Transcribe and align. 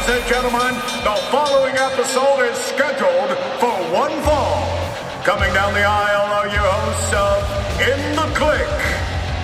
Ladies 0.00 0.22
and 0.22 0.28
gentlemen, 0.32 0.74
the 1.04 1.14
following 1.30 1.76
episode 1.76 2.40
is 2.44 2.56
scheduled 2.56 3.36
for 3.60 3.70
one 3.92 4.22
fall. 4.22 4.64
Coming 5.24 5.52
down 5.52 5.74
the 5.74 5.84
aisle 5.84 6.32
are 6.32 6.48
your 6.48 6.64
hosts 6.64 7.12
of 7.12 7.44
In 7.82 8.16
the 8.16 8.22
Kliq, 8.34 8.66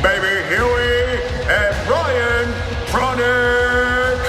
Baby 0.03 0.49
Huey 0.49 1.21
and 1.47 1.89
Ryan 1.91 2.55
Tronic. 2.87 4.23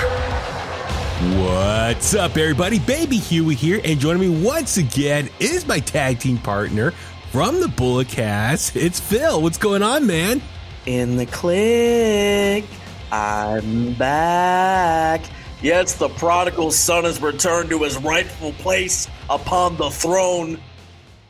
What's 1.45 2.13
up, 2.13 2.35
everybody? 2.35 2.79
Baby 2.79 3.19
Huey 3.19 3.55
here, 3.55 3.79
and 3.85 3.97
joining 3.97 4.29
me 4.29 4.43
once 4.43 4.75
again 4.75 5.29
is 5.39 5.65
my 5.65 5.79
tag 5.79 6.19
team 6.19 6.39
partner 6.39 6.91
from 7.31 7.61
the 7.61 7.69
Bullet 7.69 8.09
Cast. 8.09 8.75
It's 8.75 8.99
Phil. 8.99 9.41
What's 9.41 9.57
going 9.57 9.81
on, 9.81 10.05
man? 10.05 10.41
In 10.85 11.15
the 11.15 11.25
Kliq, 11.25 12.65
I'm 13.13 13.93
back. 13.93 15.21
Yes, 15.61 15.95
the 15.95 16.09
prodigal 16.09 16.71
son 16.71 17.03
has 17.05 17.21
returned 17.21 17.69
to 17.71 17.79
his 17.83 17.97
rightful 17.97 18.51
place 18.53 19.07
upon 19.29 19.75
the 19.77 19.89
throne. 19.89 20.59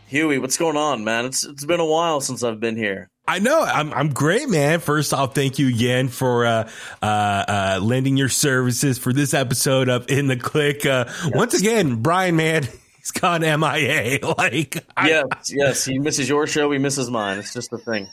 Huey, 0.08 0.38
what's 0.38 0.58
going 0.58 0.78
on, 0.78 1.04
man? 1.04 1.26
It's 1.26 1.46
it's 1.46 1.66
been 1.66 1.80
a 1.80 1.86
while 1.86 2.20
since 2.22 2.44
I've 2.44 2.60
been 2.60 2.76
here. 2.76 3.10
I 3.28 3.40
know 3.40 3.62
I'm 3.62 3.94
I'm 3.94 4.10
great, 4.10 4.50
man. 4.50 4.80
First 4.80 5.14
off, 5.14 5.34
thank 5.36 5.60
you 5.60 5.68
again 5.70 6.08
for 6.10 6.46
uh, 6.46 6.70
uh, 7.02 7.06
uh, 7.06 7.80
lending 7.82 8.16
your 8.18 8.30
services 8.30 8.98
for 8.98 9.12
this 9.14 9.34
episode 9.34 9.90
of 9.90 10.10
In 10.10 10.28
the 10.28 10.38
Kliq. 10.38 10.86
Uh, 10.86 11.12
Once 11.34 11.54
again, 11.54 12.02
Brian, 12.02 12.36
man, 12.38 12.64
he's 12.98 13.12
gone 13.12 13.42
MIA. 13.42 14.20
Like, 14.38 14.86
I- 14.96 15.10
Yes, 15.10 15.26
yes, 15.54 15.86
he 15.86 16.00
misses 16.00 16.28
your 16.30 16.48
show, 16.48 16.72
he 16.72 16.80
misses 16.80 17.10
mine. 17.10 17.38
It's 17.40 17.54
just 17.54 17.72
a 17.74 17.78
thing. 17.78 18.08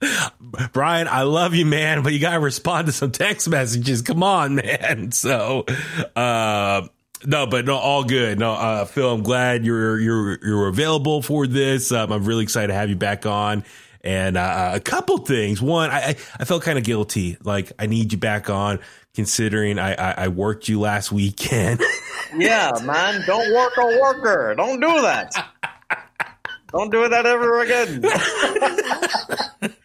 Brian, 0.72 1.08
I 1.08 1.22
love 1.22 1.54
you, 1.54 1.66
man, 1.66 2.02
but 2.02 2.12
you 2.12 2.18
gotta 2.20 2.40
respond 2.40 2.86
to 2.86 2.92
some 2.92 3.10
text 3.10 3.48
messages. 3.48 4.02
Come 4.02 4.22
on, 4.22 4.54
man. 4.56 5.12
So, 5.12 5.66
uh, 6.16 6.86
no, 7.26 7.46
but 7.46 7.66
no, 7.66 7.76
all 7.76 8.04
good. 8.04 8.38
No, 8.38 8.52
uh, 8.52 8.84
Phil, 8.86 9.12
I'm 9.12 9.22
glad 9.22 9.64
you're 9.64 9.98
you're 9.98 10.38
you're 10.44 10.68
available 10.68 11.22
for 11.22 11.46
this. 11.46 11.92
Um, 11.92 12.12
I'm 12.12 12.24
really 12.24 12.42
excited 12.42 12.68
to 12.68 12.74
have 12.74 12.88
you 12.88 12.96
back 12.96 13.26
on. 13.26 13.64
And 14.02 14.38
uh, 14.38 14.70
a 14.74 14.80
couple 14.80 15.18
things. 15.18 15.60
One, 15.60 15.90
I 15.90 16.00
I, 16.00 16.16
I 16.38 16.44
felt 16.46 16.62
kind 16.62 16.78
of 16.78 16.84
guilty. 16.84 17.36
Like 17.42 17.72
I 17.78 17.86
need 17.86 18.12
you 18.12 18.18
back 18.18 18.48
on, 18.48 18.78
considering 19.14 19.78
I 19.78 19.92
I, 19.92 20.24
I 20.24 20.28
worked 20.28 20.68
you 20.68 20.80
last 20.80 21.12
weekend. 21.12 21.82
Yeah, 22.36 22.70
man, 22.84 23.24
don't 23.26 23.52
work 23.52 23.72
a 23.76 24.00
worker. 24.00 24.54
Don't 24.56 24.78
do 24.78 25.02
that. 25.02 25.34
Don't 26.70 26.88
do 26.92 27.08
that 27.08 27.26
ever 27.26 27.60
again. 27.60 28.04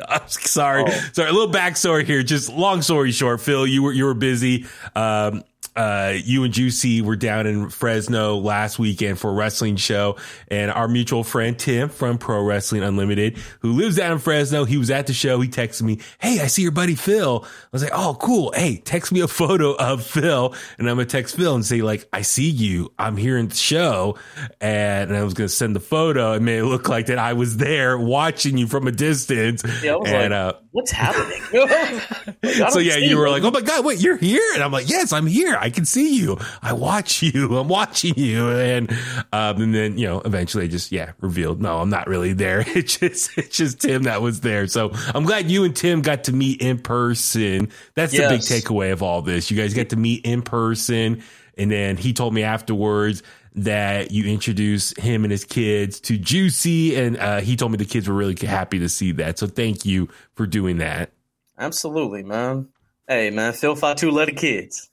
I'm 0.08 0.22
sorry. 0.28 0.84
Oh. 0.88 0.92
Sorry. 1.14 1.30
A 1.30 1.34
little 1.34 1.52
backstory 1.54 2.06
here. 2.06 2.24
Just 2.24 2.50
long 2.52 2.82
story 2.82 3.12
short, 3.12 3.42
Phil, 3.42 3.66
you 3.68 3.84
were 3.84 3.94
you 3.94 4.06
were 4.06 4.14
busy. 4.14 4.66
Um, 4.96 5.44
uh, 5.76 6.14
you 6.16 6.44
and 6.44 6.54
Juicy 6.54 7.02
were 7.02 7.16
down 7.16 7.48
in 7.48 7.70
Fresno 7.70 8.38
last 8.38 8.80
weekend 8.80 9.20
for 9.20 9.30
a 9.30 9.34
wrestling 9.34 9.76
show, 9.76 10.16
and 10.48 10.72
our 10.72 10.88
mutual 10.88 11.24
friend 11.24 11.58
Tim 11.58 11.90
from 11.90 12.18
Pro 12.18 12.42
Wrestling 12.44 12.84
Unlimited, 12.84 13.38
who 13.60 13.74
lives 13.74 13.98
down 13.98 14.14
in 14.14 14.20
Fresno, 14.20 14.64
he 14.66 14.78
was 14.78 14.90
at 14.90 15.08
the 15.08 15.14
show. 15.14 15.42
He 15.42 15.50
texted 15.50 15.82
me, 15.84 16.00
"Hey, 16.20 16.40
I 16.40 16.48
see 16.48 16.62
your 16.62 16.72
buddy 16.72 16.96
Phil." 16.96 17.44
I 17.46 17.68
was 17.72 17.84
like, 17.84 17.92
"Oh, 17.94 18.18
cool. 18.22 18.54
Hey, 18.56 18.78
text 18.78 19.12
me 19.12 19.20
a 19.20 19.28
photo 19.36 19.74
of 19.74 20.06
Phil," 20.06 20.54
and 20.78 20.90
I'm 20.90 20.96
gonna 20.96 21.06
text 21.06 21.36
Phil 21.36 21.56
and 21.56 21.66
say, 21.66 21.82
"Like, 21.82 22.08
I 22.14 22.22
see 22.22 22.50
you. 22.50 22.94
I'm 22.98 23.18
here 23.18 23.38
in 23.38 23.50
the 23.50 23.56
show," 23.56 24.18
and, 24.62 25.10
and 25.10 25.18
I 25.18 25.24
was 25.24 25.34
gonna 25.34 25.50
send 25.50 25.76
the 25.76 25.82
photo 25.82 26.34
and 26.34 26.46
made 26.46 26.60
it 26.60 26.66
look 26.66 26.88
like 26.90 27.08
that 27.08 27.20
I 27.20 27.34
was 27.34 27.58
there 27.58 27.98
watching 27.98 28.58
you 28.58 28.68
from 28.68 28.88
a 28.88 28.92
distance. 28.92 29.64
Yeah, 29.84 29.96
and, 29.96 30.32
like, 30.32 30.32
uh, 30.32 30.54
what's 30.72 30.92
happening? 30.92 31.42
Like, 32.46 32.72
so 32.72 32.80
yeah, 32.80 32.98
you 32.98 33.18
were 33.18 33.30
like, 33.30 33.44
"Oh 33.44 33.52
my 33.52 33.62
god, 33.62 33.84
wait, 33.86 34.00
you're 34.00 34.18
here?" 34.18 34.42
And 34.54 34.64
I'm 34.64 34.72
like, 34.72 34.90
"Yes, 34.90 35.12
I'm 35.12 35.26
here. 35.28 35.58
I 35.66 35.72
can 35.72 35.84
see 35.84 36.16
you. 36.16 36.38
I 36.62 36.74
watch 36.74 37.24
you. 37.24 37.58
I'm 37.58 37.68
watching 37.68 38.14
you." 38.16 38.52
And 38.52 38.92
um, 39.34 39.62
and 39.62 39.74
then 39.74 39.98
you 39.98 40.08
know, 40.08 40.22
eventually, 40.22 40.66
I 40.66 40.68
just 40.68 40.92
yeah, 40.92 41.14
revealed, 41.22 41.60
no, 41.60 41.80
I'm 41.80 41.90
not 41.90 42.08
really 42.08 42.34
there. 42.34 42.64
It's 42.76 42.98
just 42.98 43.36
it's 43.38 43.58
just 43.58 43.82
Tim 43.82 44.04
that 44.04 44.22
was 44.22 44.42
there. 44.42 44.68
So 44.68 44.92
I'm 45.14 45.24
glad 45.24 45.50
you 45.50 45.64
and 45.64 45.76
Tim 45.76 46.02
got 46.02 46.26
to 46.26 46.34
meet 46.34 46.62
in 46.62 46.78
person. 46.78 47.70
That's 47.96 48.12
the 48.12 48.28
big 48.30 48.42
takeaway 48.42 48.92
of 48.92 49.02
all 49.02 49.22
this. 49.22 49.50
You 49.50 49.58
guys 49.58 49.74
get 49.74 49.90
to 49.90 49.96
meet 49.96 50.26
in 50.26 50.42
person, 50.44 51.24
and 51.58 51.72
then 51.72 51.98
he 51.98 52.14
told 52.14 52.34
me 52.34 52.44
afterwards. 52.44 53.24
That 53.58 54.12
you 54.12 54.26
introduced 54.26 55.00
him 55.00 55.24
and 55.24 55.32
his 55.32 55.46
kids 55.46 56.02
to 56.02 56.18
Juicy, 56.18 56.98
and 56.98 57.16
uh, 57.16 57.40
he 57.40 57.56
told 57.56 57.72
me 57.72 57.78
the 57.78 57.86
kids 57.86 58.06
were 58.06 58.14
really 58.14 58.36
happy 58.36 58.80
to 58.80 58.90
see 58.90 59.14
that. 59.14 59.40
So 59.40 59.48
thank 59.48 59.86
you 59.86 60.10
for 60.36 60.46
doing 60.46 60.80
that. 60.80 61.12
Absolutely, 61.58 62.24
man. 62.24 62.68
Hey, 63.08 63.30
man, 63.30 63.54
Phil 63.54 63.78
Fatu 63.78 64.12
let 64.12 64.26
the 64.26 64.34
kids. 64.34 64.90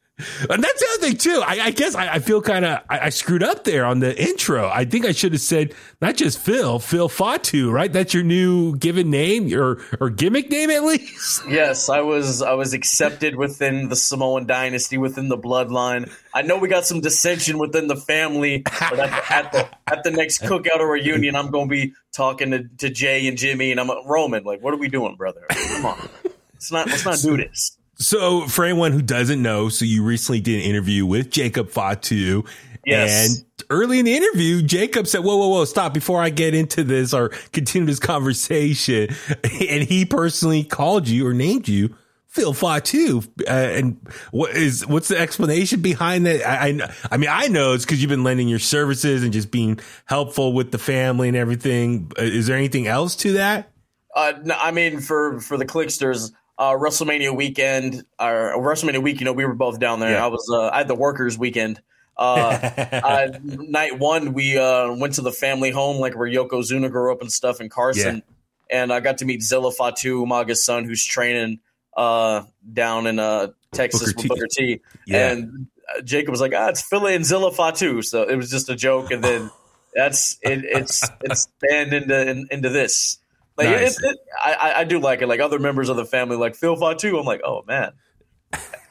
And 0.49 0.62
that's 0.62 0.81
the 0.81 0.87
other 0.94 1.06
thing 1.06 1.16
too. 1.16 1.43
I, 1.44 1.66
I 1.66 1.71
guess 1.71 1.94
I, 1.94 2.15
I 2.15 2.19
feel 2.19 2.41
kind 2.43 2.65
of 2.65 2.81
I, 2.88 3.06
I 3.06 3.09
screwed 3.10 3.43
up 3.43 3.65
there 3.65 3.84
on 3.84 4.00
the 4.00 4.21
intro. 4.21 4.69
I 4.69 4.84
think 4.84 5.05
I 5.05 5.12
should 5.12 5.33
have 5.33 5.41
said 5.41 5.75
not 6.00 6.16
just 6.16 6.38
Phil, 6.38 6.78
Phil 6.78 7.09
Fatu, 7.09 7.71
right? 7.71 7.93
That's 7.93 8.15
your 8.15 8.22
new 8.22 8.77
given 8.77 9.11
name 9.11 9.53
or 9.53 9.81
or 10.00 10.11
gimmick 10.11 10.50
name 10.50 10.71
at 10.71 10.84
least. 10.84 11.43
Yes, 11.53 11.88
I 11.88 12.00
was 12.00 12.41
I 12.41 12.53
was 12.53 12.72
accepted 12.72 13.37
within 13.37 13.88
the 13.88 13.97
Samoan 13.97 14.47
dynasty, 14.47 14.97
within 14.97 15.28
the 15.28 15.37
bloodline. 15.37 16.11
I 16.34 16.43
know 16.43 16.56
we 16.56 16.69
got 16.69 16.87
some 16.87 17.00
dissension 17.00 17.59
within 17.59 17.88
the 17.88 17.97
family, 17.97 18.62
but 18.62 18.99
at 18.99 19.11
the, 19.11 19.32
at 19.32 19.53
the, 19.53 19.69
at 19.87 20.05
the 20.05 20.11
next 20.11 20.43
cookout 20.43 20.78
or 20.78 20.91
reunion, 20.91 21.37
I'm 21.37 21.50
going 21.50 21.69
to 21.69 21.71
be 21.71 21.94
talking 22.12 22.53
to, 22.53 22.65
to 22.78 22.91
Jey 22.91 23.27
and 23.28 23.37
Jimmy, 23.37 23.71
and 23.71 23.81
I'm 23.81 23.91
Roman. 24.06 24.44
Like, 24.44 24.62
what 24.62 24.72
are 24.72 24.78
we 24.78 24.88
doing, 24.88 25.16
brother? 25.16 25.43
Come 25.50 25.87
on, 25.87 26.09
let's 26.55 26.72
not 26.72 26.87
let's 26.87 27.05
not 27.05 27.19
do 27.19 27.37
this. 27.37 27.77
So 27.97 28.47
for 28.49 28.65
anyone 28.65 28.93
who 28.93 29.03
doesn't 29.03 29.41
know, 29.41 29.69
so 29.69 29.85
you 29.85 30.03
recently 30.03 30.41
did 30.41 30.57
an 30.57 30.63
interview 30.63 31.07
with 31.07 31.31
Jacob 31.31 31.71
Fatu. 31.71 32.45
Yes. 32.85 33.37
And 33.39 33.65
early 33.71 33.99
in 34.01 34.07
the 34.07 34.15
interview, 34.17 34.63
Jacob 34.63 35.07
said, 35.07 35.23
whoa, 35.23 35.37
whoa, 35.37 35.49
whoa, 35.49 35.65
stop 35.65 35.95
before 35.95 36.21
I 36.21 36.31
get 36.31 36.55
into 36.55 36.83
this 36.83 37.15
or 37.15 37.29
continue 37.53 37.87
this 37.87 38.01
conversation. 38.01 39.09
And 39.69 39.83
he 39.85 40.05
personally 40.05 40.65
called 40.65 41.07
you 41.07 41.27
or 41.27 41.33
named 41.33 41.69
you 41.69 41.95
Phil 42.27 42.53
Fatu. 42.53 43.23
Uh, 43.47 43.51
and 43.51 44.01
what 44.33 44.51
is, 44.57 44.87
what's 44.87 45.09
the 45.09 45.19
explanation 45.19 45.81
behind 45.81 46.27
that? 46.27 46.47
I, 46.47 46.69
I, 46.69 46.95
I 47.13 47.17
mean, 47.19 47.31
I 47.31 47.49
know 47.49 47.75
it's 47.75 47.85
because 47.85 48.03
you've 48.03 48.09
been 48.09 48.25
lending 48.25 48.49
your 48.49 48.59
services 48.59 49.23
and 49.23 49.33
just 49.33 49.51
being 49.51 49.79
helpful 50.07 50.53
with 50.53 50.73
the 50.73 50.79
family 50.79 51.29
and 51.29 51.37
everything. 51.37 52.11
Uh, 52.19 52.23
Is 52.23 52.47
there 52.47 52.57
anything 52.57 52.87
else 52.87 53.15
to 53.17 53.35
that? 53.35 53.71
Uh, 54.15 54.33
no, 54.43 54.57
I 54.59 54.73
mean, 54.73 55.01
for 55.01 55.41
for 55.41 55.57
the 55.57 55.65
Kliqsters, 55.65 56.33
uh, 56.59 56.73
WrestleMania 56.73 57.35
weekend 57.35 58.05
or 58.19 58.55
WrestleMania 58.59 59.03
week, 59.03 59.21
you 59.21 59.25
know, 59.25 59.33
we 59.33 59.45
were 59.45 59.55
both 59.55 59.79
down 59.79 60.01
there. 60.01 60.13
Yeah. 60.13 60.25
I 60.25 60.29
was 60.29 60.49
uh, 60.53 60.69
I 60.69 60.79
had 60.79 60.89
the 60.89 60.95
workers 60.95 61.39
weekend. 61.39 61.81
Uh, 62.17 62.59
uh, 63.03 63.29
night 63.43 63.99
one, 63.99 64.33
we 64.33 64.59
uh, 64.59 64.93
went 64.95 65.15
to 65.15 65.23
the 65.23 65.33
family 65.33 65.71
home, 65.71 65.99
like 65.99 66.17
where 66.17 66.29
Yokozuna 66.29 66.91
grew 66.91 67.12
up 67.12 67.21
and 67.21 67.33
stuff 67.33 67.61
in 67.61 67.69
Carson, 67.69 68.23
and 68.71 68.93
I 68.93 69.01
got 69.01 69.19
to 69.19 69.25
meet 69.25 69.43
Zilla 69.43 69.73
Fatu, 69.73 70.25
Umaga's 70.25 70.62
son, 70.62 70.85
who's 70.85 71.05
training 71.05 71.61
uh, 71.97 72.45
down 72.73 73.07
in 73.07 73.19
uh, 73.19 73.49
Texas 73.73 74.12
Booker 74.12 74.17
with 74.17 74.23
T. 74.23 74.29
Booker 74.29 74.47
T. 74.47 74.81
Yeah. 75.07 75.33
And 75.33 75.67
Jacob 76.05 76.31
was 76.31 76.41
like, 76.41 76.53
"Ah, 76.55 76.69
it's 76.69 76.83
Philly 76.83 77.15
and 77.15 77.25
Zilla 77.25 77.53
Fatu," 77.53 78.03
so 78.03 78.23
it 78.23 78.37
was 78.37 78.51
just 78.51 78.69
a 78.69 78.77
joke, 78.77 79.11
and 79.11 79.23
then 79.23 79.51
that's 79.95 80.39
it, 80.43 80.65
it's 80.65 81.09
it's 81.23 81.43
spanned 81.43 81.93
into 81.93 82.29
in, 82.29 82.47
into 82.51 82.69
this. 82.69 83.19
Like 83.67 83.81
Nice. 83.83 84.03
it, 84.03 84.11
it, 84.11 84.17
I, 84.45 84.73
I- 84.77 84.84
do 84.84 84.99
like 84.99 85.23
it. 85.23 85.27
Like 85.28 85.41
other 85.41 85.59
members 85.59 85.89
of 85.89 85.97
the 85.97 86.05
family, 86.05 86.37
like 86.37 86.55
Phil 86.55 86.77
Fatu. 86.77 87.19
I'm 87.19 87.25
like, 87.27 87.41
oh 87.45 87.65
man, 87.67 87.93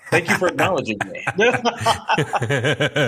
thank 0.10 0.30
you 0.30 0.38
for 0.38 0.48
acknowledging 0.48 0.98
me. 1.06 1.26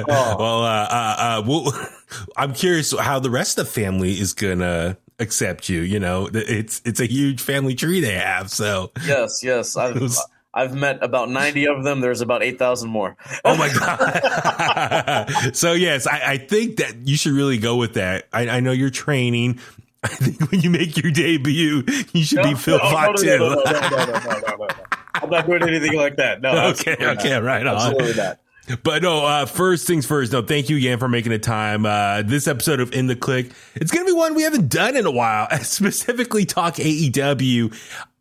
well, 0.07 0.63
uh, 0.63 0.87
uh, 0.89 1.15
uh, 1.19 1.43
well, 1.45 1.89
I'm 2.37 2.53
curious 2.53 2.97
how 2.97 3.19
the 3.19 3.29
rest 3.29 3.57
of 3.57 3.65
the 3.65 3.71
family 3.71 4.19
is 4.19 4.33
gonna 4.33 4.97
accept 5.19 5.69
you. 5.69 5.81
You 5.81 5.99
know, 5.99 6.29
it's 6.33 6.81
it's 6.85 6.99
a 6.99 7.05
huge 7.05 7.41
family 7.41 7.75
tree 7.75 7.99
they 8.01 8.15
have. 8.15 8.49
So, 8.49 8.91
yes, 9.05 9.43
yes. 9.43 9.75
I've 9.83 10.15
I've 10.55 10.75
met 10.75 11.03
about 11.03 11.31
90 11.31 11.67
of 11.67 11.83
them. 11.83 11.99
There's 12.01 12.21
about 12.21 12.43
8,000 12.43 12.87
more. 12.87 13.17
oh 13.43 13.57
my 13.57 13.73
god. 13.73 15.55
so 15.55 15.73
yes, 15.73 16.05
I, 16.05 16.33
I 16.33 16.37
think 16.37 16.77
that 16.77 17.07
you 17.07 17.17
should 17.17 17.31
really 17.33 17.57
go 17.57 17.75
with 17.75 17.95
that. 17.95 18.27
I, 18.31 18.47
I 18.47 18.59
know 18.59 18.71
you're 18.71 18.91
training. 18.91 19.59
I 20.03 20.07
think 20.07 20.51
when 20.51 20.61
you 20.61 20.69
make 20.69 20.97
your 21.01 21.11
debut, 21.11 21.83
you 22.13 22.23
should 22.23 22.39
no, 22.39 22.43
be 22.43 22.55
Phil 22.55 22.77
no, 22.77 22.91
No, 22.91 23.11
no, 23.11 23.13
no, 23.13 23.55
no, 23.55 23.55
no, 23.55 24.05
no, 24.05 24.55
no, 24.57 24.67
I'm 25.15 25.29
not 25.29 25.45
doing 25.45 25.63
anything 25.63 25.95
like 25.95 26.17
that. 26.17 26.41
No. 26.41 26.67
Okay. 26.69 26.95
Okay. 26.99 27.29
Not. 27.29 27.43
Right 27.43 27.65
on. 27.65 27.75
Absolutely 27.75 28.15
not. 28.15 28.39
But 28.83 29.03
no, 29.03 29.25
uh, 29.25 29.45
first 29.45 29.85
things 29.85 30.05
first. 30.05 30.31
No, 30.31 30.41
thank 30.41 30.69
you 30.69 30.77
again 30.77 30.97
for 30.97 31.09
making 31.09 31.31
the 31.31 31.39
time. 31.39 31.85
Uh, 31.85 32.21
this 32.21 32.47
episode 32.47 32.79
of 32.79 32.93
In 32.93 33.07
the 33.07 33.15
Kliq, 33.15 33.51
it's 33.75 33.91
going 33.91 34.05
to 34.05 34.11
be 34.11 34.17
one 34.17 34.35
we 34.35 34.43
haven't 34.43 34.69
done 34.69 34.95
in 34.95 35.05
a 35.05 35.11
while. 35.11 35.47
Specifically, 35.63 36.45
talk 36.45 36.75
AEW. 36.75 37.75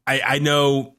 I, 0.06 0.20
I 0.20 0.38
know 0.40 0.96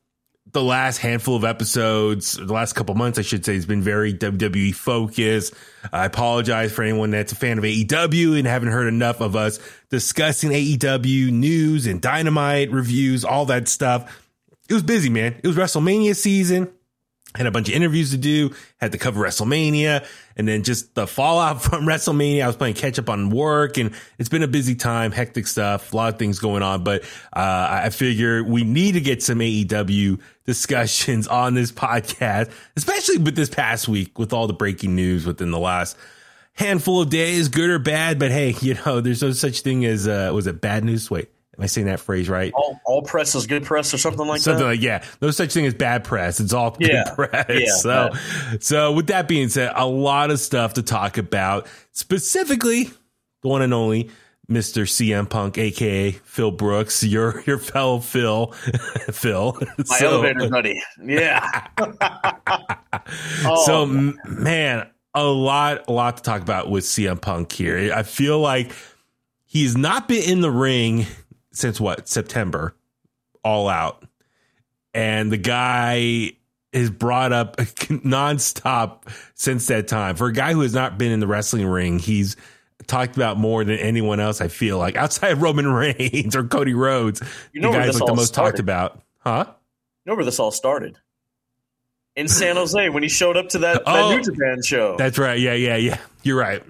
the 0.54 0.64
last 0.64 0.98
handful 1.00 1.36
of 1.36 1.44
episodes, 1.44 2.34
the 2.34 2.54
last 2.54 2.74
couple 2.74 2.94
months, 2.96 3.18
I 3.18 3.24
should 3.24 3.44
say, 3.44 3.56
has 3.56 3.66
been 3.66 3.82
very 3.82 4.14
WWE 4.14 4.74
focused. 4.74 5.54
I 5.92 6.06
apologize 6.06 6.72
for 6.72 6.84
anyone 6.84 7.10
that's 7.10 7.32
a 7.32 7.36
fan 7.36 7.58
of 7.58 7.64
AEW 7.64 8.38
and 8.38 8.48
haven't 8.48 8.72
heard 8.72 8.88
enough 8.88 9.20
of 9.20 9.36
us 9.36 9.60
discussing 9.90 10.52
AEW 10.52 11.32
news 11.32 11.88
and 11.88 12.00
dynamite 12.00 12.72
reviews, 12.72 13.26
all 13.26 13.46
that 13.48 13.68
stuff. 13.68 14.22
It 14.70 14.74
was 14.74 14.84
busy, 14.84 15.10
man. 15.10 15.36
It 15.44 15.48
was 15.48 15.58
WrestleMania 15.58 16.16
season. 16.16 16.72
had 17.36 17.48
a 17.48 17.52
bunch 17.52 17.68
of 17.68 17.74
interviews 17.74 18.12
to 18.12 18.18
do, 18.18 18.54
had 18.78 18.92
to 18.92 19.00
cover 19.00 19.24
WrestleMania, 19.24 20.06
and 20.38 20.48
then 20.48 20.62
just 20.64 20.94
the 20.94 21.08
fallout 21.08 21.62
from 21.64 21.86
WrestleMania. 21.86 22.44
I 22.44 22.48
was 22.48 22.56
playing 22.58 22.76
catch 22.76 23.00
up 23.00 23.10
on 23.10 23.32
work, 23.32 23.78
and 23.78 23.92
it's 24.20 24.30
been 24.30 24.44
a 24.44 24.48
busy 24.48 24.76
time, 24.76 25.12
hectic 25.12 25.48
stuff, 25.48 25.94
a 25.94 25.96
lot 25.96 26.14
of 26.14 26.20
things 26.20 26.38
going 26.38 26.62
on. 26.62 26.84
But 26.84 27.02
uh, 27.34 27.82
I 27.84 27.90
figure 27.90 28.44
we 28.44 28.64
need 28.64 28.94
to 28.94 29.02
get 29.02 29.24
some 29.24 29.40
AEW 29.40 30.22
discussions 30.45 31.28
on 31.28 31.54
this 31.54 31.72
podcast, 31.72 32.51
especially 32.75 33.18
with 33.18 33.36
this 33.36 33.50
past 33.50 33.88
week 33.88 34.18
with 34.19 34.34
all 34.34 34.48
the 34.48 34.54
breaking 34.54 34.95
news 34.95 35.25
within 35.25 35.51
the 35.51 35.60
last 35.60 35.98
handful 36.54 37.01
of 37.01 37.10
days, 37.10 37.48
good 37.50 37.69
or 37.69 37.80
bad. 37.80 38.19
But 38.19 38.31
hey, 38.31 38.56
you 38.62 38.75
know, 38.86 39.01
there's 39.01 39.22
no 39.22 39.31
such 39.31 39.62
thing 39.62 39.86
as 39.86 40.07
uh, 40.07 40.31
was 40.34 40.48
it 40.48 40.62
bad 40.62 40.84
news? 40.84 41.10
Wait, 41.10 41.30
Am 41.57 41.63
I 41.63 41.68
saying 41.68 41.86
that 41.86 42.00
phrase 42.00 42.30
right? 42.30 42.51
All, 42.56 42.80
all 42.86 43.01
press 43.04 43.36
is 43.36 43.45
good 43.45 43.63
press, 43.63 43.94
or 43.94 44.00
something 44.00 44.25
like 44.28 44.42
something 44.42 44.63
that. 44.63 44.72
like 44.72 44.81
yeah. 44.81 45.04
No 45.22 45.30
such 45.30 45.54
thing 45.54 45.68
as 45.68 45.75
bad 45.75 46.04
press. 46.04 46.40
It's 46.40 46.51
all 46.51 46.72
good 46.72 46.88
Yeah. 46.88 47.13
press. 47.13 47.45
Yeah, 47.50 47.75
so, 47.75 48.10
bad. 48.12 48.63
so 48.63 48.92
with 48.94 49.07
that 49.07 49.28
being 49.28 49.50
said, 49.50 49.72
a 49.75 49.86
lot 49.86 50.31
of 50.31 50.40
stuff 50.40 50.74
to 50.74 50.81
talk 50.81 51.18
about. 51.19 51.68
Specifically, 51.92 52.86
the 53.44 53.48
one 53.50 53.62
and 53.62 53.72
only 53.74 54.10
Mr. 54.50 54.84
CM 54.84 55.30
Punk, 55.30 55.57
aka 55.57 56.12
Phil 56.12 56.51
Brooks, 56.51 57.04
your 57.04 57.42
your 57.48 57.57
fellow 57.57 58.00
Phil, 58.00 58.48
Phil. 59.12 59.57
My 59.78 59.98
So- 59.98 60.07
elevator 60.22 60.50
buddy. 60.50 60.81
Yeah. 61.04 61.68
oh, 63.45 63.63
so 63.66 63.86
man, 64.25 64.90
a 65.13 65.24
lot, 65.24 65.86
a 65.88 65.92
lot 65.92 66.18
to 66.18 66.24
talk 66.24 66.42
about 66.42 66.69
with 66.69 66.84
CM 66.84 67.22
Punk 67.22 67.51
here. 67.51 67.92
I 67.94 68.04
feel 68.04 68.40
like 68.40 68.74
he's 69.45 69.78
not 69.78 70.07
been 70.07 70.30
in 70.30 70.42
the 70.42 70.51
ring 70.51 71.06
since 71.51 71.80
what 71.80 72.07
September, 72.10 72.75
all 73.44 73.69
out, 73.69 74.04
and 74.94 75.31
the 75.31 75.38
guy 75.38 76.31
is 76.74 76.90
brought 76.90 77.31
up 77.31 77.56
nonstop 77.57 79.04
since 79.36 79.68
that 79.68 79.88
time. 79.88 80.16
For 80.16 80.28
a 80.28 80.34
guy 80.34 80.54
who 80.54 80.62
has 80.62 80.74
not 80.74 80.98
been 80.98 81.12
in 81.12 81.19
the 81.19 81.28
wrestling 81.28 81.68
ring, 81.68 82.00
he's 82.00 82.36
talked 82.88 83.15
about 83.15 83.38
more 83.38 83.63
than 83.63 83.77
anyone 83.80 84.19
else. 84.19 84.41
I 84.41 84.47
feel 84.47 84.77
like 84.77 84.95
outside 84.95 85.31
of 85.33 85.41
Roman 85.41 85.68
Reigns 85.74 86.35
or 86.35 86.44
Cody 86.44 86.74
Rhodes, 86.74 87.21
You 87.51 87.62
know 87.62 87.71
the 87.71 87.77
guy's 87.80 88.00
like 88.00 88.07
the 88.07 88.15
most 88.15 88.33
talked 88.33 88.57
started? 88.57 88.59
about, 88.62 89.01
huh? 89.19 89.45
you 89.47 90.12
know 90.12 90.15
where 90.15 90.25
this 90.25 90.39
all 90.39 90.51
started? 90.51 90.97
In 92.15 92.27
San 92.27 92.56
Jose 92.57 92.89
when 92.89 93.01
he 93.03 93.09
showed 93.09 93.38
up 93.38 93.50
to 93.50 93.59
that, 93.59 93.85
that 93.85 93.88
Oh. 93.88 94.15
New 94.15 94.21
Japan 94.24 94.62
show. 94.63 94.95
That's 94.97 95.18
right. 95.18 95.39
Yeah, 95.39 95.53
yeah, 95.53 95.77
yeah. 95.77 95.97
You're 96.21 96.38
right. 96.39 96.62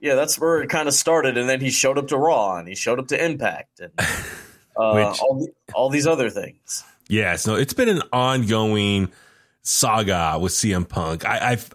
yeah, 0.00 0.14
that's 0.14 0.38
where 0.38 0.62
it 0.62 0.70
kind 0.70 0.88
of 0.88 0.94
started, 0.94 1.36
and 1.36 1.48
then 1.48 1.60
he 1.60 1.70
showed 1.70 1.98
up 1.98 2.08
to 2.08 2.16
Raw 2.16 2.56
and 2.56 2.66
he 2.66 2.74
showed 2.74 2.98
up 2.98 3.08
to 3.08 3.22
Impact 3.22 3.80
and 3.80 3.92
uh, 3.98 4.92
Which- 5.10 5.20
all 5.20 5.38
the, 5.40 5.48
all 5.74 5.90
these 5.90 6.06
other 6.06 6.30
things. 6.30 6.82
Yeah, 7.08 7.36
so 7.36 7.54
it's 7.54 7.72
been 7.74 7.88
an 7.88 8.02
ongoing 8.12 9.12
saga 9.62 10.38
with 10.40 10.52
CM 10.52 10.88
Punk. 10.88 11.24
I, 11.24 11.52
I've 11.52 11.70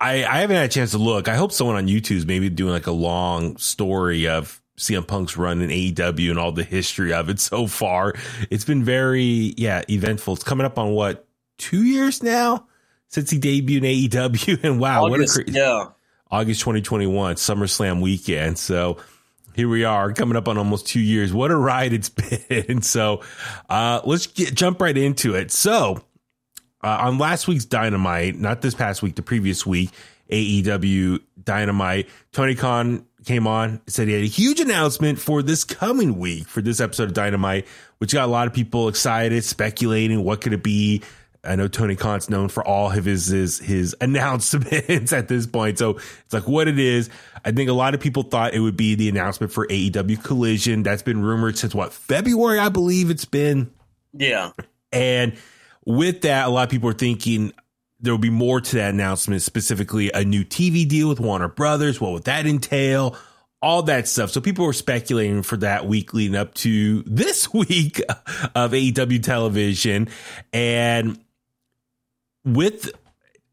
I, 0.00 0.24
I 0.24 0.40
haven't 0.40 0.56
had 0.56 0.66
a 0.66 0.68
chance 0.68 0.90
to 0.92 0.98
look. 0.98 1.28
I 1.28 1.36
hope 1.36 1.52
someone 1.52 1.76
on 1.76 1.86
YouTube's 1.86 2.26
maybe 2.26 2.50
doing 2.50 2.72
like 2.72 2.86
a 2.86 2.92
long 2.92 3.56
story 3.56 4.28
of 4.28 4.60
CM 4.76 5.06
Punk's 5.06 5.36
run 5.36 5.62
in 5.62 5.70
AEW 5.70 6.30
and 6.30 6.38
all 6.38 6.52
the 6.52 6.64
history 6.64 7.12
of 7.12 7.28
it 7.28 7.40
so 7.40 7.66
far. 7.66 8.14
It's 8.50 8.64
been 8.64 8.84
very 8.84 9.54
yeah 9.56 9.82
eventful. 9.88 10.34
It's 10.34 10.44
coming 10.44 10.66
up 10.66 10.78
on 10.78 10.90
what 10.90 11.26
two 11.58 11.84
years 11.84 12.22
now 12.22 12.66
since 13.08 13.30
he 13.30 13.38
debuted 13.38 13.78
in 13.78 13.82
AEW, 14.10 14.64
and 14.64 14.80
wow, 14.80 15.04
August, 15.04 15.38
what 15.38 15.48
a 15.48 15.52
cra- 15.52 15.54
yeah, 15.54 15.84
August 16.30 16.60
2021 16.60 17.36
SummerSlam 17.36 18.00
weekend. 18.00 18.58
So 18.58 18.98
here 19.54 19.68
we 19.68 19.84
are 19.84 20.12
coming 20.12 20.36
up 20.36 20.48
on 20.48 20.58
almost 20.58 20.88
two 20.88 21.00
years. 21.00 21.32
What 21.32 21.52
a 21.52 21.56
ride 21.56 21.92
it's 21.92 22.08
been. 22.48 22.82
So 22.82 23.22
uh, 23.68 24.00
let's 24.04 24.26
get, 24.26 24.54
jump 24.54 24.80
right 24.80 24.96
into 24.96 25.36
it. 25.36 25.52
So 25.52 26.02
uh, 26.84 26.98
on 27.00 27.18
last 27.18 27.48
week's 27.48 27.64
Dynamite, 27.64 28.38
not 28.38 28.60
this 28.60 28.74
past 28.74 29.02
week, 29.02 29.14
the 29.14 29.22
previous 29.22 29.64
week, 29.64 29.90
AEW 30.30 31.20
Dynamite, 31.42 32.08
Tony 32.30 32.54
Khan 32.54 33.06
came 33.24 33.46
on, 33.46 33.80
said 33.86 34.06
he 34.06 34.14
had 34.14 34.22
a 34.22 34.26
huge 34.26 34.60
announcement 34.60 35.18
for 35.18 35.42
this 35.42 35.64
coming 35.64 36.18
week 36.18 36.46
for 36.46 36.60
this 36.60 36.80
episode 36.80 37.04
of 37.04 37.14
Dynamite, 37.14 37.66
which 37.98 38.12
got 38.12 38.24
a 38.24 38.30
lot 38.30 38.46
of 38.46 38.52
people 38.52 38.88
excited, 38.88 39.44
speculating 39.44 40.24
what 40.24 40.42
could 40.42 40.52
it 40.52 40.62
be. 40.62 41.02
I 41.42 41.56
know 41.56 41.68
Tony 41.68 41.96
Khan's 41.96 42.28
known 42.28 42.48
for 42.48 42.66
all 42.66 42.90
of 42.90 43.04
his, 43.04 43.26
his 43.28 43.58
his 43.58 43.96
announcements 44.00 45.12
at 45.12 45.28
this 45.28 45.46
point. 45.46 45.78
So 45.78 45.90
it's 45.96 46.32
like 46.32 46.46
what 46.46 46.68
it 46.68 46.78
is. 46.78 47.08
I 47.46 47.52
think 47.52 47.70
a 47.70 47.74
lot 47.74 47.94
of 47.94 48.00
people 48.00 48.24
thought 48.24 48.52
it 48.52 48.60
would 48.60 48.76
be 48.76 48.94
the 48.94 49.08
announcement 49.08 49.52
for 49.52 49.66
AEW 49.66 50.22
Collision. 50.22 50.82
That's 50.82 51.02
been 51.02 51.22
rumored 51.22 51.56
since 51.56 51.74
what 51.74 51.94
February, 51.94 52.58
I 52.58 52.68
believe 52.68 53.08
it's 53.08 53.24
been. 53.24 53.70
yeah. 54.12 54.50
And 54.92 55.36
with 55.86 56.22
that, 56.22 56.46
a 56.46 56.50
lot 56.50 56.64
of 56.64 56.70
people 56.70 56.88
are 56.88 56.94
thinking 56.94 57.52
there 58.00 58.12
will 58.12 58.18
be 58.18 58.30
more 58.30 58.60
to 58.60 58.76
that 58.76 58.92
announcement, 58.92 59.42
specifically 59.42 60.10
a 60.12 60.24
new 60.24 60.44
TV 60.44 60.86
deal 60.86 61.08
with 61.08 61.20
Warner 61.20 61.48
Brothers. 61.48 62.00
What 62.00 62.12
would 62.12 62.24
that 62.24 62.46
entail? 62.46 63.16
All 63.62 63.82
that 63.84 64.06
stuff. 64.06 64.30
So 64.30 64.40
people 64.40 64.66
were 64.66 64.74
speculating 64.74 65.42
for 65.42 65.56
that 65.58 65.86
week 65.86 66.12
leading 66.12 66.36
up 66.36 66.52
to 66.54 67.02
this 67.06 67.52
week 67.52 68.00
of 68.54 68.72
AEW 68.72 69.22
television. 69.22 70.08
And 70.52 71.18
with, 72.44 72.90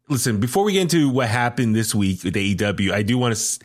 listen, 0.08 0.38
before 0.38 0.64
we 0.64 0.74
get 0.74 0.82
into 0.82 1.08
what 1.08 1.28
happened 1.28 1.74
this 1.74 1.94
week 1.94 2.24
with 2.24 2.34
AEW, 2.34 2.92
I 2.92 3.02
do 3.02 3.16
want 3.16 3.34
to 3.34 3.64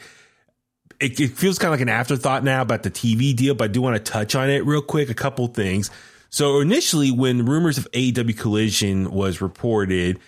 it, 0.99 1.19
it 1.19 1.31
feels 1.37 1.59
kind 1.59 1.67
of 1.67 1.79
like 1.79 1.81
an 1.81 1.89
afterthought 1.89 2.43
now 2.43 2.61
about 2.61 2.83
the 2.83 2.91
TV 2.91 3.35
deal, 3.35 3.53
but 3.53 3.65
I 3.65 3.67
do 3.67 3.81
want 3.81 4.03
to 4.03 4.11
touch 4.11 4.35
on 4.35 4.49
it 4.49 4.65
real 4.65 4.81
quick. 4.81 5.09
A 5.09 5.13
couple 5.13 5.47
things. 5.47 5.91
So 6.29 6.59
initially, 6.59 7.11
when 7.11 7.45
rumors 7.45 7.77
of 7.77 7.89
AEW 7.91 8.37
Collision 8.37 9.11
was 9.11 9.41
reported, 9.41 10.19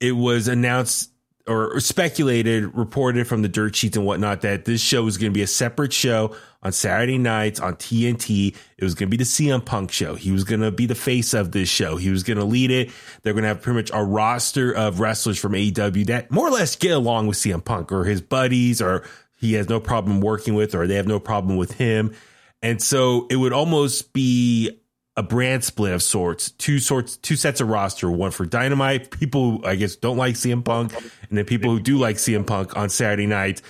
it 0.00 0.12
was 0.12 0.48
announced 0.48 1.10
or 1.48 1.80
speculated, 1.80 2.76
reported 2.76 3.26
from 3.26 3.42
the 3.42 3.48
dirt 3.48 3.74
sheets 3.74 3.96
and 3.96 4.04
whatnot 4.04 4.42
that 4.42 4.66
this 4.66 4.82
show 4.82 5.02
was 5.02 5.16
going 5.16 5.32
to 5.32 5.34
be 5.34 5.42
a 5.42 5.46
separate 5.46 5.92
show 5.92 6.36
on 6.62 6.72
Saturday 6.72 7.16
nights 7.16 7.58
on 7.58 7.74
TNT. 7.76 8.54
It 8.76 8.84
was 8.84 8.94
going 8.94 9.08
to 9.08 9.10
be 9.10 9.16
the 9.16 9.24
CM 9.24 9.64
Punk 9.64 9.90
show. 9.90 10.14
He 10.14 10.30
was 10.30 10.44
going 10.44 10.60
to 10.60 10.70
be 10.70 10.86
the 10.86 10.94
face 10.94 11.32
of 11.32 11.52
this 11.52 11.68
show. 11.68 11.96
He 11.96 12.10
was 12.10 12.22
going 12.22 12.38
to 12.38 12.44
lead 12.44 12.70
it. 12.70 12.90
They're 13.22 13.32
going 13.32 13.42
to 13.42 13.48
have 13.48 13.62
pretty 13.62 13.78
much 13.78 13.90
a 13.92 14.04
roster 14.04 14.72
of 14.72 15.00
wrestlers 15.00 15.38
from 15.38 15.52
AEW 15.52 16.06
that 16.06 16.30
more 16.30 16.46
or 16.46 16.50
less 16.50 16.76
get 16.76 16.92
along 16.92 17.28
with 17.28 17.38
CM 17.38 17.64
Punk 17.64 17.92
or 17.92 18.04
his 18.04 18.20
buddies 18.20 18.82
or 18.82 19.04
he 19.38 19.54
has 19.54 19.68
no 19.68 19.80
problem 19.80 20.20
working 20.20 20.54
with 20.54 20.74
or 20.74 20.86
they 20.86 20.96
have 20.96 21.06
no 21.06 21.18
problem 21.18 21.56
with 21.56 21.72
him. 21.72 22.14
And 22.60 22.82
so 22.82 23.26
it 23.30 23.36
would 23.36 23.52
almost 23.52 24.12
be 24.12 24.77
a 25.18 25.22
brand 25.22 25.64
split 25.64 25.92
of 25.92 26.02
sorts, 26.02 26.52
two 26.52 26.78
sorts, 26.78 27.16
two 27.16 27.34
sets 27.34 27.60
of 27.60 27.68
roster, 27.68 28.08
one 28.10 28.30
for 28.30 28.46
Dynamite, 28.46 29.10
people 29.10 29.58
who 29.58 29.64
I 29.66 29.74
guess 29.74 29.96
don't 29.96 30.16
like 30.16 30.36
CM 30.36 30.64
Punk, 30.64 30.94
and 31.28 31.36
then 31.36 31.44
people 31.44 31.70
who 31.72 31.80
do 31.80 31.98
like 31.98 32.16
CM 32.16 32.46
Punk 32.46 32.76
on 32.76 32.88
Saturday 32.88 33.26
nights. 33.26 33.60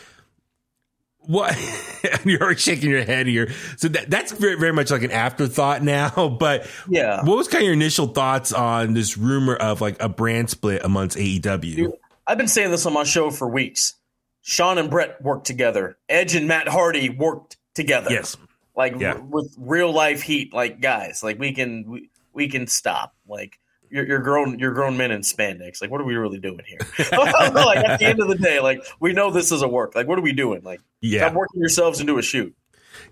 What 1.20 1.56
you're 2.25 2.54
shaking 2.56 2.90
your 2.90 3.02
head 3.02 3.26
here. 3.26 3.50
So 3.76 3.88
that, 3.88 4.11
that's 4.11 4.32
very, 4.32 4.54
very 4.56 4.72
much 4.72 4.90
like 4.90 5.02
an 5.02 5.11
afterthought 5.11 5.82
now. 5.82 6.28
But 6.38 6.66
Yeah. 6.88 7.22
what 7.25 7.37
was 7.37 7.49
kind 7.49 7.62
of 7.62 7.66
your 7.66 7.75
initial 7.75 8.08
thoughts 8.08 8.52
on 8.52 8.92
this 8.94 9.16
rumor 9.18 9.54
of 9.56 9.80
like 9.80 10.02
a 10.02 10.08
brand 10.08 10.50
split 10.50 10.82
amongst 10.84 11.16
AEW? 11.18 11.92
I've 12.26 12.38
been 12.38 12.49
saying 12.49 12.70
this 12.70 12.84
on 12.87 12.92
my 12.92 13.04
show 13.04 13.30
for 13.30 13.49
weeks. 13.49 13.94
Shawn 14.42 14.78
and 14.78 14.88
Bret 14.90 15.20
worked 15.22 15.46
together. 15.46 15.96
Edge 16.08 16.34
and 16.34 16.46
Matt 16.46 16.68
Hardy 16.68 17.08
worked 17.11 17.56
together. 17.75 18.11
Yes. 18.11 18.37
Like 18.78 18.99
Yeah. 18.99 19.12
r- 19.14 19.20
with 19.20 19.54
real 19.58 19.92
life 19.92 20.23
heat. 20.23 20.54
Like 20.54 20.80
guys, 20.80 21.23
like 21.23 21.38
we 21.38 21.52
can 21.52 21.85
we, 21.90 22.11
we 22.32 22.49
can 22.49 22.66
stop. 22.66 23.14
Like 23.28 23.58
you're, 23.90 24.06
you're 24.06 24.20
grown 24.20 24.58
you're 24.58 24.73
grown 24.73 24.97
men 24.97 25.11
in 25.11 25.20
spandex. 25.20 25.82
Like 25.82 25.90
what 25.90 26.00
are 26.00 26.04
we 26.04 26.14
really 26.14 26.38
doing 26.38 26.61
here? 26.66 26.78
like 27.12 27.76
at 27.85 27.99
the 27.99 28.06
end 28.06 28.20
of 28.20 28.28
the 28.28 28.37
day, 28.37 28.61
like 28.61 28.82
we 29.00 29.12
know 29.12 29.30
this 29.30 29.52
is 29.52 29.61
a 29.61 29.68
work. 29.68 29.94
Like 29.94 30.06
what 30.06 30.18
are 30.18 30.23
we 30.23 30.32
doing? 30.32 30.62
Like 30.62 30.80
Yeah. 31.02 31.20
stop 31.26 31.35
working 31.35 31.61
yourselves 31.61 32.00
into 32.00 32.16
a 32.16 32.23
shoot. 32.23 32.54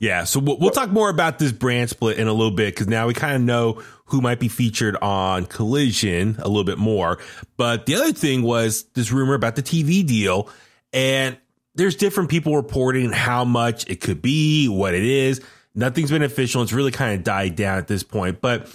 Yeah, 0.00 0.24
so 0.24 0.40
we'll, 0.40 0.58
we'll 0.58 0.70
talk 0.70 0.90
more 0.90 1.08
about 1.08 1.38
this 1.38 1.52
brand 1.52 1.90
split 1.90 2.18
in 2.18 2.26
a 2.28 2.32
little 2.32 2.50
bit 2.54 2.74
because 2.74 2.88
now 2.88 3.06
we 3.06 3.14
kind 3.14 3.36
of 3.36 3.42
know 3.42 3.82
who 4.06 4.20
might 4.20 4.40
be 4.40 4.48
featured 4.48 4.96
on 5.00 5.46
Collision 5.46 6.36
a 6.40 6.48
little 6.48 6.64
bit 6.64 6.76
more. 6.78 7.18
But 7.56 7.86
the 7.86 7.94
other 7.94 8.12
thing 8.12 8.42
was 8.42 8.82
this 8.94 9.12
rumor 9.12 9.34
about 9.34 9.54
the 9.56 9.62
TV 9.62 10.04
deal, 10.04 10.50
and 10.92 11.38
there's 11.76 11.94
different 11.96 12.30
people 12.30 12.56
reporting 12.56 13.12
how 13.12 13.44
much 13.44 13.88
it 13.88 14.00
could 14.00 14.20
be, 14.20 14.66
what 14.68 14.92
it 14.94 15.04
is. 15.04 15.40
Nothing's 15.76 16.10
been 16.10 16.22
official. 16.22 16.62
It's 16.62 16.72
really 16.72 16.90
kind 16.90 17.14
of 17.14 17.22
died 17.22 17.54
down 17.54 17.76
at 17.76 17.86
this 17.86 18.02
point, 18.02 18.40
but 18.40 18.68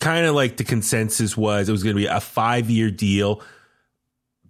kind 0.00 0.26
of 0.26 0.34
like 0.34 0.58
the 0.58 0.64
consensus 0.64 1.36
was 1.36 1.68
it 1.68 1.72
was 1.72 1.82
going 1.82 1.96
to 1.96 2.00
be 2.00 2.06
a 2.06 2.20
five 2.20 2.70
year 2.70 2.90
deal. 2.90 3.42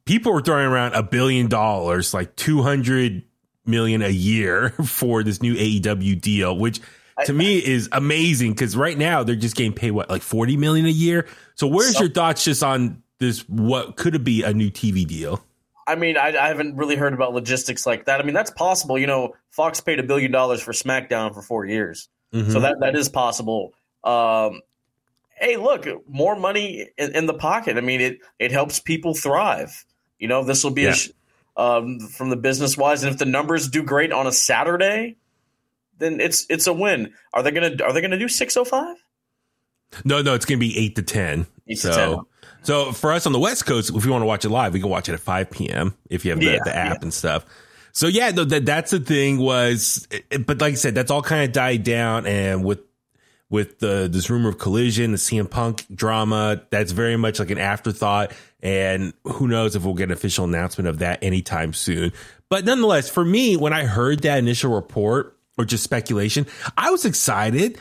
People 0.05 0.33
were 0.33 0.43
throwing 0.43 0.67
around 0.67 0.95
a 0.95 1.03
billion 1.03 1.49
dollars, 1.49 2.13
like 2.13 2.35
200 2.37 3.23
million 3.65 4.03
a 4.03 4.09
year 4.09 4.71
for 4.85 5.23
this 5.23 5.41
new 5.41 5.55
AEW 5.55 6.21
deal, 6.21 6.59
which 6.59 6.81
to 7.25 7.33
me 7.33 7.65
is 7.65 7.89
amazing 7.93 8.53
because 8.53 8.77
right 8.77 8.99
now 8.99 9.23
they're 9.23 9.37
just 9.37 9.55
getting 9.55 9.73
paid 9.73 9.93
what, 9.93 10.11
like 10.11 10.23
40 10.23 10.57
million 10.57 10.87
a 10.87 10.91
year. 10.91 11.27
So 11.55 11.69
where's 11.69 11.99
your 11.99 12.11
thoughts 12.11 12.45
just 12.45 12.63
on 12.65 13.03
this? 13.21 13.49
What 13.49 13.97
could 13.97 14.17
it 14.17 14.25
be 14.25 14.43
a 14.43 14.53
new 14.53 14.71
TV 14.71 15.07
deal? 15.07 15.43
I 15.87 15.97
mean, 15.97 16.17
I, 16.17 16.29
I 16.29 16.49
haven't 16.49 16.76
really 16.76 16.97
heard 16.97 17.12
about 17.12 17.35
logistics 17.35 17.87
like 17.87 18.07
that. 18.07 18.21
I 18.21 18.25
mean, 18.25 18.35
that's 18.35 18.50
possible. 18.50 18.99
You 18.99 19.07
know, 19.07 19.35
Fox 19.50 19.81
paid 19.81 20.00
a 20.00 20.03
billion 20.03 20.31
dollars 20.33 20.62
for 20.62 20.73
SmackDown 20.73 21.35
for 21.35 21.43
four 21.43 21.64
years, 21.64 22.09
Mm-hmm. 22.35 22.50
so 22.50 22.61
that 22.61 22.81
that 22.81 22.97
is 22.97 23.09
possible. 23.09 23.75
Um, 24.03 24.61
hey, 25.38 25.57
look, 25.57 25.87
more 26.09 26.35
money 26.35 26.88
in, 26.99 27.14
in, 27.14 27.26
the 27.26 27.35
pocket. 27.35 27.76
I 27.76 27.81
mean, 27.81 28.00
it 28.00 28.19
it 28.41 28.50
helps 28.50 28.81
people 28.81 29.14
thrive. 29.14 29.85
You 30.19 30.26
know, 30.26 30.43
this 30.43 30.64
will 30.64 30.73
be 30.73 30.83
yeah. 30.83 30.97
a, 31.57 31.62
um, 31.62 32.00
from 32.00 32.31
the 32.31 32.37
business 32.37 32.76
wise, 32.76 33.05
and 33.05 33.12
if 33.12 33.19
the 33.19 33.25
numbers 33.25 33.69
do 33.69 33.85
great 33.85 34.11
on 34.11 34.26
a 34.26 34.33
Saturday, 34.33 35.17
then 35.99 36.21
it's 36.21 36.45
it's 36.50 36.67
a 36.67 36.73
win. 36.73 37.12
Are 37.33 37.45
they 37.45 37.53
gonna 37.53 37.76
Are 37.85 37.93
they 37.93 38.00
gonna 38.00 38.19
do 38.19 38.29
six 38.29 38.57
oh 38.57 38.64
five? 38.64 38.97
No, 40.05 40.21
no, 40.21 40.35
it's 40.35 40.45
gonna 40.45 40.59
be 40.59 40.76
eight 40.76 40.97
to 40.97 41.03
ten. 41.03 41.47
Eight 41.69 41.79
so. 41.79 41.91
To 41.91 41.95
10. 41.95 42.19
So 42.64 42.92
for 42.92 43.12
us 43.12 43.26
on 43.26 43.33
the 43.33 43.38
West 43.38 43.66
Coast, 43.66 43.94
if 43.94 44.04
you 44.04 44.11
want 44.11 44.23
to 44.23 44.26
watch 44.26 44.44
it 44.44 44.49
live, 44.49 44.73
we 44.73 44.80
can 44.80 44.88
watch 44.88 45.09
it 45.09 45.12
at 45.12 45.21
5 45.21 45.50
p.m. 45.50 45.94
if 46.11 46.25
you 46.25 46.30
have 46.30 46.40
the, 46.40 46.47
yeah, 46.47 46.59
the 46.64 46.75
app 46.75 46.97
yeah. 46.97 47.02
and 47.02 47.14
stuff. 47.14 47.47
So 47.92 48.09
yeah, 48.09 48.33
that 48.33 48.66
that's 48.66 48.90
the 48.90 48.99
thing 48.99 49.38
was, 49.38 50.09
eh, 50.11 50.38
but 50.38 50.61
like 50.61 50.73
I 50.73 50.76
said, 50.76 50.97
that's 50.97 51.12
all 51.12 51.23
kind 51.23 51.44
of 51.44 51.52
died 51.52 51.85
down, 51.85 52.26
and 52.26 52.64
with 52.64 52.80
with 53.50 53.78
the 53.78 54.09
this 54.11 54.28
rumor 54.28 54.49
of 54.49 54.59
collision, 54.59 55.12
the 55.12 55.16
CM 55.16 55.49
Punk 55.49 55.87
drama, 55.94 56.62
that's 56.71 56.90
very 56.90 57.16
much 57.16 57.38
like 57.38 57.50
an 57.50 57.59
afterthought, 57.59 58.33
and 58.61 59.12
who 59.25 59.47
knows 59.47 59.76
if 59.76 59.85
we'll 59.85 59.94
get 59.94 60.09
an 60.09 60.12
official 60.12 60.44
announcement 60.44 60.88
of 60.88 60.99
that 60.99 61.23
anytime 61.23 61.73
soon. 61.73 62.12
But 62.49 62.64
nonetheless, 62.64 63.09
for 63.09 63.25
me, 63.25 63.56
when 63.56 63.73
I 63.73 63.85
heard 63.85 64.23
that 64.23 64.38
initial 64.38 64.75
report 64.75 65.38
or 65.56 65.64
just 65.64 65.85
speculation, 65.85 66.47
I 66.76 66.90
was 66.90 67.04
excited 67.04 67.78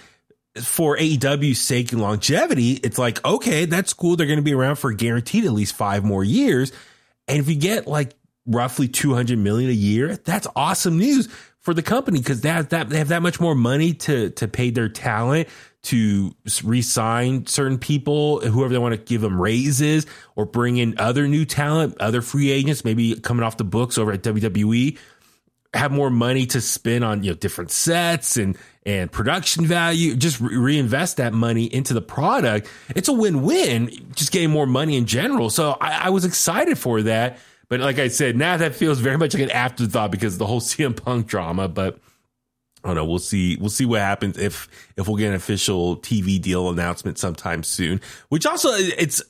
for 0.62 0.98
AEW's 0.98 1.60
sake 1.60 1.92
and 1.92 2.02
longevity. 2.02 2.74
It's 2.74 2.98
like, 2.98 3.24
okay, 3.26 3.66
that's 3.66 3.94
cool. 3.94 4.16
They're 4.16 4.28
going 4.28 4.38
to 4.38 4.44
be 4.44 4.54
around 4.54 4.76
for 4.76 4.92
guaranteed 4.92 5.46
at 5.46 5.52
least 5.52 5.76
five 5.76 6.04
more 6.04 6.24
years. 6.24 6.72
And 7.28 7.40
if 7.40 7.50
you 7.50 7.56
get 7.56 7.88
like 7.88 8.14
roughly 8.46 8.88
200 8.88 9.38
million 9.40 9.70
a 9.70 9.74
year, 9.74 10.18
that's 10.18 10.48
awesome 10.56 10.98
news 10.98 11.28
for 11.60 11.74
the 11.74 11.82
company 11.82 12.20
because 12.20 12.44
have 12.44 12.70
that, 12.70 12.90
they 12.90 12.98
have 12.98 13.08
that 13.08 13.22
much 13.22 13.40
more 13.40 13.56
money 13.56 13.94
to, 13.94 14.30
to 14.32 14.48
pay 14.48 14.70
their 14.70 14.90
talent 14.90 15.48
to 15.84 16.34
re-sign 16.64 17.46
certain 17.46 17.78
people, 17.78 18.40
whoever 18.40 18.72
they 18.72 18.80
want 18.80 18.94
to 18.94 19.02
give 19.02 19.22
them 19.22 19.40
raises 19.40 20.06
or 20.36 20.46
bring 20.46 20.78
in 20.78 20.98
other 20.98 21.28
new 21.28 21.46
talent, 21.46 21.98
other 22.00 22.22
free 22.22 22.52
agents, 22.52 22.86
maybe 22.86 23.16
coming 23.16 23.44
off 23.44 23.58
the 23.58 23.66
books 23.66 23.98
over 23.98 24.12
at 24.12 24.24
WWE, 24.24 24.98
have 25.74 25.92
more 25.92 26.10
money 26.10 26.46
to 26.48 26.62
spend 26.62 27.04
on, 27.04 27.24
you 27.24 27.32
know, 27.32 27.36
different 27.36 27.72
sets 27.72 28.38
and, 28.38 28.58
and 28.86 29.12
production 29.12 29.66
value, 29.66 30.16
just 30.16 30.40
re- 30.40 30.56
reinvest 30.56 31.18
that 31.18 31.34
money 31.34 31.66
into 31.66 31.94
the 31.94 32.02
product. 32.02 32.70
It's 32.96 33.08
a 33.08 33.14
win-win, 33.14 33.90
just 34.14 34.32
getting 34.32 34.52
more 34.52 34.68
money 34.68 34.98
in 34.98 35.06
general. 35.06 35.50
So 35.50 35.78
I, 35.82 36.08
I 36.08 36.10
was 36.10 36.26
excited 36.26 36.78
for 36.78 37.02
that. 37.04 37.40
But 37.70 37.80
like 37.80 37.98
I 37.98 38.10
said, 38.10 38.36
now 38.36 38.58
that 38.58 38.76
feels 38.76 39.00
very 39.00 39.18
much 39.18 39.34
like 39.34 39.44
an 39.44 39.52
afterthought 39.52 40.12
because 40.12 40.38
the 40.38 40.46
whole 40.46 40.62
CM 40.62 40.96
Punk 40.96 41.28
drama. 41.28 41.68
But 41.68 42.00
I 42.84 42.90
don't 42.90 42.96
know. 42.96 43.06
We'll 43.06 43.20
see. 43.20 43.56
We'll 43.56 43.70
see 43.70 43.86
what 43.86 44.02
happens 44.02 44.38
if 44.38 44.68
if 44.98 45.08
we'll 45.08 45.18
get 45.18 45.30
an 45.30 45.36
official 45.36 45.98
TV 45.98 46.40
deal 46.40 46.70
announcement 46.70 47.18
sometime 47.18 47.64
soon. 47.64 48.02
Which 48.30 48.46
also 48.46 48.70
it's 48.74 49.24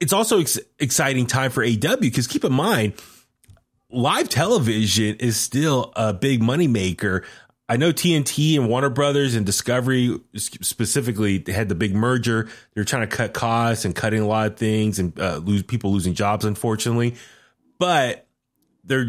it's 0.00 0.12
also 0.12 0.40
ex- 0.40 0.58
exciting 0.80 1.26
time 1.26 1.52
for 1.52 1.64
AW 1.64 1.96
because 2.00 2.26
keep 2.26 2.44
in 2.44 2.52
mind, 2.52 2.94
live 3.92 4.28
television 4.28 5.16
is 5.16 5.36
still 5.36 5.92
a 5.96 6.12
big 6.12 6.40
moneymaker. 6.40 7.24
I 7.68 7.76
know 7.76 7.92
TNT 7.92 8.58
and 8.58 8.68
Warner 8.68 8.90
Brothers 8.90 9.34
and 9.34 9.46
Discovery 9.46 10.18
specifically 10.36 11.42
had 11.46 11.68
the 11.68 11.74
big 11.74 11.94
merger. 11.94 12.48
They're 12.74 12.84
trying 12.84 13.08
to 13.08 13.16
cut 13.16 13.32
costs 13.32 13.84
and 13.84 13.94
cutting 13.94 14.20
a 14.20 14.26
lot 14.26 14.46
of 14.50 14.56
things 14.56 14.98
and 14.98 15.18
uh, 15.18 15.36
lose 15.36 15.62
people 15.62 15.92
losing 15.92 16.14
jobs, 16.14 16.44
unfortunately. 16.44 17.14
But 17.78 18.26
they're 18.84 19.08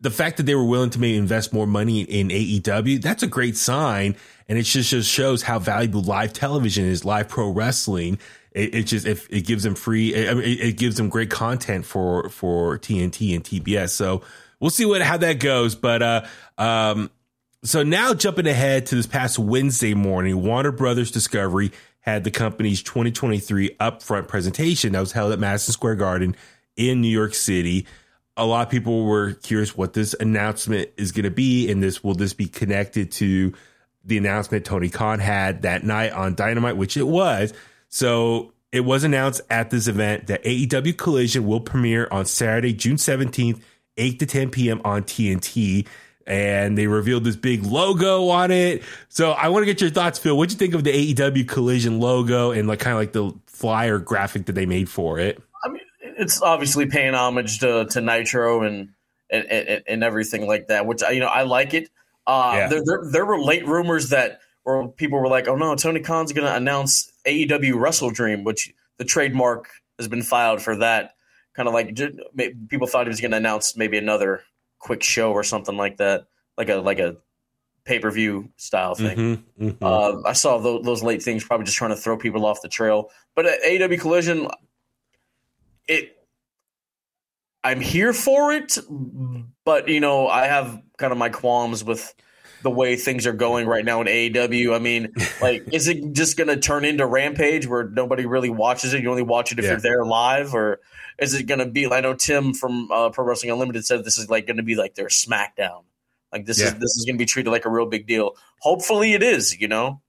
the 0.00 0.10
fact 0.10 0.36
that 0.38 0.42
they 0.44 0.54
were 0.54 0.64
willing 0.64 0.90
to 0.90 0.98
maybe 0.98 1.16
invest 1.16 1.52
more 1.52 1.66
money 1.66 2.02
in 2.02 2.28
AEW, 2.28 3.00
that's 3.00 3.22
a 3.22 3.28
great 3.28 3.56
sign. 3.56 4.16
And 4.48 4.58
it 4.58 4.64
just, 4.64 4.90
just 4.90 5.08
shows 5.08 5.42
how 5.42 5.60
valuable 5.60 6.02
live 6.02 6.32
television 6.32 6.84
is, 6.84 7.04
live 7.04 7.28
pro 7.28 7.48
wrestling. 7.48 8.18
It, 8.54 8.74
it 8.74 8.82
just, 8.84 9.06
if 9.06 9.28
it 9.30 9.46
gives 9.46 9.62
them 9.62 9.74
free, 9.74 10.14
it, 10.14 10.38
it 10.38 10.76
gives 10.76 10.96
them 10.96 11.08
great 11.08 11.30
content 11.30 11.84
for, 11.84 12.28
for 12.28 12.78
TNT 12.78 13.34
and 13.34 13.44
TBS. 13.44 13.90
So 13.90 14.22
we'll 14.60 14.70
see 14.70 14.84
what, 14.84 15.02
how 15.02 15.16
that 15.18 15.40
goes. 15.40 15.74
But, 15.74 16.02
uh, 16.02 16.24
um, 16.58 17.10
so 17.64 17.82
now 17.82 18.12
jumping 18.12 18.46
ahead 18.46 18.86
to 18.86 18.96
this 18.96 19.06
past 19.06 19.38
Wednesday 19.38 19.94
morning, 19.94 20.42
Warner 20.42 20.72
Brothers 20.72 21.10
Discovery 21.10 21.70
had 22.00 22.24
the 22.24 22.30
company's 22.30 22.82
2023 22.82 23.76
upfront 23.80 24.26
presentation 24.26 24.92
that 24.92 25.00
was 25.00 25.12
held 25.12 25.32
at 25.32 25.38
Madison 25.38 25.72
Square 25.72 25.94
Garden 25.96 26.36
in 26.76 27.00
New 27.00 27.08
York 27.08 27.34
City. 27.34 27.86
A 28.36 28.44
lot 28.44 28.66
of 28.66 28.70
people 28.70 29.04
were 29.04 29.34
curious 29.34 29.76
what 29.76 29.92
this 29.92 30.14
announcement 30.18 30.90
is 30.96 31.12
going 31.12 31.24
to 31.24 31.30
be, 31.30 31.70
and 31.70 31.82
this 31.82 32.02
will 32.02 32.14
this 32.14 32.32
be 32.32 32.46
connected 32.46 33.12
to 33.12 33.52
the 34.04 34.18
announcement 34.18 34.64
Tony 34.64 34.88
Khan 34.88 35.20
had 35.20 35.62
that 35.62 35.84
night 35.84 36.12
on 36.12 36.34
Dynamite, 36.34 36.76
which 36.76 36.96
it 36.96 37.06
was. 37.06 37.52
So 37.92 38.54
it 38.72 38.80
was 38.80 39.04
announced 39.04 39.42
at 39.50 39.68
this 39.68 39.86
event 39.86 40.28
that 40.28 40.42
AEW 40.44 40.96
Collision 40.96 41.46
will 41.46 41.60
premiere 41.60 42.08
on 42.10 42.24
Saturday, 42.24 42.72
June 42.72 42.96
17th, 42.96 43.60
8 43.98 44.18
to 44.18 44.26
10 44.26 44.50
p.m. 44.50 44.80
on 44.82 45.02
TNT 45.02 45.86
and 46.26 46.78
they 46.78 46.86
revealed 46.86 47.24
this 47.24 47.36
big 47.36 47.64
logo 47.64 48.28
on 48.28 48.50
it. 48.50 48.82
So 49.08 49.32
I 49.32 49.48
want 49.48 49.62
to 49.62 49.66
get 49.66 49.80
your 49.82 49.90
thoughts, 49.90 50.18
Phil. 50.18 50.34
What'd 50.36 50.52
you 50.52 50.58
think 50.58 50.72
of 50.72 50.84
the 50.84 51.14
AEW 51.14 51.46
Collision 51.46 52.00
logo 52.00 52.52
and 52.52 52.66
like 52.66 52.78
kind 52.80 52.94
of 52.94 53.00
like 53.00 53.12
the 53.12 53.38
flyer 53.46 53.98
graphic 53.98 54.46
that 54.46 54.52
they 54.52 54.64
made 54.64 54.88
for 54.88 55.18
it? 55.18 55.42
I 55.62 55.68
mean, 55.68 55.82
it's 56.00 56.40
obviously 56.40 56.86
paying 56.86 57.14
homage 57.14 57.58
to, 57.60 57.84
to 57.86 58.00
Nitro 58.00 58.62
and, 58.62 58.90
and, 59.30 59.44
and 59.44 59.82
and 59.86 60.04
everything 60.04 60.46
like 60.46 60.68
that, 60.68 60.86
which 60.86 61.02
you 61.10 61.20
know 61.20 61.26
I 61.26 61.42
like 61.42 61.74
it. 61.74 61.90
Uh, 62.26 62.52
yeah. 62.54 62.68
there, 62.68 62.82
there, 62.84 63.00
there 63.10 63.26
were 63.26 63.40
late 63.40 63.66
rumors 63.66 64.10
that 64.10 64.40
or 64.64 64.88
people 64.88 65.18
were 65.18 65.28
like, 65.28 65.48
"Oh 65.48 65.56
no, 65.56 65.74
Tony 65.74 66.00
Khan's 66.00 66.32
going 66.32 66.46
to 66.46 66.54
announce 66.54 67.11
AEW 67.26 67.78
Wrestle 67.78 68.10
Dream," 68.10 68.44
which 68.44 68.72
the 68.98 69.04
trademark 69.04 69.68
has 69.98 70.08
been 70.08 70.22
filed 70.22 70.62
for 70.62 70.76
that. 70.76 71.14
Kind 71.54 71.68
of 71.68 71.74
like 71.74 71.98
people 72.68 72.86
thought 72.86 73.06
he 73.06 73.10
was 73.10 73.20
going 73.20 73.32
to 73.32 73.36
announce 73.36 73.76
maybe 73.76 73.98
another 73.98 74.42
quick 74.78 75.02
show 75.02 75.32
or 75.32 75.44
something 75.44 75.76
like 75.76 75.98
that, 75.98 76.26
like 76.56 76.68
a 76.68 76.76
like 76.76 76.98
a 76.98 77.16
pay 77.84 77.98
per 77.98 78.10
view 78.10 78.48
style 78.56 78.94
thing. 78.94 79.16
Mm-hmm, 79.16 79.68
mm-hmm. 79.68 79.84
Uh, 79.84 80.28
I 80.28 80.32
saw 80.32 80.58
those, 80.58 80.84
those, 80.84 81.02
late 81.02 81.22
things, 81.22 81.44
probably 81.44 81.66
just 81.66 81.76
trying 81.76 81.90
to 81.90 81.96
throw 81.96 82.16
people 82.16 82.46
off 82.46 82.62
the 82.62 82.68
trail. 82.68 83.10
But 83.34 83.46
at 83.46 83.82
AW 83.82 83.96
Collision, 83.98 84.48
it 85.88 86.16
I'm 87.64 87.80
here 87.80 88.12
for 88.12 88.52
it, 88.52 88.78
but 89.64 89.88
you 89.88 90.00
know 90.00 90.28
I 90.28 90.46
have 90.46 90.82
kind 90.96 91.12
of 91.12 91.18
my 91.18 91.28
qualms 91.28 91.84
with 91.84 92.14
the 92.62 92.70
way 92.70 92.96
things 92.96 93.26
are 93.26 93.32
going 93.32 93.66
right 93.66 93.84
now 93.84 94.00
in 94.00 94.06
AEW. 94.06 94.74
I 94.74 94.78
mean, 94.78 95.12
like, 95.40 95.64
is 95.72 95.88
it 95.88 96.12
just 96.12 96.36
going 96.36 96.48
to 96.48 96.56
turn 96.56 96.84
into 96.84 97.06
Rampage 97.06 97.66
where 97.66 97.84
nobody 97.84 98.26
really 98.26 98.50
watches 98.50 98.94
it? 98.94 99.02
You 99.02 99.10
only 99.10 99.22
watch 99.22 99.52
it 99.52 99.58
if 99.58 99.64
yeah. 99.64 99.72
you're 99.72 99.80
there 99.80 100.04
live, 100.04 100.54
or 100.54 100.80
is 101.18 101.34
it 101.34 101.44
going 101.44 101.60
to 101.60 101.66
be? 101.66 101.90
I 101.90 102.00
know 102.00 102.14
Tim 102.14 102.54
from 102.54 102.90
uh, 102.90 103.10
Pro 103.10 103.24
Wrestling 103.24 103.52
Unlimited 103.52 103.84
said 103.84 104.04
this 104.04 104.18
is 104.18 104.30
like 104.30 104.46
going 104.46 104.56
to 104.56 104.62
be 104.62 104.74
like 104.74 104.94
their 104.94 105.08
SmackDown. 105.08 105.84
Like 106.32 106.46
this 106.46 106.60
yeah. 106.60 106.68
is 106.68 106.74
this 106.74 106.96
is 106.96 107.04
going 107.04 107.16
to 107.16 107.22
be 107.22 107.26
treated 107.26 107.50
like 107.50 107.66
a 107.66 107.70
real 107.70 107.86
big 107.86 108.06
deal. 108.06 108.36
Hopefully, 108.60 109.12
it 109.12 109.22
is. 109.22 109.60
You 109.60 109.68
know. 109.68 110.00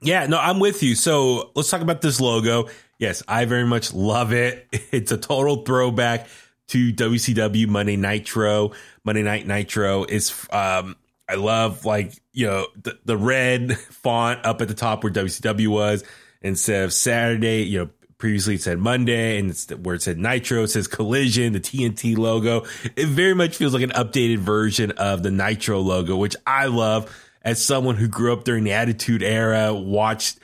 Yeah, 0.00 0.26
no, 0.26 0.38
I'm 0.38 0.60
with 0.60 0.82
you. 0.82 0.94
So 0.94 1.50
let's 1.54 1.70
talk 1.70 1.80
about 1.80 2.02
this 2.02 2.20
logo. 2.20 2.68
Yes, 2.98 3.22
I 3.26 3.46
very 3.46 3.66
much 3.66 3.92
love 3.92 4.32
it. 4.32 4.68
It's 4.92 5.10
a 5.10 5.16
total 5.16 5.64
throwback 5.64 6.28
to 6.68 6.92
WCW 6.92 7.66
Monday 7.68 7.96
Nitro. 7.96 8.72
Monday 9.04 9.22
Night 9.22 9.46
Nitro 9.46 10.04
is 10.04 10.46
um 10.50 10.96
I 11.28 11.34
love 11.34 11.84
like, 11.84 12.12
you 12.32 12.46
know, 12.46 12.66
the, 12.82 12.98
the 13.04 13.16
red 13.16 13.78
font 13.78 14.44
up 14.44 14.60
at 14.60 14.68
the 14.68 14.74
top 14.74 15.02
where 15.02 15.12
WCW 15.12 15.68
was 15.68 16.04
instead 16.42 16.84
of 16.84 16.92
Saturday, 16.92 17.62
you 17.62 17.78
know, 17.78 17.90
previously 18.18 18.54
it 18.54 18.62
said 18.62 18.78
Monday 18.78 19.38
and 19.38 19.50
it's 19.50 19.68
where 19.70 19.96
it 19.96 20.02
said 20.02 20.18
Nitro, 20.18 20.62
it 20.62 20.68
says 20.68 20.86
Collision, 20.86 21.52
the 21.52 21.60
TNT 21.60 22.16
logo. 22.16 22.64
It 22.96 23.08
very 23.08 23.34
much 23.34 23.56
feels 23.56 23.74
like 23.74 23.82
an 23.82 23.90
updated 23.90 24.38
version 24.38 24.92
of 24.92 25.22
the 25.22 25.30
Nitro 25.30 25.80
logo, 25.80 26.16
which 26.16 26.36
I 26.46 26.66
love 26.66 27.14
as 27.42 27.62
someone 27.62 27.96
who 27.96 28.08
grew 28.08 28.32
up 28.32 28.44
during 28.44 28.64
the 28.64 28.72
Attitude 28.72 29.22
Era, 29.22 29.74
watched 29.74 30.38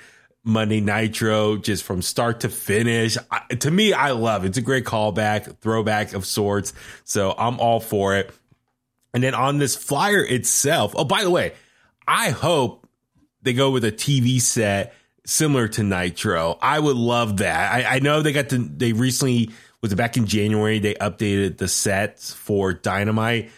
Monday 0.45 0.81
Nitro 0.81 1.57
just 1.57 1.83
from 1.85 2.03
start 2.03 2.41
to 2.41 2.49
finish. 2.49 3.17
I, 3.31 3.55
to 3.55 3.71
me, 3.71 3.93
I 3.93 4.11
love 4.13 4.45
it. 4.45 4.49
It's 4.49 4.59
a 4.59 4.63
great 4.63 4.85
callback, 4.85 5.59
throwback 5.59 6.13
of 6.13 6.27
sorts. 6.27 6.73
So 7.05 7.35
I'm 7.37 7.59
all 7.61 7.81
for 7.81 8.17
it. 8.17 8.35
And 9.13 9.23
then 9.23 9.35
on 9.35 9.59
this 9.59 9.77
flyer 9.77 10.25
itself, 10.25 10.95
oh, 10.97 11.05
by 11.05 11.23
the 11.23 11.31
way, 11.31 11.53
I 12.07 12.31
hope 12.31 12.87
they 13.43 13.53
go 13.53 13.71
with 13.71 13.85
a 13.85 13.93
TV 13.93 14.41
set 14.41 14.95
similar 15.25 15.69
to 15.69 15.83
Nitro. 15.83 16.59
I 16.61 16.79
would 16.79 16.97
love 16.97 17.39
that. 17.39 17.73
I, 17.73 17.97
I 17.97 17.99
know 18.01 18.23
they 18.23 18.33
got 18.33 18.49
the, 18.49 18.59
they 18.59 18.93
recently, 18.93 19.51
was 19.83 19.93
it 19.93 19.97
back 19.97 20.17
in 20.17 20.27
January, 20.27 20.79
they 20.79 20.95
updated 20.95 21.59
the 21.59 21.69
sets 21.69 22.33
for 22.33 22.73
Dynamite. 22.73 23.51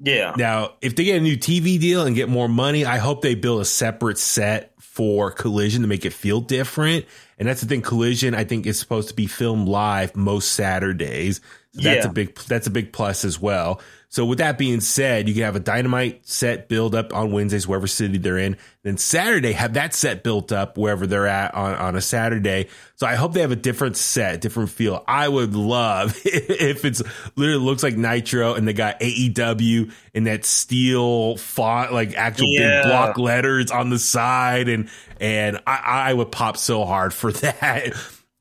Yeah. 0.00 0.34
Now, 0.36 0.74
if 0.80 0.96
they 0.96 1.04
get 1.04 1.18
a 1.18 1.20
new 1.20 1.36
TV 1.36 1.78
deal 1.80 2.04
and 2.04 2.14
get 2.14 2.28
more 2.28 2.48
money, 2.48 2.84
I 2.84 2.98
hope 2.98 3.22
they 3.22 3.34
build 3.34 3.60
a 3.60 3.64
separate 3.64 4.18
set 4.18 4.72
for 4.78 5.30
Collision 5.30 5.82
to 5.82 5.88
make 5.88 6.04
it 6.04 6.12
feel 6.12 6.40
different. 6.40 7.06
And 7.38 7.48
that's 7.48 7.60
the 7.60 7.66
thing. 7.66 7.82
Collision, 7.82 8.34
I 8.34 8.44
think, 8.44 8.66
is 8.66 8.78
supposed 8.78 9.08
to 9.08 9.14
be 9.14 9.26
filmed 9.26 9.68
live 9.68 10.14
most 10.14 10.52
Saturdays. 10.52 11.40
That's 11.74 12.04
yeah. 12.04 12.10
a 12.10 12.12
big 12.12 12.36
that's 12.48 12.66
a 12.66 12.70
big 12.70 12.92
plus 12.92 13.24
as 13.24 13.40
well. 13.40 13.80
So 14.08 14.24
with 14.24 14.38
that 14.38 14.58
being 14.58 14.80
said, 14.80 15.26
you 15.28 15.34
can 15.34 15.42
have 15.42 15.56
a 15.56 15.60
dynamite 15.60 16.24
set 16.24 16.68
build 16.68 16.94
up 16.94 17.12
on 17.12 17.32
Wednesdays, 17.32 17.66
wherever 17.66 17.88
city 17.88 18.16
they're 18.16 18.38
in. 18.38 18.56
Then 18.84 18.96
Saturday, 18.96 19.50
have 19.50 19.74
that 19.74 19.92
set 19.92 20.22
built 20.22 20.52
up 20.52 20.78
wherever 20.78 21.04
they're 21.04 21.26
at 21.26 21.52
on, 21.52 21.74
on 21.74 21.96
a 21.96 22.00
Saturday. 22.00 22.68
So 22.94 23.08
I 23.08 23.16
hope 23.16 23.32
they 23.32 23.40
have 23.40 23.50
a 23.50 23.56
different 23.56 23.96
set, 23.96 24.40
different 24.40 24.70
feel. 24.70 25.02
I 25.08 25.26
would 25.28 25.56
love 25.56 26.16
if 26.24 26.84
it's 26.84 27.02
literally 27.34 27.64
looks 27.64 27.82
like 27.82 27.96
Nitro 27.96 28.54
and 28.54 28.68
they 28.68 28.72
got 28.72 29.00
AEW 29.00 29.92
in 30.12 30.24
that 30.24 30.44
steel 30.44 31.36
font, 31.36 31.92
like 31.92 32.14
actual 32.16 32.46
Yeah. 32.52 32.82
big 32.82 32.90
block 32.90 33.18
letters 33.18 33.72
on 33.72 33.90
the 33.90 33.98
side. 33.98 34.68
And, 34.68 34.90
and 35.18 35.58
I, 35.66 36.10
I 36.10 36.14
would 36.14 36.30
pop 36.30 36.56
so 36.56 36.84
hard 36.84 37.12
for 37.12 37.32
that. 37.32 37.94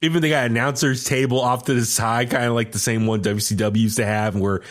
Even 0.04 0.22
they 0.22 0.30
got 0.30 0.46
announcers 0.46 1.06
table 1.06 1.40
off 1.40 1.64
to 1.66 1.74
the 1.74 1.86
side, 1.86 2.30
kind 2.30 2.44
of 2.44 2.54
like 2.54 2.74
the 2.74 2.80
same 2.80 3.08
one 3.08 3.24
WCW 3.24 3.78
used 3.78 3.98
to 3.98 4.06
have, 4.06 4.36
where, 4.36 4.62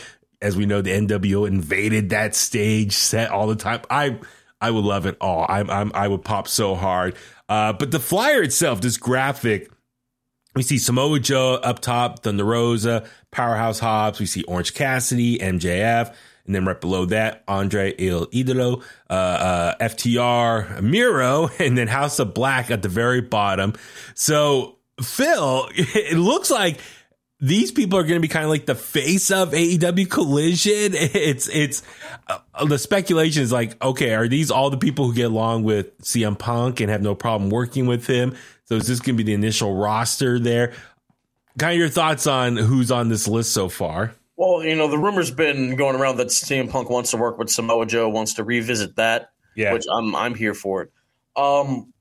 as 0.42 0.58
we 0.58 0.66
know, 0.66 0.82
the 0.82 0.90
NWO 0.90 1.48
invaded 1.48 2.10
that 2.10 2.34
stage 2.34 2.92
set 2.92 3.30
all 3.30 3.46
the 3.46 3.56
time. 3.56 3.80
I 3.88 4.20
I 4.60 4.70
would 4.70 4.84
love 4.84 5.06
it 5.06 5.16
all. 5.22 5.46
I'm, 5.48 5.70
I'm 5.70 5.90
I 5.94 6.06
would 6.06 6.22
pop 6.22 6.48
so 6.48 6.74
hard. 6.74 7.16
Uh, 7.48 7.72
but 7.72 7.90
the 7.90 7.98
flyer 7.98 8.42
itself, 8.42 8.82
this 8.82 8.98
graphic, 8.98 9.70
we 10.54 10.62
see 10.62 10.76
Samoa 10.76 11.18
Joe 11.18 11.54
up 11.54 11.80
top, 11.80 12.22
Thunder 12.22 12.44
Rosa, 12.44 13.08
Powerhouse 13.30 13.78
Hobbs. 13.78 14.20
We 14.20 14.26
see 14.26 14.42
Orange 14.44 14.74
Cassidy, 14.74 15.38
MJF, 15.38 16.14
and 16.44 16.54
then 16.54 16.66
right 16.66 16.80
below 16.80 17.06
that, 17.06 17.42
Andre 17.48 17.94
El 17.98 18.26
Idolo, 18.26 18.82
uh, 19.08 19.12
uh, 19.12 19.74
FTR, 19.78 20.82
Miro, 20.82 21.48
and 21.58 21.78
then 21.78 21.88
House 21.88 22.18
of 22.18 22.34
Black 22.34 22.70
at 22.70 22.82
the 22.82 22.90
very 22.90 23.22
bottom. 23.22 23.72
So 24.14 24.78
Phil, 25.02 25.68
it 25.74 26.16
looks 26.16 26.50
like 26.50 26.78
these 27.42 27.72
people 27.72 27.98
are 27.98 28.04
going 28.04 28.14
to 28.14 28.20
be 28.20 28.28
kind 28.28 28.44
of 28.44 28.50
like 28.50 28.66
the 28.66 28.76
face 28.76 29.30
of 29.32 29.50
AEW 29.50 30.08
Collision. 30.08 30.94
It's 30.94 31.48
it's 31.48 31.82
uh, 32.28 32.64
the 32.64 32.78
speculation 32.78 33.42
is 33.42 33.52
like, 33.52 33.82
okay, 33.84 34.14
are 34.14 34.28
these 34.28 34.50
all 34.50 34.70
the 34.70 34.76
people 34.78 35.06
who 35.06 35.14
get 35.14 35.26
along 35.26 35.64
with 35.64 35.98
CM 36.02 36.38
Punk 36.38 36.80
and 36.80 36.88
have 36.88 37.02
no 37.02 37.14
problem 37.14 37.50
working 37.50 37.86
with 37.86 38.06
him? 38.06 38.36
So 38.64 38.76
is 38.76 38.86
this 38.86 39.00
going 39.00 39.16
to 39.16 39.24
be 39.24 39.26
the 39.26 39.34
initial 39.34 39.74
roster 39.74 40.38
there? 40.38 40.72
Kind 41.58 41.72
of 41.74 41.78
your 41.78 41.88
thoughts 41.88 42.26
on 42.26 42.56
who's 42.56 42.90
on 42.90 43.08
this 43.08 43.26
list 43.26 43.52
so 43.52 43.68
far? 43.68 44.14
Well, 44.36 44.62
you 44.64 44.74
know, 44.76 44.88
the 44.88 44.98
rumor's 44.98 45.30
been 45.30 45.76
going 45.76 45.96
around 45.96 46.16
that 46.16 46.28
CM 46.28 46.70
Punk 46.70 46.88
wants 46.88 47.10
to 47.10 47.16
work 47.16 47.38
with 47.38 47.50
Samoa 47.50 47.86
Joe, 47.86 48.08
wants 48.08 48.34
to 48.34 48.44
revisit 48.44 48.96
that, 48.96 49.30
Yeah, 49.54 49.72
which 49.72 49.84
I'm 49.92 50.14
I'm 50.14 50.34
here 50.34 50.54
for 50.54 50.82
it. 50.82 50.92
Um, 51.36 51.91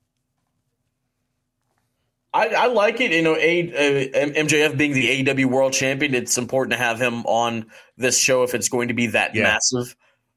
I, 2.34 2.48
I 2.48 2.66
like 2.66 3.00
it. 3.00 3.12
You 3.12 3.22
know, 3.22 3.36
a, 3.36 3.70
uh, 3.70 4.26
MJF 4.34 4.76
being 4.78 4.92
the 4.92 5.24
AEW 5.24 5.46
World 5.46 5.72
Champion, 5.72 6.14
it's 6.14 6.38
important 6.38 6.72
to 6.72 6.78
have 6.78 7.00
him 7.00 7.26
on 7.26 7.66
this 7.96 8.18
show 8.18 8.42
if 8.42 8.54
it's 8.54 8.68
going 8.68 8.88
to 8.88 8.94
be 8.94 9.08
that 9.08 9.34
Yeah. 9.34 9.42
massive. 9.44 9.94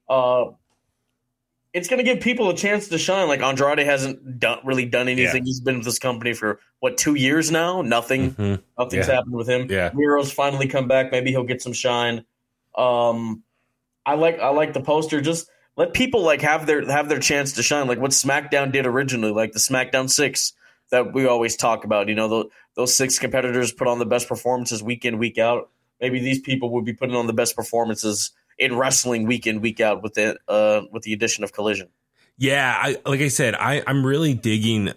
Uh, 0.10 0.46
it's 1.74 1.88
going 1.90 1.98
to 1.98 2.04
give 2.04 2.22
people 2.22 2.50
a 2.50 2.56
chance 2.56 2.88
to 2.90 2.98
shine. 2.98 3.28
Like 3.28 3.42
Andrade 3.42 3.80
hasn't 3.80 4.40
done, 4.40 4.60
really 4.64 4.86
done 4.86 5.08
anything. 5.10 5.46
He's 5.46 5.60
been 5.60 5.78
with 5.78 5.86
this 5.86 6.00
company 6.00 6.34
for 6.34 6.60
what 6.80 6.98
two 6.98 7.16
years 7.16 7.52
now. 7.52 7.82
Nothing. 7.82 8.32
Mhm. 8.32 8.62
Nothing's 8.80 9.08
Yeah. 9.08 9.14
happened 9.16 9.36
with 9.36 9.50
him. 9.50 9.68
Yeah. 9.70 9.92
Miro's 9.94 10.32
finally 10.32 10.68
come 10.68 10.88
back. 10.88 11.12
Maybe 11.12 11.32
he'll 11.32 11.44
get 11.44 11.62
some 11.62 11.74
shine. 11.74 12.24
Um, 12.78 13.44
I 14.06 14.16
like 14.16 14.40
I 14.40 14.50
like 14.50 14.74
the 14.74 14.82
poster. 14.82 15.20
Just 15.22 15.50
let 15.75 15.94
people 15.94 16.22
like 16.22 16.42
have 16.42 16.66
their 16.66 16.86
have 16.90 17.10
their 17.10 17.20
chance 17.20 17.54
to 17.54 17.64
shine, 17.64 17.88
like 17.88 18.00
what 18.00 18.12
SmackDown 18.12 18.72
did 18.72 18.86
originally, 18.86 19.32
like 19.32 19.52
the 19.52 19.60
SmackDown 19.60 20.10
Six 20.10 20.54
that 20.92 21.13
we 21.13 21.25
always 21.25 21.56
talk 21.56 21.84
about. 21.84 22.10
You 22.10 22.15
know, 22.15 22.27
those, 22.27 22.46
those 22.75 22.94
six 22.94 23.20
competitors 23.20 23.72
put 23.72 23.88
on 23.88 24.00
the 24.00 24.06
best 24.06 24.27
performances 24.27 24.84
week 24.84 25.06
in 25.06 25.18
week 25.18 25.38
out. 25.38 25.70
Maybe 26.00 26.20
these 26.20 26.39
people 26.39 26.72
would 26.72 26.86
be 26.86 26.94
putting 26.94 27.15
on 27.15 27.27
the 27.27 27.34
best 27.34 27.56
performances 27.56 28.32
in 28.58 28.75
wrestling 28.77 29.25
week 29.25 29.48
in 29.48 29.62
week 29.62 29.80
out 29.80 30.04
with 30.04 30.13
the 30.13 30.38
uh, 30.48 30.82
with 30.92 31.04
the 31.04 31.13
addition 31.13 31.44
of 31.44 31.54
Collision. 31.54 31.89
Yeah, 32.38 32.74
I, 32.77 32.98
like 33.06 33.22
I 33.22 33.30
said, 33.30 33.56
I, 33.56 33.82
I'm 33.88 34.06
really 34.06 34.34
digging 34.34 34.92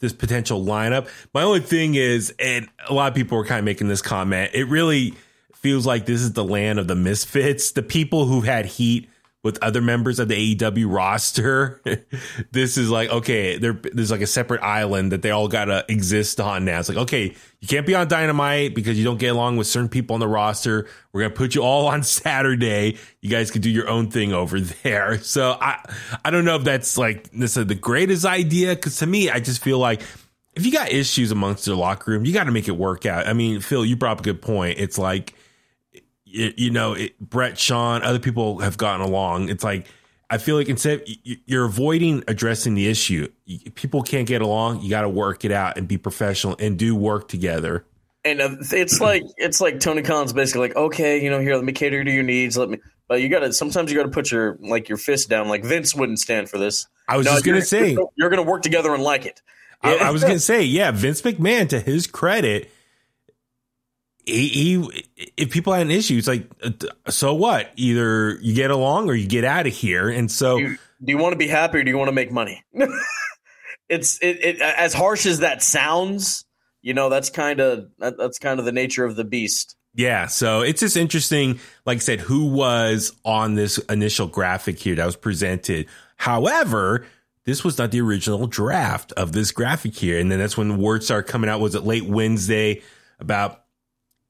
this 0.00 0.12
potential 0.12 0.62
lineup. 0.62 1.08
My 1.32 1.42
only 1.42 1.60
thing 1.60 1.94
is, 1.94 2.34
and 2.38 2.68
a 2.86 2.92
lot 2.92 3.08
of 3.08 3.14
people 3.14 3.38
were 3.38 3.46
kind 3.46 3.58
of 3.58 3.64
making 3.64 3.88
this 3.88 4.02
comment, 4.02 4.50
it 4.52 4.64
really 4.64 5.14
feels 5.54 5.86
like 5.86 6.04
this 6.04 6.20
is 6.20 6.34
the 6.34 6.44
land 6.44 6.78
of 6.78 6.88
the 6.88 6.94
misfits, 6.94 7.72
the 7.72 7.82
people 7.82 8.26
who've 8.26 8.44
had 8.44 8.66
heat 8.66 9.08
with 9.44 9.62
other 9.62 9.82
members 9.82 10.18
of 10.18 10.26
the 10.28 10.56
AEW 10.56 10.92
roster. 10.92 11.80
this 12.50 12.78
is 12.78 12.90
like, 12.90 13.10
okay, 13.10 13.58
there, 13.58 13.74
there's 13.74 14.10
like 14.10 14.22
a 14.22 14.26
separate 14.26 14.62
island 14.62 15.12
that 15.12 15.20
they 15.20 15.30
all 15.30 15.48
got 15.48 15.66
to 15.66 15.84
exist 15.88 16.40
on 16.40 16.64
now. 16.64 16.80
It's 16.80 16.88
like, 16.88 16.98
okay, 16.98 17.36
you 17.60 17.68
can't 17.68 17.86
be 17.86 17.94
on 17.94 18.08
Dynamite 18.08 18.74
because 18.74 18.98
you 18.98 19.04
don't 19.04 19.18
get 19.18 19.28
along 19.28 19.58
with 19.58 19.66
certain 19.66 19.90
people 19.90 20.14
on 20.14 20.20
the 20.20 20.26
roster. 20.26 20.88
We're 21.12 21.28
to 21.28 21.34
put 21.34 21.54
you 21.54 21.62
all 21.62 21.86
on 21.86 22.02
Saturday. 22.02 22.96
You 23.20 23.28
guys 23.28 23.50
can 23.50 23.60
do 23.60 23.70
your 23.70 23.88
own 23.88 24.10
thing 24.10 24.32
over 24.32 24.58
there. 24.58 25.20
So 25.34 25.56
I, 25.60 25.84
I 26.24 26.30
don't 26.30 26.44
know 26.44 26.56
if 26.56 26.64
that's 26.64 26.96
like 26.96 27.34
necessarily 27.34 27.74
the 27.74 27.80
greatest 27.80 28.24
idea. 28.24 28.76
Cause 28.76 28.98
to 28.98 29.06
me, 29.06 29.30
I 29.30 29.40
just 29.40 29.62
feel 29.62 29.78
like 29.78 30.00
if 30.54 30.64
you 30.64 30.70
got 30.70 30.92
issues 30.92 31.32
amongst 31.32 31.66
your 31.66 31.76
locker 31.76 32.12
room, 32.12 32.24
you 32.24 32.32
got 32.32 32.44
to 32.44 32.52
make 32.52 32.68
it 32.68 32.76
work 32.76 33.04
out. 33.04 33.26
I 33.26 33.32
mean, 33.32 33.60
Phil, 33.60 33.84
you 33.84 33.96
brought 33.96 34.12
up 34.12 34.20
a 34.20 34.22
good 34.22 34.40
point. 34.40 34.78
It's 34.78 34.96
like, 34.96 35.34
you, 36.34 36.52
you 36.56 36.70
know, 36.70 36.92
it, 36.94 37.18
Bret, 37.20 37.58
Shawn, 37.58 38.02
other 38.02 38.18
people 38.18 38.58
have 38.58 38.76
gotten 38.76 39.00
along. 39.06 39.48
It's 39.48 39.64
like, 39.64 39.86
I 40.30 40.38
feel 40.38 40.56
like 40.56 40.68
instead 40.68 41.02
you- 41.06 41.36
you're 41.46 41.64
avoiding 41.64 42.24
addressing 42.28 42.74
the 42.74 42.88
issue. 42.88 43.28
People 43.74 44.02
can't 44.02 44.26
get 44.26 44.42
along. 44.42 44.82
You 44.82 44.90
got 44.90 45.02
to 45.02 45.08
work 45.08 45.44
it 45.44 45.52
out 45.52 45.76
and 45.78 45.86
be 45.86 45.96
professional 45.98 46.56
and 46.58 46.78
do 46.78 46.94
work 46.96 47.28
together. 47.28 47.84
And 48.24 48.40
uh, 48.40 48.56
it's 48.72 49.00
like 49.00 49.22
it's 49.36 49.60
like 49.60 49.80
Tony 49.80 50.00
Khan's 50.02 50.32
basically 50.32 50.68
like, 50.68 50.76
okay, 50.76 51.22
you 51.22 51.28
know, 51.30 51.40
here, 51.40 51.54
let 51.56 51.64
me 51.64 51.72
cater 51.74 52.02
to 52.02 52.10
your 52.10 52.22
needs. 52.22 52.56
Let 52.56 52.70
me, 52.70 52.78
but 53.06 53.20
you 53.20 53.28
got 53.28 53.40
to 53.40 53.52
sometimes 53.52 53.92
you 53.92 53.98
got 53.98 54.04
to 54.04 54.10
put 54.10 54.32
your 54.32 54.56
like 54.62 54.88
your 54.88 54.96
fist 54.96 55.28
down. 55.28 55.48
Like 55.48 55.62
Vince 55.62 55.94
wouldn't 55.94 56.18
stand 56.18 56.48
for 56.48 56.56
this. 56.56 56.86
I 57.06 57.18
was 57.18 57.26
No, 57.26 57.32
just 57.32 57.44
gonna 57.44 57.56
you're- 57.58 57.66
say, 57.66 57.92
you're, 57.92 58.08
you're 58.16 58.30
gonna 58.30 58.42
work 58.42 58.62
together 58.62 58.94
and 58.94 59.02
like 59.02 59.26
it. 59.26 59.42
I, 59.82 59.96
I 59.96 60.10
was 60.10 60.22
gonna 60.22 60.38
say, 60.38 60.62
yeah, 60.62 60.90
Vince 60.90 61.20
McMahon, 61.20 61.68
to 61.68 61.78
his 61.80 62.06
credit, 62.06 62.70
he, 64.26 64.48
he 64.48 65.04
if 65.36 65.50
people 65.50 65.72
had 65.72 65.82
an 65.82 65.90
issue, 65.90 66.16
it's 66.16 66.28
like, 66.28 66.48
uh, 66.62 66.70
so 67.10 67.34
what? 67.34 67.70
Either 67.76 68.38
you 68.40 68.54
get 68.54 68.70
along 68.70 69.08
or 69.08 69.14
you 69.14 69.26
get 69.26 69.44
out 69.44 69.66
of 69.66 69.72
here. 69.72 70.08
And 70.08 70.30
so, 70.30 70.58
do 70.58 70.64
you, 70.64 70.78
do 71.02 71.12
you 71.12 71.18
want 71.18 71.32
to 71.32 71.38
be 71.38 71.48
happy 71.48 71.78
or 71.78 71.84
do 71.84 71.90
you 71.90 71.98
want 71.98 72.08
to 72.08 72.12
make 72.12 72.32
money? 72.32 72.64
it's 73.88 74.18
it, 74.22 74.44
it 74.44 74.60
as 74.60 74.94
harsh 74.94 75.26
as 75.26 75.40
that 75.40 75.62
sounds. 75.62 76.44
You 76.82 76.94
know, 76.94 77.08
that's 77.08 77.30
kind 77.30 77.60
of 77.60 77.88
that, 77.98 78.16
that's 78.18 78.38
kind 78.38 78.58
of 78.58 78.66
the 78.66 78.72
nature 78.72 79.04
of 79.04 79.16
the 79.16 79.24
beast. 79.24 79.76
Yeah, 79.96 80.26
so 80.26 80.62
it's 80.62 80.80
just 80.80 80.96
interesting. 80.96 81.60
Like 81.86 81.96
I 81.96 82.00
said, 82.00 82.20
who 82.20 82.46
was 82.46 83.12
on 83.24 83.54
this 83.54 83.78
initial 83.78 84.26
graphic 84.26 84.78
here 84.78 84.96
that 84.96 85.06
was 85.06 85.16
presented? 85.16 85.86
However, 86.16 87.06
this 87.44 87.62
was 87.62 87.78
not 87.78 87.90
the 87.90 88.00
original 88.00 88.46
draft 88.46 89.12
of 89.12 89.32
this 89.32 89.52
graphic 89.52 89.94
here, 89.94 90.18
and 90.18 90.32
then 90.32 90.40
that's 90.40 90.56
when 90.56 90.68
the 90.68 90.74
word 90.74 91.04
started 91.04 91.30
coming 91.30 91.48
out. 91.48 91.60
Was 91.60 91.74
it 91.74 91.84
late 91.84 92.06
Wednesday 92.06 92.82
about 93.20 93.63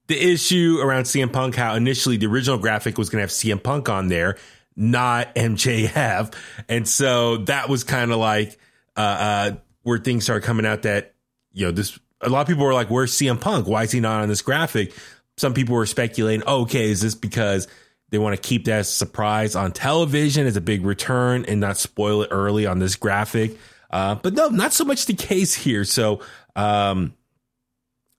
the 0.07 0.21
issue 0.21 0.79
around 0.81 1.05
CM 1.05 1.33
Punk? 1.33 1.55
How 1.55 1.75
initially 1.75 2.17
the 2.17 2.27
original 2.27 2.59
graphic 2.59 2.99
was 2.99 3.09
going 3.11 3.19
to 3.19 3.23
have 3.23 3.31
CM 3.31 3.63
Punk 3.63 3.89
on 3.89 4.09
there, 4.09 4.37
not 4.77 5.35
MJF, 5.35 6.35
and 6.69 6.89
so 6.89 7.39
that 7.39 7.69
was 7.69 7.85
kind 7.85 8.13
of 8.13 8.19
like 8.19 8.59
uh, 8.97 9.01
uh, 9.01 9.51
where 9.83 9.99
things 9.99 10.25
started 10.25 10.45
coming 10.45 10.67
out 10.67 10.83
that 10.83 11.15
you 11.53 11.67
know 11.67 11.73
this. 11.73 11.99
A 12.21 12.29
lot 12.29 12.41
of 12.41 12.47
people 12.47 12.65
were 12.65 12.75
like, 12.75 12.91
"Where's 12.91 13.13
CM 13.13 13.41
Punk? 13.41 13.67
Why 13.67 13.83
is 13.83 13.93
he 13.93 14.01
not 14.01 14.23
on 14.23 14.29
this 14.29 14.43
graphic?" 14.43 14.93
some 15.37 15.55
people 15.55 15.75
were 15.75 15.87
speculating, 15.87 16.45
oh, 16.47 16.63
okay, 16.63 16.91
is 16.91 17.01
this 17.01 17.15
because 17.15 17.69
they 18.11 18.19
want 18.19 18.41
to 18.41 18.49
keep 18.49 18.67
that 18.67 18.87
surprise 18.87 19.57
on 19.57 19.73
television 19.73 20.47
as 20.47 20.57
a 20.57 20.61
big 20.61 20.85
return 20.85 21.45
and 21.47 21.61
not 21.61 21.77
spoil 21.77 22.23
it 22.23 22.29
early 22.31 22.67
on 22.67 22.79
this 22.79 22.97
graphic? 22.97 23.59
Uh, 23.91 24.15
but 24.17 24.35
no, 24.35 24.49
not 24.49 24.73
so 24.73 24.85
much 24.85 25.07
the 25.07 25.15
case 25.15 25.55
here. 25.55 25.85
So, 25.85 26.21
um, 26.57 27.15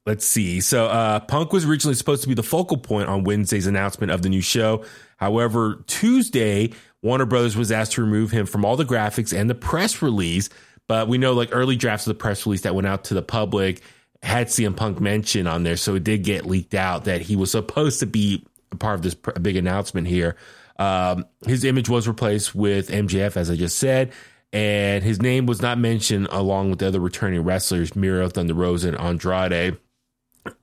let's 0.05 0.25
see. 0.25 0.61
So, 0.61 0.85
uh, 0.85 1.19
Punk 1.21 1.53
was 1.53 1.65
originally 1.65 1.95
supposed 1.95 2.21
to 2.23 2.27
be 2.27 2.35
the 2.35 2.43
focal 2.43 2.77
point 2.77 3.09
on 3.09 3.23
Wednesday's 3.23 3.67
announcement 3.67 4.11
of 4.11 4.21
the 4.21 4.29
new 4.29 4.41
show. 4.41 4.83
However, 5.17 5.83
Tuesday, 5.87 6.73
Warner 7.01 7.25
Brothers 7.25 7.55
was 7.55 7.71
asked 7.71 7.93
to 7.93 8.01
remove 8.01 8.31
him 8.31 8.45
from 8.45 8.65
all 8.65 8.75
the 8.75 8.85
graphics 8.85 9.37
and 9.37 9.49
the 9.49 9.55
press 9.55 10.01
release. 10.01 10.49
But 10.87 11.07
we 11.07 11.17
know 11.17 11.33
like 11.33 11.49
early 11.51 11.75
drafts 11.75 12.05
of 12.05 12.11
the 12.11 12.19
press 12.19 12.45
release 12.45 12.61
that 12.61 12.75
went 12.75 12.87
out 12.87 13.05
to 13.05 13.13
the 13.13 13.21
public 13.21 13.81
had 14.25 14.47
CM 14.47 14.75
Punk 14.75 14.99
mentioned 14.99 15.47
on 15.47 15.63
there, 15.63 15.77
so 15.77 15.95
it 15.95 16.03
did 16.03 16.23
get 16.23 16.45
leaked 16.45 16.73
out 16.73 17.05
that 17.05 17.21
he 17.21 17.35
was 17.35 17.51
supposed 17.51 17.99
to 17.99 18.07
be 18.07 18.45
a 18.71 18.75
part 18.75 18.95
of 18.95 19.03
this 19.03 19.13
pr- 19.13 19.31
big 19.39 19.55
announcement 19.55 20.07
here. 20.07 20.35
Um, 20.77 21.25
his 21.45 21.63
image 21.63 21.87
was 21.89 22.07
replaced 22.07 22.55
with 22.55 22.89
MJF, 22.89 23.37
as 23.37 23.49
I 23.49 23.55
just 23.55 23.77
said, 23.77 24.11
and 24.51 25.03
his 25.03 25.21
name 25.21 25.45
was 25.45 25.61
not 25.61 25.77
mentioned 25.77 26.27
along 26.31 26.71
with 26.71 26.79
the 26.79 26.87
other 26.87 26.99
returning 26.99 27.43
wrestlers, 27.43 27.95
Miro, 27.95 28.27
Thunder 28.27 28.53
Rosa, 28.53 28.89
and 28.89 28.97
Andrade. 28.97 29.77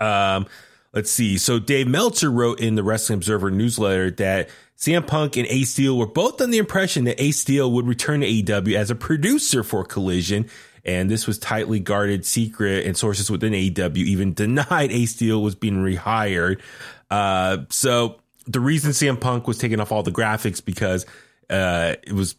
Um, 0.00 0.46
let's 0.92 1.10
see. 1.10 1.38
So 1.38 1.58
Dave 1.58 1.86
Meltzer 1.86 2.30
wrote 2.30 2.60
in 2.60 2.74
the 2.74 2.82
Wrestling 2.82 3.18
Observer 3.18 3.50
newsletter 3.50 4.10
that 4.12 4.48
CM 4.78 5.06
Punk 5.06 5.36
and 5.36 5.46
Ace 5.46 5.70
Steel 5.70 5.96
were 5.96 6.06
both 6.06 6.40
on 6.40 6.50
the 6.50 6.58
impression 6.58 7.04
that 7.04 7.22
Ace 7.22 7.38
Steel 7.38 7.70
would 7.72 7.86
return 7.86 8.20
to 8.20 8.26
AEW 8.26 8.74
as 8.74 8.90
a 8.90 8.94
producer 8.94 9.62
for 9.62 9.84
Collision. 9.84 10.48
And 10.84 11.08
this 11.08 11.28
was 11.28 11.38
tightly 11.38 11.78
guarded 11.78 12.26
secret, 12.26 12.84
and 12.84 12.96
sources 12.96 13.30
within 13.30 13.52
AEW 13.52 13.96
even 13.96 14.34
denied 14.34 14.90
Ace 14.90 15.12
Steel 15.12 15.42
was 15.42 15.54
being 15.54 15.76
rehired. 15.76 16.60
Uh, 17.10 17.58
so 17.70 18.20
the 18.46 18.60
reason 18.60 18.90
CM 18.90 19.20
Punk 19.20 19.46
was 19.46 19.58
taking 19.58 19.80
off 19.80 19.92
all 19.92 20.02
the 20.02 20.10
graphics 20.10 20.64
because 20.64 21.06
uh, 21.48 21.94
it 22.02 22.12
was 22.12 22.34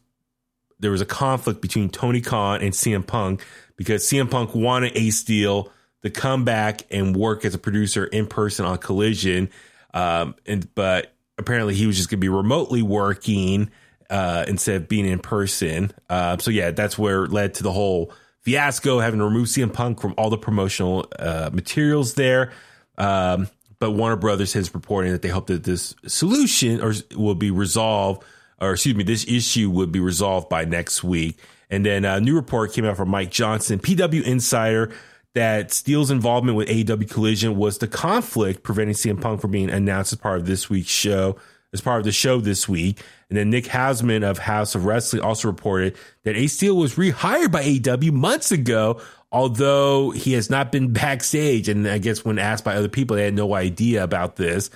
there 0.80 0.92
was 0.92 1.00
a 1.00 1.06
conflict 1.06 1.62
between 1.62 1.90
Tony 1.90 2.20
Khan 2.20 2.62
and 2.62 2.74
CM 2.74 3.08
Punk 3.08 3.46
because 3.78 4.04
CM 4.04 4.30
Punk 4.30 4.54
wanted 4.54 4.98
Ace 4.98 5.18
Steel 5.18 5.72
to 6.04 6.10
come 6.10 6.46
back 6.46 6.84
and 6.92 7.16
work 7.16 7.46
as 7.46 7.56
a 7.56 7.58
producer 7.58 8.06
in 8.06 8.28
person 8.28 8.66
on 8.66 8.78
Collision, 8.78 9.50
um, 9.94 10.36
and 10.46 10.74
but 10.76 11.14
apparently 11.38 11.74
he 11.74 11.88
was 11.88 11.98
just 11.98 12.10
going 12.10 12.20
to 12.20 12.22
be 12.22 12.30
remotely 12.30 12.82
working 12.82 13.72
uh, 14.10 14.46
instead 14.48 14.76
of 14.76 14.88
being 14.88 15.06
in 15.06 15.20
person. 15.20 15.92
Uh, 16.10 16.38
so 16.38 16.52
yeah, 16.52 16.72
that's 16.72 16.98
where 16.98 17.24
it 17.24 17.32
led 17.32 17.56
to 17.56 17.64
the 17.64 17.72
whole 17.72 18.12
fiasco, 18.42 19.00
having 19.00 19.20
to 19.20 19.26
remove 19.26 19.48
CM 19.48 19.74
Punk 19.74 20.02
from 20.02 20.14
all 20.18 20.30
the 20.30 20.38
promotional 20.38 21.08
uh, 21.18 21.50
materials 21.54 22.14
there. 22.14 22.52
Um, 22.98 23.48
but 23.80 23.92
Warner 23.92 24.16
Brothers 24.16 24.54
has 24.54 24.74
reporting 24.74 25.12
that 25.12 25.22
they 25.22 25.30
hope 25.30 25.48
that 25.48 25.64
this 25.64 25.96
solution 26.06 26.82
or 26.82 26.94
will 27.16 27.36
be 27.36 27.52
resolved, 27.52 28.24
or 28.62 28.74
excuse 28.74 28.96
me, 28.96 29.04
this 29.04 29.28
issue 29.28 29.70
would 29.70 29.92
be 29.92 30.00
resolved 30.00 30.48
by 30.48 30.66
next 30.66 31.04
week. 31.04 31.38
And 31.70 31.86
then 31.86 32.06
a 32.06 32.22
new 32.22 32.36
report 32.36 32.72
came 32.72 32.86
out 32.86 32.98
from 32.98 33.10
Mike 33.10 33.32
Johnson, 33.32 33.80
PW 33.80 34.24
Insider, 34.24 34.94
that 35.34 35.72
Steel's 35.72 36.12
involvement 36.12 36.58
with 36.58 36.68
AEW 36.68 37.10
Collision 37.10 37.58
was 37.58 37.80
the 37.80 37.88
conflict 37.88 38.64
preventing 38.64 38.96
CM 38.96 39.20
Punk 39.20 39.42
from 39.42 39.52
being 39.52 39.70
announced 39.70 40.14
as 40.14 40.20
part 40.20 40.40
of 40.40 40.46
this 40.46 40.70
week's 40.70 40.90
show 40.90 41.38
as 41.74 41.82
part 41.82 42.00
of 42.00 42.06
the 42.06 42.12
show 42.12 42.40
this 42.40 42.70
week. 42.70 43.02
And 43.30 43.38
then 43.38 43.50
Nick 43.50 43.66
Hausman 43.66 44.24
of 44.24 44.38
Haus 44.38 44.76
of 44.76 44.86
Wrestling 44.86 45.24
also 45.24 45.48
reported 45.48 45.98
that 46.24 46.36
Ace 46.36 46.54
Steel 46.54 46.78
was 46.78 46.96
rehired 46.96 47.52
by 47.52 47.64
AEW 47.64 48.12
months 48.12 48.52
ago, 48.52 49.02
although 49.32 50.12
he 50.12 50.34
has 50.34 50.50
not 50.50 50.72
been 50.72 50.94
backstage. 50.94 51.68
And 51.68 51.88
I 51.88 51.98
guess 51.98 52.24
when 52.24 52.40
asked 52.40 52.64
by 52.64 52.76
other 52.76 52.90
people, 52.90 53.18
they 53.18 53.26
had 53.26 53.34
no 53.34 53.56
idea 53.56 54.04
about 54.04 54.36
this. 54.36 54.70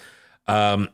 Um, 0.48 0.90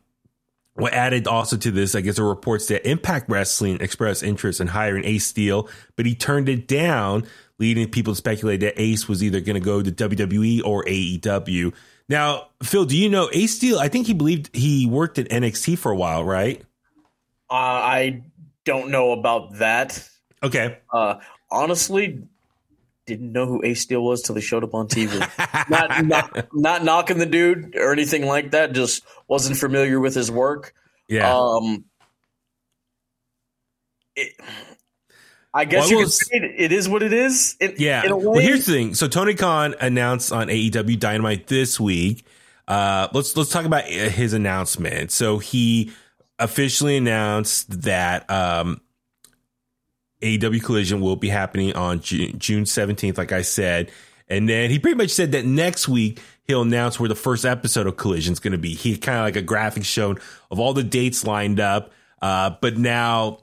what 0.76 0.94
added 0.94 1.28
also 1.28 1.56
to 1.56 1.72
this, 1.72 1.94
I 1.94 2.02
guess, 2.02 2.18
are 2.18 2.28
reports 2.28 2.68
that 2.68 2.88
Impact 2.90 3.30
Wrestling 3.30 3.78
expressed 3.80 4.24
interest 4.24 4.60
in 4.60 4.68
hiring 4.68 5.06
Ace 5.06 5.28
Steel, 5.28 5.70
but 5.96 6.08
he 6.08 6.16
turned 6.16 6.50
it 6.50 6.68
down, 6.68 7.28
leading 7.60 7.90
people 7.90 8.14
to 8.14 8.18
speculate 8.18 8.60
that 8.62 8.80
Ace 8.82 9.08
was 9.08 9.24
either 9.24 9.40
going 9.40 9.56
to 9.56 9.66
go 9.66 9.82
to 9.82 9.92
WWE 9.92 10.64
or 10.64 10.84
AEW. 10.86 11.74
Now, 12.10 12.50
Phil, 12.62 12.86
do 12.86 12.98
you 12.98 13.10
know 13.10 13.30
Ace 13.32 13.56
Steel? 13.56 13.80
I 13.80 13.88
think 13.88 14.08
he 14.08 14.14
believed 14.14 14.56
he 14.56 14.88
worked 14.88 15.20
at 15.20 15.30
NXT 15.30 15.78
for 15.78 15.92
a 15.92 15.96
while, 15.96 16.24
right? 16.24 16.62
Uh, 17.50 17.54
I 17.54 18.24
don't 18.66 18.90
know 18.90 19.12
about 19.12 19.60
that. 19.60 20.08
Okay. 20.42 20.80
Uh, 20.92 21.16
honestly, 21.50 22.24
didn't 23.06 23.32
know 23.32 23.46
who 23.46 23.62
Ace 23.64 23.82
Steel 23.82 24.04
was 24.04 24.22
till 24.22 24.36
he 24.36 24.42
showed 24.42 24.64
up 24.64 24.74
on 24.74 24.88
TV. 24.88 25.20
not, 25.70 26.06
not, 26.06 26.48
not 26.54 26.84
knocking 26.84 27.18
the 27.18 27.26
dude 27.26 27.76
or 27.76 27.92
anything 27.92 28.26
like 28.26 28.52
that. 28.52 28.74
Just 28.74 29.04
wasn't 29.28 29.58
familiar 29.58 30.00
with 30.00 30.16
his 30.16 30.32
work. 30.32 30.74
Yeah. 31.08 31.34
Um, 31.34 31.86
it, 34.16 34.34
I 35.54 35.66
guess 35.66 35.84
Well, 35.84 35.92
you 35.92 35.98
was- 36.06 36.18
say 36.18 36.38
it, 36.38 36.44
it 36.58 36.72
is 36.72 36.90
what 36.90 37.04
it 37.04 37.14
is. 37.14 37.56
Yeah. 37.78 38.12
Well, 38.12 38.40
here's 38.40 38.66
the 38.66 38.74
thing. 38.74 38.94
So 38.96 39.08
Tony 39.08 39.36
Khan 39.36 39.76
announced 39.80 40.32
on 40.32 40.48
AEW 40.48 41.00
Dynamite 41.00 41.48
this 41.48 41.80
week. 41.80 42.26
Uh, 42.68 43.08
let's 43.14 43.36
let's 43.38 43.50
talk 43.52 43.66
about 43.66 43.84
his 43.86 44.34
announcement. 44.34 45.12
So 45.12 45.38
he 45.38 45.92
officially 46.40 46.98
announced 46.98 47.82
that 47.84 48.30
um, 48.32 48.82
AEW 50.22 50.64
Collision 50.64 51.02
will 51.02 51.18
be 51.18 51.30
happening 51.30 51.74
on 51.74 52.00
June, 52.00 52.40
June 52.40 52.64
17th, 52.64 53.18
like 53.18 53.32
I 53.32 53.42
said. 53.42 53.92
And 54.30 54.48
then 54.48 54.70
he 54.72 54.80
pretty 54.80 54.98
much 54.98 55.10
said 55.12 55.34
that 55.34 55.46
next 55.46 55.88
week 55.88 56.20
he'll 56.46 56.62
announce 56.62 57.00
where 57.00 57.10
the 57.10 57.16
first 57.16 57.46
episode 57.46 57.88
of 57.88 57.98
Collision 57.98 58.32
is 58.34 58.40
going 58.40 58.54
to 58.54 58.58
be. 58.58 58.74
He 58.74 58.98
kind 58.98 59.20
of 59.20 59.26
like 59.26 59.36
a 59.36 59.42
graphic 59.42 59.84
shown 59.84 60.18
of 60.50 60.60
all 60.60 60.74
the 60.74 60.84
dates 60.84 61.26
lined 61.26 61.60
up. 61.60 61.92
Uh, 62.22 62.52
but 62.62 62.78
now 62.78 63.40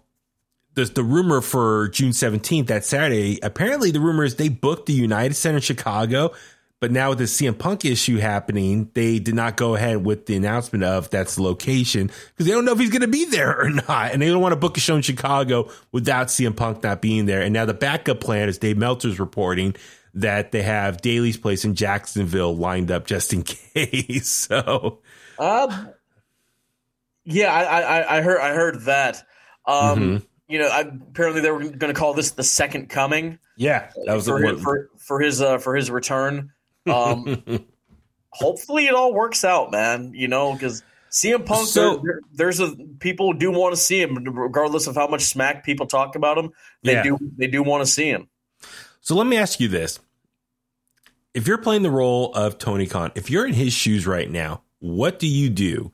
the 0.89 0.95
the 0.95 1.03
rumor 1.05 1.41
for 1.41 1.89
June 1.89 2.11
17th, 2.11 2.67
that 2.69 2.85
Saturday, 2.85 3.39
apparently 3.43 3.91
the 3.91 4.01
rumor 4.01 4.25
is 4.25 4.37
they 4.37 4.49
booked 4.49 4.87
the 4.87 4.93
United 4.93 5.35
Center 5.35 5.57
in 5.57 5.63
Chicago. 5.63 6.33
But 6.81 6.93
now 6.93 7.11
with 7.11 7.19
the 7.19 7.25
CM 7.25 7.59
Punk 7.59 7.85
issue 7.85 8.17
happening, 8.17 8.91
they 8.95 9.19
did 9.19 9.35
not 9.35 9.57
go 9.59 9.75
ahead 9.75 10.03
with 10.03 10.25
the 10.25 10.35
announcement 10.35 10.83
of 10.83 11.11
that's 11.11 11.35
the 11.35 11.43
location 11.43 12.07
because 12.07 12.47
they 12.47 12.53
don't 12.53 12.65
know 12.65 12.73
if 12.73 12.79
he's 12.79 12.89
going 12.89 13.03
to 13.03 13.07
be 13.09 13.27
there 13.27 13.61
or 13.61 13.69
not. 13.69 14.13
And 14.13 14.23
they 14.23 14.29
don't 14.29 14.41
want 14.41 14.53
to 14.53 14.57
book 14.57 14.79
a 14.79 14.81
show 14.81 14.97
in 14.97 15.03
Chicago 15.03 15.71
without 15.93 16.29
CM 16.29 16.57
Punk 16.57 16.83
not 16.83 17.03
being 17.03 17.27
there. 17.27 17.43
And 17.43 17.53
now 17.53 17.67
the 17.67 17.75
backup 17.75 18.21
plan 18.21 18.49
is 18.49 18.57
Dave 18.57 18.79
Meltzer's 18.79 19.21
reporting 19.21 19.77
that 20.15 20.53
they 20.53 20.63
have 20.63 21.03
Daily's 21.03 21.37
Place 21.37 21.67
in 21.67 21.75
Jacksonville 21.75 22.57
lined 22.57 22.91
up 22.91 23.07
just 23.07 23.35
in 23.35 23.43
case. 23.75 24.27
So, 24.29 25.01
Um, 25.39 25.91
yeah, 27.25 27.53
I, 27.53 27.81
I, 27.99 28.17
I 28.17 28.21
heard 28.23 28.41
I 28.41 28.55
heard 28.55 28.81
that. 28.87 29.23
Um, 29.67 29.99
Mhm. 29.99 30.23
You 30.51 30.59
know, 30.59 30.69
I, 30.69 30.81
apparently 30.81 31.41
they 31.43 31.51
were 31.51 31.61
going 31.61 31.93
to 31.93 31.99
call 31.99 32.13
this 32.15 32.33
the 32.33 32.43
second 32.43 32.89
coming 32.91 33.39
yeah, 33.57 33.91
that 34.07 34.15
was 34.15 34.27
the 34.27 34.33
for, 34.33 34.41
his, 34.49 34.63
for 34.63 34.91
for 34.99 35.21
his 35.21 35.41
uh, 35.41 35.59
for 35.59 35.77
his 35.77 35.91
return. 35.91 36.53
Um, 36.87 37.43
hopefully, 38.31 38.87
it 38.87 38.95
all 38.95 39.13
works 39.15 39.45
out, 39.45 39.71
man. 39.71 40.13
You 40.15 40.29
know, 40.29 40.53
because 40.53 40.83
CM 41.11 41.45
Punk, 41.45 41.69
So- 41.69 41.95
there, 41.97 42.03
there- 42.05 42.21
there's 42.33 42.61
a 42.61 42.75
people 43.01 43.33
do 43.33 43.51
want 43.51 43.75
to 43.75 43.81
see 43.81 44.01
him, 44.01 44.15
regardless 44.25 44.87
of 44.87 44.95
how 44.97 45.07
much 45.09 45.23
smack 45.23 45.65
people 45.65 45.87
talk 45.87 46.15
about 46.17 46.39
him. 46.39 46.51
They 46.83 46.93
Yeah. 46.95 47.03
do 47.03 47.19
they 47.37 47.47
do 47.47 47.63
want 47.63 47.85
to 47.85 47.91
see 47.91 48.09
him. 48.09 48.29
So 49.01 49.15
let 49.15 49.27
me 49.27 49.37
ask 49.37 49.61
you 49.61 49.69
this. 49.69 49.99
If 51.33 51.47
you're 51.47 51.59
playing 51.59 51.83
the 51.83 51.91
role 51.91 52.33
of 52.35 52.59
Tony 52.59 52.87
Khan, 52.87 53.13
if 53.15 53.31
you're 53.31 53.47
in 53.47 53.55
his 53.55 53.73
shoes 53.73 54.07
right 54.07 54.29
now, 54.31 54.63
what 54.81 55.19
do 55.19 55.27
you 55.29 55.49
do? 55.49 55.93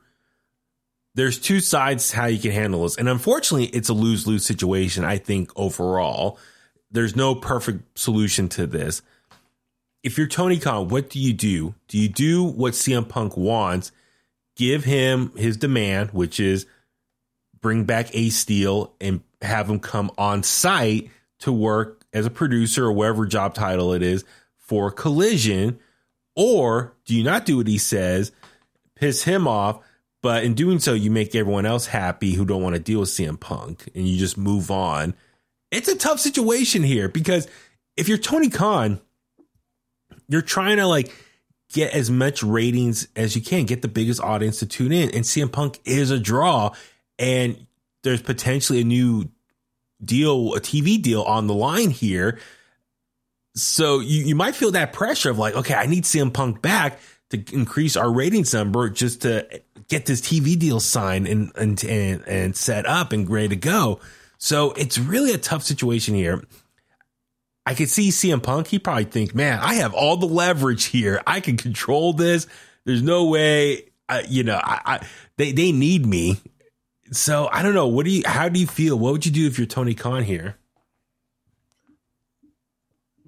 There's 1.16 1.38
two 1.38 1.60
sides 1.60 2.10
to 2.10 2.16
how 2.16 2.26
you 2.26 2.38
can 2.38 2.50
handle 2.50 2.82
this. 2.82 2.96
And 2.96 3.08
unfortunately, 3.08 3.68
it's 3.68 3.88
a 3.88 3.94
lose 3.94 4.26
lose 4.26 4.44
situation, 4.44 5.02
I 5.02 5.16
think, 5.16 5.50
overall. 5.56 6.38
There's 6.90 7.16
no 7.16 7.34
perfect 7.34 7.98
solution 7.98 8.50
to 8.50 8.66
this. 8.66 9.00
If 10.02 10.18
you're 10.18 10.26
Tony 10.26 10.58
Khan, 10.58 10.88
what 10.88 11.08
do 11.08 11.18
you 11.18 11.32
do? 11.32 11.74
Do 11.88 11.96
you 11.96 12.10
do 12.10 12.44
what 12.44 12.74
CM 12.74 13.08
Punk 13.08 13.34
wants? 13.34 13.92
Give 14.56 14.84
him 14.84 15.32
his 15.36 15.56
demand, 15.56 16.10
which 16.10 16.38
is 16.38 16.66
bring 17.62 17.84
back 17.84 18.14
Ace 18.14 18.36
Steel 18.36 18.92
and 19.00 19.22
have 19.40 19.70
him 19.70 19.80
come 19.80 20.10
on 20.18 20.42
site 20.42 21.10
to 21.38 21.50
work 21.50 22.04
as 22.12 22.26
a 22.26 22.30
producer 22.30 22.84
or 22.84 22.92
whatever 22.92 23.24
job 23.24 23.54
title 23.54 23.94
it 23.94 24.02
is 24.02 24.22
for 24.58 24.90
Collision? 24.90 25.78
Or 26.34 26.92
do 27.06 27.16
you 27.16 27.24
not 27.24 27.46
do 27.46 27.56
what 27.56 27.68
he 27.68 27.78
says, 27.78 28.32
piss 28.96 29.24
him 29.24 29.48
off, 29.48 29.80
but 30.26 30.42
in 30.42 30.54
doing 30.54 30.80
so, 30.80 30.92
you 30.92 31.08
make 31.08 31.36
everyone 31.36 31.66
else 31.66 31.86
happy 31.86 32.32
who 32.32 32.44
don't 32.44 32.60
want 32.60 32.74
to 32.74 32.80
deal 32.80 32.98
with 32.98 33.10
CM 33.10 33.38
Punk 33.38 33.88
and 33.94 34.08
you 34.08 34.18
just 34.18 34.36
move 34.36 34.72
on? 34.72 35.14
It's 35.70 35.86
a 35.86 35.96
tough 35.96 36.18
situation 36.18 36.82
here 36.82 37.08
because 37.08 37.46
if 37.96 38.08
you're 38.08 38.18
Tony 38.18 38.48
Khan, 38.48 39.00
you're 40.26 40.42
trying 40.42 40.78
to 40.78 40.86
like 40.88 41.14
get 41.72 41.94
as 41.94 42.10
much 42.10 42.42
ratings 42.42 43.06
as 43.14 43.36
you 43.36 43.40
can, 43.40 43.66
get 43.66 43.82
the 43.82 43.88
biggest 43.88 44.20
audience 44.20 44.58
to 44.58 44.66
tune 44.66 44.90
in. 44.90 45.10
And 45.10 45.24
CM 45.24 45.52
Punk 45.52 45.78
is 45.84 46.10
a 46.10 46.18
draw, 46.18 46.72
and 47.20 47.64
there's 48.02 48.20
potentially 48.20 48.80
a 48.80 48.84
new 48.84 49.30
deal, 50.04 50.56
a 50.56 50.60
TV 50.60 51.00
deal 51.00 51.22
on 51.22 51.46
the 51.46 51.54
line 51.54 51.90
here. 51.90 52.40
So 53.54 54.00
you, 54.00 54.24
you 54.24 54.34
might 54.34 54.56
feel 54.56 54.72
that 54.72 54.92
pressure 54.92 55.30
of 55.30 55.38
like, 55.38 55.54
okay, 55.54 55.74
I 55.74 55.86
need 55.86 56.02
CM 56.02 56.34
Punk 56.34 56.62
back 56.62 56.98
to 57.30 57.44
increase 57.52 57.96
our 57.96 58.10
ratings 58.10 58.52
number 58.52 58.90
just 58.90 59.22
to 59.22 59.62
get 59.88 60.06
this 60.06 60.20
TV 60.20 60.58
deal 60.58 60.80
signed 60.80 61.26
and 61.26 61.52
and 61.56 61.82
and, 61.84 62.26
and 62.26 62.56
set 62.56 62.86
up 62.86 63.12
and 63.12 63.28
ready 63.28 63.48
to 63.48 63.56
go. 63.56 64.00
So 64.38 64.72
it's 64.72 64.98
really 64.98 65.32
a 65.32 65.38
tough 65.38 65.62
situation 65.62 66.14
here. 66.14 66.42
I 67.64 67.74
could 67.74 67.88
see 67.88 68.10
CM 68.10 68.42
Punk. 68.42 68.68
He 68.68 68.78
probably 68.78 69.04
think, 69.04 69.34
man, 69.34 69.58
I 69.60 69.74
have 69.74 69.92
all 69.92 70.16
the 70.16 70.26
leverage 70.26 70.84
here. 70.84 71.20
I 71.26 71.40
can 71.40 71.56
control 71.56 72.12
this. 72.12 72.46
There's 72.84 73.02
no 73.02 73.24
way, 73.24 73.90
I, 74.08 74.20
you 74.20 74.44
know, 74.44 74.60
I, 74.62 74.80
I 74.84 75.06
they 75.36 75.50
they 75.52 75.72
need 75.72 76.06
me. 76.06 76.38
So 77.10 77.48
I 77.52 77.62
don't 77.62 77.74
know. 77.74 77.88
What 77.88 78.04
do 78.04 78.12
you? 78.12 78.22
How 78.24 78.48
do 78.48 78.60
you 78.60 78.66
feel? 78.66 78.98
What 78.98 79.12
would 79.12 79.26
you 79.26 79.32
do 79.32 79.46
if 79.46 79.58
you're 79.58 79.66
Tony 79.66 79.94
Khan 79.94 80.22
here? 80.22 80.56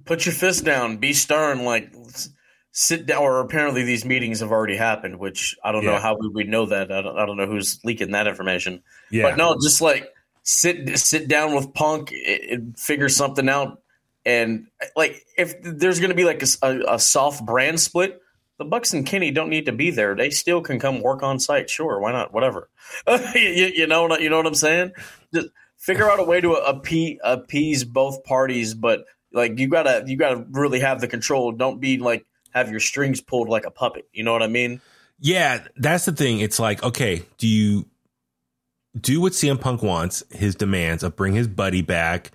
Put 0.04 0.24
your 0.24 0.34
fist 0.34 0.64
down. 0.64 0.96
Be 0.96 1.12
stern. 1.12 1.64
Like 1.64 1.92
sit 2.78 3.06
down. 3.06 3.22
Or 3.22 3.40
apparently 3.40 3.82
these 3.82 4.04
meetings 4.04 4.38
have 4.38 4.52
already 4.52 4.76
happened, 4.76 5.18
which 5.18 5.56
I 5.64 5.72
don't 5.72 5.84
know 5.84 5.98
how 5.98 6.16
we 6.16 6.28
would 6.28 6.48
know 6.48 6.66
that. 6.66 6.92
I 6.92 7.02
don't, 7.02 7.18
I 7.18 7.26
don't 7.26 7.36
know 7.36 7.46
who's 7.46 7.80
leaking 7.84 8.12
that 8.12 8.28
information. 8.28 8.82
Yeah, 9.10 9.24
But 9.24 9.36
no, 9.36 9.56
just 9.60 9.80
like 9.80 10.08
sit 10.44 10.96
sit 10.98 11.26
down 11.26 11.54
with 11.56 11.74
Punk 11.74 12.12
and 12.12 12.78
figure 12.78 13.08
something 13.08 13.48
out. 13.48 13.82
And 14.24 14.68
like 14.94 15.24
if 15.36 15.60
there's 15.60 15.98
going 15.98 16.10
to 16.10 16.16
be 16.16 16.24
like 16.24 16.42
a 16.62 16.98
soft 17.00 17.44
brand 17.44 17.80
split, 17.80 18.20
the 18.58 18.64
Bucks 18.64 18.92
and 18.92 19.04
Kenny 19.04 19.32
don't 19.32 19.50
need 19.50 19.66
to 19.66 19.72
be 19.72 19.90
there. 19.90 20.14
They 20.14 20.30
still 20.30 20.60
can 20.60 20.78
come 20.78 21.02
work 21.02 21.22
on 21.22 21.40
site. 21.40 21.70
Sure, 21.70 21.98
why 21.98 22.12
not? 22.12 22.32
Whatever. 22.32 22.68
you, 23.34 23.40
you 23.74 23.86
know 23.88 24.06
what 24.06 24.22
you 24.22 24.30
know 24.30 24.36
what 24.36 24.46
I'm 24.46 24.54
saying? 24.54 24.92
Just 25.34 25.48
figure 25.78 26.08
out 26.08 26.20
a 26.20 26.24
way 26.24 26.40
to 26.40 26.52
appease, 26.52 27.18
appease 27.24 27.82
both 27.82 28.22
parties, 28.22 28.74
but 28.74 29.04
like 29.32 29.58
you 29.58 29.66
gotta 29.66 30.04
you 30.06 30.16
gotta 30.16 30.44
really 30.52 30.80
have 30.80 31.00
the 31.00 31.08
control. 31.08 31.50
Don't 31.52 31.80
be 31.80 31.98
like 31.98 32.24
have 32.58 32.70
your 32.70 32.80
strings 32.80 33.20
pulled 33.20 33.48
like 33.48 33.64
a 33.64 33.70
puppet. 33.70 34.08
You 34.12 34.24
know 34.24 34.32
what 34.32 34.42
I 34.42 34.48
mean? 34.48 34.80
Yeah, 35.18 35.64
that's 35.76 36.04
the 36.04 36.12
thing. 36.12 36.40
It's 36.40 36.60
like, 36.60 36.82
okay, 36.82 37.22
do 37.38 37.48
you 37.48 37.86
do 38.98 39.20
what 39.20 39.32
CM 39.32 39.60
Punk 39.60 39.82
wants, 39.82 40.22
his 40.30 40.54
demands 40.54 41.02
of 41.02 41.16
bring 41.16 41.34
his 41.34 41.48
buddy 41.48 41.82
back 41.82 42.30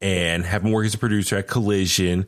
and 0.00 0.44
have 0.44 0.64
him 0.64 0.72
work 0.72 0.86
as 0.86 0.94
a 0.94 0.98
producer 0.98 1.36
at 1.36 1.48
Collision, 1.48 2.26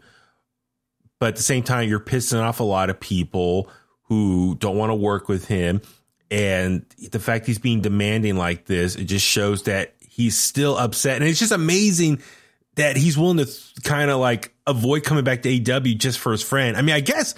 but 1.18 1.28
at 1.28 1.36
the 1.36 1.42
same 1.42 1.62
time, 1.62 1.88
you're 1.88 2.00
pissing 2.00 2.40
off 2.40 2.60
a 2.60 2.64
lot 2.64 2.90
of 2.90 2.98
people 2.98 3.70
who 4.04 4.56
don't 4.56 4.76
want 4.76 4.90
to 4.90 4.94
work 4.94 5.28
with 5.28 5.46
him. 5.46 5.82
And 6.30 6.84
the 7.10 7.18
fact 7.18 7.46
he's 7.46 7.58
being 7.58 7.80
demanding 7.80 8.36
like 8.36 8.66
this, 8.66 8.96
it 8.96 9.04
just 9.04 9.26
shows 9.26 9.64
that 9.64 9.94
he's 10.00 10.36
still 10.36 10.76
upset. 10.78 11.16
And 11.16 11.28
it's 11.28 11.38
just 11.38 11.52
amazing 11.52 12.22
that 12.80 12.96
he's 12.96 13.18
willing 13.18 13.36
to 13.36 13.46
kind 13.84 14.10
of 14.10 14.20
like 14.20 14.54
avoid 14.66 15.04
coming 15.04 15.22
back 15.22 15.42
to 15.42 15.50
AEW 15.50 15.98
just 15.98 16.18
for 16.18 16.32
his 16.32 16.42
friend. 16.42 16.78
I 16.78 16.82
mean, 16.82 16.94
I 16.94 17.00
guess 17.00 17.34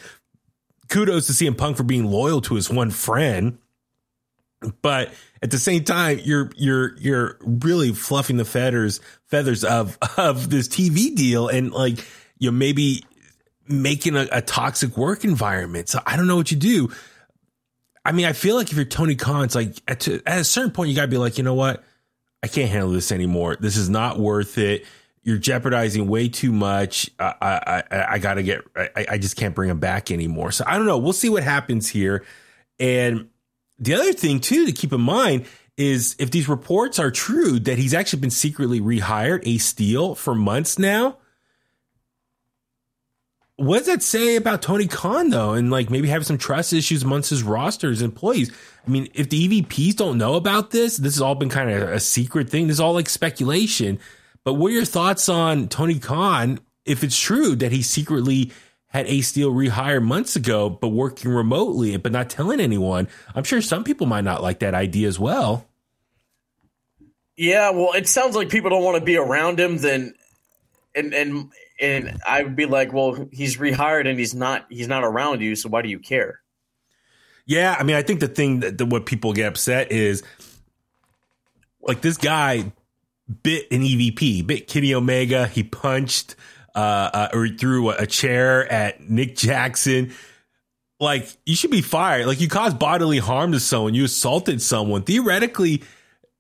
kudos 0.89 1.27
to 1.27 1.33
CM 1.33 1.59
Punk 1.59 1.77
for 1.77 1.83
being 1.83 2.05
loyal 2.05 2.41
to 2.43 2.55
his 2.55 2.71
one 2.71 2.91
friend, 2.91 3.59
but 4.83 5.13
at 5.43 5.51
the 5.51 5.59
same 5.59 5.83
time, 5.83 6.21
you're 6.23 6.53
you're 6.57 6.97
you're 6.97 7.39
really 7.41 7.93
fluffing 7.93 8.37
the 8.37 8.45
feathers 8.45 9.01
feathers 9.27 9.65
of 9.65 9.99
of 10.17 10.49
this 10.49 10.69
TV 10.69 11.13
deal 11.13 11.49
and 11.49 11.73
like 11.73 11.99
you 12.39 12.49
know 12.49 12.57
maybe 12.57 13.05
making 13.67 14.15
a, 14.15 14.29
a 14.31 14.43
toxic 14.43 14.97
work 14.97 15.25
environment. 15.25 15.89
So 15.89 15.99
I 16.07 16.17
don't 16.17 16.29
know 16.29 16.37
what 16.37 16.53
you 16.53 16.57
do. 16.57 16.93
I 18.05 18.13
mean, 18.13 18.27
I 18.27 18.33
feel 18.33 18.55
like 18.55 18.71
if 18.71 18.77
you're 18.77 18.85
Tony 18.85 19.17
Khan, 19.17 19.45
it's 19.45 19.57
like 19.57 19.83
at, 19.89 20.01
to, 20.01 20.23
at 20.25 20.39
a 20.39 20.45
certain 20.45 20.71
point 20.71 20.91
you 20.91 20.95
got 20.95 21.03
to 21.03 21.09
be 21.09 21.19
like, 21.19 21.37
you 21.37 21.43
know 21.43 21.55
what, 21.55 21.83
I 22.45 22.47
can't 22.47 22.71
handle 22.71 22.91
this 22.91 23.11
anymore. 23.11 23.57
This 23.59 23.77
is 23.77 23.89
not 23.89 24.21
worth 24.21 24.57
it 24.57 24.85
you're 25.23 25.39
jeopardizing 25.39 26.09
way 26.09 26.29
too 26.29 26.53
much. 26.53 27.11
I 27.19 27.35
I 27.41 27.83
I, 27.91 28.07
I 28.15 28.19
got 28.19 28.35
to 28.35 28.43
get. 28.43 28.63
I, 28.77 29.07
I 29.11 29.19
just 29.19 29.37
can't 29.37 29.55
bring 29.55 29.71
him 29.71 29.79
back 29.79 30.11
anymore. 30.11 30.51
So 30.53 30.65
I 30.67 30.77
don't 30.77 30.87
know. 30.87 30.99
We'll 30.99 31.13
see 31.13 31.29
what 31.29 31.43
happens 31.43 31.89
here. 31.89 32.25
And 32.79 33.29
the 33.79 33.95
other 33.95 34.13
thing 34.13 34.41
too 34.41 34.67
to 34.67 34.73
keep 34.73 34.93
in 34.93 35.01
mind 35.01 35.47
is 35.77 36.17
if 36.19 36.31
these 36.31 36.49
reports 36.49 36.99
are 36.99 37.11
true 37.11 37.59
that 37.61 37.79
he's 37.79 37.95
actually 37.95 38.21
been 38.21 38.31
secretly 38.31 38.81
rehired, 38.81 39.47
Ace 39.47 39.65
Steel, 39.65 40.15
for 40.15 40.35
months 40.35 40.79
now. 40.79 41.19
What 43.57 43.79
does 43.79 43.87
that 43.87 44.03
say 44.03 44.35
about 44.37 44.61
Tony 44.61 44.89
Khan 44.89 45.31
though, 45.31 45.53
and 45.53 45.71
like 45.71 45.89
maybe 45.89 46.09
having 46.09 46.25
some 46.25 46.39
trust 46.39 46.73
issues 46.73 47.05
amongst 47.05 47.31
his 47.31 47.45
rosters 47.45 48.03
employees? 48.03 48.51
I 48.87 48.91
mean, 48.91 49.09
if 49.15 49.29
the 49.29 49.63
EVPs 49.63 49.95
don't 49.95 50.19
know 50.19 50.35
about 50.35 50.71
this, 50.71 50.97
this 50.97 51.15
has 51.15 51.21
all 51.21 51.37
been 51.37 51.49
kind 51.49 51.71
of 51.71 51.89
a 51.89 52.01
secret 52.01 52.51
thing. 52.51 52.67
This 52.67 52.77
is 52.77 52.81
all 52.81 52.95
like 52.95 53.09
speculation. 53.09 54.01
But 54.45 54.55
what 54.55 54.71
are 54.71 54.75
your 54.75 54.85
thoughts 54.85 55.29
on 55.29 55.69
Tony 55.69 55.99
Khan 55.99 56.61
if 56.85 57.05
it's 57.05 57.19
true 57.19 57.55
that 57.57 57.73
he 57.73 57.83
secretly 57.83 58.53
had 58.89 59.07
Ace 59.07 59.29
Steel 59.29 59.53
rehired 59.53 60.03
months 60.03 60.37
ago, 60.37 60.69
but 60.69 60.89
working 60.89 61.31
remotely, 61.31 61.97
but 61.97 62.13
not 62.13 62.29
telling 62.29 62.61
anyone? 62.61 63.09
I'm 63.35 63.45
sure 63.45 63.63
some 63.63 63.85
people 63.85 64.07
might 64.07 64.25
not 64.25 64.43
like 64.43 64.59
that 64.61 64.75
idea 64.75 65.09
as 65.09 65.19
well. 65.19 65.67
Yeah, 67.37 67.71
well, 67.71 67.93
it 67.95 68.09
sounds 68.09 68.37
like 68.37 68.51
people 68.51 68.71
don't 68.71 68.85
want 68.85 68.99
to 68.99 69.05
be 69.05 69.17
around 69.17 69.59
him. 69.59 69.79
Then, 69.79 70.15
and 70.95 71.15
and 71.15 71.51
and 71.81 72.21
I 72.27 72.43
would 72.43 72.57
be 72.57 72.67
like, 72.67 72.93
well, 72.93 73.29
he's 73.33 73.57
rehired 73.57 74.09
and 74.09 74.19
he's 74.19 74.35
not 74.35 74.67
he's 74.69 74.89
not 74.89 75.05
around 75.05 75.41
you, 75.41 75.57
so 75.57 75.69
why 75.69 75.83
do 75.83 75.89
you 75.89 75.99
care? 75.99 76.41
Yeah, 77.47 77.75
I 77.79 77.83
mean, 77.83 77.97
I 77.97 78.03
think 78.03 78.21
the 78.21 78.29
thing 78.29 78.61
that, 78.61 78.79
that 78.79 78.87
what 78.87 79.07
people 79.07 79.33
get 79.33 79.49
upset 79.49 79.91
is 79.91 80.23
like 81.81 82.01
this 82.01 82.17
guy 82.17 82.73
bit 83.43 83.71
an 83.71 83.83
EVP, 83.83 84.47
bit 84.47 84.67
Kenny 84.67 84.95
Omega. 84.95 85.47
He 85.47 85.63
punched 85.63 86.37
uh, 86.75 86.79
uh, 86.79 87.29
or 87.33 87.49
threw 87.49 87.91
a 87.91 88.07
chair 88.07 88.71
at 88.71 89.09
Nick 89.09 89.37
Jackson. 89.37 90.13
Like 91.01 91.29
you 91.45 91.57
should 91.57 91.71
be 91.71 91.83
fired. 91.83 92.27
Like 92.27 92.41
you 92.41 92.49
caused 92.49 92.79
bodily 92.79 93.19
harm 93.19 93.53
to 93.53 93.61
someone. 93.61 93.95
You 93.95 94.05
assaulted 94.05 94.63
someone. 94.63 95.03
Theoretically, 95.03 95.83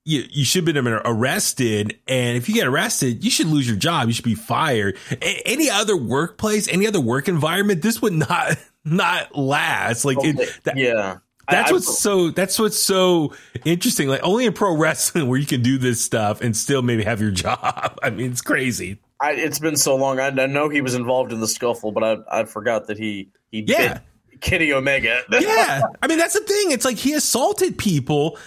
you, 0.04 0.24
you 0.30 0.44
should 0.44 0.66
have 0.66 0.84
been 0.84 1.00
arrested. 1.04 1.98
And 2.06 2.36
if 2.36 2.48
you 2.48 2.54
get 2.54 2.66
arrested, 2.66 3.24
you 3.24 3.30
should 3.30 3.46
lose 3.46 3.66
your 3.66 3.76
job. 3.76 4.08
You 4.08 4.14
should 4.14 4.24
be 4.24 4.34
fired. 4.34 4.96
A- 5.10 5.42
any 5.46 5.68
other 5.68 5.96
workplace, 5.96 6.68
any 6.68 6.86
other 6.86 7.00
work 7.00 7.28
environment, 7.28 7.82
this 7.82 8.00
would 8.02 8.12
not 8.12 8.56
not 8.84 9.36
last. 9.36 10.04
Like 10.04 10.18
it, 10.20 10.58
that, 10.64 10.76
yeah. 10.76 11.18
That's 11.48 11.70
I, 11.70 11.74
what's 11.74 11.88
I, 11.88 11.92
so. 11.92 12.30
That's 12.30 12.58
what's 12.58 12.78
so 12.78 13.34
interesting. 13.64 14.08
Like 14.08 14.22
only 14.22 14.46
in 14.46 14.52
pro 14.52 14.76
wrestling 14.76 15.26
where 15.28 15.38
you 15.38 15.46
can 15.46 15.62
do 15.62 15.78
this 15.78 16.00
stuff 16.00 16.40
and 16.40 16.56
still 16.56 16.82
maybe 16.82 17.04
have 17.04 17.20
your 17.20 17.30
job. 17.32 17.98
I 18.02 18.10
mean, 18.10 18.30
it's 18.30 18.42
crazy. 18.42 18.98
I, 19.20 19.32
it's 19.32 19.60
been 19.60 19.76
so 19.76 19.94
long. 19.96 20.18
I, 20.18 20.30
know 20.30 20.68
he 20.68 20.80
was 20.80 20.94
involved 20.94 21.32
in 21.32 21.40
the 21.40 21.46
scuffle, 21.46 21.92
but 21.92 22.02
I 22.02 22.40
I 22.40 22.44
forgot 22.44 22.88
that 22.88 22.98
he 22.98 23.30
he 23.50 23.64
yeah. 23.66 24.00
Kenny 24.40 24.72
Omega. 24.72 25.20
yeah, 25.30 25.82
I 26.02 26.08
mean 26.08 26.18
that's 26.18 26.34
the 26.34 26.40
thing. 26.40 26.72
It's 26.72 26.84
like 26.84 26.96
he 26.96 27.14
assaulted 27.14 27.78
people. 27.78 28.38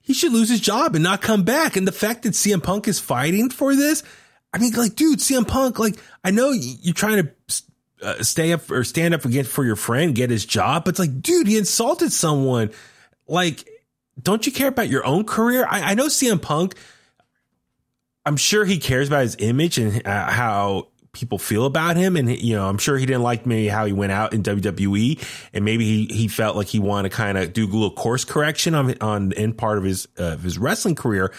He 0.00 0.12
should 0.12 0.32
lose 0.32 0.48
his 0.48 0.60
job 0.60 0.94
and 0.94 1.04
not 1.04 1.22
come 1.22 1.44
back. 1.44 1.76
And 1.76 1.86
the 1.86 1.92
fact 1.92 2.24
that 2.24 2.32
CM 2.32 2.62
Punk 2.62 2.88
is 2.88 2.98
fighting 2.98 3.48
for 3.48 3.74
this, 3.74 4.02
I 4.52 4.58
mean, 4.58 4.72
like, 4.74 4.96
dude, 4.96 5.18
CM 5.18 5.48
Punk, 5.48 5.78
like, 5.78 5.96
I 6.22 6.30
know 6.30 6.50
you're 6.50 6.94
trying 6.94 7.24
to 7.24 7.62
uh, 8.04 8.22
stay 8.22 8.52
up 8.52 8.70
or 8.70 8.84
stand 8.84 9.14
up 9.14 9.24
again 9.24 9.44
for 9.44 9.64
your 9.64 9.76
friend, 9.76 10.14
get 10.14 10.30
his 10.30 10.44
job. 10.44 10.84
But 10.84 10.90
it's 10.90 10.98
like, 10.98 11.22
dude, 11.22 11.46
he 11.46 11.58
insulted 11.58 12.12
someone. 12.12 12.70
Like, 13.26 13.68
don't 14.22 14.46
you 14.46 14.52
care 14.52 14.68
about 14.68 14.88
your 14.88 15.04
own 15.04 15.24
career? 15.24 15.66
I, 15.68 15.92
I 15.92 15.94
know 15.94 16.06
CM 16.06 16.40
Punk. 16.40 16.74
I'm 18.26 18.36
sure 18.36 18.64
he 18.64 18.78
cares 18.78 19.08
about 19.08 19.22
his 19.22 19.36
image 19.38 19.78
and 19.78 20.06
uh, 20.06 20.30
how 20.30 20.88
people 21.12 21.38
feel 21.38 21.64
about 21.64 21.96
him. 21.96 22.16
And, 22.16 22.30
you 22.30 22.54
know, 22.56 22.68
I'm 22.68 22.78
sure 22.78 22.96
he 22.96 23.06
didn't 23.06 23.22
like 23.22 23.46
maybe 23.46 23.68
how 23.68 23.84
he 23.86 23.92
went 23.92 24.12
out 24.12 24.34
in 24.34 24.42
WWE 24.42 25.24
and 25.52 25.64
maybe 25.64 25.84
he, 25.84 26.14
he 26.14 26.28
felt 26.28 26.56
like 26.56 26.66
he 26.66 26.78
wanted 26.78 27.10
to 27.10 27.16
kind 27.16 27.38
of 27.38 27.52
do 27.52 27.64
a 27.64 27.66
little 27.66 27.90
course 27.90 28.24
correction 28.24 28.74
on, 28.74 28.94
on 29.00 29.32
in 29.32 29.52
part 29.52 29.78
of 29.78 29.84
his, 29.84 30.08
uh, 30.18 30.36
his 30.38 30.58
wrestling 30.58 30.94
career. 30.94 31.32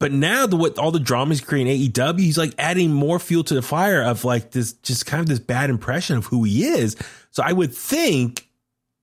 But 0.00 0.12
now 0.12 0.46
the 0.46 0.56
what 0.56 0.78
all 0.78 0.92
the 0.92 1.00
drama 1.00 1.30
he's 1.30 1.40
creating 1.40 1.90
AEW, 1.90 2.20
he's 2.20 2.38
like 2.38 2.54
adding 2.56 2.92
more 2.92 3.18
fuel 3.18 3.42
to 3.44 3.54
the 3.54 3.62
fire 3.62 4.02
of 4.02 4.24
like 4.24 4.52
this 4.52 4.72
just 4.74 5.06
kind 5.06 5.20
of 5.20 5.26
this 5.26 5.40
bad 5.40 5.70
impression 5.70 6.16
of 6.16 6.26
who 6.26 6.44
he 6.44 6.64
is. 6.64 6.96
So 7.32 7.42
I 7.44 7.52
would 7.52 7.74
think 7.74 8.48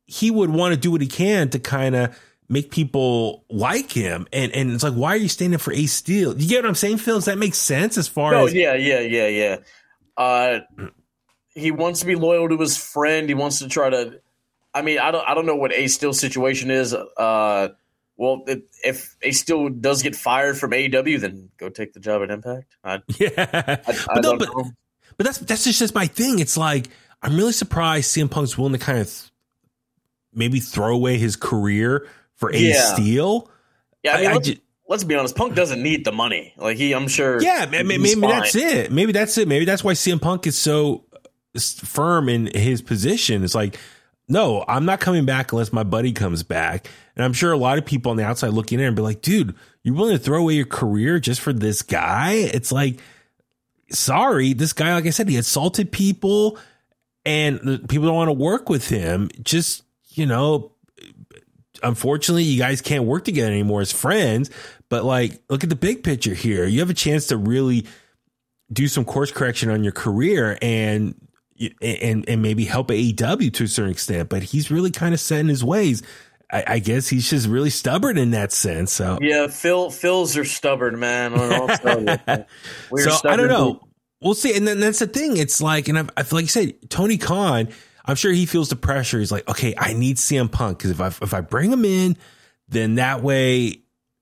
he 0.05 0.31
would 0.31 0.49
want 0.49 0.73
to 0.73 0.79
do 0.79 0.91
what 0.91 1.01
he 1.01 1.07
can 1.07 1.49
to 1.49 1.59
kind 1.59 1.95
of 1.95 2.17
make 2.47 2.71
people 2.71 3.43
like 3.49 3.91
him. 3.91 4.27
And 4.31 4.53
and 4.53 4.71
it's 4.71 4.83
like, 4.83 4.93
why 4.93 5.13
are 5.13 5.17
you 5.17 5.27
standing 5.27 5.59
for 5.59 5.73
Ace 5.73 5.93
Steel? 5.93 6.39
You 6.39 6.47
get 6.47 6.63
what 6.63 6.69
I'm 6.69 6.75
saying, 6.75 6.97
Phil? 6.97 7.15
Does 7.15 7.25
that 7.25 7.37
make 7.37 7.55
sense 7.55 7.97
as 7.97 8.07
far 8.07 8.33
oh, 8.33 8.45
as 8.45 8.53
yeah, 8.53 8.75
yeah, 8.75 8.99
yeah, 9.01 9.27
yeah. 9.27 9.57
Uh 10.15 10.59
he 11.53 11.71
wants 11.71 12.01
to 12.01 12.05
be 12.05 12.15
loyal 12.15 12.49
to 12.49 12.57
his 12.57 12.77
friend. 12.77 13.27
He 13.27 13.35
wants 13.35 13.59
to 13.59 13.67
try 13.67 13.89
to 13.89 14.21
I 14.73 14.81
mean, 14.81 14.99
I 14.99 15.11
don't 15.11 15.27
I 15.27 15.33
don't 15.33 15.45
know 15.45 15.55
what 15.55 15.73
Ace 15.73 15.95
Steel's 15.95 16.19
situation 16.19 16.71
is. 16.71 16.93
Uh 16.93 17.69
well, 18.17 18.43
if 18.83 19.15
he 19.21 19.33
still 19.33 19.69
does 19.69 20.01
get 20.01 20.15
fired 20.15 20.57
from 20.57 20.71
AEW, 20.71 21.19
then 21.19 21.49
go 21.57 21.69
take 21.69 21.93
the 21.93 21.99
job 21.99 22.23
at 22.23 22.31
Impact. 22.31 22.75
I, 22.83 23.01
yeah, 23.19 23.29
I, 23.37 23.71
I 23.73 24.15
but, 24.15 24.23
no, 24.23 24.37
but, 24.37 24.49
but, 25.17 25.25
that's 25.25 25.39
that's 25.39 25.63
just, 25.65 25.79
just 25.79 25.95
my 25.95 26.07
thing. 26.07 26.39
It's 26.39 26.55
like 26.55 26.87
I'm 27.21 27.35
really 27.35 27.51
surprised 27.51 28.15
CM 28.15 28.31
Punk's 28.31 28.57
willing 28.57 28.73
to 28.73 28.79
kind 28.79 28.99
of 28.99 29.07
th- 29.07 29.31
maybe 30.33 30.59
throw 30.59 30.95
away 30.95 31.17
his 31.17 31.35
career 31.35 32.07
for 32.35 32.49
a 32.49 32.57
yeah. 32.57 32.93
Steel. 32.93 33.49
Yeah, 34.03 34.15
I 34.15 34.21
mean, 34.21 34.31
let's, 34.33 34.51
let's, 34.87 35.03
be 35.03 35.15
honest. 35.15 35.35
Punk 35.35 35.55
doesn't 35.55 35.81
need 35.81 36.05
the 36.05 36.11
money. 36.11 36.53
Like 36.57 36.77
he, 36.77 36.93
I'm 36.93 37.07
sure. 37.07 37.41
Yeah, 37.41 37.65
maybe, 37.69 37.97
maybe 37.97 38.21
that's 38.21 38.55
it. 38.55 38.91
Maybe 38.91 39.11
that's 39.11 39.37
it. 39.37 39.47
Maybe 39.47 39.65
that's 39.65 39.83
why 39.83 39.93
CM 39.93 40.21
Punk 40.21 40.47
is 40.47 40.57
so 40.57 41.03
uh, 41.11 41.59
firm 41.59 42.29
in 42.29 42.47
his 42.53 42.81
position. 42.81 43.43
It's 43.43 43.55
like 43.55 43.77
no, 44.27 44.63
I'm 44.67 44.85
not 44.85 44.99
coming 44.99 45.25
back 45.25 45.51
unless 45.51 45.71
my 45.71 45.83
buddy 45.83 46.11
comes 46.11 46.43
back. 46.43 46.87
And 47.15 47.23
I'm 47.23 47.33
sure 47.33 47.51
a 47.51 47.57
lot 47.57 47.77
of 47.77 47.85
people 47.85 48.11
on 48.11 48.17
the 48.17 48.25
outside 48.25 48.49
looking 48.49 48.79
in 48.79 48.87
and 48.87 48.95
be 48.95 49.01
like, 49.01 49.21
dude, 49.21 49.55
you're 49.83 49.95
willing 49.95 50.17
to 50.17 50.23
throw 50.23 50.41
away 50.41 50.55
your 50.55 50.65
career 50.65 51.19
just 51.19 51.41
for 51.41 51.53
this 51.53 51.81
guy? 51.81 52.33
It's 52.33 52.71
like, 52.71 52.99
sorry, 53.89 54.53
this 54.53 54.73
guy, 54.73 54.93
like 54.93 55.05
I 55.05 55.11
said, 55.11 55.29
he 55.29 55.37
assaulted 55.37 55.91
people 55.91 56.57
and 57.25 57.87
people 57.87 58.07
don't 58.07 58.15
want 58.15 58.29
to 58.29 58.33
work 58.33 58.69
with 58.69 58.89
him. 58.89 59.29
Just, 59.41 59.83
you 60.09 60.25
know, 60.25 60.73
unfortunately, 61.81 62.43
you 62.43 62.59
guys 62.59 62.81
can't 62.81 63.05
work 63.05 63.23
together 63.23 63.51
anymore 63.51 63.81
as 63.81 63.91
friends. 63.91 64.49
But 64.89 65.05
like, 65.05 65.41
look 65.49 65.63
at 65.63 65.69
the 65.69 65.75
big 65.75 66.03
picture 66.03 66.33
here. 66.33 66.65
You 66.65 66.79
have 66.79 66.89
a 66.89 66.95
chance 66.95 67.27
to 67.27 67.37
really 67.37 67.85
do 68.71 68.87
some 68.87 69.05
course 69.05 69.31
correction 69.31 69.69
on 69.69 69.83
your 69.83 69.93
career 69.93 70.57
and 70.61 71.15
and 71.81 72.27
and 72.27 72.41
maybe 72.41 72.65
help 72.65 72.89
AEW 72.89 73.53
to 73.53 73.63
a 73.63 73.67
certain 73.67 73.91
extent, 73.91 74.29
but 74.29 74.43
he's 74.43 74.69
really 74.69 74.91
kind 74.91 75.13
of 75.13 75.19
set 75.19 75.39
in 75.39 75.47
his 75.47 75.63
ways. 75.63 76.03
I, 76.55 76.63
I, 76.75 76.79
guess 76.79 77.07
he's 77.07 77.29
just 77.29 77.47
really 77.47 77.69
stubborn 77.69 78.17
in 78.17 78.31
that 78.31 78.51
sense. 78.51 78.93
So 78.93 79.17
yeah, 79.21 79.47
Phil 79.47 79.89
Phil's 79.89 80.37
are 80.37 80.45
stubborn, 80.45 80.99
man. 80.99 81.37
so 81.37 82.45
I 83.25 83.35
don't 83.35 83.49
know. 83.49 83.81
We'll 84.21 84.35
see. 84.35 84.55
And 84.55 84.67
then 84.67 84.79
that's 84.79 84.99
the 84.99 85.07
thing. 85.07 85.37
It's 85.37 85.61
like, 85.61 85.87
and 85.89 85.99
I, 85.99 86.05
I 86.15 86.23
feel 86.23 86.37
like 86.37 86.43
you 86.43 86.49
said, 86.49 86.89
Tony 86.89 87.17
Khan. 87.17 87.67
I'm 88.07 88.15
sure 88.15 88.31
he 88.31 88.45
feels 88.45 88.69
the 88.69 88.75
pressure. 88.75 89.17
He's 89.17 89.31
like, 89.31 89.49
okay, 89.49 89.73
I 89.75 89.93
need 89.93 90.17
CM 90.17 90.51
Punk 90.51 90.77
because 90.77 90.91
if 90.91 91.01
I 91.01 91.07
if 91.07 91.33
I 91.33 91.41
bring 91.41 91.71
him 91.71 91.83
in, 91.83 92.17
then 92.69 92.95
that 92.95 93.23
way 93.23 93.81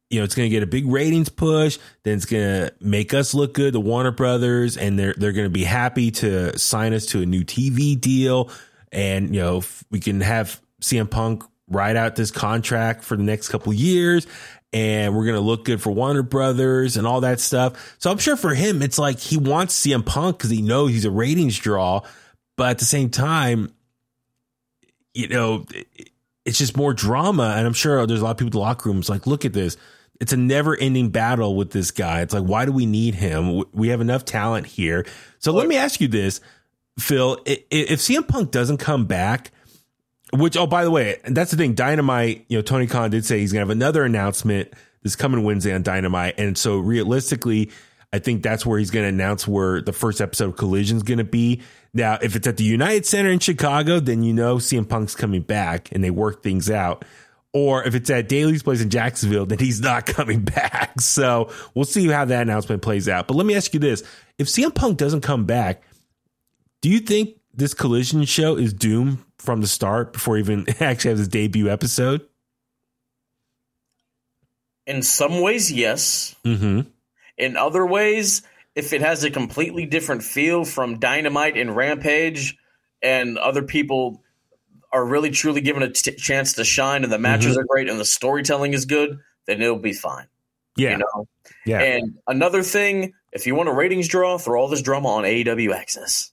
you 0.09 0.19
know, 0.19 0.25
it's 0.25 0.35
going 0.35 0.45
to 0.45 0.51
get 0.51 0.61
a 0.61 0.67
big 0.67 0.85
ratings 0.87 1.27
push. 1.27 1.79
Then 2.03 2.17
it's 2.17 2.25
going 2.25 2.43
to 2.43 2.73
make 2.79 3.15
us 3.15 3.33
look 3.33 3.55
good, 3.55 3.73
the 3.73 3.79
Warner 3.79 4.11
Brothers, 4.11 4.77
and 4.77 4.97
they're 4.97 5.15
they're 5.17 5.31
going 5.31 5.47
to 5.47 5.53
be 5.53 5.63
happy 5.63 6.11
to 6.11 6.57
sign 6.57 6.93
us 6.93 7.07
to 7.07 7.21
a 7.21 7.25
new 7.25 7.43
TV 7.43 7.99
deal. 7.99 8.51
And 8.91 9.33
you 9.35 9.41
know, 9.41 9.63
we 9.89 9.99
can 9.99 10.21
have 10.21 10.61
CM 10.81 11.09
Punk 11.09 11.43
ride 11.67 11.95
out 11.95 12.15
this 12.15 12.31
contract 12.31 13.03
for 13.03 13.15
the 13.15 13.23
next 13.23 13.49
couple 13.49 13.73
years 13.73 14.27
and 14.73 15.15
we're 15.15 15.25
going 15.25 15.35
to 15.35 15.41
look 15.41 15.65
good 15.65 15.81
for 15.81 15.91
Warner 15.91 16.23
Brothers 16.23 16.97
and 16.97 17.05
all 17.05 17.21
that 17.21 17.39
stuff. 17.39 17.95
So 17.99 18.11
I'm 18.11 18.17
sure 18.17 18.35
for 18.35 18.55
him, 18.55 18.81
it's 18.81 18.97
like 18.97 19.19
he 19.19 19.37
wants 19.37 19.79
CM 19.79 20.03
Punk 20.05 20.37
because 20.37 20.49
he 20.49 20.61
knows 20.61 20.91
he's 20.91 21.05
a 21.05 21.11
ratings 21.11 21.57
draw. 21.57 22.01
But 22.57 22.71
at 22.71 22.79
the 22.79 22.85
same 22.85 23.09
time, 23.09 23.73
you 25.13 25.27
know, 25.27 25.65
it's 26.43 26.57
just 26.57 26.75
more 26.75 26.93
drama. 26.93 27.53
And 27.55 27.67
I'm 27.67 27.73
sure 27.73 28.05
there's 28.07 28.21
a 28.21 28.23
lot 28.23 28.31
of 28.31 28.37
people 28.37 28.47
in 28.47 28.51
the 28.53 28.59
locker 28.59 28.89
rooms 28.89 29.09
like, 29.09 29.27
look 29.27 29.45
at 29.45 29.53
this. 29.53 29.77
It's 30.19 30.33
a 30.33 30.37
never 30.37 30.75
ending 30.75 31.09
battle 31.09 31.55
with 31.55 31.71
this 31.71 31.91
guy. 31.91 32.21
It's 32.21 32.33
like, 32.33 32.43
why 32.43 32.65
do 32.65 32.71
we 32.71 32.85
need 32.85 33.15
him? 33.15 33.63
We 33.73 33.89
have 33.89 34.01
enough 34.01 34.25
talent 34.25 34.65
here. 34.65 35.05
So 35.39 35.51
let 35.51 35.67
me 35.67 35.75
ask 35.75 36.01
you 36.01 36.07
this, 36.07 36.41
Phil. 36.99 37.39
If 37.45 37.99
CM 37.99 38.27
Punk 38.27 38.51
doesn't 38.51 38.77
come 38.77 39.05
back, 39.05 39.51
which, 40.33 40.57
oh, 40.57 40.67
by 40.67 40.83
the 40.83 40.91
way, 40.91 41.17
that's 41.25 41.51
the 41.51 41.57
thing. 41.57 41.73
Dynamite, 41.73 42.45
you 42.47 42.57
know, 42.57 42.61
Tony 42.61 42.87
Khan 42.87 43.11
did 43.11 43.25
say 43.25 43.39
he's 43.39 43.53
going 43.53 43.65
to 43.65 43.69
have 43.69 43.75
another 43.75 44.03
announcement 44.03 44.73
this 45.03 45.15
coming 45.15 45.43
Wednesday 45.43 45.73
on 45.73 45.83
Dynamite. 45.83 46.35
And 46.39 46.57
so 46.57 46.79
realistically, 46.79 47.71
I 48.11 48.19
think 48.19 48.41
that's 48.41 48.65
where 48.65 48.79
he's 48.79 48.89
going 48.89 49.03
to 49.03 49.09
announce 49.09 49.47
where 49.47 49.81
the 49.81 49.93
first 49.93 50.21
episode 50.21 50.49
of 50.49 50.57
Collision 50.57 50.97
is 50.97 51.03
going 51.03 51.17
to 51.17 51.23
be. 51.23 51.61
Now, 51.93 52.17
if 52.21 52.35
it's 52.35 52.47
at 52.47 52.57
the 52.57 52.63
United 52.63 53.05
Center 53.05 53.29
in 53.29 53.39
Chicago, 53.39 53.99
then 53.99 54.23
you 54.23 54.33
know 54.33 54.57
CM 54.57 54.87
Punk's 54.87 55.15
coming 55.15 55.41
back 55.41 55.91
and 55.91 56.03
they 56.03 56.09
work 56.09 56.41
things 56.41 56.69
out. 56.69 57.05
Or 57.53 57.83
if 57.83 57.93
it's 57.93 58.09
at 58.09 58.27
Daily's 58.27 58.63
place 58.63 58.81
in 58.81 58.89
Jacksonville, 58.89 59.45
then 59.45 59.59
he's 59.59 59.81
not 59.81 60.05
coming 60.07 60.41
back. 60.41 60.99
So 61.01 61.51
we'll 61.75 61.85
see 61.85 62.07
how 62.07 62.25
that 62.25 62.41
announcement 62.41 62.81
plays 62.81 63.07
out. 63.07 63.27
But 63.27 63.35
let 63.35 63.45
me 63.45 63.55
ask 63.55 63.73
you 63.73 63.79
this. 63.79 64.03
If 64.39 64.47
CM 64.47 64.73
Punk 64.73 64.97
doesn't 64.97 65.21
come 65.21 65.45
back, 65.45 65.83
do 66.81 66.89
you 66.89 66.99
think 66.99 67.37
this 67.53 67.73
collision 67.73 68.25
show 68.25 68.57
is 68.57 68.73
doomed 68.73 69.19
from 69.43 69.61
the 69.61 69.67
start 69.67 70.13
before 70.13 70.37
even 70.37 70.65
actually 70.79 71.09
have 71.09 71.17
his 71.17 71.27
debut 71.27 71.69
episode? 71.69 72.21
In 74.85 75.01
some 75.01 75.41
ways, 75.41 75.71
yes. 75.71 76.35
Mm-hmm. 76.45 76.81
In 77.37 77.57
other 77.57 77.85
ways, 77.85 78.41
if 78.75 78.93
it 78.93 79.01
has 79.01 79.23
a 79.23 79.31
completely 79.31 79.85
different 79.85 80.23
feel 80.23 80.65
from 80.65 80.99
Dynamite 80.99 81.57
and 81.57 81.75
Rampage, 81.75 82.57
and 83.01 83.37
other 83.37 83.63
people 83.63 84.23
are 84.91 85.05
really 85.05 85.31
truly 85.31 85.61
given 85.61 85.83
a 85.83 85.89
t- 85.89 86.15
chance 86.15 86.53
to 86.53 86.63
shine, 86.63 87.03
and 87.03 87.11
the 87.11 87.19
matches 87.19 87.51
mm-hmm. 87.51 87.61
are 87.61 87.65
great, 87.65 87.89
and 87.89 87.99
the 87.99 88.05
storytelling 88.05 88.73
is 88.73 88.85
good, 88.85 89.19
then 89.45 89.61
it'll 89.61 89.77
be 89.77 89.93
fine. 89.93 90.27
Yeah. 90.75 90.91
You 90.91 90.97
know? 90.97 91.27
Yeah. 91.65 91.79
And 91.79 92.17
another 92.27 92.63
thing, 92.63 93.13
if 93.31 93.47
you 93.47 93.55
want 93.55 93.69
a 93.69 93.73
ratings 93.73 94.07
draw, 94.07 94.37
throw 94.37 94.59
all 94.59 94.67
this 94.67 94.81
drama 94.81 95.09
on 95.09 95.23
AEW 95.23 95.73
Access. 95.73 96.32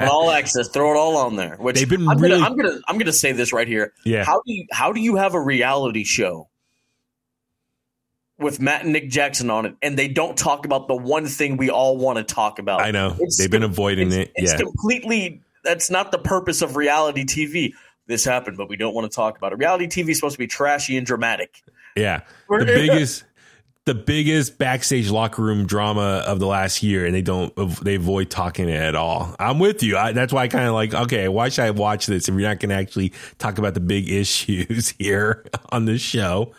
All 0.00 0.30
access, 0.30 0.68
throw 0.68 0.92
it 0.92 0.96
all 0.96 1.16
on 1.16 1.36
there. 1.36 1.56
Which 1.56 1.76
they've 1.76 1.88
been 1.88 2.08
I'm 2.08 2.18
really. 2.18 2.38
Gonna, 2.38 2.50
I'm 2.50 2.56
gonna 2.56 2.80
I'm 2.88 2.98
gonna 2.98 3.12
say 3.12 3.32
this 3.32 3.52
right 3.52 3.68
here. 3.68 3.92
Yeah. 4.04 4.24
How 4.24 4.42
do 4.44 4.52
you 4.52 4.66
how 4.70 4.92
do 4.92 5.00
you 5.00 5.16
have 5.16 5.34
a 5.34 5.40
reality 5.40 6.04
show 6.04 6.48
with 8.38 8.60
Matt 8.60 8.84
and 8.84 8.92
Nick 8.92 9.10
Jackson 9.10 9.50
on 9.50 9.66
it, 9.66 9.76
and 9.82 9.98
they 9.98 10.08
don't 10.08 10.36
talk 10.36 10.64
about 10.64 10.88
the 10.88 10.96
one 10.96 11.26
thing 11.26 11.56
we 11.56 11.70
all 11.70 11.96
want 11.96 12.18
to 12.18 12.24
talk 12.24 12.58
about? 12.58 12.80
I 12.80 12.90
know 12.90 13.16
it's 13.18 13.38
they've 13.38 13.50
been 13.50 13.62
avoiding 13.62 14.08
it's, 14.08 14.16
it. 14.16 14.32
It's 14.34 14.52
yeah. 14.52 14.58
completely. 14.58 15.42
That's 15.64 15.90
not 15.90 16.10
the 16.10 16.18
purpose 16.18 16.62
of 16.62 16.76
reality 16.76 17.24
TV. 17.24 17.72
This 18.06 18.24
happened, 18.24 18.56
but 18.56 18.68
we 18.68 18.76
don't 18.76 18.94
want 18.94 19.10
to 19.10 19.14
talk 19.14 19.36
about 19.36 19.52
it. 19.52 19.58
Reality 19.58 19.86
TV 19.86 20.10
is 20.10 20.18
supposed 20.18 20.34
to 20.34 20.38
be 20.38 20.48
trashy 20.48 20.96
and 20.96 21.06
dramatic. 21.06 21.62
Yeah, 21.96 22.22
the 22.48 22.64
biggest 22.64 23.24
the 23.84 23.94
biggest 23.94 24.58
backstage 24.58 25.10
locker 25.10 25.42
room 25.42 25.66
drama 25.66 26.22
of 26.26 26.38
the 26.38 26.46
last 26.46 26.82
year, 26.82 27.04
and 27.04 27.14
they 27.14 27.22
don't 27.22 27.52
they 27.84 27.96
avoid 27.96 28.30
talking 28.30 28.68
it 28.68 28.80
at 28.80 28.94
all. 28.94 29.34
I'm 29.38 29.58
with 29.58 29.82
you. 29.82 29.96
I, 29.96 30.12
that's 30.12 30.32
why 30.32 30.42
I 30.42 30.48
kind 30.48 30.66
of 30.66 30.74
like 30.74 30.94
okay, 30.94 31.28
why 31.28 31.48
should 31.48 31.64
I 31.64 31.70
watch 31.70 32.06
this 32.06 32.28
if 32.28 32.34
you're 32.34 32.48
not 32.48 32.60
going 32.60 32.70
to 32.70 32.76
actually 32.76 33.12
talk 33.38 33.58
about 33.58 33.74
the 33.74 33.80
big 33.80 34.08
issues 34.10 34.90
here 34.98 35.44
on 35.70 35.84
this 35.84 36.00
show? 36.00 36.52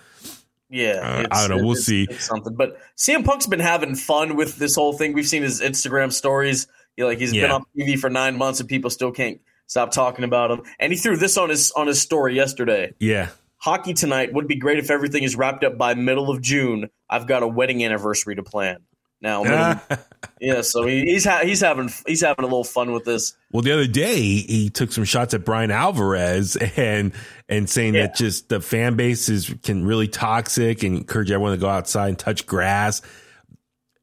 Yeah, 0.69 0.93
uh, 1.03 1.27
I 1.31 1.47
don't 1.47 1.57
know. 1.57 1.63
We'll 1.65 1.75
see 1.75 2.07
something. 2.13 2.55
But 2.55 2.77
CM 2.97 3.23
Punk's 3.23 3.45
been 3.45 3.59
having 3.59 3.95
fun 3.95 4.35
with 4.35 4.57
this 4.57 4.75
whole 4.75 4.93
thing. 4.93 5.13
We've 5.13 5.27
seen 5.27 5.43
his 5.43 5.61
Instagram 5.61 6.11
stories. 6.11 6.67
You 6.97 7.03
know, 7.03 7.09
like 7.09 7.19
he's 7.19 7.31
Yeah. 7.31 7.43
been 7.43 7.51
on 7.51 7.63
TV 7.77 7.97
for 7.97 8.09
nine 8.09 8.37
months, 8.37 8.59
and 8.59 8.67
people 8.67 8.89
still 8.89 9.11
can't 9.11 9.39
stop 9.67 9.91
talking 9.91 10.25
about 10.25 10.51
him. 10.51 10.63
And 10.79 10.91
he 10.91 10.97
threw 10.97 11.15
this 11.15 11.37
on 11.37 11.49
his 11.49 11.71
on 11.73 11.87
his 11.87 12.01
story 12.01 12.35
yesterday. 12.35 12.93
Yeah, 12.99 13.29
Hockey 13.63 13.93
tonight 13.93 14.33
would 14.33 14.45
be 14.45 14.57
great 14.57 14.77
if 14.77 14.91
everything 14.91 15.23
is 15.23 15.37
wrapped 15.37 15.63
up 15.63 15.77
by 15.77 15.93
middle 15.95 16.29
of 16.29 16.41
June. 16.41 16.89
I've 17.09 17.27
got 17.27 17.43
a 17.43 17.47
wedding 17.47 17.81
anniversary 17.85 18.35
to 18.35 18.43
plan. 18.43 18.79
Now, 19.21 19.43
middle- 19.43 19.97
yeah, 20.41 20.59
so 20.63 20.85
he, 20.85 21.03
he's 21.05 21.23
ha- 21.23 21.43
he's 21.43 21.61
having 21.61 21.89
he's 22.05 22.19
having 22.19 22.43
a 22.43 22.47
little 22.47 22.65
fun 22.65 22.91
with 22.91 23.05
this. 23.05 23.37
Well, 23.53 23.61
the 23.61 23.71
other 23.71 23.87
day 23.87 24.17
he 24.21 24.69
took 24.69 24.91
some 24.91 25.05
shots 25.05 25.33
at 25.33 25.45
Bryan 25.45 25.71
Alvarez 25.71 26.57
and 26.57 27.13
and 27.47 27.69
saying 27.69 27.93
Yeah. 27.95 28.07
that 28.07 28.15
just 28.17 28.49
the 28.49 28.59
fan 28.59 28.97
base 28.97 29.29
is 29.29 29.55
can 29.63 29.85
really 29.85 30.09
toxic 30.09 30.83
and 30.83 30.97
encourage 30.97 31.31
everyone 31.31 31.53
to 31.53 31.57
go 31.57 31.69
outside 31.69 32.09
and 32.09 32.19
touch 32.19 32.45
grass. 32.45 33.01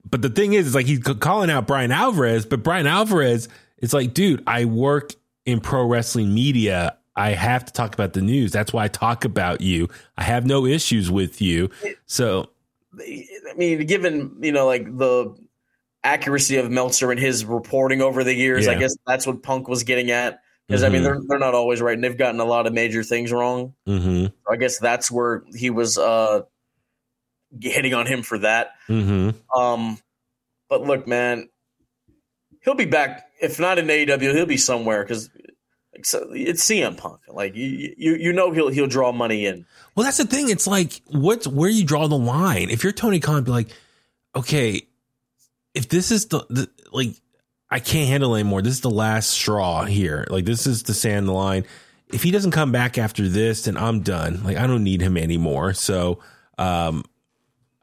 But 0.09 0.23
the 0.23 0.31
thing 0.31 0.55
is, 0.55 0.68
is 0.68 0.75
like 0.75 0.87
he's 0.87 1.01
calling 1.01 1.51
out 1.51 1.66
Bryan 1.66 1.92
Alvarez, 1.92 2.46
but 2.46 2.62
Bryan 2.62 2.87
Alvarez 2.87 3.49
it's 3.77 3.92
like, 3.92 4.14
dude, 4.14 4.42
I 4.46 4.64
work 4.64 5.12
in 5.44 5.61
pro 5.61 5.85
wrestling 5.87 6.33
media. 6.33 6.96
I 7.20 7.30
have 7.33 7.64
to 7.66 7.72
talk 7.72 7.92
about 7.94 8.14
the 8.14 8.22
news. 8.22 8.50
That's 8.50 8.72
why 8.72 8.85
I 8.85 8.88
talk 8.88 9.24
about 9.24 9.61
you. 9.61 9.88
I 10.16 10.22
have 10.24 10.46
no 10.46 10.64
issues 10.66 11.11
with 11.11 11.42
you. 11.42 11.70
So 12.06 12.50
I 12.98 13.54
mean, 13.56 13.87
given 13.87 14.37
you 14.40 14.52
know 14.52 14.66
like 14.66 14.85
the 14.96 15.35
accuracy 16.02 16.56
of 16.56 16.70
Meltzer 16.70 17.11
and 17.11 17.20
his 17.20 17.44
reporting 17.44 18.00
over 18.00 18.24
the 18.24 18.35
years, 18.35 18.66
I 18.68 18.74
guess 18.76 18.96
that's 19.06 19.26
what 19.26 19.42
Punk 19.42 19.68
was 19.68 19.83
getting 19.83 20.11
at. 20.11 20.40
Because 20.66 20.83
I 20.83 20.88
mean, 20.88 21.02
Mhm. 21.02 21.04
they're 21.04 21.20
they're 21.28 21.38
not 21.38 21.54
always 21.54 21.80
right, 21.83 21.94
and 21.94 22.02
they've 22.02 22.16
gotten 22.16 22.40
a 22.40 22.44
lot 22.44 22.66
of 22.66 22.72
major 22.72 23.02
things 23.02 23.33
wrong. 23.33 23.74
hmm 23.87 24.26
I 24.50 24.56
guess 24.56 24.78
that's 24.78 25.11
where 25.11 25.42
he 25.54 25.68
was 25.70 25.98
uh, 25.98 26.42
hitting 27.61 27.92
on 27.94 28.06
him 28.06 28.22
for 28.22 28.38
that. 28.38 28.72
hmm 28.87 29.30
Um, 29.54 29.98
but 30.68 30.83
look, 30.83 31.06
man, 31.09 31.48
he'll 32.64 32.74
be 32.74 32.85
back. 32.85 33.26
If 33.42 33.59
not 33.59 33.78
in 33.78 33.87
AEW, 33.88 34.33
he'll 34.35 34.46
be 34.46 34.56
somewhere 34.56 35.02
because 35.02 35.28
it's 36.05 36.65
CM 36.65 36.97
Punk. 36.97 37.21
Like 37.29 37.55
you, 37.55 37.95
you, 37.97 38.15
you 38.17 38.33
know, 38.33 38.53
he'll 38.53 38.69
he'll 38.69 38.87
draw 38.87 39.13
money 39.13 39.47
in. 39.47 39.67
Well, 39.95 40.05
that's 40.05 40.19
the 40.19 40.27
thing. 40.27 40.49
It's 40.49 40.67
like, 40.67 41.01
what's 41.07 41.47
where 41.47 41.71
you 41.71 41.85
draw 41.85 42.07
the 42.09 42.19
line? 42.19 42.71
If 42.71 42.85
you're 42.85 42.93
Tony 42.93 43.21
Khan, 43.21 43.45
be 43.45 43.51
like, 43.51 43.69
okay, 44.35 44.83
if 45.75 45.89
this 45.89 46.11
is 46.11 46.27
the, 46.27 46.47
the 46.51 46.71
like, 46.93 47.15
I 47.71 47.79
can't 47.79 48.09
handle 48.09 48.35
anymore. 48.35 48.63
This 48.63 48.75
is 48.75 48.81
the 48.81 48.91
last 48.91 49.31
straw 49.31 49.85
here. 49.85 50.27
Like, 50.31 50.45
this 50.45 50.67
is 50.67 50.83
the 50.83 50.95
sand 50.95 51.29
the 51.29 51.33
line. 51.33 51.65
If 52.13 52.23
he 52.23 52.31
doesn't 52.33 52.51
come 52.51 52.73
back 52.73 52.99
after 52.99 53.29
this, 53.29 53.65
then 53.65 53.77
I'm 53.77 54.01
done. 54.01 54.43
Like, 54.43 54.57
I 54.57 54.67
don't 54.67 54.83
need 54.83 55.01
him 55.01 55.17
anymore. 55.17 55.75
So, 55.75 56.19
um, 56.59 57.05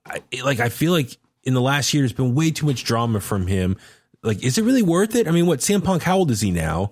I 0.06 0.22
like, 0.44 0.60
I 0.60 0.70
feel 0.70 0.92
like 0.92 1.18
in 1.44 1.54
the 1.54 1.62
last 1.62 1.94
year, 1.94 2.02
there's 2.02 2.14
been 2.14 2.36
way 2.36 2.52
too 2.52 2.66
much 2.66 2.84
drama 2.84 3.22
from 3.22 3.48
him. 3.48 3.78
Like, 4.24 4.44
is 4.44 4.58
it 4.58 4.64
really 4.64 4.84
worth 4.84 5.16
it? 5.16 5.28
I 5.28 5.32
mean, 5.32 5.46
what 5.46 5.60
CM 5.60 5.84
Punk? 5.84 6.04
How 6.04 6.18
old 6.18 6.32
is 6.32 6.42
he 6.42 6.52
now? 6.52 6.92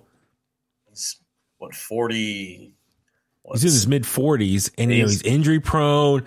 He's 0.96 1.16
what 1.58 1.74
forty. 1.74 2.72
He's 3.52 3.62
in 3.62 3.68
his 3.68 3.86
mid 3.86 4.02
40s, 4.04 4.72
and 4.78 4.90
you 4.90 5.02
know 5.02 5.08
He's- 5.08 5.22
injury 5.22 5.60
prone. 5.60 6.24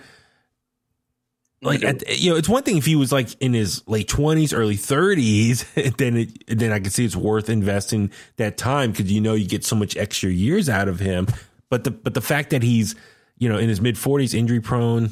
like 1.60 1.82
at, 1.84 2.18
you 2.18 2.30
know 2.30 2.36
it's 2.36 2.48
one 2.48 2.62
thing 2.62 2.78
if 2.78 2.86
he 2.86 2.96
was 2.96 3.12
like 3.12 3.28
in 3.42 3.52
his 3.52 3.86
late 3.86 4.08
20s 4.08 4.56
early 4.56 4.76
30s 4.76 5.96
then 5.98 6.16
it 6.16 6.30
then 6.58 6.72
i 6.72 6.80
could 6.80 6.90
see 6.92 7.04
it's 7.04 7.14
worth 7.14 7.50
investing 7.50 8.10
that 8.36 8.56
time 8.56 8.90
because 8.92 9.12
you 9.12 9.20
know 9.20 9.34
you 9.34 9.46
get 9.46 9.62
so 9.62 9.76
much 9.76 9.94
extra 9.98 10.30
years 10.30 10.70
out 10.70 10.88
of 10.88 10.98
him 11.00 11.26
but 11.68 11.84
the 11.84 11.90
but 11.90 12.14
the 12.14 12.22
fact 12.22 12.48
that 12.48 12.62
he's 12.62 12.94
you 13.36 13.46
know 13.50 13.58
in 13.58 13.68
his 13.68 13.78
mid 13.82 13.96
40s 13.96 14.32
injury 14.32 14.60
prone 14.60 15.10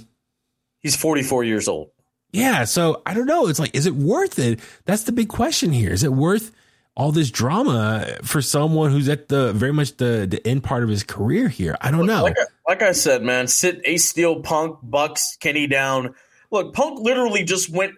He's 0.81 0.97
forty 0.97 1.23
four 1.23 1.45
years 1.45 1.69
old. 1.69 1.91
yeah 2.33 2.65
so 2.65 3.03
i 3.05 3.13
don't 3.13 3.27
know 3.27 3.49
it's 3.49 3.59
like 3.61 3.75
is 3.77 3.85
it 3.85 3.95
worth 3.95 4.39
it 4.39 4.61
that's 4.87 5.03
the 5.03 5.13
big 5.13 5.29
question 5.29 5.71
here 5.75 5.93
is 5.93 6.03
it 6.03 6.15
worth 6.15 6.51
all 6.99 7.13
this 7.13 7.31
drama 7.31 8.07
for 8.25 8.43
someone 8.43 8.91
who's 8.91 9.09
at 9.09 9.29
the 9.29 9.53
very 9.55 9.73
much 9.73 9.97
the 9.97 10.27
the 10.29 10.45
end 10.47 10.63
part 10.65 10.83
of 10.83 10.89
his 10.89 11.03
career 11.05 11.49
here 11.49 11.77
i 11.81 11.91
don't 11.91 12.05
know 12.07 12.25
Like 12.25 12.37
I, 12.39 12.45
like 12.69 12.83
I 12.83 12.93
said, 12.93 13.23
man, 13.23 13.47
sit 13.47 13.81
Ace 13.87 14.07
Steel, 14.07 14.43
Punk, 14.43 14.77
Bucks, 14.83 15.39
Kenny 15.41 15.67
down. 15.67 16.15
Look, 16.51 16.75
Punk 16.75 17.01
literally 17.01 17.43
just 17.43 17.71
went 17.71 17.95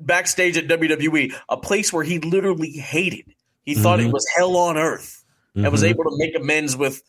backstage 0.00 0.56
at 0.56 0.66
WWE, 0.66 1.34
a 1.50 1.56
place 1.58 1.92
where 1.92 2.04
he 2.04 2.20
literally 2.20 2.70
hated. 2.70 3.34
He 3.66 3.74
thought 3.74 4.00
it 4.00 4.06
Mhm. 4.06 4.12
was 4.12 4.26
hell 4.34 4.56
on 4.56 4.78
earth, 4.78 5.22
and 5.54 5.70
was 5.70 5.82
Mhm. 5.82 5.88
able 5.90 6.04
to 6.04 6.10
make 6.16 6.34
amends 6.34 6.74
with 6.74 7.02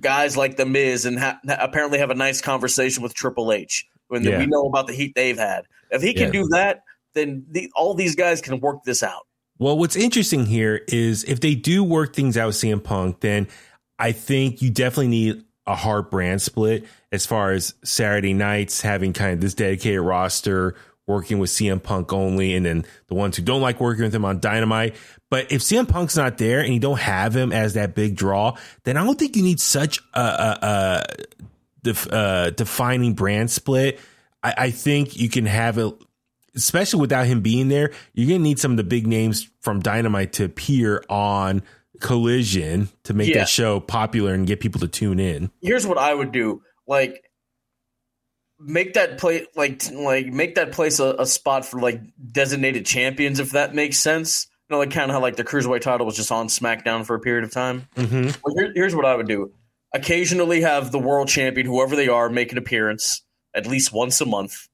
guys 0.00 0.36
like 0.36 0.58
the 0.58 0.66
Miz, 0.66 1.06
and 1.06 1.18
ha- 1.18 1.40
apparently 1.48 2.00
have 2.00 2.10
a 2.10 2.14
nice 2.14 2.42
conversation 2.42 3.02
with 3.02 3.14
Triple 3.14 3.50
H. 3.50 3.86
When 4.08 4.22
Yeah. 4.22 4.38
we 4.38 4.46
know 4.46 4.66
about 4.66 4.88
the 4.88 4.92
heat 4.92 5.14
they've 5.14 5.38
had, 5.38 5.62
if 5.90 6.02
he 6.02 6.12
can 6.12 6.24
Yeah. 6.34 6.42
do 6.42 6.48
that, 6.48 6.82
then 7.14 7.46
the, 7.50 7.72
all 7.74 7.94
these 7.94 8.14
guys 8.14 8.42
can 8.42 8.60
work 8.60 8.84
this 8.84 9.02
out. 9.02 9.26
Well, 9.58 9.76
what's 9.76 9.96
interesting 9.96 10.46
here 10.46 10.80
is 10.86 11.24
if 11.24 11.40
they 11.40 11.54
do 11.54 11.82
work 11.82 12.14
things 12.14 12.36
out 12.36 12.46
with 12.48 12.56
CM 12.56 12.82
Punk, 12.82 13.20
then 13.20 13.48
I 13.98 14.12
think 14.12 14.62
you 14.62 14.70
definitely 14.70 15.08
need 15.08 15.44
a 15.66 15.74
hard 15.74 16.10
brand 16.10 16.40
split 16.40 16.86
as 17.12 17.26
far 17.26 17.52
as 17.52 17.74
Saturday 17.84 18.32
nights 18.32 18.80
having 18.80 19.12
kind 19.12 19.34
of 19.34 19.40
this 19.40 19.54
dedicated 19.54 20.00
roster 20.00 20.76
working 21.08 21.38
with 21.38 21.50
CM 21.50 21.82
Punk 21.82 22.12
only, 22.12 22.54
and 22.54 22.64
then 22.64 22.84
the 23.08 23.14
ones 23.14 23.36
who 23.36 23.42
don't 23.42 23.62
like 23.62 23.80
working 23.80 24.04
with 24.04 24.14
him 24.14 24.24
on 24.24 24.40
Dynamite. 24.40 24.94
But 25.30 25.50
if 25.50 25.62
CM 25.62 25.88
Punk's 25.88 26.16
not 26.16 26.38
there 26.38 26.60
and 26.60 26.72
you 26.72 26.80
don't 26.80 27.00
have 27.00 27.34
him 27.34 27.52
as 27.52 27.74
that 27.74 27.94
big 27.94 28.14
draw, 28.14 28.56
then 28.84 28.96
I 28.96 29.04
don't 29.04 29.18
think 29.18 29.34
you 29.34 29.42
need 29.42 29.58
such 29.58 30.00
a, 30.14 30.20
a, 30.20 30.58
a 30.62 31.04
def, 31.82 32.12
uh, 32.12 32.50
defining 32.50 33.14
brand 33.14 33.50
split. 33.50 33.98
I, 34.42 34.54
I 34.56 34.70
think 34.70 35.16
you 35.16 35.28
can 35.28 35.46
have 35.46 35.78
it, 35.78 35.94
especially 36.58 37.00
without 37.00 37.26
him 37.26 37.40
being 37.40 37.68
there. 37.68 37.90
You're 38.12 38.28
going 38.28 38.40
to 38.40 38.44
need 38.44 38.58
some 38.58 38.72
of 38.72 38.76
the 38.76 38.84
big 38.84 39.06
names 39.06 39.48
from 39.60 39.80
Dynamite 39.80 40.34
to 40.34 40.44
appear 40.44 41.02
on 41.08 41.62
Collision 42.00 42.88
to 43.04 43.14
make 43.14 43.28
Yeah. 43.28 43.38
that 43.38 43.48
show 43.48 43.80
popular 43.80 44.34
and 44.34 44.46
get 44.46 44.60
people 44.60 44.80
to 44.80 44.88
tune 44.88 45.18
in. 45.18 45.50
Here's 45.62 45.86
what 45.86 45.98
I 45.98 46.14
would 46.14 46.30
do: 46.32 46.62
like 46.86 47.24
make 48.60 48.94
that 48.94 49.18
place 49.18 49.46
like 49.56 49.82
like 49.92 50.26
make 50.26 50.56
that 50.56 50.72
place 50.72 50.98
a, 50.98 51.14
a 51.18 51.26
spot 51.26 51.64
for 51.64 51.80
like 51.80 52.00
designated 52.30 52.86
champions, 52.86 53.40
if 53.40 53.52
that 53.52 53.74
makes 53.74 53.98
sense. 53.98 54.46
You 54.68 54.74
know, 54.74 54.78
like 54.80 54.90
kind 54.90 55.10
of 55.10 55.14
how 55.14 55.20
like 55.20 55.36
the 55.36 55.44
cruiserweight 55.44 55.80
title 55.80 56.06
was 56.06 56.14
just 56.16 56.30
on 56.30 56.48
SmackDown 56.48 57.04
for 57.06 57.16
a 57.16 57.20
period 57.20 57.42
of 57.44 57.50
time. 57.50 57.88
Mm-hmm. 57.96 58.30
Well, 58.44 58.54
here, 58.56 58.72
here's 58.74 58.94
what 58.94 59.04
I 59.06 59.16
would 59.16 59.26
do: 59.26 59.52
occasionally 59.94 60.60
have 60.60 60.92
the 60.92 60.98
world 60.98 61.28
champion, 61.28 61.66
whoever 61.66 61.96
they 61.96 62.08
are, 62.08 62.28
make 62.28 62.52
an 62.52 62.58
appearance 62.58 63.22
at 63.54 63.66
least 63.66 63.92
once 63.92 64.20
a 64.20 64.26
month. 64.26 64.67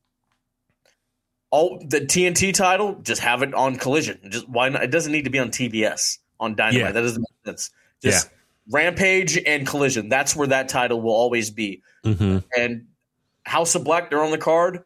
All 1.54 1.78
the 1.78 2.00
TNT 2.00 2.52
title, 2.52 2.96
just 3.04 3.20
have 3.20 3.42
it 3.42 3.54
on 3.54 3.76
Collision. 3.76 4.18
Just 4.28 4.48
why 4.48 4.70
not? 4.70 4.82
It 4.82 4.90
doesn't 4.90 5.12
need 5.12 5.22
to 5.22 5.30
be 5.30 5.38
on 5.38 5.50
TBS 5.50 6.18
on 6.40 6.56
Dynamite. 6.56 6.80
Yeah. 6.80 6.90
That 6.90 7.02
doesn't 7.02 7.20
make 7.20 7.46
sense. 7.46 7.70
Just 8.02 8.28
Rampage 8.68 9.38
and 9.38 9.64
Collision. 9.64 10.08
That's 10.08 10.34
where 10.34 10.48
that 10.48 10.68
title 10.68 11.00
will 11.00 11.12
always 11.12 11.50
be. 11.50 11.80
Mm-hmm. 12.04 12.38
And 12.58 12.88
House 13.44 13.76
of 13.76 13.84
Black, 13.84 14.10
they're 14.10 14.24
on 14.24 14.32
the 14.32 14.38
card. 14.38 14.82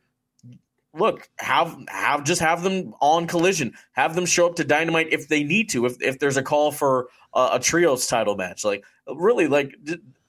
Look, 0.92 1.30
have 1.38 1.74
have 1.88 2.24
just 2.24 2.42
have 2.42 2.62
them 2.62 2.94
on 3.00 3.26
Collision. 3.26 3.72
Have 3.92 4.14
them 4.14 4.26
show 4.26 4.44
up 4.44 4.56
to 4.56 4.64
Dynamite 4.64 5.08
if 5.10 5.26
they 5.26 5.44
need 5.44 5.70
to. 5.70 5.86
If 5.86 6.02
if 6.02 6.18
there's 6.18 6.36
a 6.36 6.42
call 6.42 6.70
for 6.70 7.08
a, 7.32 7.52
a 7.54 7.60
trios 7.60 8.06
title 8.06 8.36
match, 8.36 8.62
like 8.62 8.84
really, 9.06 9.46
like 9.46 9.74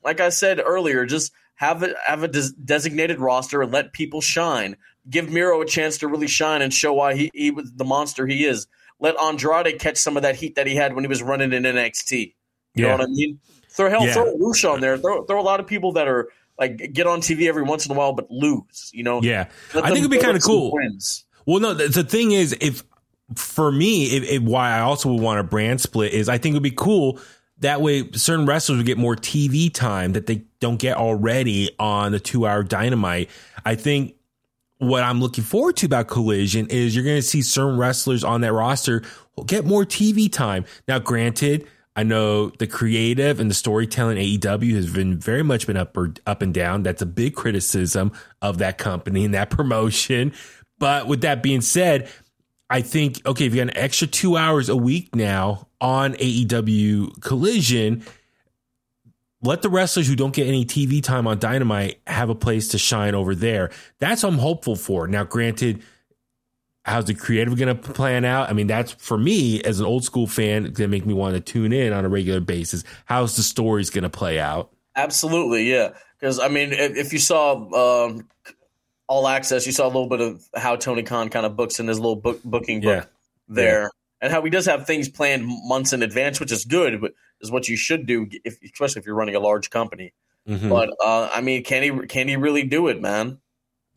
like 0.06 0.22
I 0.22 0.30
said 0.30 0.62
earlier, 0.66 1.06
just 1.06 1.34
have 1.56 1.84
it 1.84 1.98
have 2.08 2.24
a 2.24 2.30
des- 2.30 2.54
designated 2.64 3.20
roster 3.20 3.62
and 3.62 3.74
let 3.74 3.92
people 3.92 4.22
shine. 4.22 4.78
Give 5.10 5.30
Miro 5.30 5.62
a 5.62 5.66
chance 5.66 5.98
to 6.00 6.08
really 6.08 6.28
shine 6.28 6.62
and 6.62 6.74
show 6.74 6.94
why 6.94 7.16
he, 7.16 7.32
he 7.34 7.52
was 7.52 7.72
the 7.74 7.86
monster 7.86 8.28
he 8.28 8.46
is. 8.46 8.68
Let 9.00 9.20
Andrade 9.20 9.80
catch 9.80 9.98
some 9.98 10.18
of 10.18 10.24
that 10.24 10.36
heat 10.36 10.56
that 10.56 10.68
he 10.68 10.76
had 10.76 10.94
when 10.94 11.04
he 11.04 11.08
was 11.08 11.24
running 11.24 11.54
in 11.54 11.64
NXT. 11.64 12.34
You 12.76 12.86
know 12.86 12.92
what 12.92 13.02
I 13.02 13.08
mean? 13.08 13.40
Throw 13.70 13.90
hell, 13.90 14.06
Yeah. 14.06 14.14
throw 14.14 14.38
Rush 14.38 14.66
on 14.66 14.82
there. 14.82 14.98
Throw 14.98 15.24
throw 15.24 15.40
a 15.40 15.44
lot 15.44 15.60
of 15.60 15.68
people 15.68 15.94
that 15.94 16.08
are 16.08 16.30
like 16.58 16.92
get 16.94 17.08
on 17.08 17.22
TV 17.22 17.48
every 17.48 17.64
once 17.64 17.86
in 17.86 17.92
a 17.92 17.96
while 17.96 18.14
but 18.14 18.30
lose. 18.30 18.92
You 18.94 19.04
know? 19.04 19.22
Yeah. 19.22 19.48
Let 19.74 19.86
I 19.86 19.88
think 19.88 20.00
it'd 20.00 20.12
be 20.12 20.20
kind 20.20 20.36
of 20.36 20.44
cool. 20.44 20.72
wins. 20.74 21.26
Well, 21.46 21.60
no, 21.60 21.74
the, 21.74 21.88
the 21.88 22.04
thing 22.04 22.32
is, 22.34 22.56
if 22.62 22.84
for 23.36 23.72
me, 23.72 24.06
if, 24.18 24.24
if 24.30 24.42
why 24.44 24.72
I 24.72 24.82
also 24.82 25.12
would 25.12 25.22
want 25.22 25.40
a 25.40 25.44
brand 25.44 25.82
split 25.82 26.14
is 26.14 26.30
I 26.30 26.38
think 26.38 26.54
it 26.54 26.56
would 26.58 26.64
be 26.64 26.72
cool. 26.72 27.20
That 27.60 27.82
way, 27.82 28.10
certain 28.12 28.46
wrestlers 28.46 28.78
would 28.78 28.86
get 28.86 28.98
more 28.98 29.16
TV 29.16 29.74
time 29.74 30.14
that 30.14 30.28
they 30.28 30.44
don't 30.60 30.80
get 30.80 30.98
already 30.98 31.72
on 31.80 32.12
the 32.12 32.20
two 32.20 32.46
hour 32.46 32.64
dynamite. 32.64 33.30
I 33.66 33.76
think 33.76 34.16
what 34.80 35.04
I'm 35.04 35.20
looking 35.20 35.44
forward 35.44 35.76
to 35.78 35.86
about 35.86 36.08
Collision 36.08 36.68
is 36.68 36.96
you're 36.96 37.06
going 37.06 37.18
to 37.18 37.22
see 37.22 37.42
certain 37.42 37.78
wrestlers 37.78 38.24
on 38.24 38.42
that 38.42 38.54
roster 38.54 39.04
get 39.46 39.66
more 39.66 39.86
TV 39.86 40.32
time. 40.32 40.66
Now, 40.88 41.00
granted, 41.00 41.68
I 41.96 42.04
know 42.04 42.50
the 42.50 42.66
creative 42.66 43.42
and 43.42 43.50
the 43.50 43.56
storytelling 43.56 44.18
AEW 44.18 44.74
has 44.76 44.90
been 44.92 45.20
very 45.20 45.44
much 45.44 45.68
been 45.68 45.76
up 45.76 45.96
or 45.98 46.14
up 46.26 46.42
and 46.42 46.54
down. 46.54 46.84
That's 46.84 47.02
a 47.02 47.06
big 47.06 47.36
criticism 47.36 48.14
of 48.42 48.60
that 48.60 48.78
company 48.78 49.26
and 49.26 49.34
that 49.34 49.50
promotion. 49.50 50.32
But 50.78 51.08
with 51.08 51.22
that 51.22 51.44
being 51.44 51.62
said, 51.62 52.10
I 52.70 52.82
think 52.82 53.26
okay, 53.26 53.46
if 53.46 53.54
you 53.54 53.66
got 53.66 53.76
an 53.76 53.78
extra 53.78 54.08
two 54.08 54.38
hours 54.38 54.70
a 54.70 54.78
week 54.78 55.14
now 55.14 55.68
on 55.82 56.14
AEW 56.14 57.20
Collision, 57.22 58.04
let 59.42 59.62
the 59.62 59.70
wrestlers 59.70 60.08
who 60.08 60.16
don't 60.16 60.34
get 60.34 60.48
any 60.48 60.66
TV 60.66 61.02
time 61.02 61.28
on 61.28 61.40
Dynamite 61.40 62.00
have 62.08 62.30
a 62.30 62.36
place 62.36 62.68
to 62.70 62.78
shine 62.78 63.16
over 63.16 63.34
there. 63.36 63.72
That's 64.00 64.24
what 64.24 64.34
I'm 64.34 64.40
hopeful 64.40 64.76
for. 64.76 65.08
Now, 65.08 65.24
granted, 65.24 65.82
how's 66.84 67.06
the 67.06 67.14
creative 67.14 67.56
going 67.58 67.76
to 67.76 67.82
plan 67.94 68.26
out? 68.26 68.50
I 68.50 68.54
mean, 68.54 68.68
that's 68.68 68.92
for 68.94 69.18
me 69.18 69.62
as 69.64 69.80
an 69.80 69.86
old 69.86 70.04
school 70.04 70.28
fan 70.28 70.64
going 70.64 70.74
to 70.74 70.88
make 70.88 71.06
me 71.06 71.14
want 71.14 71.36
to 71.36 71.42
tune 71.42 71.72
in 71.72 71.94
on 71.94 72.04
a 72.06 72.10
regular 72.10 72.40
basis. 72.42 72.84
How's 73.06 73.36
the 73.38 73.44
stories 73.44 73.90
going 73.90 74.04
to 74.04 74.10
play 74.10 74.40
out? 74.40 74.72
Absolutely, 74.96 75.70
yeah. 75.72 75.92
Because 76.20 76.40
I 76.40 76.50
mean, 76.50 76.74
if, 76.74 76.98
if 76.98 77.14
you 77.14 77.20
saw 77.20 78.08
um, 78.08 78.28
All 79.08 79.26
Access, 79.28 79.66
you 79.66 79.72
saw 79.72 79.86
a 79.86 79.88
little 79.88 80.10
bit 80.10 80.20
of 80.20 80.44
how 80.54 80.76
Tony 80.76 81.04
Khan 81.04 81.30
kind 81.30 81.46
of 81.46 81.56
books 81.56 81.80
in 81.80 81.88
his 81.88 81.98
little 81.98 82.18
book 82.18 82.44
booking 82.44 82.82
book 82.82 83.04
Yeah. 83.04 83.06
there, 83.48 83.90
and 84.20 84.34
how 84.34 84.42
he 84.42 84.50
does 84.50 84.66
have 84.66 84.86
things 84.86 85.08
planned 85.08 85.46
months 85.48 85.94
in 85.94 86.04
advance, 86.04 86.42
which 86.42 86.52
is 86.52 86.66
good. 86.66 87.00
But 87.00 87.14
is 87.42 87.52
what 87.52 87.68
you 87.70 87.78
should 87.78 88.06
do, 88.06 88.28
if, 88.44 88.58
especially 88.64 89.00
if 89.00 89.06
you're 89.06 89.16
running 89.16 89.36
a 89.36 89.40
large 89.40 89.70
company. 89.70 90.14
Mhm. 90.48 90.70
But 90.70 90.90
uh, 91.04 91.30
I 91.34 91.42
mean, 91.42 91.64
can 91.64 91.84
he 91.84 92.08
can 92.08 92.28
he 92.28 92.36
really 92.36 92.64
do 92.64 92.88
it, 92.88 93.02
man? 93.02 93.40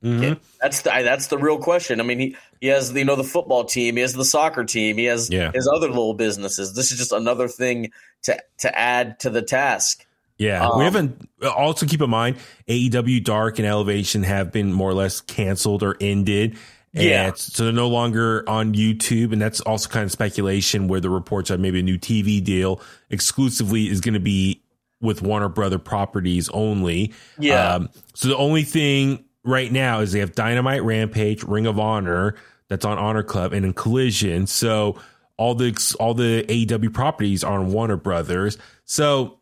Mhm. 0.05 0.39
That's 0.61 0.83
the 0.83 0.91
that's 0.91 1.29
the 1.29 1.39
real 1.39 1.59
question. 1.59 2.01
I 2.01 2.03
mean, 2.03 2.19
he 2.19 2.37
he 2.61 2.67
has 2.69 2.93
you 2.93 3.05
know 3.05 3.15
the 3.17 3.25
football 3.25 3.65
team, 3.65 3.97
he 3.97 4.03
has 4.03 4.15
the 4.15 4.25
soccer 4.25 4.65
team, 4.65 4.97
he 4.99 5.05
has 5.05 5.31
Yeah. 5.31 5.53
his 5.55 5.69
other 5.69 5.89
little 5.89 6.15
businesses. 6.15 6.75
This 6.75 6.91
is 6.91 6.99
just 6.99 7.13
another 7.13 7.47
thing 7.49 7.93
to 8.23 8.37
to 8.59 8.79
add 8.79 9.21
to 9.21 9.31
the 9.31 9.43
task. 9.43 10.05
Yeah, 10.39 10.67
Um, 10.67 10.79
we 10.79 10.85
haven't. 10.85 11.29
Also, 11.57 11.87
keep 11.87 12.01
in 12.03 12.11
mind, 12.11 12.37
AEW 12.67 13.21
Dark 13.23 13.61
and 13.61 13.69
Elevation 13.69 14.25
have 14.25 14.51
been 14.51 14.73
more 14.73 14.91
or 14.91 14.95
less 14.95 15.21
canceled 15.21 15.85
or 15.85 15.97
ended. 16.01 16.57
Yeah. 16.93 17.33
so 17.35 17.65
they're 17.65 17.73
no 17.73 17.89
longer 17.89 18.45
on 18.49 18.75
YouTube, 18.75 19.33
and 19.33 19.41
that's 19.41 19.61
also 19.63 19.89
kind 19.89 20.05
of 20.05 20.13
speculation 20.13 20.89
where 20.89 21.01
the 21.01 21.11
reports 21.11 21.51
are 21.51 21.59
maybe 21.59 21.81
a 21.81 21.83
new 21.83 21.99
TV 21.99 22.43
deal 22.43 22.81
exclusively 23.11 23.89
is 23.89 24.01
going 24.01 24.15
to 24.15 24.21
be 24.21 24.63
with 25.01 25.23
Warner 25.23 25.49
Brother 25.49 25.79
properties 25.79 26.49
only. 26.51 27.13
Yeah. 27.39 27.75
Um, 27.75 27.89
so 28.15 28.29
the 28.29 28.37
only 28.37 28.63
thing 28.63 29.25
right 29.45 29.73
now 29.73 30.01
is 30.01 30.13
they 30.13 30.21
have 30.21 30.35
Dynamite, 30.35 30.83
Rampage, 30.85 31.43
Ring 31.43 31.67
of 31.67 31.79
Honor 31.79 32.37
that's 32.69 32.85
on 32.85 32.99
Honor 32.99 33.23
Club, 33.23 33.53
and 33.53 33.65
in 33.65 33.73
Collision. 33.73 34.47
So 34.47 35.01
all 35.37 35.55
the 35.55 35.97
all 35.99 36.15
the 36.15 36.45
AEW 36.49 36.93
properties 36.93 37.43
are 37.43 37.59
on 37.59 37.73
Warner 37.73 37.97
Brothers. 37.97 38.59
So 38.85 39.41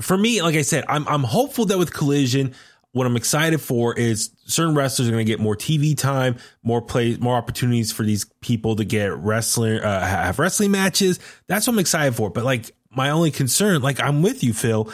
for 0.00 0.16
me, 0.16 0.42
like 0.42 0.54
I 0.56 0.62
said, 0.62 0.84
I'm 0.88 1.06
I'm 1.06 1.24
hopeful 1.24 1.66
that 1.66 1.78
with 1.78 1.92
Collision, 1.92 2.54
what 2.92 3.06
I'm 3.06 3.16
excited 3.16 3.60
for 3.60 3.94
is 3.98 4.30
certain 4.44 4.74
wrestlers 4.74 5.08
are 5.08 5.12
going 5.12 5.24
to 5.24 5.30
get 5.30 5.40
more 5.40 5.56
TV 5.56 5.96
time, 5.96 6.36
more 6.62 6.82
play, 6.82 7.16
more 7.16 7.36
opportunities 7.36 7.90
for 7.90 8.02
these 8.02 8.26
people 8.40 8.76
to 8.76 8.84
get 8.84 9.16
wrestling, 9.16 9.80
uh, 9.80 10.06
have 10.06 10.38
wrestling 10.38 10.70
matches. 10.70 11.18
That's 11.46 11.66
what 11.66 11.72
I'm 11.74 11.78
excited 11.78 12.14
for. 12.14 12.30
But 12.30 12.44
like 12.44 12.70
my 12.90 13.10
only 13.10 13.30
concern, 13.30 13.80
like 13.80 14.00
I'm 14.00 14.22
with 14.22 14.44
you, 14.44 14.52
Phil. 14.52 14.92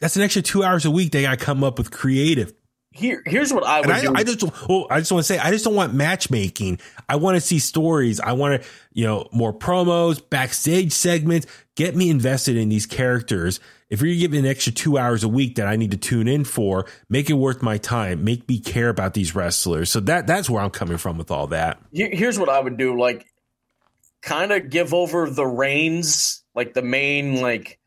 That's 0.00 0.16
an 0.16 0.22
extra 0.22 0.42
two 0.42 0.64
hours 0.64 0.84
a 0.84 0.90
week. 0.90 1.12
They 1.12 1.22
got 1.22 1.38
to 1.38 1.44
come 1.44 1.62
up 1.62 1.78
with 1.78 1.90
creative. 1.90 2.52
Here 2.90 3.22
here's 3.26 3.52
what 3.52 3.64
I 3.64 3.80
would. 3.80 3.90
I, 3.90 4.12
I 4.14 4.22
just, 4.22 4.68
well, 4.68 4.86
I 4.88 5.00
just 5.00 5.10
want 5.10 5.26
to 5.26 5.26
say, 5.26 5.38
I 5.38 5.50
just 5.50 5.64
don't 5.64 5.74
want 5.74 5.92
matchmaking. 5.92 6.78
I 7.08 7.16
want 7.16 7.36
to 7.36 7.40
see 7.40 7.58
stories. 7.58 8.20
I 8.20 8.32
want 8.32 8.62
to, 8.62 8.68
you 8.92 9.04
know, 9.04 9.28
more 9.32 9.52
promos, 9.52 10.22
backstage 10.30 10.92
segments. 10.92 11.46
Get 11.74 11.96
me 11.96 12.08
invested 12.08 12.56
in 12.56 12.68
these 12.68 12.86
characters. 12.86 13.58
If 13.94 14.02
you're 14.02 14.16
giving 14.16 14.40
an 14.40 14.46
extra 14.46 14.72
two 14.72 14.98
hours 14.98 15.22
a 15.22 15.28
week 15.28 15.54
that 15.54 15.68
I 15.68 15.76
need 15.76 15.92
to 15.92 15.96
tune 15.96 16.26
in 16.26 16.44
for, 16.44 16.84
make 17.08 17.30
it 17.30 17.34
worth 17.34 17.62
my 17.62 17.78
time. 17.78 18.24
Make 18.24 18.48
me 18.48 18.58
care 18.58 18.88
about 18.88 19.14
these 19.14 19.34
wrestlers. 19.36 19.90
So 19.90 20.00
that 20.00 20.26
that's 20.26 20.50
where 20.50 20.60
I'm 20.62 20.70
coming 20.70 20.98
from 20.98 21.16
with 21.16 21.30
all 21.30 21.46
that. 21.46 21.80
Here's 21.92 22.38
what 22.38 22.48
I 22.48 22.58
would 22.58 22.76
do. 22.76 22.98
Like, 22.98 23.24
kind 24.20 24.50
of 24.50 24.68
give 24.68 24.92
over 24.92 25.30
the 25.30 25.46
reins, 25.46 26.42
like 26.56 26.74
the 26.74 26.82
main 26.82 27.40
like, 27.40 27.78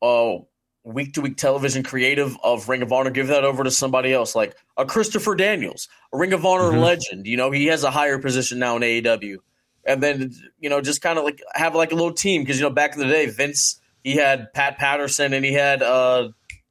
oh, 0.00 0.48
week 0.84 1.14
to 1.14 1.20
week 1.20 1.36
television 1.36 1.82
creative 1.82 2.36
of 2.42 2.68
Ring 2.68 2.80
of 2.80 2.90
Honor. 2.92 3.10
Give 3.10 3.26
that 3.26 3.44
over 3.44 3.62
to 3.62 3.70
somebody 3.70 4.14
else, 4.14 4.34
like 4.34 4.56
a 4.78 4.86
Christopher 4.86 5.34
Daniels, 5.34 5.88
a 6.14 6.16
Ring 6.16 6.32
of 6.32 6.46
Honor 6.46 6.70
Mhm. 6.72 6.80
legend. 6.80 7.26
You 7.26 7.36
know, 7.36 7.50
he 7.50 7.66
has 7.66 7.84
a 7.84 7.90
higher 7.90 8.18
position 8.18 8.58
now 8.58 8.76
in 8.76 8.82
AEW, 8.82 9.38
and 9.84 10.02
then 10.02 10.32
you 10.60 10.70
know 10.70 10.80
just 10.80 11.02
kind 11.02 11.18
of 11.18 11.24
like 11.24 11.42
have 11.52 11.74
like 11.74 11.92
a 11.92 11.94
little 11.94 12.14
team 12.14 12.40
because 12.42 12.56
you 12.58 12.62
know 12.62 12.70
back 12.70 12.94
in 12.94 13.00
the 13.00 13.06
day, 13.06 13.26
Vince 13.26 13.80
he 14.06 14.16
had 14.16 14.52
Pat 14.54 14.78
Patterson 14.78 15.32
and 15.32 15.44
he 15.44 15.52
had 15.52 15.82
uh, 15.82 16.28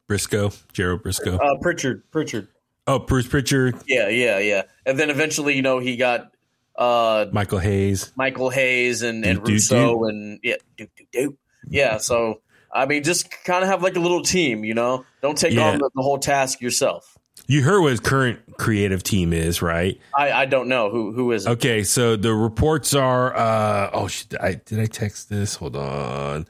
Brisco, 0.10 0.56
Gerald 0.74 1.04
Brisco. 1.04 1.38
uh 1.40 1.58
Pritchard, 1.62 2.04
Pritchard. 2.12 2.48
Oh, 2.88 3.00
Bruce 3.00 3.28
Pritchard, 3.28 3.76
Yeah, 3.88 4.08
yeah, 4.10 4.38
yeah. 4.40 4.62
And 4.86 4.98
then 5.00 5.10
eventually, 5.10 5.56
you 5.56 5.62
know, 5.62 5.80
he 5.80 5.98
got 5.98 6.32
uh 6.78 7.26
Michael 7.32 7.60
Hayes. 7.60 8.12
Michael 8.16 8.50
Hayes 8.50 9.02
and, 9.02 9.26
and 9.26 9.40
doop, 9.42 9.48
Russo 9.48 10.06
and 10.06 10.40
yeah, 10.44 10.56
doop, 10.78 10.90
doop, 10.98 11.08
doop. 11.14 11.38
yeah. 11.68 11.98
So 11.98 12.42
I 12.72 12.86
mean, 12.86 13.04
just 13.04 13.32
kind 13.44 13.64
of 13.64 13.70
have 13.70 13.82
like 13.82 13.96
a 13.96 14.00
little 14.00 14.22
team, 14.22 14.64
you 14.64 14.74
know. 14.74 15.06
Don't 15.22 15.38
take 15.38 15.54
Yeah. 15.54 15.72
on 15.72 15.80
the, 15.80 15.90
the 15.96 16.02
whole 16.04 16.18
task 16.20 16.62
yourself. 16.62 17.18
You 17.48 17.64
heard 17.64 17.82
what 17.82 17.92
his 17.92 18.00
current 18.00 18.40
creative 18.58 19.02
team 19.04 19.32
is, 19.34 19.62
right? 19.62 20.00
I, 20.18 20.32
I 20.32 20.46
don't 20.46 20.68
know 20.68 20.90
who 20.90 21.12
who 21.12 21.32
is 21.32 21.46
it. 21.46 21.50
Okay, 21.52 21.84
so 21.84 22.16
the 22.16 22.34
reports 22.34 22.94
are. 22.94 23.36
uh 23.36 23.90
Oh, 23.94 24.10
I 24.40 24.54
did 24.66 24.80
I 24.80 24.86
text 24.86 25.30
this? 25.30 25.56
Hold 25.56 25.76
on, 25.76 26.46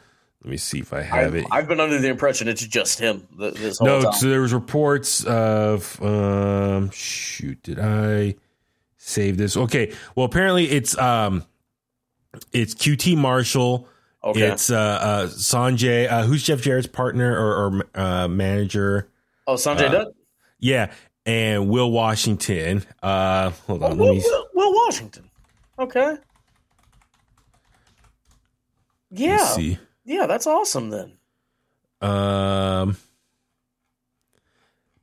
let 0.45 0.51
me 0.51 0.57
see 0.57 0.77
if 0.77 0.93
I 0.93 1.01
have 1.01 1.25
I've, 1.29 1.35
it. 1.35 1.45
I've 1.49 1.67
been 1.67 1.79
under 1.79 1.97
the 1.97 2.07
impression 2.07 2.47
it's 2.47 2.61
just 2.61 2.99
him 2.99 3.27
th- 3.35 3.55
this 3.55 3.79
whole 3.79 3.87
no, 3.87 4.01
time. 4.03 4.13
so 4.13 4.29
there 4.29 4.41
was 4.41 4.53
reports 4.53 5.23
of. 5.23 5.99
um 6.03 6.91
Shoot, 6.91 7.63
did 7.63 7.79
I 7.79 8.35
save 8.97 9.37
this. 9.37 9.57
Okay. 9.57 9.91
Well, 10.15 10.27
apparently 10.27 10.69
it's 10.69 10.95
um, 10.99 11.43
it's 12.53 12.75
QT 12.75 13.17
Marshall. 13.17 13.87
Okay. 14.23 14.41
It's 14.41 14.69
uh, 14.69 14.75
uh 14.77 15.27
Sanjay. 15.29 16.11
Uh, 16.11 16.23
who's 16.25 16.43
Jeff 16.43 16.61
Jarrett's 16.61 16.85
partner 16.85 17.35
or, 17.35 17.65
or 17.65 17.99
uh, 17.99 18.27
manager? 18.27 19.09
oh, 19.47 19.55
Sanjay 19.55 19.87
uh, 19.87 19.91
Dutt. 19.91 20.07
Yeah, 20.59 20.91
and 21.25 21.69
Will 21.69 21.89
Washington. 21.89 22.83
Uh, 23.01 23.49
hold 23.65 23.81
Oh, 23.81 23.87
on. 23.87 23.97
Will, 23.97 24.13
me. 24.13 24.21
Will, 24.23 24.47
Will 24.53 24.73
Washington. 24.85 25.27
Okay. 25.79 26.17
Yeah. 29.09 29.37
let's 29.37 29.55
see. 29.55 29.79
Yeah, 30.05 30.27
that's 30.27 30.47
awesome 30.47 30.89
then. 30.91 31.13
Um, 32.01 32.97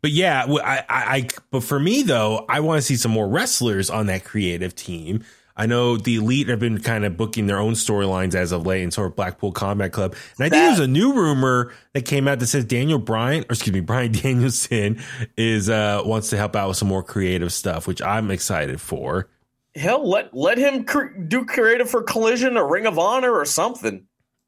but 0.00 0.10
yeah, 0.10 0.44
I, 0.48 0.78
I, 0.78 0.84
I- 1.16 1.28
but 1.50 1.62
for 1.62 1.78
me 1.78 2.02
though, 2.02 2.44
I 2.48 2.60
want 2.60 2.78
to 2.78 2.82
see 2.82 2.96
some 2.96 3.12
more 3.12 3.28
wrestlers 3.28 3.90
on 3.90 4.06
that 4.06 4.24
creative 4.24 4.74
team. 4.74 5.24
I 5.54 5.66
know 5.66 5.98
the 5.98 6.16
elite 6.16 6.48
have 6.48 6.60
been 6.60 6.80
kind 6.80 7.04
of 7.04 7.18
booking 7.18 7.46
their 7.46 7.58
own 7.58 7.74
storylines 7.74 8.34
as 8.34 8.52
of 8.52 8.64
late, 8.66 8.82
and 8.82 8.92
sort 8.92 9.08
of 9.08 9.16
Blackpool 9.16 9.52
Combat 9.52 9.92
Club. 9.92 10.14
And 10.38 10.46
I 10.46 10.48
think 10.48 10.52
there's 10.52 10.78
a 10.78 10.86
new 10.86 11.12
rumor 11.12 11.74
that 11.92 12.06
came 12.06 12.26
out 12.26 12.38
that 12.38 12.46
says 12.46 12.64
Daniel 12.64 12.98
Bryan, 12.98 13.42
or 13.42 13.52
excuse 13.52 13.74
me, 13.74 13.80
Bryan 13.82 14.12
Danielson 14.12 15.02
is 15.36 15.68
uh 15.68 16.02
wants 16.06 16.30
to 16.30 16.36
help 16.38 16.56
out 16.56 16.68
with 16.68 16.78
some 16.78 16.88
more 16.88 17.02
creative 17.02 17.52
stuff, 17.52 17.86
which 17.86 18.00
I'm 18.00 18.30
excited 18.30 18.80
for. 18.80 19.28
Hell, 19.74 20.08
let 20.08 20.34
let 20.34 20.56
him 20.58 20.84
cr- 20.84 21.18
do 21.28 21.44
creative 21.44 21.88
for 21.90 22.02
Collision 22.02 22.56
or 22.56 22.66
Ring 22.68 22.86
of 22.86 22.98
Honor 22.98 23.32
or 23.32 23.44
something. 23.44 24.06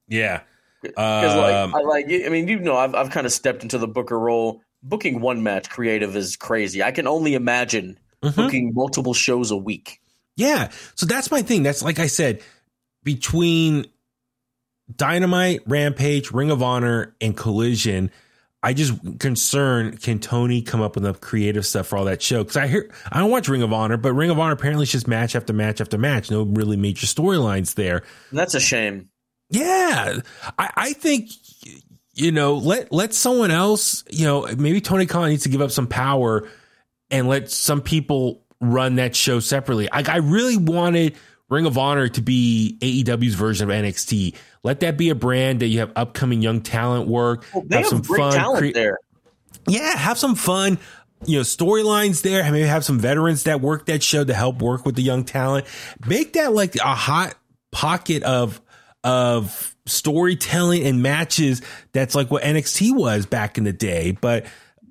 Yeah, 0.08 0.40
Because 0.82 1.32
Um, 1.34 1.72
like 1.72 1.82
I 1.82 1.86
like 1.86 2.06
I 2.26 2.28
mean 2.28 2.46
you 2.48 2.58
know 2.58 2.76
I've 2.76 2.94
I've 2.94 3.10
kind 3.10 3.26
of 3.26 3.32
stepped 3.32 3.62
into 3.62 3.78
the 3.78 3.88
Booker 3.88 4.18
role. 4.18 4.60
Booking 4.82 5.20
one 5.20 5.42
match 5.42 5.70
creative 5.70 6.14
is 6.14 6.36
crazy. 6.36 6.82
I 6.82 6.90
can 6.90 7.06
only 7.06 7.34
imagine 7.34 7.98
Mhm. 8.22 8.36
booking 8.36 8.72
multiple 8.74 9.14
shows 9.14 9.50
a 9.50 9.56
week. 9.56 10.00
Yeah. 10.36 10.70
So 10.94 11.06
that's 11.06 11.30
my 11.30 11.40
thing. 11.42 11.62
That's 11.62 11.82
like 11.82 11.98
I 11.98 12.06
said, 12.06 12.42
between 13.02 13.86
Dynamite, 14.94 15.60
Rampage, 15.66 16.30
Ring 16.32 16.50
of 16.50 16.62
Honor, 16.62 17.14
and 17.20 17.34
Collision, 17.36 18.10
I 18.62 18.72
just 18.74 18.92
concern 19.18 19.96
can 19.96 20.18
Tony 20.18 20.60
come 20.62 20.80
up 20.82 20.94
with 20.94 21.04
enough 21.04 21.20
creative 21.20 21.64
stuff 21.66 21.86
for 21.86 21.96
all 21.96 22.04
that 22.06 22.20
show? 22.22 22.42
Because 22.42 22.56
I 22.56 22.66
hear 22.66 22.90
I 23.10 23.18
don't 23.20 23.30
watch 23.30 23.48
Ring 23.48 23.62
of 23.62 23.72
Honor, 23.72 23.96
but 23.96 24.12
Ring 24.12 24.30
of 24.30 24.38
Honor 24.38 24.52
apparently 24.52 24.82
is 24.84 24.92
just 24.92 25.08
match 25.08 25.34
after 25.36 25.52
match 25.52 25.80
after 25.80 25.96
match. 25.96 26.30
No 26.30 26.42
really 26.42 26.76
major 26.76 27.06
storylines 27.06 27.74
there. 27.74 28.02
That's 28.32 28.54
a 28.54 28.60
shame. 28.60 29.08
Yeah, 29.54 30.18
I, 30.58 30.70
I 30.76 30.92
think 30.92 31.30
you 32.14 32.32
know 32.32 32.54
let 32.54 32.92
let 32.92 33.14
someone 33.14 33.50
else. 33.50 34.04
You 34.10 34.26
know, 34.26 34.46
maybe 34.56 34.80
Tony 34.80 35.06
Khan 35.06 35.28
needs 35.28 35.44
to 35.44 35.48
give 35.48 35.60
up 35.60 35.70
some 35.70 35.86
power 35.86 36.48
and 37.10 37.28
let 37.28 37.50
some 37.50 37.80
people 37.80 38.42
run 38.60 38.96
that 38.96 39.14
show 39.14 39.40
separately. 39.40 39.90
I, 39.90 40.02
I 40.06 40.16
really 40.16 40.56
wanted 40.56 41.16
Ring 41.48 41.66
of 41.66 41.78
Honor 41.78 42.08
to 42.08 42.22
be 42.22 42.78
AEW's 42.80 43.34
version 43.34 43.70
of 43.70 43.76
NXT. 43.76 44.34
Let 44.62 44.80
that 44.80 44.96
be 44.96 45.10
a 45.10 45.14
brand 45.14 45.60
that 45.60 45.66
you 45.66 45.80
have 45.80 45.92
upcoming 45.94 46.42
young 46.42 46.62
talent 46.62 47.08
work. 47.08 47.44
Well, 47.54 47.64
have, 47.70 48.06
great 48.06 48.32
talent 48.32 48.58
cre- 48.58 48.72
there. 48.72 48.98
yeah, 49.68 49.96
have 49.96 50.18
some 50.18 50.34
fun, 50.34 50.78
you 51.26 51.36
know, 51.36 51.42
storylines 51.42 52.22
there. 52.22 52.42
Maybe 52.50 52.66
have 52.66 52.84
some 52.84 52.98
veterans 52.98 53.44
that 53.44 53.60
work 53.60 53.86
that 53.86 54.02
show 54.02 54.24
to 54.24 54.34
help 54.34 54.62
work 54.62 54.86
with 54.86 54.96
the 54.96 55.02
young 55.02 55.24
talent. 55.24 55.66
Make 56.06 56.32
that 56.32 56.52
like 56.54 56.74
a 56.76 56.94
hot 56.94 57.34
pocket 57.70 58.22
of 58.22 58.60
of 59.04 59.76
storytelling 59.86 60.82
and 60.84 61.02
matches. 61.02 61.62
That's 61.92 62.14
like 62.14 62.30
what 62.30 62.42
NXT 62.42 62.96
was 62.96 63.26
back 63.26 63.58
in 63.58 63.64
the 63.64 63.72
day. 63.72 64.12
But 64.20 64.46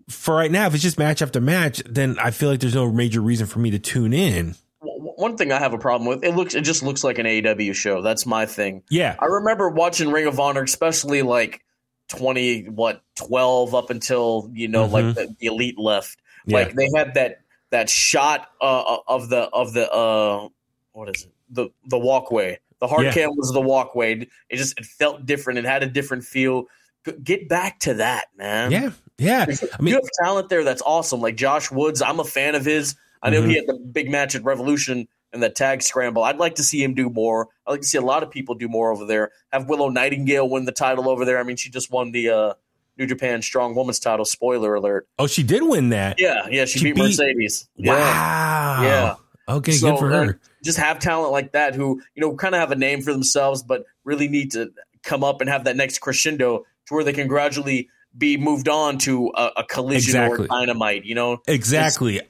for 0.10 0.36
right 0.36 0.52
now, 0.52 0.68
if 0.68 0.74
it's 0.74 0.84
just 0.84 0.98
match 1.00 1.22
after 1.22 1.42
match, 1.42 1.82
then 1.86 2.18
I 2.20 2.32
feel 2.32 2.50
like 2.50 2.60
there's 2.60 2.76
no 2.76 2.92
major 2.92 3.22
reason 3.22 3.48
for 3.48 3.60
me 3.60 3.72
to 3.72 3.80
tune 3.80 4.14
in. 4.14 4.56
One 4.82 5.38
thing 5.38 5.52
I 5.52 5.60
have 5.60 5.74
a 5.74 5.78
problem 5.78 6.08
with 6.10 6.24
it 6.24 6.36
looks 6.36 6.56
it 6.56 6.62
just 6.62 6.84
looks 6.84 7.04
like 7.04 7.18
an 7.18 7.26
AEW 7.26 7.74
show. 7.74 8.02
That's 8.02 8.26
my 8.26 8.46
thing. 8.46 8.84
Yeah, 8.90 9.16
I 9.20 9.26
remember 9.26 9.70
watching 9.70 10.12
Ring 10.12 10.28
of 10.28 10.40
Honor, 10.40 10.64
especially 10.64 11.22
like 11.22 11.64
twenty 12.10 12.66
what 12.66 13.02
twelve 13.16 13.74
up 13.74 13.90
until 13.90 14.50
you 14.54 14.68
know 14.68 14.86
like 14.86 15.06
Mhm. 15.06 15.16
the, 15.16 15.36
the 15.40 15.46
elite 15.48 15.80
left. 15.80 16.18
yeah, 16.46 16.58
Like 16.58 16.74
they 16.74 16.90
had 16.96 17.14
that 17.14 17.42
that 17.70 17.90
shot 17.90 18.50
uh, 18.62 18.98
of 19.08 19.30
the 19.30 19.44
of 19.54 19.74
the 19.74 19.90
uh 19.90 20.50
what 20.92 21.16
is 21.16 21.24
it 21.24 21.32
the 21.50 21.70
the 21.88 21.98
walkway. 22.00 22.60
The 22.84 22.88
hard 22.90 23.06
Yeah. 23.06 23.14
cam 23.14 23.30
was 23.38 23.50
the 23.54 23.62
walkway. 23.62 24.28
It 24.50 24.58
just 24.58 24.78
it 24.78 24.86
felt 24.86 25.26
different. 25.26 25.58
It 25.58 25.64
had 25.64 25.84
a 25.84 25.88
different 25.88 26.26
feel. 26.26 26.66
Get 27.24 27.48
back 27.48 27.80
to 27.82 27.94
that, 27.94 28.26
man. 28.38 28.72
yeah, 28.72 28.92
yeah. 29.18 29.46
I 29.48 29.82
mean, 29.82 29.94
you 29.94 29.96
have 29.96 30.10
talent 30.22 30.50
there 30.50 30.66
that's 30.66 30.82
awesome. 30.86 31.22
Like 31.22 31.38
Josh 31.38 31.72
Woods, 31.72 32.02
I'm 32.02 32.20
a 32.20 32.26
fan 32.26 32.56
of 32.56 32.66
his. 32.66 32.96
I 33.22 33.30
know 33.30 33.42
Mhm. 33.42 33.48
he 33.48 33.56
had 33.56 33.68
the 33.68 33.76
big 33.76 34.12
match 34.12 34.36
at 34.36 34.44
Revolution 34.44 35.08
and 35.32 35.42
the 35.42 35.50
tag 35.50 35.82
scramble. 35.82 36.24
I'd 36.26 36.40
like 36.40 36.56
to 36.56 36.64
see 36.64 36.84
him 36.84 36.94
do 36.94 37.10
more. 37.10 37.48
I'd 37.66 37.72
like 37.72 37.82
to 37.82 37.88
see 37.88 37.98
a 37.98 38.02
lot 38.02 38.22
of 38.22 38.30
people 38.30 38.54
do 38.54 38.68
more 38.68 38.92
over 38.92 39.06
there. 39.06 39.32
Have 39.54 39.70
Willow 39.70 39.88
Nightingale 39.88 40.50
win 40.50 40.66
the 40.66 40.74
title 40.74 41.08
over 41.08 41.24
there. 41.24 41.40
I 41.40 41.44
mean, 41.44 41.56
she 41.56 41.70
just 41.70 41.90
won 41.90 42.12
the 42.12 42.30
uh, 42.30 42.54
New 42.98 43.06
Japan 43.08 43.42
Strong 43.42 43.76
Woman's 43.76 44.00
title. 44.00 44.26
Spoiler 44.26 44.76
alert. 44.76 45.08
oh, 45.20 45.26
she 45.28 45.42
did 45.42 45.64
win 45.64 45.88
that. 45.90 46.20
Yeah, 46.20 46.48
yeah, 46.52 46.66
she, 46.66 46.80
She 46.80 46.86
beat, 46.88 46.96
beat- 46.96 47.04
Mercedes. 47.04 47.70
Yeah. 47.78 47.94
Wow. 47.94 48.84
Yeah. 48.84 49.16
Okay, 49.48 49.74
So, 49.74 49.92
good 49.92 50.00
for 50.00 50.10
her. 50.10 50.40
Just 50.64 50.78
have 50.78 51.00
talent 51.00 51.32
like 51.32 51.52
that 51.52 51.76
who, 51.76 52.02
you 52.16 52.22
know, 52.22 52.36
kind 52.36 52.56
of 52.56 52.62
have 52.62 52.72
a 52.72 52.76
name 52.76 53.02
for 53.02 53.12
themselves, 53.12 53.64
but 53.64 53.86
really 54.04 54.28
need 54.28 54.52
to 54.52 54.72
come 55.04 55.24
up 55.24 55.42
and 55.42 55.50
have 55.50 55.66
that 55.66 55.76
next 55.76 56.00
crescendo 56.00 56.66
to 56.88 56.94
where 56.94 57.04
they 57.04 57.14
can 57.14 57.28
gradually 57.28 57.90
be 58.18 58.38
moved 58.38 58.70
on 58.70 58.98
to 59.00 59.32
a, 59.36 59.52
a 59.58 59.64
collision 59.64 60.16
Exactly. 60.16 60.46
or 60.46 60.48
dynamite, 60.48 61.06
you 61.06 61.16
know? 61.16 61.42
Exactly. 61.48 62.22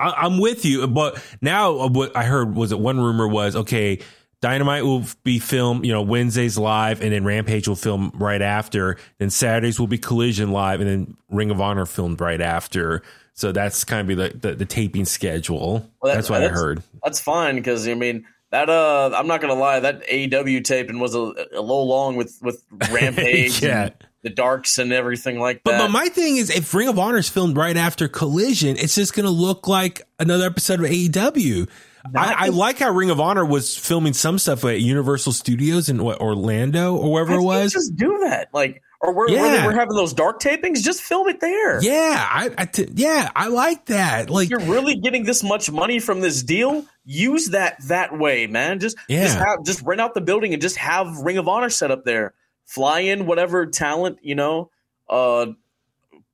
I, 0.00 0.10
I'm 0.10 0.38
with 0.38 0.64
you, 0.64 0.86
but 0.86 1.22
now 1.40 1.78
uh, 1.78 1.88
what 1.88 2.16
I 2.16 2.24
heard 2.24 2.54
was 2.54 2.70
that 2.70 2.78
one 2.78 2.98
rumor 3.00 3.28
was 3.28 3.54
okay, 3.54 4.00
Dynamite 4.40 4.84
will 4.84 5.04
be 5.24 5.40
filmed, 5.40 5.84
you 5.84 5.92
know, 5.92 6.02
Wednesdays 6.02 6.56
live, 6.56 7.02
and 7.02 7.12
then 7.12 7.24
Rampage 7.24 7.66
will 7.66 7.74
film 7.74 8.12
right 8.14 8.40
after. 8.40 8.96
Then 9.18 9.30
Saturdays 9.30 9.80
will 9.80 9.88
be 9.88 9.98
Collision 9.98 10.52
live, 10.52 10.80
and 10.80 10.88
then 10.88 11.16
Ring 11.28 11.50
of 11.50 11.60
Honor 11.60 11.86
filmed 11.86 12.20
right 12.20 12.40
after. 12.40 13.02
So 13.38 13.52
that's 13.52 13.84
kind 13.84 14.00
of 14.00 14.08
be 14.08 14.14
the, 14.16 14.36
the, 14.36 14.54
the 14.56 14.64
taping 14.64 15.04
schedule. 15.04 15.88
Well, 16.02 16.10
that- 16.12 16.14
that's 16.16 16.28
what 16.28 16.42
I 16.42 16.48
heard. 16.48 16.82
That's 17.04 17.20
fine 17.20 17.54
because 17.54 17.86
I 17.86 17.94
mean 17.94 18.26
that 18.50 18.68
uh 18.68 19.12
I'm 19.14 19.28
not 19.28 19.40
gonna 19.40 19.54
lie 19.54 19.78
that 19.78 20.04
AEW 20.08 20.64
taping 20.64 20.98
was 20.98 21.14
a, 21.14 21.18
a 21.20 21.60
little 21.60 21.86
long 21.86 22.16
with 22.16 22.36
with 22.42 22.64
Rampage 22.90 23.62
Yeah. 23.62 23.82
and 23.84 23.92
the 24.24 24.30
Darks 24.30 24.78
and 24.78 24.92
everything 24.92 25.38
like 25.38 25.60
But, 25.62 25.70
that. 25.72 25.78
but 25.82 25.90
my 25.92 26.08
thing 26.08 26.36
is, 26.38 26.50
if 26.50 26.74
Ring 26.74 26.88
of 26.88 26.98
Honor 26.98 27.18
is 27.18 27.28
filmed 27.28 27.56
right 27.56 27.76
after 27.76 28.08
Collision, 28.08 28.76
it's 28.76 28.96
just 28.96 29.14
going 29.14 29.26
to 29.26 29.30
look 29.30 29.68
like 29.68 30.02
another 30.18 30.44
episode 30.46 30.80
of 30.80 30.86
AEW. 30.90 31.68
I, 32.16 32.34
I 32.36 32.48
like 32.48 32.78
how 32.80 32.90
Ring 32.90 33.10
of 33.10 33.20
Honor 33.20 33.44
was 33.44 33.76
filming 33.78 34.14
some 34.14 34.40
stuff 34.40 34.64
at 34.64 34.80
Universal 34.80 35.34
Studios 35.34 35.88
in 35.88 36.02
what 36.02 36.20
Orlando 36.20 36.96
or 36.96 37.12
wherever 37.12 37.34
it 37.34 37.42
was. 37.42 37.72
just 37.72 37.94
do 37.94 38.18
that 38.24 38.48
like 38.52 38.82
or 39.00 39.12
where, 39.12 39.28
where 39.28 39.36
Yeah. 39.54 39.60
they 39.60 39.66
were 39.66 39.74
having 39.74 39.94
those 39.96 40.12
dark 40.12 40.40
tapings 40.40 40.82
just 40.82 41.00
film 41.02 41.28
it 41.28 41.40
there. 41.40 41.80
Yeah, 41.82 42.26
I, 42.30 42.50
I 42.58 42.64
t- 42.64 42.88
yeah, 42.94 43.30
I 43.36 43.48
like 43.48 43.86
that. 43.86 44.28
Like, 44.30 44.50
You're 44.50 44.58
really 44.60 44.96
getting 44.96 45.24
this 45.24 45.42
much 45.44 45.70
money 45.70 45.98
from 46.00 46.20
this 46.20 46.42
deal. 46.42 46.84
Use 47.04 47.50
that 47.50 47.76
that 47.86 48.18
way, 48.18 48.46
man. 48.48 48.80
Just 48.80 48.96
Yeah. 49.08 49.24
just 49.24 49.38
have 49.38 49.64
just 49.64 49.82
rent 49.82 50.00
out 50.00 50.14
the 50.14 50.20
building 50.20 50.52
and 50.52 50.60
just 50.60 50.76
have 50.76 51.18
Ring 51.18 51.38
of 51.38 51.46
Honor 51.48 51.70
set 51.70 51.90
up 51.90 52.04
there. 52.04 52.34
Fly 52.66 53.00
in 53.00 53.26
whatever 53.26 53.66
talent 53.66 54.18
you 54.22 54.34
know. 54.34 54.70
Uh, 55.08 55.46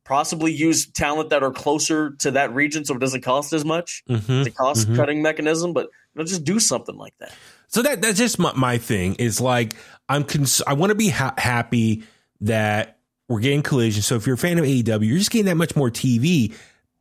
possibly 0.04 0.52
use 0.52 0.86
talent 0.86 1.30
that 1.30 1.42
are 1.42 1.50
closer 1.52 2.10
to 2.18 2.32
that 2.32 2.52
region 2.54 2.84
so 2.84 2.94
it 2.94 3.00
doesn't 3.00 3.22
cost 3.22 3.52
as 3.52 3.64
much. 3.64 4.02
mhm. 4.08 4.40
It's 4.40 4.48
a 4.48 4.50
cost 4.50 4.94
cutting 4.94 5.22
mechanism, 5.22 5.72
but 5.72 5.84
you 5.86 6.18
know, 6.20 6.24
just 6.24 6.44
do 6.44 6.58
something 6.60 6.96
like 6.96 7.14
that. 7.20 7.32
so 7.68 7.82
that 7.82 8.02
that's 8.02 8.18
just 8.18 8.38
my, 8.38 8.52
my 8.54 8.78
thing. 8.78 9.14
Is 9.16 9.40
like 9.40 9.74
I'm 10.08 10.24
cons- 10.24 10.62
I 10.66 10.74
want 10.74 10.90
to 10.90 10.94
be 10.96 11.08
ha- 11.08 11.34
happy 11.38 12.04
that 12.40 12.98
we're 13.28 13.40
getting 13.40 13.62
collision. 13.62 14.02
So 14.02 14.16
if 14.16 14.26
you're 14.26 14.34
a 14.34 14.38
fan 14.38 14.58
of 14.58 14.64
AEW, 14.64 15.06
you're 15.08 15.18
just 15.18 15.30
getting 15.30 15.46
that 15.46 15.56
much 15.56 15.76
more 15.76 15.90
TV. 15.90 16.54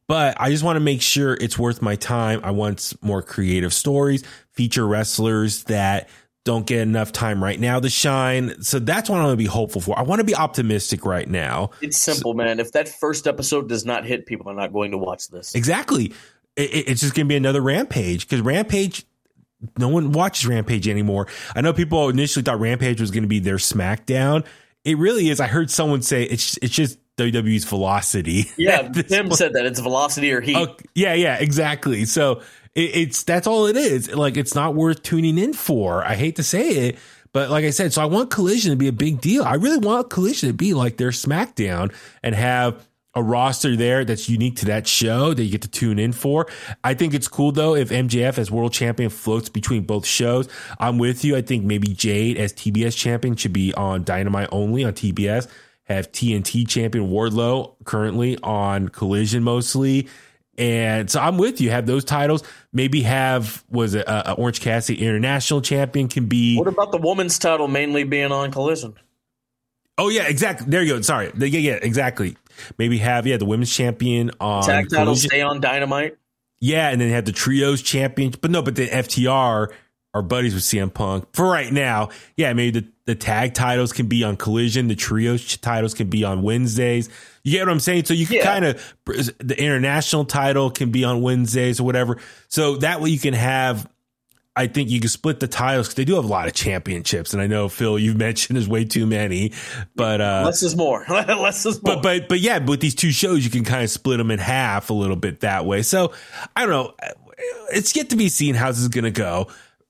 But 0.07 0.39
I 0.39 0.49
just 0.49 0.63
want 0.63 0.75
to 0.75 0.81
make 0.81 1.01
sure 1.01 1.33
it's 1.33 1.57
worth 1.57 1.81
my 1.81 1.95
time. 1.95 2.41
I 2.43 2.51
want 2.51 2.93
more 3.01 3.21
creative 3.21 3.73
stories, 3.73 4.23
feature 4.51 4.85
wrestlers 4.85 5.63
that 5.65 6.09
don't 6.45 6.67
get 6.67 6.79
enough 6.79 7.13
time 7.13 7.41
right 7.41 7.57
now 7.57 7.79
to 7.79 7.89
shine. 7.89 8.61
So 8.61 8.79
that's 8.79 9.09
what 9.09 9.19
I 9.19 9.23
want 9.23 9.31
to 9.33 9.37
be 9.37 9.45
hopeful 9.45 9.79
for. 9.79 9.97
I 9.97 10.01
want 10.01 10.19
to 10.19 10.25
be 10.25 10.35
optimistic 10.35 11.05
right 11.05 11.27
now. 11.27 11.71
It's 11.81 11.97
simple, 11.97 12.33
man. 12.33 12.59
If 12.59 12.73
that 12.73 12.89
first 12.89 13.27
episode 13.27 13.69
does 13.69 13.85
not 13.85 14.05
hit, 14.05 14.25
people 14.25 14.49
are 14.51 14.55
not 14.55 14.73
going 14.73 14.91
to 14.91 14.97
watch 14.97 15.29
this. 15.29 15.55
Exactly. 15.55 16.13
It- 16.57 16.89
it's 16.89 16.99
just 17.01 17.15
going 17.15 17.27
to 17.27 17.29
be 17.29 17.37
another 17.37 17.61
Rampage 17.61 18.27
because 18.27 18.41
Rampage, 18.41 19.05
no 19.77 19.87
one 19.87 20.11
watches 20.11 20.45
Rampage 20.45 20.89
anymore. 20.89 21.27
I 21.55 21.61
know 21.61 21.71
people 21.71 22.09
initially 22.09 22.43
thought 22.43 22.59
Rampage 22.59 22.99
was 22.99 23.09
going 23.09 23.23
to 23.23 23.29
be 23.29 23.39
their 23.39 23.55
SmackDown. 23.55 24.43
It 24.85 24.97
really 24.97 25.29
is. 25.29 25.39
I 25.39 25.47
heard 25.47 25.71
someone 25.71 26.01
say 26.01 26.23
it's 26.23 26.57
it's 26.57 26.73
just 26.73 26.99
WWE's 27.17 27.63
velocity. 27.65 28.45
Yeah, 28.57 28.89
Tim 28.89 29.27
point. 29.27 29.35
said 29.35 29.53
that 29.53 29.65
it's 29.65 29.79
velocity 29.79 30.31
or 30.31 30.41
heat. 30.41 30.55
Oh, 30.57 30.75
yeah, 30.95 31.13
yeah, 31.13 31.37
exactly. 31.37 32.05
So 32.05 32.41
it, 32.75 32.95
it's 32.95 33.23
that's 33.23 33.47
all 33.47 33.67
it 33.67 33.77
is. 33.77 34.13
Like 34.13 34.37
it's 34.37 34.55
not 34.55 34.75
worth 34.75 35.03
tuning 35.03 35.37
in 35.37 35.53
for. 35.53 36.03
I 36.03 36.15
hate 36.15 36.35
to 36.37 36.43
say 36.43 36.69
it, 36.87 36.99
but 37.31 37.49
like 37.49 37.65
I 37.65 37.69
said, 37.69 37.93
so 37.93 38.01
I 38.01 38.05
want 38.05 38.29
Collision 38.29 38.71
to 38.71 38.77
be 38.77 38.87
a 38.87 38.93
big 38.93 39.21
deal. 39.21 39.43
I 39.43 39.55
really 39.55 39.77
want 39.77 40.09
Collision 40.09 40.49
to 40.49 40.53
be 40.53 40.73
like 40.73 40.97
their 40.97 41.11
SmackDown 41.11 41.93
and 42.21 42.35
have 42.35 42.85
a 43.15 43.21
roster 43.21 43.75
there 43.75 44.03
that's 44.03 44.27
unique 44.27 44.55
to 44.57 44.65
that 44.65 44.87
show 44.87 45.33
that 45.33 45.43
you 45.43 45.51
get 45.51 45.61
to 45.61 45.67
tune 45.67 45.99
in 45.99 46.11
for. 46.11 46.47
I 46.83 46.93
think 46.93 47.13
it's 47.13 47.27
cool 47.27 47.51
though 47.51 47.75
if 47.75 47.89
MJF 47.89 48.37
as 48.37 48.49
world 48.49 48.73
champion 48.73 49.09
floats 49.09 49.49
between 49.49 49.83
both 49.83 50.05
shows. 50.05 50.47
I'm 50.79 50.97
with 50.97 51.23
you. 51.23 51.35
I 51.35 51.41
think 51.41 51.63
maybe 51.63 51.89
Jade 51.89 52.37
as 52.37 52.53
TBS 52.53 52.97
champion 52.97 53.35
should 53.35 53.53
be 53.53 53.73
on 53.73 54.03
Dynamite 54.03 54.49
only 54.51 54.83
on 54.83 54.93
TBS. 54.93 55.47
Have 55.85 56.11
TNT 56.11 56.67
champion 56.67 57.09
Wardlow 57.09 57.75
currently 57.83 58.37
on 58.41 58.89
Collision 58.89 59.43
mostly. 59.43 60.07
And 60.57 61.09
so 61.09 61.19
I'm 61.19 61.37
with 61.37 61.59
you. 61.59 61.71
Have 61.71 61.87
those 61.87 62.05
titles. 62.05 62.43
Maybe 62.71 63.01
have 63.01 63.63
was 63.69 63.95
it 63.95 64.07
uh, 64.07 64.35
Orange 64.37 64.61
Cassidy 64.61 65.03
International 65.03 65.61
Champion 65.61 66.07
can 66.07 66.27
be. 66.27 66.57
What 66.57 66.67
about 66.67 66.91
the 66.91 66.99
woman's 66.99 67.39
title 67.39 67.67
mainly 67.67 68.03
being 68.03 68.31
on 68.31 68.51
Collision? 68.51 68.95
Oh 69.97 70.09
yeah, 70.09 70.23
exactly. 70.23 70.67
There 70.69 70.81
you 70.81 70.95
go. 70.95 71.01
Sorry. 71.01 71.31
Yeah, 71.37 71.47
yeah, 71.47 71.79
exactly. 71.81 72.37
Maybe 72.77 72.97
have 72.99 73.27
yeah 73.27 73.37
the 73.37 73.45
women's 73.45 73.73
champion 73.73 74.31
on 74.39 74.63
tag 74.63 74.89
title 74.89 75.15
stay 75.15 75.41
on 75.41 75.61
Dynamite. 75.61 76.17
Yeah, 76.59 76.89
and 76.89 77.01
then 77.01 77.09
have 77.09 77.25
the 77.25 77.33
trios 77.33 77.81
champion. 77.81 78.33
But 78.39 78.49
no, 78.49 78.61
but 78.61 78.75
the 78.75 78.87
FTR 78.87 79.67
are 80.13 80.21
buddies 80.21 80.53
with 80.53 80.63
CM 80.63 80.93
Punk 80.93 81.27
for 81.33 81.45
right 81.45 81.71
now. 81.71 82.09
Yeah, 82.37 82.53
maybe 82.53 82.81
the, 82.81 82.87
the 83.05 83.15
tag 83.15 83.53
titles 83.53 83.91
can 83.91 84.07
be 84.07 84.23
on 84.23 84.37
Collision. 84.37 84.87
The 84.87 84.95
trios 84.95 85.57
titles 85.57 85.93
can 85.93 86.09
be 86.09 86.23
on 86.23 86.41
Wednesdays. 86.43 87.09
You 87.43 87.51
get 87.51 87.65
what 87.65 87.71
I'm 87.71 87.79
saying? 87.79 88.05
So 88.05 88.13
you 88.13 88.25
can 88.25 88.37
yeah. 88.37 88.43
kind 88.43 88.65
of 88.65 88.95
the 89.05 89.55
international 89.59 90.25
title 90.25 90.69
can 90.69 90.91
be 90.91 91.03
on 91.03 91.21
Wednesdays 91.21 91.79
or 91.79 91.83
whatever. 91.83 92.17
So 92.47 92.77
that 92.77 93.01
way 93.01 93.09
you 93.09 93.19
can 93.19 93.33
have 93.33 93.89
I 94.55 94.67
think 94.67 94.89
you 94.89 94.99
can 94.99 95.09
split 95.09 95.39
the 95.39 95.47
titles 95.47 95.87
because 95.87 95.95
they 95.95 96.05
do 96.05 96.15
have 96.15 96.25
a 96.25 96.27
lot 96.27 96.47
of 96.47 96.53
championships, 96.53 97.33
and 97.33 97.41
I 97.41 97.47
know 97.47 97.69
Phil, 97.69 97.97
you've 97.97 98.17
mentioned 98.17 98.55
there's 98.55 98.67
way 98.67 98.85
too 98.85 99.07
many, 99.07 99.51
but 99.95 100.21
uh, 100.21 100.43
less 100.45 100.61
is 100.61 100.75
more. 100.75 101.05
less 101.09 101.65
is 101.65 101.81
more. 101.81 101.95
But 101.95 102.03
but 102.03 102.29
but 102.29 102.39
yeah, 102.39 102.59
with 102.59 102.79
these 102.79 102.95
two 102.95 103.11
shows, 103.11 103.43
you 103.43 103.49
can 103.49 103.63
kind 103.63 103.83
of 103.83 103.89
split 103.89 104.19
them 104.19 104.31
in 104.31 104.39
half 104.39 104.89
a 104.89 104.93
little 104.93 105.15
bit 105.15 105.39
that 105.41 105.65
way. 105.65 105.81
So 105.81 106.13
I 106.55 106.61
don't 106.65 106.69
know. 106.69 106.93
It's 107.73 107.95
yet 107.95 108.09
to 108.11 108.15
be 108.15 108.29
seen 108.29 108.55
how 108.55 108.69
this 108.69 108.79
is 108.79 108.89
going 108.89 109.05
to 109.05 109.11
go. 109.11 109.47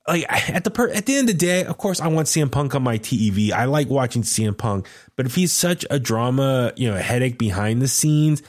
Like 0.08 0.26
at 0.30 0.64
the 0.64 0.72
per- 0.72 0.90
at 0.90 1.06
the 1.06 1.16
end 1.16 1.30
of 1.30 1.36
the 1.36 1.46
day, 1.46 1.64
of 1.66 1.78
course, 1.78 2.00
I 2.00 2.08
want 2.08 2.28
CM 2.28 2.52
Punk 2.52 2.76
on 2.76 2.84
my 2.84 2.98
TV. 2.98 3.52
I 3.52 3.66
like 3.66 3.90
watching 3.90 4.22
CM 4.22 4.58
Punk, 4.58 4.88
but 5.16 5.26
if 5.26 5.36
he's 5.36 5.54
such 5.54 5.86
a 5.90 6.00
drama, 6.00 6.74
you 6.76 6.90
know, 6.90 6.98
a 6.98 7.02
headache 7.02 7.38
behind 7.38 7.82
the 7.82 7.88
scenes 7.88 8.44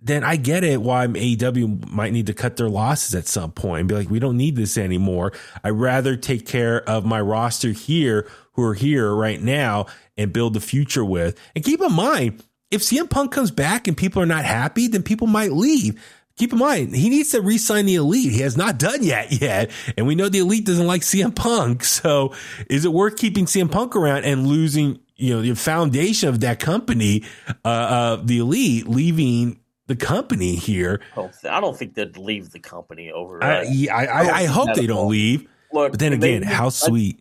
then 0.00 0.22
I 0.22 0.36
get 0.36 0.62
it 0.62 0.80
why 0.80 1.06
AEW 1.06 1.90
might 1.90 2.12
need 2.12 2.26
to 2.26 2.34
cut 2.34 2.56
their 2.56 2.68
losses 2.68 3.14
at 3.14 3.26
some 3.26 3.50
point 3.50 3.80
and 3.80 3.88
be 3.88 3.96
like, 3.96 4.10
we 4.10 4.20
don't 4.20 4.36
need 4.36 4.54
this 4.54 4.78
anymore. 4.78 5.32
I'd 5.64 5.70
rather 5.70 6.16
take 6.16 6.46
care 6.46 6.88
of 6.88 7.04
my 7.04 7.20
roster 7.20 7.70
here 7.70 8.28
who 8.52 8.62
are 8.62 8.74
here 8.74 9.12
right 9.12 9.40
now 9.40 9.86
and 10.16 10.32
build 10.32 10.54
the 10.54 10.60
future 10.60 11.04
with. 11.04 11.38
And 11.54 11.64
keep 11.64 11.80
in 11.80 11.92
mind, 11.92 12.44
if 12.70 12.82
CM 12.82 13.10
Punk 13.10 13.32
comes 13.32 13.50
back 13.50 13.88
and 13.88 13.96
people 13.96 14.22
are 14.22 14.26
not 14.26 14.44
happy, 14.44 14.86
then 14.86 15.02
people 15.02 15.26
might 15.26 15.52
leave. 15.52 16.00
Keep 16.36 16.52
in 16.52 16.58
mind, 16.60 16.94
he 16.94 17.08
needs 17.08 17.32
to 17.32 17.40
re-sign 17.40 17.86
the 17.86 17.96
elite. 17.96 18.30
He 18.30 18.42
has 18.42 18.56
not 18.56 18.78
done 18.78 19.02
yet 19.02 19.32
yet. 19.40 19.72
And 19.96 20.06
we 20.06 20.14
know 20.14 20.28
the 20.28 20.38
elite 20.38 20.66
doesn't 20.66 20.86
like 20.86 21.02
CM 21.02 21.34
Punk. 21.34 21.84
So 21.98 22.32
is 22.70 22.84
it 22.84 22.92
worth 22.92 23.16
keeping 23.16 23.46
CM 23.46 23.68
Punk 23.70 23.96
around 23.96 24.24
and 24.24 24.46
losing, 24.46 25.00
you 25.16 25.34
know, 25.34 25.42
the 25.42 25.56
foundation 25.56 26.28
of 26.28 26.40
that 26.40 26.60
company, 26.60 27.24
uh, 27.64 27.68
uh, 27.68 28.16
the 28.22 28.38
elite 28.38 28.86
leaving 28.86 29.58
the 29.88 29.96
company 29.96 30.54
here. 30.54 31.00
I 31.16 31.60
don't 31.60 31.76
think 31.76 31.94
they'd 31.94 32.16
leave 32.16 32.50
the 32.50 32.60
company 32.60 33.10
over. 33.10 33.42
I, 33.42 33.62
yeah, 33.62 33.96
I, 33.96 34.04
I, 34.04 34.30
I 34.40 34.44
hope 34.44 34.74
they 34.74 34.86
don't 34.86 35.08
leave. 35.10 35.48
Look, 35.72 35.92
but 35.92 35.98
then 35.98 36.12
again, 36.12 36.42
they, 36.42 36.46
how 36.46 36.68
sweet. 36.68 37.20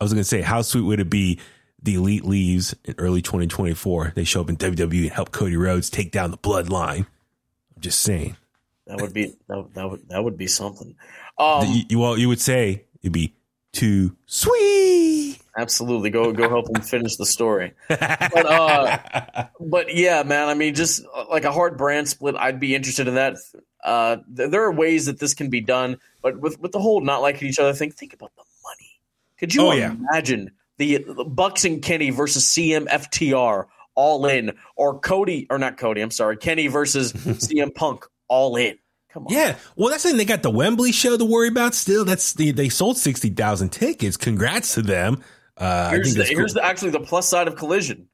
I 0.00 0.04
was 0.04 0.12
going 0.12 0.22
to 0.22 0.28
say, 0.28 0.40
how 0.40 0.62
sweet 0.62 0.82
would 0.82 1.00
it 1.00 1.10
be? 1.10 1.38
The 1.84 1.96
elite 1.96 2.24
leaves 2.24 2.74
in 2.84 2.94
early 2.98 3.22
2024. 3.22 4.12
They 4.14 4.22
show 4.22 4.40
up 4.40 4.48
in 4.48 4.56
WWE 4.56 5.02
and 5.02 5.10
help 5.10 5.32
Cody 5.32 5.56
Rhodes 5.56 5.90
take 5.90 6.12
down 6.12 6.30
the 6.30 6.38
bloodline. 6.38 7.06
I'm 7.74 7.80
just 7.80 8.00
saying. 8.00 8.36
That 8.86 9.00
would 9.00 9.12
be 9.12 9.34
that, 9.48 9.74
that 9.74 9.90
would 9.90 10.08
that 10.08 10.22
would 10.22 10.36
be 10.36 10.46
something. 10.46 10.94
Um, 11.38 11.66
you, 11.66 11.82
you, 11.88 11.98
well, 11.98 12.16
you 12.16 12.28
would 12.28 12.40
say 12.40 12.84
it'd 13.02 13.12
be 13.12 13.34
too 13.72 14.16
sweet. 14.26 15.38
Absolutely, 15.56 16.08
go 16.08 16.32
go 16.32 16.48
help 16.48 16.74
him 16.74 16.82
finish 16.82 17.16
the 17.16 17.26
story. 17.26 17.74
But 17.88 18.46
uh, 18.46 19.46
but 19.60 19.94
yeah, 19.94 20.22
man. 20.22 20.48
I 20.48 20.54
mean, 20.54 20.74
just 20.74 21.04
uh, 21.14 21.26
like 21.28 21.44
a 21.44 21.52
hard 21.52 21.76
brand 21.76 22.08
split, 22.08 22.36
I'd 22.36 22.58
be 22.58 22.74
interested 22.74 23.06
in 23.06 23.16
that. 23.16 23.36
Uh, 23.84 24.18
there 24.28 24.62
are 24.62 24.72
ways 24.72 25.06
that 25.06 25.18
this 25.18 25.34
can 25.34 25.50
be 25.50 25.60
done, 25.60 25.98
but 26.22 26.40
with 26.40 26.58
with 26.60 26.72
the 26.72 26.78
whole 26.78 27.00
not 27.02 27.20
liking 27.20 27.48
each 27.48 27.58
other 27.58 27.74
thing, 27.74 27.90
think 27.90 28.14
about 28.14 28.34
the 28.34 28.44
money. 28.64 29.00
Could 29.38 29.54
you 29.54 29.62
oh, 29.62 29.70
imagine 29.72 30.52
yeah. 30.78 30.98
the, 30.98 31.12
the 31.12 31.24
Bucks 31.24 31.64
and 31.66 31.82
Kenny 31.82 32.10
versus 32.10 32.44
CMFTR 32.44 33.66
all 33.94 34.24
in, 34.26 34.56
or 34.76 35.00
Cody 35.00 35.46
or 35.50 35.58
not 35.58 35.76
Cody? 35.76 36.00
I'm 36.00 36.10
sorry, 36.10 36.38
Kenny 36.38 36.68
versus 36.68 37.12
CM 37.12 37.74
Punk 37.74 38.06
all 38.28 38.56
in. 38.56 38.78
Come 39.12 39.26
on. 39.26 39.34
Yeah. 39.34 39.56
Well, 39.76 39.90
that's 39.90 40.04
the 40.04 40.10
thing. 40.10 40.18
They 40.18 40.24
got 40.24 40.42
the 40.42 40.50
Wembley 40.50 40.92
show 40.92 41.18
to 41.18 41.24
worry 41.24 41.48
about 41.48 41.74
still. 41.74 42.04
That's 42.04 42.32
the, 42.32 42.50
they 42.50 42.70
sold 42.70 42.96
60,000 42.96 43.68
tickets. 43.68 44.16
Congrats 44.16 44.74
to 44.74 44.82
them. 44.82 45.22
Uh, 45.56 45.90
here's 45.90 46.14
the, 46.14 46.24
here's 46.24 46.54
the, 46.54 46.64
actually 46.64 46.90
the 46.90 47.00
plus 47.00 47.28
side 47.28 47.48
of 47.48 47.56
collision. 47.56 48.08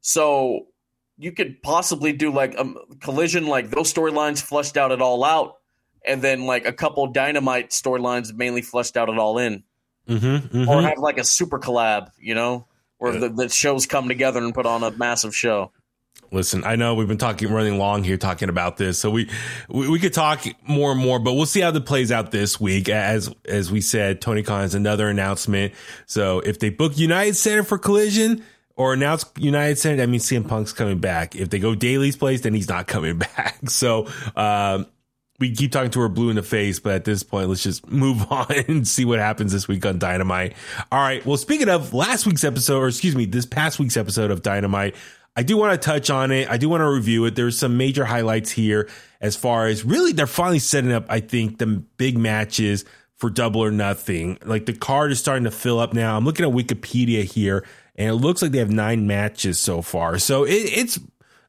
So 0.00 0.66
you 1.18 1.32
could 1.32 1.62
possibly 1.62 2.12
do 2.12 2.32
like 2.32 2.54
a 2.54 2.62
um, 2.62 2.76
collision, 3.00 3.46
like 3.46 3.70
those 3.70 3.92
storylines 3.92 4.42
flushed 4.42 4.76
out 4.76 4.90
it 4.92 5.00
all 5.00 5.24
out. 5.24 5.58
And 6.04 6.20
then 6.20 6.46
like 6.46 6.66
a 6.66 6.72
couple 6.72 7.06
dynamite 7.06 7.70
storylines 7.70 8.34
mainly 8.34 8.62
flushed 8.62 8.96
out 8.96 9.08
it 9.08 9.18
all 9.18 9.38
in. 9.38 9.62
Mm-hmm, 10.08 10.26
mm-hmm. 10.26 10.68
Or 10.68 10.82
have 10.82 10.98
like 10.98 11.18
a 11.18 11.24
super 11.24 11.60
collab, 11.60 12.10
you 12.18 12.34
know, 12.34 12.66
where 12.98 13.12
yeah. 13.12 13.20
the, 13.20 13.28
the 13.28 13.48
shows 13.48 13.86
come 13.86 14.08
together 14.08 14.42
and 14.42 14.52
put 14.52 14.66
on 14.66 14.82
a 14.82 14.90
massive 14.90 15.34
show. 15.34 15.70
Listen, 16.32 16.64
I 16.64 16.76
know 16.76 16.94
we've 16.94 17.08
been 17.08 17.18
talking 17.18 17.52
running 17.52 17.76
long 17.76 18.04
here 18.04 18.16
talking 18.16 18.48
about 18.48 18.78
this, 18.78 18.98
so 18.98 19.10
we, 19.10 19.28
we, 19.68 19.90
we 19.90 19.98
could 19.98 20.14
talk 20.14 20.42
more 20.66 20.92
and 20.92 21.00
more, 21.00 21.18
but 21.18 21.34
we'll 21.34 21.44
see 21.44 21.60
how 21.60 21.68
it 21.68 21.84
plays 21.84 22.10
out 22.10 22.30
this 22.30 22.58
week. 22.58 22.88
As 22.88 23.32
as 23.44 23.70
we 23.70 23.82
said, 23.82 24.22
Tony 24.22 24.42
Khan 24.42 24.62
has 24.62 24.74
another 24.74 25.10
announcement. 25.10 25.74
So 26.06 26.40
if 26.40 26.58
they 26.58 26.70
book 26.70 26.96
United 26.96 27.36
Center 27.36 27.62
for 27.62 27.76
Collision 27.76 28.42
or 28.76 28.94
announce 28.94 29.26
United 29.36 29.76
Center, 29.76 29.98
that 29.98 30.08
means 30.08 30.24
CM 30.24 30.48
Punk's 30.48 30.72
coming 30.72 31.00
back. 31.00 31.36
If 31.36 31.50
they 31.50 31.58
go 31.58 31.74
Daily's 31.74 32.16
place, 32.16 32.40
then 32.40 32.54
he's 32.54 32.68
not 32.68 32.86
coming 32.86 33.18
back. 33.18 33.58
So 33.68 34.08
um, 34.34 34.86
we 35.38 35.54
keep 35.54 35.70
talking 35.72 35.90
to 35.90 36.00
her 36.00 36.08
blue 36.08 36.30
in 36.30 36.36
the 36.36 36.42
face, 36.42 36.80
but 36.80 36.94
at 36.94 37.04
this 37.04 37.22
point, 37.22 37.50
let's 37.50 37.62
just 37.62 37.86
move 37.90 38.24
on 38.32 38.46
and 38.68 38.88
see 38.88 39.04
what 39.04 39.18
happens 39.18 39.52
this 39.52 39.68
week 39.68 39.84
on 39.84 39.98
Dynamite. 39.98 40.54
All 40.90 41.00
right. 41.00 41.24
Well, 41.26 41.36
speaking 41.36 41.68
of 41.68 41.92
last 41.92 42.24
week's 42.24 42.44
episode, 42.44 42.78
or 42.78 42.88
excuse 42.88 43.14
me, 43.14 43.26
this 43.26 43.44
past 43.44 43.78
week's 43.78 43.98
episode 43.98 44.30
of 44.30 44.40
Dynamite. 44.40 44.94
I 45.34 45.42
do 45.42 45.56
want 45.56 45.80
to 45.80 45.84
touch 45.84 46.10
on 46.10 46.30
it. 46.30 46.48
I 46.50 46.58
do 46.58 46.68
want 46.68 46.82
to 46.82 46.90
review 46.90 47.24
it. 47.24 47.34
There's 47.34 47.58
some 47.58 47.76
major 47.76 48.04
highlights 48.04 48.50
here 48.50 48.88
as 49.20 49.34
far 49.36 49.66
as 49.66 49.84
really 49.84 50.12
they're 50.12 50.26
finally 50.26 50.58
setting 50.58 50.92
up, 50.92 51.06
I 51.08 51.20
think, 51.20 51.58
the 51.58 51.66
big 51.66 52.18
matches 52.18 52.84
for 53.16 53.30
double 53.30 53.62
or 53.62 53.70
nothing. 53.70 54.38
Like 54.44 54.66
the 54.66 54.74
card 54.74 55.12
is 55.12 55.20
starting 55.20 55.44
to 55.44 55.50
fill 55.50 55.78
up 55.78 55.94
now. 55.94 56.16
I'm 56.16 56.24
looking 56.24 56.44
at 56.44 56.52
Wikipedia 56.52 57.24
here 57.24 57.64
and 57.96 58.10
it 58.10 58.14
looks 58.14 58.42
like 58.42 58.52
they 58.52 58.58
have 58.58 58.70
nine 58.70 59.06
matches 59.06 59.58
so 59.58 59.80
far. 59.80 60.18
So 60.18 60.44
it, 60.44 60.50
it's 60.50 60.96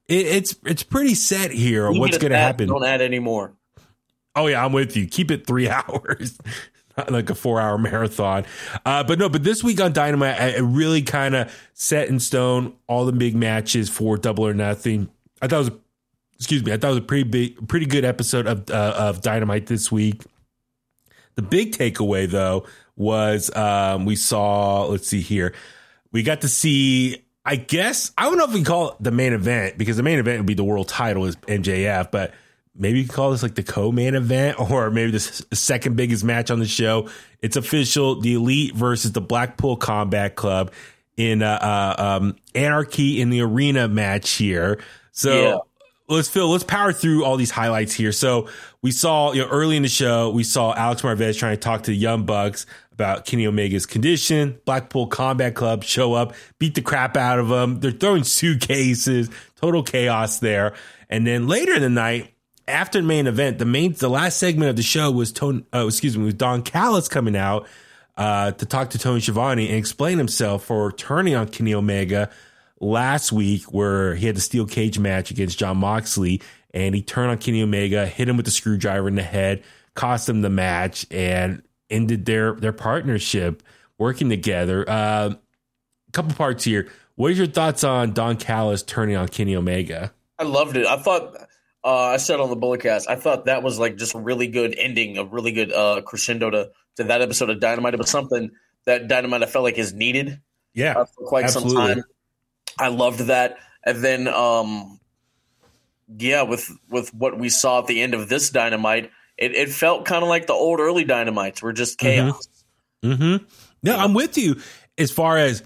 it, 0.07 0.27
it's 0.27 0.55
it's 0.65 0.84
pretty 0.84 1.15
set 1.15 1.51
here. 1.51 1.91
what's 1.91 2.17
going 2.17 2.31
to 2.31 2.38
happen? 2.38 2.67
Don't 2.67 2.86
add 2.86 3.01
any 3.01 3.19
more. 3.19 3.53
Oh 4.36 4.47
yeah, 4.47 4.63
I'm 4.63 4.71
with 4.71 4.95
you. 4.95 5.07
Keep 5.07 5.31
it 5.31 5.45
three 5.45 5.69
hours 5.69 6.38
like 7.09 7.29
a 7.29 7.35
four 7.35 7.59
hour 7.59 7.77
marathon. 7.77 8.45
Uh, 8.85 9.03
but 9.03 9.19
no, 9.19 9.29
but 9.29 9.43
this 9.43 9.63
week 9.63 9.81
on 9.81 9.93
Dynamite, 9.93 10.39
I, 10.39 10.57
really 10.59 11.01
kind 11.01 11.35
of 11.35 11.53
set 11.73 12.09
in 12.09 12.19
stone 12.19 12.73
all 12.87 13.05
the 13.05 13.11
big 13.11 13.35
matches 13.35 13.89
for 13.89 14.17
Double 14.17 14.45
or 14.45 14.53
Nothing. 14.53 15.09
I 15.41 15.47
thought 15.47 15.67
it 15.67 15.71
was, 15.71 15.79
excuse 16.35 16.63
me, 16.63 16.71
I 16.71 16.77
thought 16.77 16.87
it 16.87 16.95
was 16.95 16.99
a 16.99 17.01
pretty 17.01 17.23
big, 17.23 17.67
pretty 17.67 17.85
good 17.85 18.05
episode 18.05 18.47
of 18.47 18.69
uh, 18.69 18.95
of 18.97 19.21
Dynamite 19.21 19.67
this 19.67 19.91
week. 19.91 20.23
The 21.35 21.41
big 21.41 21.71
takeaway 21.71 22.29
though 22.29 22.67
was 22.95 23.53
um, 23.55 24.05
we 24.05 24.15
saw. 24.15 24.85
Let's 24.85 25.07
see 25.07 25.21
here, 25.21 25.53
we 26.11 26.23
got 26.23 26.41
to 26.41 26.47
see. 26.47 27.23
I 27.45 27.57
guess 27.57 28.11
I 28.17 28.23
don't 28.23 28.37
know 28.37 28.45
if 28.45 28.53
we 28.53 28.63
call 28.63 28.91
it 28.91 28.95
the 29.01 29.11
main 29.11 29.33
event 29.33 29.77
because 29.77 29.97
the 29.97 30.03
main 30.03 30.17
event 30.17 30.39
would 30.39 30.45
be 30.45 30.53
the 30.53 30.63
world 30.63 30.87
title 30.87 31.25
is 31.25 31.35
MJF, 31.35 32.09
but 32.09 32.33
maybe 32.76 32.99
you 32.99 33.05
can 33.05 33.13
call 33.13 33.32
this 33.32 33.43
like 33.43 33.55
the 33.55 33.63
co-main 33.63 34.15
event 34.15 34.59
or 34.71 34.89
maybe 34.89 35.11
the 35.11 35.19
second 35.19 35.95
biggest 35.95 36.24
match 36.24 36.51
on 36.51 36.59
the 36.59 36.65
show. 36.65 37.09
It's 37.41 37.55
official. 37.55 38.19
The 38.19 38.36
Elite 38.36 38.76
versus 38.76 39.11
the 39.11 39.21
Blackpool 39.21 39.76
Combat 39.76 40.36
Club 40.36 40.71
in 41.17 41.41
uh, 41.43 41.47
uh, 41.51 42.19
um, 42.19 42.36
Anarchy 42.55 43.21
in 43.21 43.30
the 43.30 43.41
Arena 43.41 43.88
match 43.88 44.32
here. 44.32 44.80
So 45.11 45.41
yeah. 45.41 45.57
let's 46.07 46.28
Phil, 46.28 46.49
let's 46.49 46.63
power 46.63 46.91
through 46.91 47.24
all 47.24 47.38
these 47.38 47.51
highlights 47.51 47.93
here. 47.93 48.11
So 48.11 48.47
we 48.82 48.91
saw, 48.91 49.32
you 49.34 49.41
know, 49.41 49.47
early 49.49 49.78
in 49.78 49.84
the 49.84 49.89
show, 49.89 50.30
we 50.32 50.43
saw 50.43 50.74
Alex 50.74 51.01
Marvez 51.01 51.38
trying 51.38 51.55
to 51.55 51.61
talk 51.61 51.84
to 51.84 51.91
the 51.91 51.97
Young 51.97 52.26
Bucks 52.26 52.65
about 52.91 53.26
Kenny 53.26 53.45
Omega's 53.45 53.86
condition. 53.86 54.59
Blackpool 54.65 55.07
Combat 55.07 55.53
Club 55.53 55.84
show 55.84 56.13
up, 56.13 56.34
beat 56.59 56.76
the 56.76 56.82
crap 56.82 57.17
out 57.17 57.39
of 57.39 57.49
them. 57.49 57.80
They're 57.80 57.91
throwing 57.91 58.24
suitcases, 58.24 59.30
total 59.55 59.84
chaos 59.84 60.39
there. 60.39 60.74
And 61.09 61.28
then 61.28 61.47
later 61.47 61.76
in 61.76 61.82
the 61.82 61.89
night, 61.89 62.32
after 62.68 63.01
the 63.01 63.07
main 63.07 63.28
event, 63.28 63.59
the 63.59 63.66
main 63.66 63.93
the 63.93 64.09
last 64.09 64.38
segment 64.38 64.70
of 64.70 64.76
the 64.76 64.84
show 64.84 65.11
was 65.11 65.32
Tony. 65.32 65.66
Uh, 65.74 65.88
excuse 65.88 66.18
me, 66.18 66.26
was 66.26 66.34
Don 66.34 66.61
Callis 66.61 67.07
coming 67.07 67.36
out 67.36 67.68
uh, 68.18 68.51
to 68.51 68.66
talk 68.66 68.91
to 68.91 68.99
Tony 68.99 69.20
Schiavone 69.20 69.68
and 69.68 69.78
explain 69.78 70.18
himself 70.18 70.66
for 70.66 70.91
turning 70.91 71.36
on 71.36 71.47
Kenny 71.47 71.74
Omega. 71.74 72.30
last 72.80 73.32
week 73.32 73.64
where 73.74 74.16
he 74.16 74.28
had 74.28 74.36
the 74.36 74.41
steel 74.41 74.66
cage 74.66 74.99
match 74.99 75.32
against 75.32 75.57
Jon 75.57 75.78
Moxley 75.78 76.41
and 76.74 76.95
he 76.95 77.01
turned 77.01 77.32
on 77.32 77.38
Kenny 77.38 77.61
Omega, 77.61 78.05
hit 78.05 78.28
him 78.28 78.36
with 78.36 78.45
the 78.45 78.51
screwdriver 78.51 79.07
in 79.07 79.16
the 79.16 79.24
head, 79.24 79.64
cost 79.95 80.28
him 80.28 80.41
the 80.41 80.49
match, 80.49 81.05
and 81.11 81.61
ended 81.89 82.26
their 82.26 82.53
their 82.53 82.74
partnership 82.74 83.64
working 83.97 84.30
together. 84.30 84.89
Uh, 84.89 85.34
a 85.36 86.11
couple 86.11 86.34
parts 86.34 86.64
here. 86.64 86.89
What 87.16 87.28
are 87.28 87.36
your 87.36 87.47
thoughts 87.47 87.84
on 87.84 88.14
Don 88.14 88.38
Callis 88.38 88.82
turning 88.82 89.16
on 89.16 89.28
Kenny 89.28 89.55
Omega? 89.55 90.11
I 90.39 90.43
loved 90.43 90.76
it. 90.78 90.88
I 90.88 90.97
thought 90.97 91.36
uh, 91.84 92.05
I 92.05 92.17
said 92.17 92.39
on 92.39 92.49
the 92.49 92.55
Bulletcast, 92.55 93.05
I 93.09 93.15
thought 93.15 93.45
that 93.45 93.63
was 93.63 93.77
like 93.77 93.97
just 93.97 94.15
a 94.15 94.19
really 94.19 94.47
good 94.47 94.75
ending, 94.77 95.17
a 95.17 95.23
really 95.23 95.51
good 95.51 95.71
uh, 95.71 96.01
crescendo 96.01 96.49
to 96.49 96.71
to 96.95 97.03
that 97.05 97.21
episode 97.21 97.49
of 97.49 97.59
Dynamite. 97.59 97.93
It 97.93 97.99
was 97.99 98.09
something 98.09 98.51
that 98.86 99.07
Dynamite 99.07 99.43
I 99.43 99.45
felt 99.47 99.63
like 99.63 99.77
is 99.77 99.93
needed. 99.93 100.41
Yeah, 100.73 100.93
uh, 100.93 101.05
for 101.05 101.25
quite 101.25 101.45
absolutely. 101.45 101.75
some 101.75 101.95
time. 101.95 102.03
I 102.79 102.88
loved 102.88 103.19
that, 103.21 103.57
and 103.86 104.03
then 104.03 104.27
um, 104.27 104.99
yeah, 106.17 106.43
with 106.43 106.71
with 106.89 107.13
what 107.13 107.38
we 107.38 107.49
saw 107.49 107.79
at 107.79 107.88
the 107.88 108.01
end 108.01 108.13
of 108.13 108.29
this 108.29 108.49
Dynamite, 108.49 109.11
it, 109.38 109.53
it 109.53 109.69
felt 109.69 110.05
kind 110.05 110.23
of 110.23 110.29
like 110.29 110.47
the 110.47 110.53
old 110.53 110.79
early 110.79 111.05
Dynamites 111.05 111.61
were 111.61 111.73
just 111.73 111.99
mm-hmm. 111.99 112.29
chaos. 112.29 112.47
Mm-hmm. 113.03 113.23
mm-hmm. 113.23 113.45
No, 113.84 113.97
I'm 113.97 114.13
with 114.13 114.38
you. 114.38 114.61
As 114.97 115.11
far 115.11 115.38
as 115.38 115.61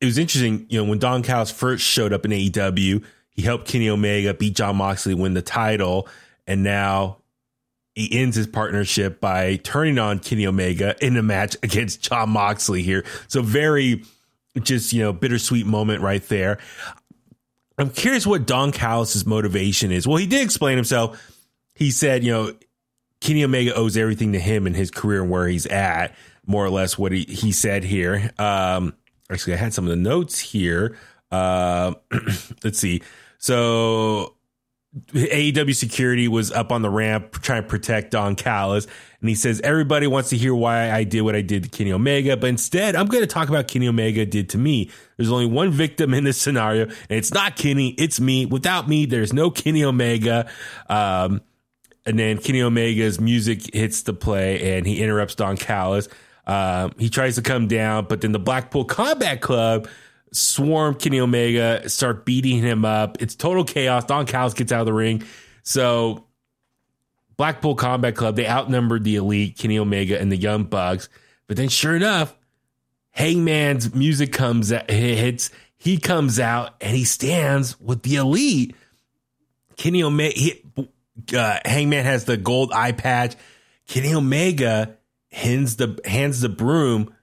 it 0.00 0.06
was 0.06 0.16
interesting, 0.16 0.66
you 0.70 0.78
know, 0.78 0.88
when 0.88 0.98
Don 0.98 1.22
Callis 1.22 1.50
first 1.50 1.84
showed 1.84 2.14
up 2.14 2.24
in 2.24 2.30
AEW, 2.30 3.04
he 3.36 3.42
helped 3.42 3.68
Kenny 3.68 3.88
Omega 3.88 4.34
beat 4.34 4.56
Jon 4.56 4.76
Moxley, 4.76 5.14
win 5.14 5.34
the 5.34 5.42
title, 5.42 6.08
and 6.46 6.62
now 6.62 7.18
he 7.94 8.18
ends 8.18 8.34
his 8.36 8.46
partnership 8.46 9.20
by 9.20 9.56
turning 9.56 9.98
on 9.98 10.18
Kenny 10.18 10.46
Omega 10.46 10.96
in 11.04 11.16
a 11.16 11.22
match 11.22 11.56
against 11.62 12.00
John 12.00 12.30
Moxley 12.30 12.82
here. 12.82 13.04
So 13.28 13.42
very 13.42 14.04
just, 14.62 14.92
you 14.92 15.02
know, 15.02 15.12
bittersweet 15.12 15.66
moment 15.66 16.02
right 16.02 16.26
there. 16.28 16.58
I'm 17.78 17.90
curious 17.90 18.26
what 18.26 18.46
Don 18.46 18.72
Callis' 18.72 19.26
motivation 19.26 19.92
is. 19.92 20.06
Well, 20.06 20.16
he 20.16 20.26
did 20.26 20.42
explain 20.42 20.76
himself. 20.76 21.22
He 21.74 21.90
said, 21.90 22.24
you 22.24 22.32
know, 22.32 22.52
Kenny 23.20 23.44
Omega 23.44 23.74
owes 23.74 23.98
everything 23.98 24.32
to 24.32 24.38
him 24.38 24.66
in 24.66 24.72
his 24.72 24.90
career 24.90 25.22
and 25.22 25.30
where 25.30 25.46
he's 25.46 25.66
at, 25.66 26.14
more 26.46 26.64
or 26.64 26.70
less 26.70 26.96
what 26.96 27.12
he, 27.12 27.24
he 27.24 27.52
said 27.52 27.84
here. 27.84 28.30
Um, 28.38 28.94
actually, 29.30 29.54
I 29.54 29.56
had 29.56 29.74
some 29.74 29.84
of 29.84 29.90
the 29.90 29.96
notes 29.96 30.38
here. 30.38 30.96
Uh, 31.30 31.94
let's 32.64 32.78
see. 32.78 33.02
So 33.46 34.34
AEW 35.12 35.72
security 35.76 36.26
was 36.26 36.50
up 36.50 36.72
on 36.72 36.82
the 36.82 36.90
ramp 36.90 37.30
trying 37.42 37.62
to 37.62 37.68
protect 37.68 38.10
Don 38.10 38.34
Callis. 38.34 38.88
And 39.20 39.28
he 39.28 39.36
says, 39.36 39.60
Everybody 39.60 40.08
wants 40.08 40.30
to 40.30 40.36
hear 40.36 40.52
why 40.52 40.90
I 40.90 41.04
did 41.04 41.20
what 41.20 41.36
I 41.36 41.42
did 41.42 41.62
to 41.62 41.68
Kenny 41.68 41.92
Omega, 41.92 42.36
but 42.36 42.48
instead, 42.48 42.96
I'm 42.96 43.06
going 43.06 43.22
to 43.22 43.28
talk 43.28 43.48
about 43.48 43.68
Kenny 43.68 43.86
Omega 43.86 44.26
did 44.26 44.50
to 44.50 44.58
me. 44.58 44.90
There's 45.16 45.30
only 45.30 45.46
one 45.46 45.70
victim 45.70 46.12
in 46.12 46.24
this 46.24 46.38
scenario, 46.38 46.86
and 46.86 46.96
it's 47.10 47.32
not 47.32 47.54
Kenny, 47.54 47.90
it's 47.90 48.18
me. 48.18 48.46
Without 48.46 48.88
me, 48.88 49.06
there's 49.06 49.32
no 49.32 49.48
Kenny 49.48 49.84
Omega. 49.84 50.50
Um, 50.88 51.40
and 52.04 52.18
then 52.18 52.38
Kenny 52.38 52.62
Omega's 52.62 53.20
music 53.20 53.72
hits 53.72 54.02
the 54.02 54.12
play, 54.12 54.76
and 54.76 54.88
he 54.88 55.00
interrupts 55.00 55.36
Don 55.36 55.56
Callis. 55.56 56.08
Um, 56.48 56.94
he 56.98 57.10
tries 57.10 57.36
to 57.36 57.42
come 57.42 57.68
down, 57.68 58.06
but 58.06 58.22
then 58.22 58.32
the 58.32 58.40
Blackpool 58.40 58.86
Combat 58.86 59.40
Club 59.40 59.86
swarm 60.36 60.94
Kenny 60.94 61.20
Omega, 61.20 61.88
start 61.88 62.24
beating 62.24 62.58
him 62.58 62.84
up. 62.84 63.20
It's 63.20 63.34
total 63.34 63.64
chaos. 63.64 64.04
Don 64.04 64.26
Callis 64.26 64.54
gets 64.54 64.72
out 64.72 64.80
of 64.80 64.86
the 64.86 64.92
ring. 64.92 65.22
So 65.62 66.26
Blackpool 67.36 67.74
Combat 67.74 68.14
Club, 68.14 68.36
they 68.36 68.46
outnumbered 68.46 69.04
the 69.04 69.16
Elite, 69.16 69.58
Kenny 69.58 69.78
Omega, 69.78 70.20
and 70.20 70.30
the 70.30 70.36
Young 70.36 70.64
Bucks. 70.64 71.08
But 71.46 71.56
then, 71.56 71.68
sure 71.68 71.94
enough, 71.94 72.34
Hangman's 73.10 73.94
music 73.94 74.32
comes 74.32 74.70
hits. 74.88 75.50
He 75.76 75.98
comes 75.98 76.40
out 76.40 76.74
and 76.80 76.96
he 76.96 77.04
stands 77.04 77.78
with 77.80 78.02
the 78.02 78.16
Elite. 78.16 78.74
Kenny 79.76 80.02
Omega, 80.02 80.38
he, 80.38 80.64
uh, 81.36 81.58
Hangman 81.64 82.04
has 82.04 82.24
the 82.24 82.36
gold 82.36 82.72
eye 82.72 82.92
patch. 82.92 83.36
Kenny 83.86 84.14
Omega 84.14 84.96
hands 85.30 85.76
the 85.76 86.00
hands 86.04 86.40
the 86.40 86.48
broom 86.48 87.14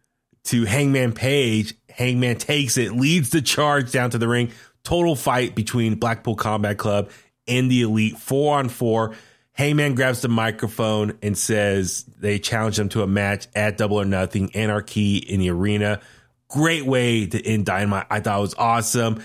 to 0.45 0.65
Hangman 0.65 1.13
Page. 1.13 1.75
Hangman 1.93 2.37
takes 2.37 2.77
it, 2.77 2.93
leads 2.93 3.29
the 3.29 3.41
charge 3.41 3.91
down 3.91 4.09
to 4.11 4.17
the 4.17 4.27
ring. 4.27 4.51
Total 4.83 5.15
fight 5.15 5.55
between 5.55 5.95
Blackpool 5.95 6.35
Combat 6.35 6.77
Club 6.77 7.09
and 7.47 7.69
the 7.69 7.83
Elite, 7.83 8.17
four 8.17 8.57
on 8.57 8.69
four. 8.69 9.15
Hangman 9.53 9.93
grabs 9.95 10.21
the 10.21 10.27
microphone 10.27 11.17
and 11.21 11.37
says 11.37 12.03
they 12.19 12.39
challenge 12.39 12.77
them 12.77 12.89
to 12.89 13.03
a 13.03 13.07
match 13.07 13.47
at 13.55 13.77
Double 13.77 14.01
or 14.01 14.05
Nothing, 14.05 14.53
Anarchy 14.55 15.17
in 15.17 15.39
the 15.39 15.49
arena. 15.51 16.01
Great 16.47 16.85
way 16.85 17.27
to 17.27 17.45
end 17.45 17.65
Dynamite. 17.65 18.07
I 18.09 18.19
thought 18.19 18.39
it 18.39 18.41
was 18.41 18.55
awesome. 18.55 19.23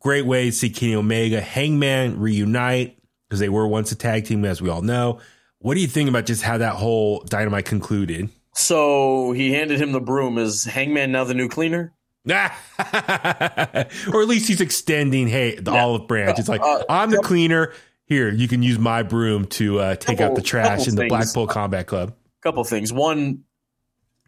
Great 0.00 0.26
way 0.26 0.46
to 0.46 0.52
see 0.52 0.70
Kenny 0.70 0.94
Omega, 0.94 1.40
Hangman 1.40 2.18
reunite 2.18 2.98
because 3.28 3.40
they 3.40 3.48
were 3.48 3.66
once 3.66 3.92
a 3.92 3.96
tag 3.96 4.24
team, 4.24 4.44
as 4.44 4.62
we 4.62 4.68
all 4.68 4.82
know. 4.82 5.20
What 5.60 5.74
do 5.74 5.80
you 5.80 5.86
think 5.86 6.08
about 6.08 6.26
just 6.26 6.42
how 6.42 6.58
that 6.58 6.74
whole 6.74 7.20
Dynamite 7.20 7.64
concluded? 7.64 8.30
So 8.54 9.32
he 9.32 9.52
handed 9.52 9.80
him 9.80 9.92
the 9.92 10.00
broom. 10.00 10.38
Is 10.38 10.64
Hangman 10.64 11.12
now 11.12 11.24
the 11.24 11.34
new 11.34 11.48
cleaner? 11.48 11.92
or 12.28 14.22
at 14.22 14.28
least 14.28 14.48
he's 14.48 14.60
extending, 14.60 15.28
hey, 15.28 15.56
the 15.56 15.72
yeah. 15.72 15.82
olive 15.82 16.06
branch. 16.06 16.38
It's 16.38 16.48
like, 16.48 16.60
uh, 16.60 16.84
I'm 16.88 17.10
the 17.10 17.22
cleaner. 17.22 17.72
Here, 18.04 18.30
you 18.30 18.48
can 18.48 18.62
use 18.62 18.78
my 18.78 19.02
broom 19.02 19.44
to 19.46 19.80
uh, 19.80 19.94
take 19.96 20.18
couple, 20.18 20.32
out 20.32 20.34
the 20.34 20.42
trash 20.42 20.88
in 20.88 20.94
the 20.94 21.02
things. 21.02 21.10
Blackpool 21.10 21.46
Combat 21.46 21.86
Club. 21.86 22.14
Couple 22.42 22.64
things. 22.64 22.92
One, 22.92 23.44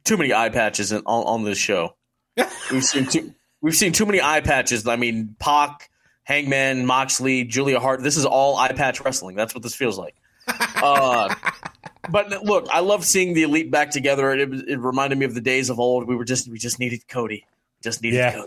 too 0.04 0.16
many 0.16 0.34
eye 0.34 0.50
patches 0.50 0.92
on, 0.92 1.02
on 1.06 1.44
this 1.44 1.58
show. 1.58 1.94
we've 2.70 2.84
seen 2.84 3.06
too, 3.06 3.34
we've 3.60 3.74
seen 3.74 3.92
too 3.92 4.06
many 4.06 4.20
eye 4.20 4.40
patches. 4.40 4.86
I 4.86 4.96
mean, 4.96 5.34
Pac, 5.38 5.90
Hangman, 6.24 6.84
Moxley, 6.86 7.44
Julia 7.44 7.80
Hart. 7.80 8.02
This 8.02 8.16
is 8.16 8.26
all 8.26 8.56
eye 8.56 8.72
patch 8.72 9.00
wrestling. 9.00 9.36
That's 9.36 9.54
what 9.54 9.62
this 9.62 9.74
feels 9.74 9.98
like. 9.98 10.16
Uh, 10.82 11.34
but 12.10 12.30
look, 12.42 12.66
I 12.72 12.80
love 12.80 13.04
seeing 13.04 13.34
the 13.34 13.42
elite 13.42 13.70
back 13.70 13.90
together. 13.90 14.32
It, 14.32 14.50
it, 14.66 14.78
reminded 14.78 15.18
me 15.18 15.26
of 15.26 15.34
the 15.34 15.42
days 15.42 15.68
of 15.68 15.78
old. 15.78 16.08
We 16.08 16.16
were 16.16 16.24
just 16.24 16.48
we 16.48 16.58
just 16.58 16.78
needed 16.78 17.06
Cody, 17.06 17.44
just 17.82 18.02
needed 18.02 18.16
yeah. 18.16 18.42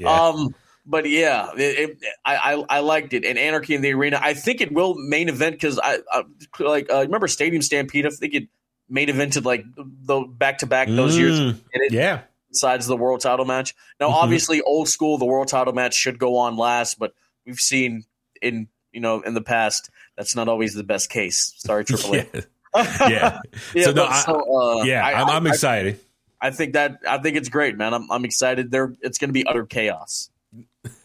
Yeah. 0.00 0.10
Um, 0.10 0.54
but 0.86 1.08
yeah, 1.08 1.50
it, 1.56 1.90
it, 1.90 1.98
I, 2.24 2.36
I, 2.36 2.64
I 2.76 2.80
liked 2.80 3.12
it. 3.12 3.24
And 3.24 3.38
Anarchy 3.38 3.74
in 3.74 3.82
the 3.82 3.92
Arena, 3.92 4.20
I 4.22 4.34
think 4.34 4.60
it 4.60 4.72
will 4.72 4.94
main 4.94 5.28
event 5.28 5.56
because 5.56 5.80
I, 5.82 5.98
I, 6.10 6.22
like 6.60 6.90
uh, 6.92 7.00
remember 7.00 7.26
Stadium 7.26 7.62
Stampede. 7.62 8.06
I 8.06 8.10
think 8.10 8.34
it 8.34 8.48
main 8.88 9.08
evented 9.08 9.44
like 9.44 9.64
the 9.76 10.20
back 10.20 10.58
to 10.58 10.66
back 10.66 10.88
those 10.88 11.16
mm, 11.16 11.18
years. 11.18 11.60
It, 11.72 11.92
yeah, 11.92 12.22
besides 12.48 12.86
the 12.86 12.96
world 12.96 13.20
title 13.20 13.44
match. 13.44 13.74
Now, 13.98 14.06
mm-hmm. 14.06 14.16
obviously, 14.16 14.62
old 14.62 14.88
school, 14.88 15.18
the 15.18 15.24
world 15.24 15.48
title 15.48 15.72
match 15.72 15.94
should 15.94 16.18
go 16.18 16.36
on 16.36 16.56
last, 16.56 16.98
but 16.98 17.14
we've 17.44 17.58
seen 17.58 18.04
in 18.40 18.68
you 18.92 19.00
know 19.00 19.20
in 19.22 19.34
the 19.34 19.42
past 19.42 19.90
that's 20.16 20.36
not 20.36 20.48
always 20.48 20.74
the 20.74 20.84
best 20.84 21.10
case. 21.10 21.52
Sorry, 21.56 21.84
Triple 21.86 22.14
A. 22.14 22.16
yeah. 22.16 22.40
yeah. 22.74 23.40
yeah. 23.74 23.84
So, 23.84 23.92
no, 23.92 24.06
I, 24.06 24.20
so, 24.20 24.80
uh, 24.80 24.84
yeah, 24.84 25.04
I, 25.04 25.20
am 25.20 25.28
I'm 25.28 25.46
excited. 25.48 25.98
I, 26.40 26.50
think 26.50 26.74
that 26.74 26.98
I 27.08 27.18
think 27.18 27.36
it's 27.36 27.48
great, 27.48 27.76
man. 27.76 27.94
I'm 27.94 28.10
I'm 28.10 28.24
excited. 28.24 28.70
There, 28.70 28.94
it's 29.00 29.18
going 29.18 29.28
to 29.28 29.32
be 29.32 29.46
utter 29.46 29.66
chaos. 29.66 30.30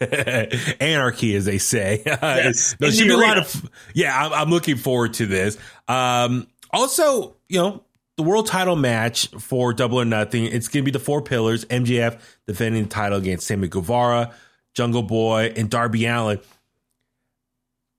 Anarchy, 0.80 1.34
as 1.34 1.44
they 1.44 1.58
say. 1.58 2.02
Yes. 2.22 2.76
no, 2.80 2.90
should 2.90 3.08
be 3.08 3.12
a 3.12 3.16
lot 3.16 3.38
of. 3.38 3.70
Yeah, 3.94 4.26
I'm, 4.26 4.32
I'm 4.32 4.50
looking 4.50 4.76
forward 4.76 5.14
to 5.14 5.26
this. 5.26 5.58
Um, 5.88 6.46
also, 6.70 7.36
you 7.48 7.58
know, 7.58 7.84
the 8.16 8.22
world 8.22 8.46
title 8.46 8.76
match 8.76 9.28
for 9.38 9.72
Double 9.72 10.00
or 10.00 10.04
Nothing. 10.04 10.44
It's 10.44 10.68
going 10.68 10.82
to 10.82 10.84
be 10.84 10.90
the 10.90 11.02
four 11.02 11.22
pillars: 11.22 11.64
MJF 11.66 12.20
defending 12.46 12.84
the 12.84 12.88
title 12.88 13.18
against 13.18 13.46
Sammy 13.46 13.68
Guevara, 13.68 14.32
Jungle 14.74 15.02
Boy, 15.02 15.52
and 15.56 15.68
Darby 15.68 16.06
Allin. 16.06 16.40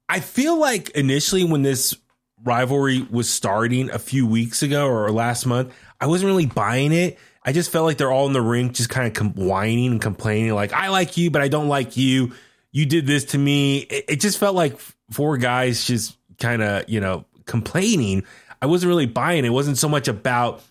I 0.09 0.19
feel 0.19 0.57
like 0.57 0.89
initially 0.91 1.43
when 1.43 1.63
this 1.63 1.95
rivalry 2.43 3.01
was 3.09 3.29
starting 3.29 3.89
a 3.89 3.99
few 3.99 4.27
weeks 4.27 4.61
ago 4.61 4.87
or 4.87 5.09
last 5.11 5.45
month, 5.45 5.73
I 6.03 6.07
wasn't 6.07 6.27
really 6.27 6.45
buying 6.45 6.91
it 6.91 7.17
I 7.45 7.51
just 7.51 7.71
felt 7.71 7.85
like 7.85 7.97
they're 7.97 8.11
all 8.11 8.27
in 8.27 8.33
the 8.33 8.41
ring, 8.41 8.71
just 8.71 8.89
kind 8.89 9.07
of 9.07 9.13
com- 9.13 9.33
whining 9.33 9.91
and 9.91 10.01
complaining, 10.01 10.53
like 10.53 10.71
I 10.71 10.89
like 10.89 11.17
you, 11.17 11.29
but 11.29 11.41
I 11.41 11.49
don't 11.49 11.67
like 11.67 11.97
you. 11.97 12.33
You 12.71 12.85
did 12.85 13.05
this 13.05 13.25
to 13.25 13.37
me. 13.37 13.79
It, 13.79 14.05
it 14.07 14.21
just 14.21 14.37
felt 14.37 14.55
like 14.55 14.79
four 15.11 15.37
guys 15.37 15.83
just 15.83 16.17
kind 16.39 16.61
of 16.61 16.87
you 16.87 17.01
know 17.01 17.25
complaining. 17.45 18.23
I 18.61 18.67
wasn't 18.67 18.89
really 18.89 19.07
buying. 19.07 19.43
It 19.43 19.47
It 19.47 19.51
wasn't 19.51 19.77
so 19.77 19.89
much 19.89 20.07
about 20.07 20.63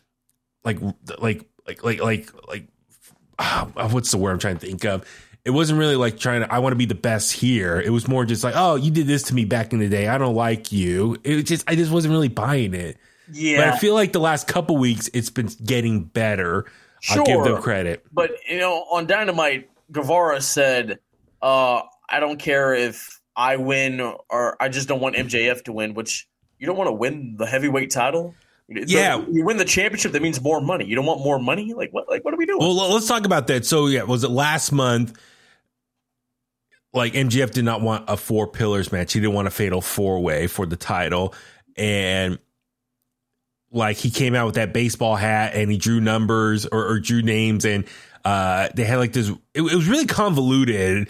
like 0.64 0.78
like 1.18 1.45
like 1.66 1.85
like 1.85 2.01
like 2.01 2.49
like 2.49 2.64
uh, 3.39 3.89
what's 3.91 4.11
the 4.11 4.16
word 4.16 4.33
I'm 4.33 4.39
trying 4.39 4.57
to 4.57 4.66
think 4.66 4.85
of. 4.85 5.07
It 5.45 5.51
wasn't 5.51 5.78
really 5.78 5.97
like 5.97 6.18
trying 6.18 6.41
to. 6.41 6.53
I 6.53 6.61
want 6.61 6.72
to 6.72 6.76
be 6.76 6.87
the 6.87 6.95
best 6.95 7.33
here. 7.33 7.80
It 7.80 7.91
was 7.91 8.09
more 8.09 8.24
just 8.24 8.45
like, 8.45 8.55
oh, 8.57 8.76
you 8.76 8.91
did 8.91 9.09
this 9.09 9.24
to 9.24 9.35
me 9.35 9.45
back 9.45 9.74
in 9.74 9.80
the 9.80 9.89
day. 9.89 10.09
I 10.09 10.16
don't 10.16 10.37
like 10.37 10.72
you. 10.72 11.18
It 11.22 11.43
just 11.43 11.64
I 11.68 11.74
just 11.74 11.93
wasn't 11.93 12.12
really 12.12 12.28
buying 12.28 12.72
it. 12.72 12.97
Yeah. 13.33 13.59
But 13.59 13.68
I 13.74 13.78
feel 13.78 13.95
like 13.95 14.12
the 14.12 14.20
last 14.20 14.47
couple 14.47 14.76
weeks 14.76 15.09
it's 15.12 15.30
been 15.30 15.49
getting 15.64 16.05
better. 16.05 16.66
Sure, 17.01 17.18
I'll 17.18 17.24
give 17.24 17.45
them 17.45 17.62
credit. 17.62 18.05
But 18.12 18.33
you 18.49 18.59
know, 18.59 18.85
on 18.91 19.07
Dynamite, 19.07 19.70
Guevara 19.91 20.41
said, 20.41 21.01
uh, 21.41 21.83
I 22.09 22.20
don't 22.20 22.39
care 22.39 22.74
if 22.74 23.20
I 23.37 23.57
win 23.57 24.01
or 24.01 24.62
I 24.62 24.68
just 24.68 24.89
don't 24.89 25.01
want 25.01 25.16
MJF 25.16 25.64
to 25.64 25.72
win, 25.72 25.95
which 25.95 26.28
you 26.59 26.66
don't 26.66 26.76
want 26.76 26.89
to 26.89 26.93
win 26.93 27.37
the 27.39 27.47
heavyweight 27.47 27.91
title. 27.91 28.35
Yeah, 28.68 29.18
the, 29.18 29.33
you 29.33 29.45
win 29.45 29.57
the 29.57 29.64
championship. 29.64 30.12
That 30.12 30.22
means 30.22 30.41
more 30.41 30.61
money. 30.61 30.85
You 30.87 30.95
don't 30.95 31.07
want 31.07 31.20
more 31.20 31.39
money. 31.39 31.74
Like 31.74 31.93
what? 31.93 32.09
Like 32.09 32.24
what 32.24 32.33
are 32.33 32.37
we 32.37 32.47
doing? 32.47 32.61
Well, 32.61 32.74
let's 32.93 33.09
talk 33.09 33.26
about 33.26 33.49
that. 33.49 33.66
So 33.66 33.87
yeah, 33.87 34.05
was 34.05 34.24
it 34.24 34.30
last 34.30 34.72
month? 34.72 35.18
like 36.95 37.14
MJF 37.14 37.53
did 37.53 37.64
not 37.64 37.80
want 37.80 38.05
a 38.09 38.16
four 38.16 38.47
pillars 38.47 38.93
match. 38.93 39.12
He 39.12 39.20
didn't 39.20 39.35
want 39.35 39.49
a 39.49 39.51
fatal 39.51 39.80
four 39.80 40.20
way 40.20 40.47
for 40.47 40.66
the 40.66 40.76
title. 40.76 41.35
And 41.76 42.39
like 43.73 43.97
he 43.97 44.11
came 44.11 44.35
out 44.35 44.47
with 44.47 44.55
that 44.57 44.73
baseball 44.73 45.16
hat 45.16 45.55
and 45.55 45.70
he 45.70 45.79
drew 45.79 46.01
numbers 46.01 46.66
or, 46.66 46.87
or 46.87 47.01
drew 47.01 47.23
names 47.23 47.64
and 47.64 47.85
uh, 48.25 48.68
they 48.75 48.85
had 48.85 48.99
like 48.99 49.12
this, 49.12 49.29
it, 49.29 49.39
it 49.55 49.62
was 49.62 49.89
really 49.89 50.07
convoluted 50.07 51.09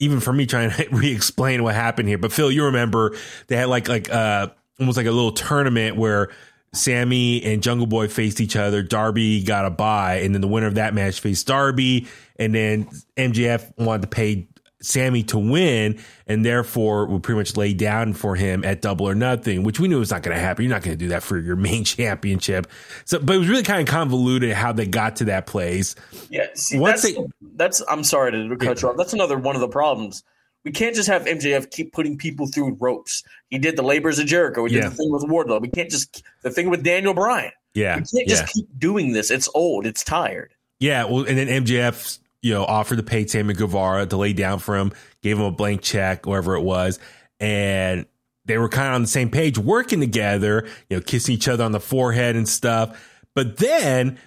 even 0.00 0.18
for 0.18 0.32
me 0.32 0.46
trying 0.46 0.70
to 0.70 0.88
re-explain 0.92 1.62
what 1.62 1.74
happened 1.74 2.08
here. 2.08 2.18
But 2.18 2.32
Phil, 2.32 2.50
you 2.50 2.64
remember 2.64 3.16
they 3.46 3.56
had 3.56 3.68
like 3.68 3.88
like 3.88 4.10
uh 4.10 4.48
almost 4.80 4.96
like 4.96 5.06
a 5.06 5.12
little 5.12 5.32
tournament 5.32 5.96
where 5.96 6.30
Sammy 6.72 7.42
and 7.44 7.62
Jungle 7.62 7.86
Boy 7.86 8.08
faced 8.08 8.40
each 8.40 8.56
other. 8.56 8.82
Darby 8.82 9.42
got 9.44 9.66
a 9.66 9.70
bye, 9.70 10.16
and 10.16 10.34
then 10.34 10.40
the 10.40 10.48
winner 10.48 10.66
of 10.66 10.76
that 10.76 10.94
match 10.94 11.20
faced 11.20 11.46
Darby, 11.46 12.08
and 12.36 12.54
then 12.54 12.88
MJF 13.16 13.76
wanted 13.76 14.02
to 14.02 14.08
pay 14.08 14.48
Sammy 14.82 15.22
to 15.24 15.38
win, 15.38 15.98
and 16.26 16.44
therefore 16.44 17.06
would 17.06 17.22
pretty 17.22 17.38
much 17.38 17.56
lay 17.56 17.74
down 17.74 18.12
for 18.14 18.34
him 18.34 18.64
at 18.64 18.80
Double 18.82 19.06
or 19.08 19.14
Nothing, 19.14 19.62
which 19.62 19.78
we 19.78 19.88
knew 19.88 19.98
was 19.98 20.10
not 20.10 20.22
going 20.22 20.34
to 20.34 20.40
happen. 20.42 20.64
You're 20.64 20.72
not 20.74 20.82
going 20.82 20.96
to 20.96 21.04
do 21.04 21.08
that 21.08 21.22
for 21.22 21.38
your 21.38 21.56
main 21.56 21.84
championship. 21.84 22.66
So, 23.04 23.18
but 23.18 23.36
it 23.36 23.38
was 23.38 23.48
really 23.48 23.62
kind 23.62 23.86
of 23.86 23.92
convoluted 23.92 24.52
how 24.52 24.72
they 24.72 24.86
got 24.86 25.16
to 25.16 25.24
that 25.26 25.46
place. 25.46 25.94
Yeah, 26.30 26.46
see, 26.54 26.78
that's, 26.78 27.02
they, 27.02 27.16
that's. 27.56 27.82
I'm 27.88 28.04
sorry 28.04 28.32
to 28.32 28.56
cut 28.56 28.82
you 28.82 28.88
off. 28.88 28.96
That's 28.96 29.12
another 29.12 29.38
one 29.38 29.54
of 29.54 29.60
the 29.60 29.68
problems. 29.68 30.22
We 30.64 30.72
can't 30.72 30.94
just 30.94 31.08
have 31.08 31.24
MJF 31.24 31.70
keep 31.70 31.92
putting 31.92 32.18
people 32.18 32.46
through 32.46 32.76
ropes. 32.80 33.22
He 33.48 33.58
did 33.58 33.76
the 33.76 33.82
labors 33.82 34.18
of 34.18 34.26
Jericho. 34.26 34.66
He 34.66 34.74
Yeah. 34.74 34.82
did 34.82 34.92
the 34.92 34.96
thing 34.96 35.10
with 35.10 35.22
Wardlow. 35.24 35.60
We 35.60 35.68
can't 35.68 35.90
just 35.90 36.22
the 36.42 36.50
thing 36.50 36.68
with 36.68 36.82
Daniel 36.82 37.14
Bryan. 37.14 37.52
Yeah, 37.72 37.94
We 37.96 38.00
can't 38.00 38.28
yeah. 38.28 38.34
just 38.34 38.52
keep 38.52 38.66
doing 38.78 39.12
this. 39.12 39.30
It's 39.30 39.48
old. 39.54 39.86
It's 39.86 40.02
tired. 40.04 40.52
Yeah, 40.80 41.04
well, 41.04 41.24
and 41.24 41.38
then 41.38 41.46
MJF, 41.48 42.18
you 42.42 42.54
know, 42.54 42.64
offered 42.64 42.96
to 42.96 43.02
pay 43.02 43.26
Sammy 43.26 43.54
Guevara 43.54 44.06
to 44.06 44.16
lay 44.16 44.32
down 44.32 44.58
for 44.58 44.76
him, 44.76 44.92
gave 45.22 45.38
him 45.38 45.44
a 45.44 45.50
blank 45.50 45.82
check, 45.82 46.26
whatever 46.26 46.56
it 46.56 46.62
was, 46.62 46.98
and 47.38 48.06
they 48.46 48.58
were 48.58 48.68
kind 48.68 48.88
of 48.88 48.94
on 48.94 49.02
the 49.02 49.08
same 49.08 49.30
page, 49.30 49.58
working 49.58 50.00
together, 50.00 50.66
you 50.88 50.96
know, 50.96 51.02
kissing 51.02 51.34
each 51.34 51.48
other 51.48 51.62
on 51.64 51.72
the 51.72 51.80
forehead 51.80 52.36
and 52.36 52.48
stuff. 52.48 53.20
But 53.34 53.58
then 53.58 54.18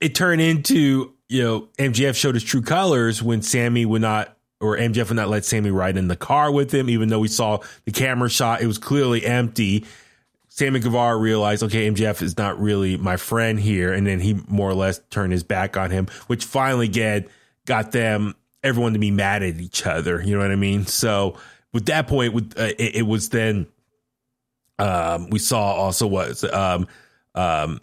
it 0.00 0.14
turned 0.14 0.40
into, 0.40 1.14
you 1.28 1.42
know, 1.42 1.68
MJF 1.78 2.14
showed 2.14 2.34
his 2.34 2.44
true 2.44 2.62
colors 2.62 3.22
when 3.22 3.42
Sammy 3.42 3.86
would 3.86 4.02
not, 4.02 4.36
or 4.60 4.76
MJF 4.76 5.08
would 5.08 5.16
not 5.16 5.28
let 5.28 5.44
Sammy 5.44 5.70
ride 5.70 5.96
in 5.96 6.08
the 6.08 6.16
car 6.16 6.50
with 6.50 6.72
him, 6.74 6.90
even 6.90 7.08
though 7.08 7.20
we 7.20 7.28
saw 7.28 7.60
the 7.84 7.92
camera 7.92 8.28
shot, 8.28 8.60
it 8.60 8.66
was 8.66 8.78
clearly 8.78 9.24
empty. 9.24 9.86
Sammy 10.48 10.80
Guevara 10.80 11.16
realized, 11.16 11.62
okay, 11.62 11.88
MJF 11.88 12.22
is 12.22 12.36
not 12.36 12.60
really 12.60 12.96
my 12.96 13.16
friend 13.16 13.58
here, 13.58 13.92
and 13.92 14.06
then 14.06 14.20
he 14.20 14.38
more 14.48 14.68
or 14.68 14.74
less 14.74 15.00
turned 15.08 15.32
his 15.32 15.44
back 15.44 15.76
on 15.76 15.90
him, 15.90 16.08
which 16.26 16.44
finally 16.44 16.88
get 16.88 17.28
got 17.70 17.92
them 17.92 18.34
everyone 18.64 18.94
to 18.94 18.98
be 18.98 19.12
mad 19.12 19.44
at 19.44 19.60
each 19.60 19.86
other. 19.86 20.20
You 20.20 20.34
know 20.34 20.42
what 20.42 20.50
I 20.50 20.56
mean? 20.56 20.86
So 20.86 21.36
with 21.72 21.86
that 21.86 22.08
point, 22.08 22.34
with 22.34 22.58
uh, 22.58 22.64
it, 22.64 22.96
it 22.96 23.02
was 23.06 23.28
then 23.28 23.68
um, 24.80 25.30
we 25.30 25.38
saw 25.38 25.74
also 25.74 26.08
was 26.08 26.42
um, 26.42 26.88
um, 27.36 27.80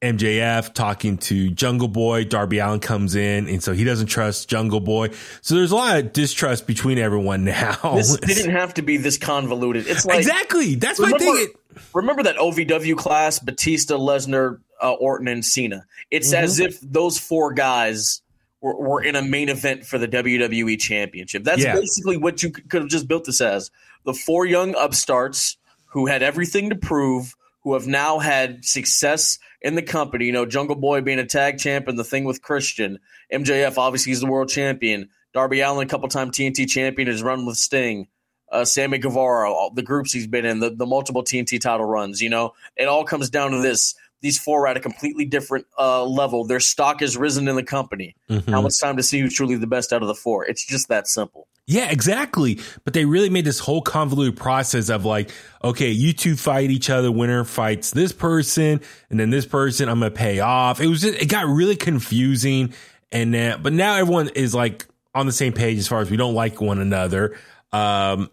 MJF 0.00 0.72
talking 0.72 1.18
to 1.18 1.50
Jungle 1.50 1.86
Boy. 1.88 2.24
Darby 2.24 2.60
Allin 2.60 2.80
comes 2.80 3.14
in, 3.14 3.46
and 3.46 3.62
so 3.62 3.74
he 3.74 3.84
doesn't 3.84 4.06
trust 4.06 4.48
Jungle 4.48 4.80
Boy. 4.80 5.10
So 5.42 5.54
there's 5.54 5.70
a 5.70 5.76
lot 5.76 5.98
of 5.98 6.14
distrust 6.14 6.66
between 6.66 6.96
everyone 6.96 7.44
now. 7.44 7.76
This 7.96 8.16
didn't 8.20 8.52
have 8.52 8.72
to 8.74 8.82
be 8.82 8.96
this 8.96 9.18
convoluted. 9.18 9.86
It's 9.86 10.06
like 10.06 10.20
exactly. 10.20 10.76
That's 10.76 10.98
my 10.98 11.08
remember, 11.10 11.24
thing. 11.24 11.48
It, 11.76 11.80
remember 11.94 12.22
that 12.22 12.36
OVW 12.36 12.96
class: 12.96 13.38
Batista, 13.38 13.96
Lesnar, 13.98 14.60
uh, 14.82 14.92
Orton, 14.92 15.28
and 15.28 15.44
Cena. 15.44 15.84
It's 16.10 16.32
Mm-hmm. 16.32 16.44
as 16.44 16.58
if 16.58 16.80
those 16.80 17.18
four 17.18 17.52
guys 17.52 18.22
were, 18.60 18.76
were 18.76 19.02
in 19.02 19.16
a 19.16 19.22
main 19.22 19.48
event 19.48 19.84
for 19.86 19.98
the 19.98 20.08
WWE 20.08 20.78
Championship. 20.78 21.44
That's 21.44 21.62
Yeah. 21.62 21.74
basically 21.74 22.16
what 22.16 22.42
you 22.42 22.50
could 22.50 22.82
have 22.82 22.90
just 22.90 23.08
built 23.08 23.24
this 23.24 23.40
as: 23.40 23.70
the 24.04 24.14
four 24.14 24.46
young 24.46 24.74
upstarts 24.76 25.56
who 25.86 26.06
had 26.06 26.22
everything 26.22 26.70
to 26.70 26.76
prove, 26.76 27.34
who 27.62 27.74
have 27.74 27.86
now 27.86 28.18
had 28.18 28.64
success 28.64 29.38
in 29.60 29.74
the 29.74 29.82
company. 29.82 30.26
You 30.26 30.32
know, 30.32 30.46
Jungle 30.46 30.76
Boy 30.76 31.00
being 31.00 31.18
a 31.18 31.26
tag 31.26 31.58
champ 31.58 31.88
and 31.88 31.98
the 31.98 32.04
thing 32.04 32.24
with 32.24 32.42
Christian. 32.42 32.98
MJF 33.32 33.76
obviously 33.78 34.12
is 34.12 34.20
the 34.20 34.26
world 34.26 34.48
champion. 34.48 35.08
Darby 35.32 35.60
Allin, 35.60 35.86
a 35.86 35.90
couple 35.90 36.08
time 36.08 36.30
TNT 36.30 36.68
champion, 36.68 37.08
has 37.08 37.22
run 37.22 37.46
with 37.46 37.56
Sting. 37.56 38.08
Uh, 38.50 38.64
Sammy 38.64 38.98
Guevara, 38.98 39.48
all 39.52 39.70
the 39.70 39.82
groups 39.82 40.12
he's 40.12 40.26
been 40.26 40.44
in, 40.44 40.58
the, 40.58 40.70
the 40.70 40.86
multiple 40.86 41.22
TNT 41.22 41.60
title 41.60 41.86
runs. 41.86 42.20
You 42.20 42.30
know, 42.30 42.54
it 42.76 42.86
all 42.88 43.04
comes 43.04 43.30
down 43.30 43.52
to 43.52 43.62
this. 43.62 43.94
These 44.22 44.38
four 44.38 44.64
are 44.64 44.66
at 44.68 44.76
a 44.76 44.80
completely 44.80 45.24
different 45.24 45.66
uh, 45.78 46.04
level. 46.04 46.44
Their 46.44 46.60
stock 46.60 47.00
has 47.00 47.16
risen 47.16 47.48
in 47.48 47.56
the 47.56 47.62
company. 47.62 48.14
Mhm. 48.28 48.48
Now 48.48 48.66
it's 48.66 48.78
time 48.78 48.96
to 48.96 49.02
see 49.02 49.20
who's 49.20 49.34
truly 49.34 49.56
the 49.56 49.66
best 49.66 49.92
out 49.92 50.02
of 50.02 50.08
the 50.08 50.14
four. 50.14 50.44
It's 50.44 50.64
just 50.64 50.88
that 50.88 51.08
simple. 51.08 51.46
Yeah, 51.66 51.88
exactly. 51.90 52.58
But 52.84 52.94
they 52.94 53.04
really 53.04 53.30
made 53.30 53.44
this 53.44 53.60
whole 53.60 53.80
convoluted 53.80 54.36
process 54.36 54.88
of 54.88 55.04
like, 55.04 55.30
okay, 55.62 55.90
you 55.90 56.12
two 56.12 56.34
fight 56.36 56.70
each 56.70 56.90
other. 56.90 57.12
Winner 57.12 57.44
fights 57.44 57.92
this 57.92 58.12
person, 58.12 58.80
and 59.08 59.20
then 59.20 59.30
this 59.30 59.46
person 59.46 59.88
I'm 59.88 60.00
gonna 60.00 60.10
pay 60.10 60.40
off. 60.40 60.80
It 60.80 60.88
was 60.88 61.00
just, 61.02 61.22
it 61.22 61.26
got 61.26 61.46
really 61.46 61.76
confusing, 61.76 62.74
and 63.12 63.32
then 63.32 63.62
but 63.62 63.72
now 63.72 63.94
everyone 63.94 64.30
is 64.30 64.54
like 64.54 64.86
on 65.14 65.26
the 65.26 65.32
same 65.32 65.52
page 65.52 65.78
as 65.78 65.86
far 65.88 66.00
as 66.00 66.10
we 66.10 66.16
don't 66.16 66.34
like 66.34 66.60
one 66.60 66.78
another. 66.80 67.36
Um, 67.72 68.30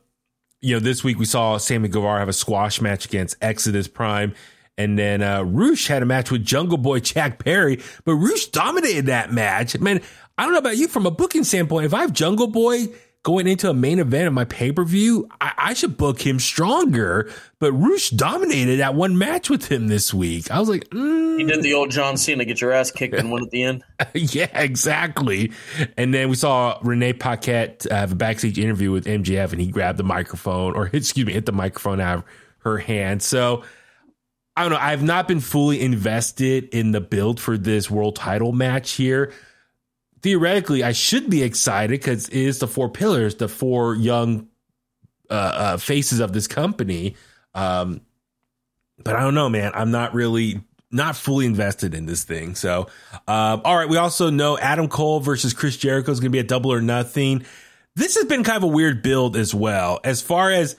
you 0.59 0.73
know, 0.73 0.79
this 0.79 1.03
week 1.03 1.19
we 1.19 1.25
saw 1.25 1.57
Sammy 1.57 1.89
Guevara 1.89 2.19
have 2.19 2.29
a 2.29 2.33
squash 2.33 2.81
match 2.81 3.05
against 3.05 3.35
Exodus 3.41 3.87
Prime. 3.87 4.33
And 4.77 4.97
then 4.97 5.23
uh, 5.23 5.43
Rush 5.43 5.87
had 5.87 6.03
a 6.03 6.05
match 6.05 6.29
with 6.31 6.45
Jungle 6.45 6.77
Boy 6.77 6.99
Jack 6.99 7.43
Perry, 7.43 7.81
but 8.05 8.13
Rush 8.13 8.45
dominated 8.47 9.07
that 9.07 9.31
match. 9.33 9.77
Man, 9.79 10.01
I 10.37 10.43
don't 10.43 10.53
know 10.53 10.59
about 10.59 10.77
you 10.77 10.87
from 10.87 11.05
a 11.05 11.11
booking 11.11 11.43
standpoint. 11.43 11.85
If 11.85 11.93
I 11.93 12.01
have 12.01 12.13
Jungle 12.13 12.47
Boy 12.47 12.87
going 13.23 13.47
into 13.47 13.69
a 13.69 13.73
main 13.73 13.99
event 13.99 14.27
of 14.27 14.33
my 14.33 14.45
pay 14.45 14.71
per 14.71 14.85
view, 14.85 15.27
I, 15.41 15.51
I 15.57 15.73
should 15.73 15.97
book 15.97 16.21
him 16.21 16.39
stronger. 16.39 17.29
But 17.59 17.73
Roosh 17.73 18.11
dominated 18.11 18.77
that 18.77 18.93
one 18.93 19.17
match 19.17 19.49
with 19.49 19.69
him 19.69 19.87
this 19.87 20.13
week. 20.13 20.51
I 20.51 20.59
was 20.59 20.69
like, 20.69 20.87
mm, 20.91 21.39
He 21.39 21.43
did 21.43 21.63
the 21.63 21.73
old 21.73 21.89
John 21.89 22.15
Cena, 22.15 22.45
get 22.45 22.61
your 22.61 22.71
ass 22.71 22.91
kicked 22.91 23.15
and 23.15 23.31
win 23.31 23.43
at 23.43 23.49
the 23.49 23.63
end. 23.63 23.83
yeah, 24.13 24.47
exactly. 24.53 25.51
And 25.97 26.13
then 26.13 26.29
we 26.29 26.35
saw 26.35 26.77
Renee 26.83 27.13
Paquette 27.13 27.87
have 27.89 28.11
a 28.11 28.15
backstage 28.15 28.59
interview 28.59 28.91
with 28.91 29.05
MJF, 29.05 29.51
and 29.51 29.59
he 29.59 29.67
grabbed 29.67 29.97
the 29.97 30.03
microphone, 30.03 30.75
or 30.75 30.85
excuse 30.93 31.25
me, 31.25 31.33
hit 31.33 31.47
the 31.47 31.51
microphone 31.51 31.99
out 31.99 32.19
of 32.19 32.23
her 32.59 32.77
hand. 32.77 33.23
So 33.23 33.63
I 34.57 34.61
don't 34.63 34.71
know. 34.71 34.79
I've 34.79 35.03
not 35.03 35.27
been 35.27 35.39
fully 35.39 35.81
invested 35.81 36.69
in 36.73 36.91
the 36.91 36.99
build 36.99 37.39
for 37.39 37.59
this 37.59 37.91
world 37.91 38.15
title 38.15 38.51
match 38.51 38.93
here. 38.93 39.31
Theoretically, 40.23 40.83
I 40.83 40.93
should 40.93 41.29
be 41.29 41.43
excited 41.43 41.91
because 41.91 42.27
it 42.27 42.35
is 42.35 42.57
the 42.57 42.67
four 42.67 42.89
pillars, 42.89 43.35
the 43.35 43.47
four 43.47 43.93
young 43.93 44.47
uh, 45.29 45.33
uh, 45.33 45.77
faces 45.77 46.19
of 46.19 46.33
this 46.33 46.47
company. 46.47 47.15
Um, 47.53 48.01
but 49.03 49.15
I 49.15 49.19
don't 49.19 49.35
know, 49.35 49.47
man. 49.47 49.73
I'm 49.75 49.91
not 49.91 50.15
really 50.15 50.61
not 50.89 51.15
fully 51.15 51.45
invested 51.45 51.93
in 51.93 52.07
this 52.07 52.23
thing. 52.23 52.55
So, 52.55 52.87
um, 53.27 53.61
all 53.63 53.77
right. 53.77 53.87
We 53.87 53.97
also 53.97 54.31
know 54.31 54.57
Adam 54.57 54.87
Cole 54.87 55.19
versus 55.19 55.53
Chris 55.53 55.77
Jericho 55.77 56.11
is 56.11 56.19
going 56.19 56.31
to 56.31 56.35
be 56.35 56.39
a 56.39 56.43
double 56.43 56.73
or 56.73 56.81
nothing. 56.81 57.45
This 57.95 58.15
has 58.15 58.25
been 58.25 58.43
kind 58.43 58.57
of 58.57 58.63
a 58.63 58.67
weird 58.67 59.03
build 59.03 59.37
as 59.37 59.53
well. 59.53 59.99
As 60.03 60.23
far 60.23 60.49
as 60.51 60.77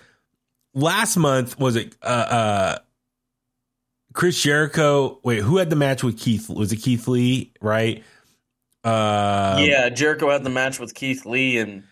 last 0.75 1.17
month, 1.17 1.61
was 1.61 1.77
it 1.77 1.95
uh, 2.03 2.07
uh, 2.07 2.79
Chris 4.19 4.43
Jericho? 4.43 5.21
Wait, 5.23 5.39
who 5.39 5.59
had 5.59 5.71
the 5.71 5.77
match 5.77 6.03
with 6.03 6.19
Keith? 6.19 6.51
Was 6.51 6.73
it 6.73 6.79
Keith 6.79 7.07
Lee? 7.07 7.53
Right? 7.61 8.03
Uh, 8.83 9.59
yeah, 9.61 9.91
Jericho 9.91 10.29
had 10.29 10.43
the 10.43 10.51
match 10.51 10.81
with 10.81 10.93
Keith 10.93 11.25
Lee, 11.25 11.59
and 11.59 11.85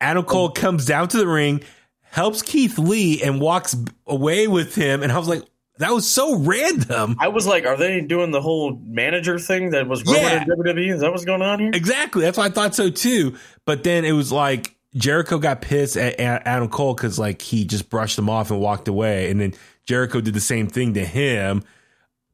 Adam 0.00 0.24
Cole 0.24 0.50
comes 0.50 0.86
down 0.86 1.06
to 1.06 1.18
the 1.18 1.28
ring, 1.28 1.62
helps 2.02 2.42
Keith 2.42 2.80
Lee, 2.80 3.22
and 3.22 3.40
walks 3.40 3.76
away 4.08 4.48
with 4.48 4.74
him. 4.74 5.04
And 5.04 5.12
I 5.12 5.18
was 5.18 5.28
like, 5.28 5.44
that 5.78 5.92
was 5.92 6.08
so 6.08 6.34
random. 6.40 7.14
I 7.20 7.28
was 7.28 7.46
like, 7.46 7.64
"Are 7.64 7.76
they 7.76 8.00
doing 8.00 8.32
the 8.32 8.40
whole 8.42 8.76
manager 8.82 9.38
thing 9.38 9.70
that 9.70 9.86
was 9.86 10.02
Yeah. 10.04 10.42
in 10.42 10.48
WWE? 10.48 10.94
Is 10.94 11.00
that 11.02 11.12
what's 11.12 11.24
going 11.24 11.42
on 11.42 11.60
here?" 11.60 11.70
Exactly. 11.72 12.22
That's 12.22 12.36
what 12.36 12.50
I 12.50 12.52
thought 12.52 12.74
so 12.74 12.90
too. 12.90 13.36
But 13.66 13.84
then 13.84 14.04
it 14.04 14.12
was 14.12 14.32
like 14.32 14.74
Jericho 14.96 15.38
got 15.38 15.62
pissed 15.62 15.96
at 15.96 16.18
at 16.18 16.44
Adam 16.44 16.70
Cole 16.70 16.94
because 16.94 17.20
like 17.20 17.40
he 17.40 17.64
just 17.64 17.88
brushed 17.88 18.18
him 18.18 18.28
off 18.28 18.50
and 18.50 18.58
walked 18.58 18.88
away, 18.88 19.30
and 19.30 19.40
then 19.40 19.54
Jericho 19.88 20.20
did 20.20 20.34
the 20.34 20.40
same 20.40 20.68
thing 20.68 20.94
to 20.94 21.04
him. 21.04 21.64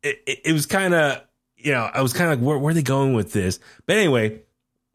It, 0.03 0.21
it, 0.27 0.41
it 0.47 0.53
was 0.53 0.67
kind 0.67 0.93
of 0.93 1.23
you 1.57 1.71
know 1.71 1.89
I 1.95 2.03
was 2.03 2.13
kind 2.13 2.33
of 2.33 2.39
like 2.41 2.47
where, 2.47 2.59
where 2.59 2.73
are 2.73 2.75
they 2.75 2.83
going 2.83 3.15
with 3.15 3.33
this? 3.33 3.61
But 3.87 3.97
anyway, 3.97 4.41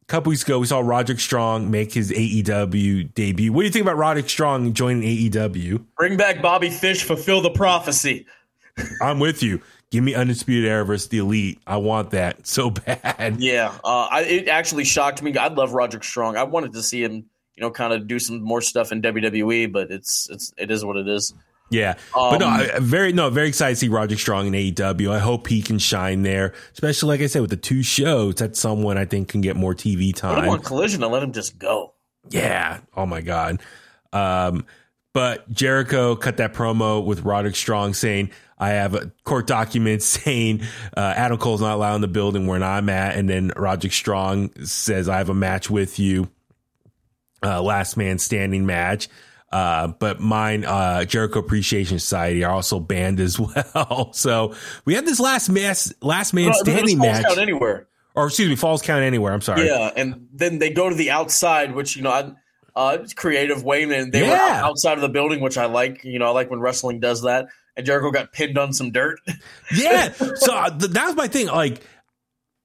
a 0.01 0.05
couple 0.07 0.30
weeks 0.30 0.43
ago 0.43 0.60
we 0.60 0.66
saw 0.66 0.82
Roderick 0.82 1.22
Strong 1.22 1.72
make 1.72 1.93
his 1.93 2.12
AEW 2.12 3.14
debut. 3.14 3.53
What 3.53 3.62
do 3.62 3.66
you 3.66 3.72
think 3.72 3.84
about 3.84 3.95
Roderick 3.95 4.30
Strong 4.30 4.74
joining 4.74 5.03
AEW? 5.03 5.86
Bring 5.97 6.18
back 6.18 6.41
Bobby 6.41 6.70
Fish, 6.70 7.03
fulfill 7.03 7.41
the 7.41 7.49
prophecy. 7.49 8.26
I'm 9.01 9.20
with 9.20 9.41
you. 9.41 9.62
Give 9.89 10.03
me 10.03 10.14
Undisputed 10.14 10.70
Era 10.70 10.86
versus 10.86 11.07
the 11.07 11.20
Elite. 11.20 11.60
I 11.66 11.78
want 11.78 12.12
that 12.12 12.45
so 12.45 12.72
bad. 12.72 13.38
Yeah, 13.39 13.74
uh, 13.86 14.10
I, 14.12 14.24
it 14.24 14.47
actually 14.49 14.84
shocked 14.84 15.24
me. 15.24 15.36
I 15.38 15.47
love 15.47 15.74
Roderick 15.74 16.03
Strong. 16.03 16.36
I 16.36 16.43
wanted 16.43 16.74
to 16.74 16.84
see 16.84 17.01
him, 17.01 17.24
you 17.55 17.62
know, 17.62 17.72
kind 17.72 17.93
of 17.93 18.05
do 18.05 18.20
some 18.20 18.41
more 18.41 18.60
stuff 18.60 18.91
in 18.91 19.01
WWE, 19.01 19.72
but 19.72 19.91
it's 19.91 20.28
it's 20.30 20.53
it 20.57 20.70
is 20.70 20.84
what 20.84 20.97
it 20.97 21.07
is. 21.07 21.34
Yeah, 21.70 21.95
but 22.13 22.38
no, 22.39 22.47
Um, 22.47 22.53
I, 22.53 22.80
very 22.80 23.13
no, 23.13 23.30
very 23.30 23.47
excited 23.47 23.76
to 23.76 23.80
see 23.80 23.88
Roger 23.89 24.17
Strong 24.17 24.47
in 24.47 24.53
AEW. 24.53 25.11
I 25.11 25.20
hope 25.20 25.47
he 25.47 25.61
can 25.61 25.78
shine 25.78 26.24
there, 26.24 26.53
especially 26.74 27.09
like 27.09 27.22
I 27.22 27.28
said 27.28 27.41
with 27.41 27.51
the 27.51 27.57
two 27.57 27.84
shows. 27.84 28.36
That's 28.36 28.59
someone 28.59 28.97
I 28.97 29.05
think 29.05 29.28
can 29.28 29.41
get 29.41 29.55
more 29.55 29.76
TV 29.76 30.13
Put 30.13 30.38
him 30.43 30.49
on. 30.49 30.59
Collision 30.61 31.03
and 31.03 31.11
let 31.11 31.22
him 31.22 31.32
just 31.32 31.59
go. 31.59 31.93
Yeah. 32.30 32.80
Oh 32.95 33.05
my 33.05 33.22
God. 33.22 33.59
Um, 34.13 34.65
but 35.13 35.49
Jericho 35.51 36.15
cut 36.15 36.38
that 36.38 36.53
promo 36.53 37.03
with 37.03 37.22
Roderick 37.22 37.55
Strong 37.55 37.93
saying, 37.95 38.32
I 38.57 38.70
have 38.70 38.93
a 38.93 39.11
court 39.24 39.47
document 39.47 40.01
saying 40.03 40.61
uh, 40.95 41.13
Adam 41.15 41.38
Cole's 41.38 41.61
not 41.61 41.76
allowed 41.76 41.95
in 41.95 42.01
the 42.01 42.07
building 42.07 42.47
where 42.47 42.61
I'm 42.63 42.89
at. 42.89 43.15
And 43.15 43.30
then 43.30 43.51
Roderick 43.55 43.93
Strong 43.93 44.65
says, 44.65 45.07
I 45.09 45.17
have 45.17 45.30
a 45.30 45.34
match 45.34 45.70
with 45.70 45.99
you, 45.99 46.30
uh, 47.43 47.61
last 47.61 47.97
man 47.97 48.20
standing 48.20 48.65
match. 48.65 49.07
Uh, 49.51 49.87
but 49.87 50.19
mine, 50.19 50.63
uh, 50.63 51.05
Jericho 51.05 51.39
Appreciation 51.39 51.97
Society 51.99 52.43
are 52.43 52.53
also 52.53 52.79
banned 52.79 53.19
as 53.19 53.39
well. 53.75 54.11
so 54.13 54.53
we 54.85 54.93
had 54.93 55.05
this 55.05 55.19
last 55.19 55.49
mass, 55.49 55.93
last 56.01 56.33
man 56.33 56.53
standing 56.53 56.99
match. 56.99 57.25
Count 57.25 57.39
anywhere. 57.39 57.87
Or 58.15 58.27
excuse 58.27 58.49
me, 58.49 58.55
Falls 58.55 58.81
Count 58.81 59.03
Anywhere. 59.03 59.31
I'm 59.31 59.41
sorry. 59.41 59.65
Yeah. 59.65 59.91
And 59.95 60.27
then 60.33 60.59
they 60.59 60.71
go 60.71 60.89
to 60.89 60.95
the 60.95 61.11
outside, 61.11 61.73
which, 61.73 61.95
you 61.95 62.01
know, 62.01 62.11
I, 62.11 62.31
uh, 62.75 63.05
creative 63.15 63.63
way, 63.63 63.83
and 63.83 64.11
they 64.11 64.21
yeah. 64.21 64.61
were 64.61 64.67
outside 64.67 64.93
of 64.93 65.01
the 65.01 65.09
building, 65.09 65.41
which 65.41 65.57
I 65.57 65.65
like. 65.65 66.03
You 66.03 66.19
know, 66.19 66.27
I 66.27 66.29
like 66.29 66.49
when 66.49 66.59
wrestling 66.59 66.99
does 66.99 67.23
that. 67.23 67.47
And 67.75 67.85
Jericho 67.85 68.11
got 68.11 68.33
pinned 68.33 68.57
on 68.57 68.73
some 68.73 68.91
dirt. 68.91 69.19
yeah, 69.75 70.11
so 70.11 70.55
uh, 70.55 70.69
th- 70.69 70.91
that 70.91 71.05
was 71.07 71.15
my 71.15 71.27
thing. 71.27 71.47
Like, 71.47 71.81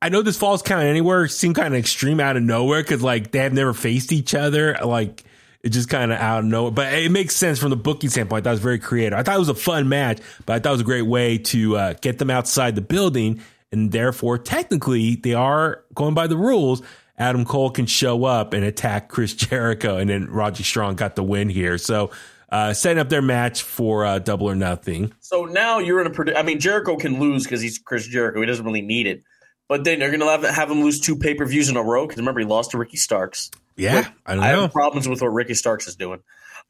I 0.03 0.09
know 0.09 0.23
this 0.23 0.37
falls 0.37 0.63
count 0.63 0.85
anywhere 0.85 1.29
seemed 1.29 1.55
kind 1.55 1.73
of 1.73 1.79
extreme 1.79 2.21
out 2.21 2.37
of 2.37 2.43
nowhere 2.43 2.83
because 2.83 3.03
like 3.03 3.31
they 3.31 3.39
have 3.41 3.53
never 3.53 3.73
faced 3.73 4.13
each 4.13 4.35
other. 4.35 4.77
Like, 4.85 5.25
it 5.65 5.71
just 5.71 5.89
kind 5.89 6.13
of 6.13 6.21
out 6.21 6.41
of 6.41 6.45
nowhere, 6.45 6.71
but 6.71 6.93
it 6.93 7.11
makes 7.11 7.35
sense 7.35 7.59
from 7.59 7.71
the 7.71 7.77
booking 7.77 8.11
standpoint. 8.11 8.45
That 8.45 8.53
was 8.53 8.61
very 8.61 8.79
creative. 8.79 9.19
I 9.19 9.23
thought 9.23 9.37
it 9.37 9.41
was 9.41 9.49
a 9.49 9.55
fun 9.55 9.89
match, 9.89 10.21
but 10.47 10.53
I 10.53 10.59
thought 10.61 10.69
it 10.69 10.73
was 10.73 10.81
a 10.83 10.85
great 10.85 11.03
way 11.03 11.39
to 11.39 11.77
uh, 11.77 11.95
get 12.01 12.19
them 12.19 12.31
outside 12.31 12.77
the 12.77 12.83
building, 12.83 13.41
and 13.73 13.91
therefore, 13.91 14.39
technically, 14.39 15.17
they 15.17 15.35
are 15.35 15.83
going 15.95 16.15
by 16.15 16.27
the 16.27 16.37
rules 16.37 16.83
Adam 17.17 17.45
Cole 17.45 17.71
can 17.71 17.87
show 17.87 18.25
up 18.25 18.53
and 18.53 18.65
attack 18.65 19.09
Chris 19.09 19.35
Jericho, 19.35 19.97
and 19.97 20.11
then 20.11 20.27
Roderick 20.29 20.67
Strong 20.67 20.97
got 20.97 21.17
the 21.17 21.23
win 21.23 21.49
here. 21.49 21.79
So 21.79 22.11
uh, 22.51 22.73
setting 22.73 22.99
up 22.99 23.09
their 23.09 23.23
match 23.23 23.63
for 23.63 24.05
uh, 24.05 24.19
Double 24.19 24.49
or 24.49 24.55
Nothing. 24.55 25.13
So 25.21 25.45
now 25.45 25.79
you're 25.79 26.01
in 26.01 26.07
a. 26.07 26.11
Predi- 26.11 26.37
I 26.37 26.43
mean, 26.43 26.61
Jericho 26.61 26.97
can 26.97 27.21
lose 27.21 27.45
because 27.45 27.61
he's 27.61 27.79
Chris 27.79 28.07
Jericho. 28.07 28.41
He 28.41 28.47
doesn't 28.47 28.65
really 28.65 28.83
need 28.83 29.07
it. 29.07 29.23
But 29.67 29.85
then 29.85 29.99
they're 29.99 30.11
going 30.11 30.21
to 30.21 30.27
have, 30.27 30.43
have 30.43 30.71
him 30.71 30.83
lose 30.83 31.01
two 31.01 31.17
pay 31.17 31.35
per 31.35 31.47
views 31.47 31.69
in 31.69 31.77
a 31.77 31.83
row 31.83 32.07
because 32.07 32.19
remember 32.19 32.41
he 32.41 32.47
lost 32.47 32.73
to 32.73 32.79
Ricky 32.79 32.99
Starks. 32.99 33.51
Yeah, 33.77 34.09
I, 34.25 34.39
I 34.39 34.47
have 34.49 34.73
problems 34.73 35.09
with 35.09 35.21
what 35.21 35.29
Ricky 35.29 35.55
Starks 35.55 35.89
is 35.89 35.97
doing. 35.97 36.21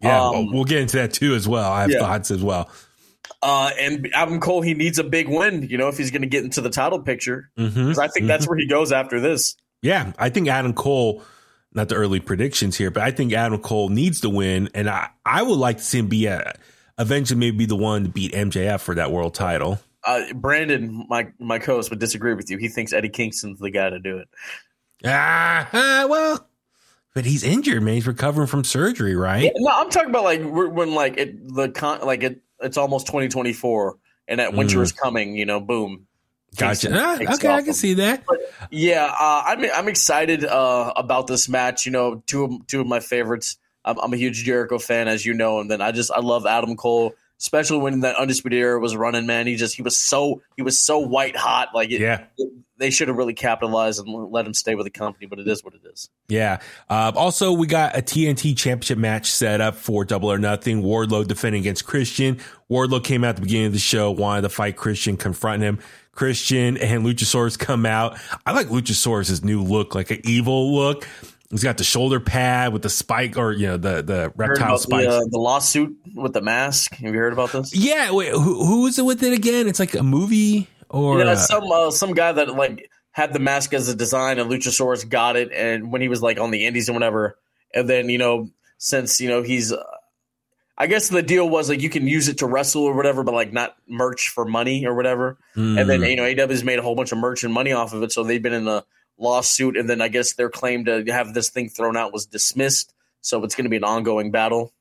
Yeah, 0.01 0.23
um, 0.23 0.33
well, 0.33 0.49
we'll 0.53 0.65
get 0.65 0.81
into 0.81 0.97
that 0.99 1.13
too 1.13 1.35
as 1.35 1.47
well. 1.47 1.71
I 1.71 1.83
have 1.83 1.91
yeah. 1.91 2.01
thoughts 2.01 2.31
as 2.31 2.43
well. 2.43 2.71
Uh, 3.43 3.71
and 3.79 4.09
Adam 4.15 4.41
Cole, 4.41 4.63
he 4.63 4.75
needs 4.75 4.99
a 4.99 5.05
big 5.05 5.29
win, 5.29 5.63
you 5.65 5.77
know, 5.77 5.89
if 5.89 5.99
he's 5.99 6.11
going 6.11 6.23
to 6.23 6.29
get 6.29 6.45
into 6.45 6.61
the 6.61 6.71
title 6.71 7.01
picture. 7.01 7.51
Mm-hmm, 7.59 7.91
I 7.91 8.09
think 8.09 8.15
mm-hmm. 8.15 8.27
that's 8.27 8.49
where 8.49 8.57
he 8.57 8.67
goes 8.67 8.93
after 8.93 9.21
this. 9.21 9.57
Yeah, 9.83 10.13
I 10.19 10.31
think 10.31 10.49
Adam 10.49 10.73
Cole, 10.73 11.23
not 11.73 11.91
the 11.91 11.95
early 11.95 12.21
predictions 12.21 12.77
here, 12.77 12.91
but 12.91 13.03
I 13.03 13.11
think 13.11 13.33
Adam 13.35 13.59
Cole 13.61 13.91
needs 13.91 14.23
to 14.23 14.31
win, 14.31 14.71
and 14.75 14.89
I, 14.89 15.11
I 15.27 15.43
would 15.43 15.59
like 15.59 15.77
to 15.77 15.83
see 15.83 15.99
him 15.99 16.09
be 16.09 16.27
a, 16.27 16.55
eventually 16.99 17.39
maybe 17.39 17.59
be 17.59 17.67
the 17.67 17.77
one 17.77 18.05
to 18.05 18.09
beat 18.09 18.33
MJF 18.33 18.81
for 18.81 18.95
that 18.95 19.11
world 19.11 19.35
title. 19.35 19.79
Uh, 20.07 20.33
Brandon, 20.35 21.07
my 21.09 21.29
my 21.39 21.59
co-host, 21.59 21.91
would 21.91 21.99
disagree 21.99 22.35
with 22.35 22.51
you. 22.51 22.59
He 22.59 22.69
thinks 22.69 22.93
Eddie 22.93 23.09
Kingston's 23.09 23.59
the 23.59 23.71
guy 23.71 23.91
to 23.91 23.99
do 23.99 24.19
it. 24.19 24.29
Ah, 25.05 25.69
uh, 25.73 26.09
well, 26.09 26.49
but 27.15 27.25
he's 27.25 27.45
injured, 27.45 27.83
man. 27.83 27.95
He's 27.95 28.07
recovering 28.07 28.49
from 28.49 28.65
surgery, 28.65 29.15
right? 29.15 29.45
Yeah, 29.45 29.51
no, 29.55 29.71
I'm 29.73 29.89
talking 29.89 30.11
about 30.11 30.25
like 30.25 30.43
when 30.43 30.95
like 30.95 31.17
it 31.17 31.55
the 31.55 31.71
con 31.71 32.01
like 32.01 32.23
it 32.25 32.41
it's 32.61 32.77
almost 32.77 33.07
2024 33.07 33.97
and 34.27 34.41
that 34.41 34.53
winter 34.53 34.79
mm. 34.79 34.83
is 34.83 34.93
coming. 34.93 35.37
You 35.37 35.47
know, 35.47 35.61
boom. 35.61 36.07
Gotcha. 36.57 36.91
Ah, 36.93 37.19
okay, 37.35 37.49
I 37.49 37.63
can 37.63 37.73
see 37.73 37.95
that. 37.95 38.25
But 38.27 38.39
yeah, 38.71 39.07
uh, 39.07 39.43
I'm 39.47 39.65
I'm 39.75 39.89
excited 39.89 40.45
uh, 40.45 40.93
about 40.97 41.27
this 41.27 41.49
match. 41.49 41.87
You 41.87 41.93
know, 41.93 42.23
two 42.27 42.45
of, 42.45 42.67
two 42.67 42.81
of 42.81 42.87
my 42.87 43.01
favorites. 43.01 43.59
I'm, 43.85 43.99
I'm, 43.99 44.13
a 44.15 44.17
huge 44.17 44.45
Jericho 44.45 44.79
fan, 44.79 45.09
as 45.09 45.27
you 45.27 45.35
know, 45.35 45.61
and 45.61 45.71
then 45.71 45.81
I 45.83 45.93
just 45.93 46.11
I 46.11 46.21
love 46.21 46.47
Adam 46.47 46.77
Cole, 46.77 47.15
especially 47.39 47.79
when 47.79 48.01
that 48.01 48.17
Undisputed 48.17 48.59
Era 48.59 48.79
was 48.79 48.97
running. 48.97 49.27
Man, 49.27 49.47
he 49.47 49.57
just 49.57 49.75
he 49.75 49.83
was 49.83 49.97
so 49.97 50.43
he 50.57 50.63
was 50.63 50.81
so 50.81 51.01
white 51.01 51.37
hot. 51.37 51.69
Like 51.75 51.91
it, 51.91 52.01
yeah. 52.01 52.25
It, 52.39 52.53
they 52.77 52.91
should 52.91 53.09
have 53.09 53.17
really 53.17 53.35
capitalized 53.35 54.05
and 54.05 54.33
let 54.33 54.47
him 54.47 54.55
stay 54.55 54.75
with 54.75 54.85
the 54.85 54.91
company, 54.91 55.27
but 55.27 55.39
it 55.39 55.47
is 55.47 55.63
what 55.63 55.75
it 55.75 55.83
is. 55.93 56.11
Yeah. 56.29 56.59
Uh, 56.89 57.13
also, 57.15 57.53
we 57.53 57.67
got 57.67 57.97
a 57.97 58.03
TNT 58.03 58.57
Championship 58.57 58.99
match 58.99 59.31
set 59.31 59.61
up 59.61 59.77
for 59.77 60.05
Double 60.05 60.31
or 60.31 60.39
Nothing. 60.39 60.83
Wardlow 60.83 61.27
defending 61.27 61.61
against 61.61 61.87
Christian. 61.87 62.41
Wardlow 62.71 63.03
came 63.03 63.23
out 63.25 63.31
at 63.31 63.37
the 63.37 63.43
beginning 63.43 63.67
of 63.67 63.73
the 63.73 63.79
show, 63.79 64.11
wanted 64.11 64.43
to 64.43 64.49
fight 64.49 64.77
Christian, 64.77 65.17
confront 65.17 65.63
him. 65.63 65.79
Christian 66.13 66.77
and 66.77 67.05
Luchasaurus 67.05 67.59
come 67.59 67.87
out. 67.87 68.19
I 68.47 68.53
like 68.53 68.69
Luchasaurus' 68.69 69.43
new 69.43 69.63
look, 69.63 69.95
like 69.95 70.11
an 70.11 70.21
evil 70.25 70.75
look. 70.75 71.09
He's 71.51 71.63
got 71.63 71.79
the 71.79 71.85
shoulder 71.85 72.19
pad 72.19 72.73
with 72.73 72.83
the 72.83 72.89
spike, 72.89 73.37
or 73.37 73.53
you 73.53 73.69
know, 73.69 73.77
the 73.77 74.03
the 74.03 74.33
reptile 74.35 74.79
spike. 74.79 75.07
The, 75.07 75.19
uh, 75.19 75.21
the, 75.31 75.39
lawsuit 75.39 75.97
with 76.15 76.33
the 76.33 76.41
mask. 76.41 76.95
Have 76.97 77.15
you 77.15 77.21
heard 77.21 77.33
about 77.33 77.53
this? 77.53 77.75
Yeah. 77.75 78.11
Wait, 78.13 78.33
who, 78.33 78.65
who 78.65 78.87
is 78.87 78.99
it 78.99 79.05
with 79.05 79.23
it 79.23 79.33
again? 79.33 79.69
It's 79.69 79.79
like 79.79 79.95
a 79.95 80.03
movie 80.03 80.69
or 80.91 81.19
yeah, 81.19 81.35
some 81.35 81.65
uh, 81.71 81.91
some 81.91 82.13
guy 82.15 82.33
that 82.33 82.55
like 82.55 82.91
had 83.11 83.33
the 83.33 83.39
mask 83.39 83.75
as 83.75 83.89
a 83.89 83.95
design, 83.95 84.39
and 84.39 84.51
Luchasaurus 84.51 85.09
got 85.09 85.37
it, 85.37 85.53
and 85.53 85.93
when 85.93 86.01
he 86.01 86.09
was 86.09 86.23
like 86.23 86.39
on 86.39 86.51
the 86.51 86.67
Indies 86.67 86.89
and 86.89 86.97
whatever, 86.97 87.39
and 87.73 87.89
then 87.89 88.09
you 88.09 88.19
know 88.19 88.49
since 88.79 89.21
you 89.21 89.29
know 89.29 89.43
he's 89.43 89.73
uh, 89.73 89.83
I 90.77 90.87
guess 90.89 91.09
the 91.09 91.23
deal 91.23 91.49
was 91.49 91.69
like 91.69 91.83
you 91.83 91.91
can 91.91 92.09
use 92.09 92.29
it 92.29 92.39
to 92.39 92.47
wrestle 92.47 92.83
or 92.83 92.95
whatever, 92.95 93.23
but 93.23 93.35
like 93.35 93.53
not 93.53 93.77
merch 93.89 94.31
for 94.31 94.45
money 94.45 94.87
or 94.87 94.95
whatever. 94.95 95.39
Mm. 95.57 95.81
And 95.81 95.91
then 95.91 96.01
hmm. 96.01 96.07
you 96.07 96.17
know 96.17 96.25
AW's 96.25 96.65
made 96.65 96.79
a 96.79 96.83
whole 96.83 96.97
bunch 96.97 97.13
of 97.13 97.19
merch 97.19 97.45
and 97.45 97.53
money 97.53 97.73
off 97.73 97.93
of 97.95 98.03
it, 98.03 98.13
so 98.13 98.25
they've 98.25 98.43
been 98.43 98.53
in 98.53 98.67
a 98.67 98.85
lawsuit. 99.17 99.77
And 99.77 99.89
then 99.89 100.01
I 100.01 100.09
guess 100.09 100.33
their 100.33 100.51
claim 100.51 100.85
to 100.87 101.05
have 101.05 101.35
this 101.35 101.51
thing 101.51 101.69
thrown 101.69 101.97
out 101.97 102.13
was 102.13 102.27
dismissed, 102.27 102.93
so 103.21 103.43
it's 103.45 103.55
going 103.55 103.65
to 103.65 103.71
be 103.71 103.77
an 103.77 103.85
ongoing 103.85 104.33
battle. 104.33 104.73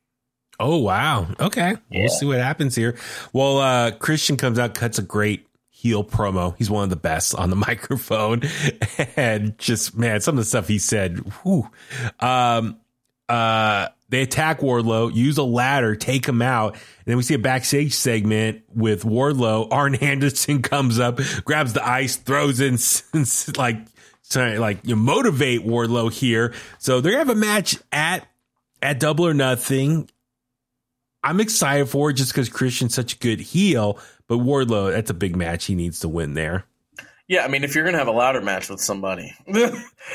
Oh 0.59 0.77
wow! 0.77 1.27
Okay, 1.39 1.75
yeah. 1.89 1.99
we'll 1.99 2.09
see 2.09 2.25
what 2.25 2.39
happens 2.39 2.75
here. 2.75 2.95
Well, 3.31 3.59
uh, 3.59 3.91
Christian 3.91 4.37
comes 4.37 4.57
out, 4.57 4.73
cuts 4.73 4.97
a 4.97 5.03
great 5.03 5.47
heel 5.83 6.03
promo. 6.03 6.55
He's 6.57 6.69
one 6.71 6.85
of 6.85 6.89
the 6.89 6.95
best 6.95 7.35
on 7.35 7.49
the 7.49 7.55
microphone, 7.67 8.41
and 9.15 9.57
just 9.59 9.97
man, 9.97 10.21
some 10.21 10.35
of 10.35 10.43
the 10.43 10.45
stuff 10.45 10.67
he 10.67 10.79
said. 10.79 11.19
Whew. 11.43 11.69
Um, 12.19 12.79
uh 13.29 13.89
they 14.09 14.21
attack 14.21 14.59
Wardlow, 14.59 15.15
use 15.15 15.39
a 15.39 15.43
ladder, 15.43 15.95
take 15.95 16.27
him 16.27 16.43
out. 16.43 16.73
And 16.73 17.05
then 17.07 17.17
we 17.17 17.23
see 17.23 17.33
a 17.33 17.39
backstage 17.39 17.95
segment 17.95 18.61
with 18.71 19.03
Wardlow. 19.03 19.69
Arn 19.71 19.95
Anderson 20.01 20.61
comes 20.61 20.99
up, 20.99 21.19
grabs 21.43 21.73
the 21.73 21.83
ice, 21.83 22.15
throws 22.15 22.59
in 22.59 22.77
like 23.57 23.77
trying 24.29 24.59
like 24.59 24.79
you 24.83 24.95
motivate 24.95 25.65
Wardlow 25.65 26.13
here. 26.13 26.53
So 26.77 27.01
they're 27.01 27.13
gonna 27.13 27.25
have 27.25 27.35
a 27.35 27.39
match 27.39 27.77
at 27.91 28.27
at 28.83 28.99
Double 28.99 29.25
or 29.25 29.33
Nothing. 29.33 30.07
I'm 31.23 31.39
excited 31.39 31.89
for 31.89 32.11
it 32.11 32.13
just 32.13 32.33
because 32.33 32.49
Christian's 32.49 32.93
such 32.93 33.15
a 33.15 33.17
good 33.17 33.39
heel, 33.39 33.97
but 34.37 34.45
Wardlow, 34.45 34.91
that's 34.91 35.11
a 35.11 35.13
big 35.13 35.35
match. 35.35 35.65
He 35.65 35.75
needs 35.75 35.99
to 35.99 36.09
win 36.09 36.33
there. 36.33 36.65
Yeah, 37.27 37.45
I 37.45 37.47
mean, 37.47 37.63
if 37.63 37.73
you're 37.73 37.85
gonna 37.85 37.99
have 37.99 38.07
a 38.07 38.11
ladder 38.11 38.41
match 38.41 38.69
with 38.69 38.81
somebody, 38.81 39.33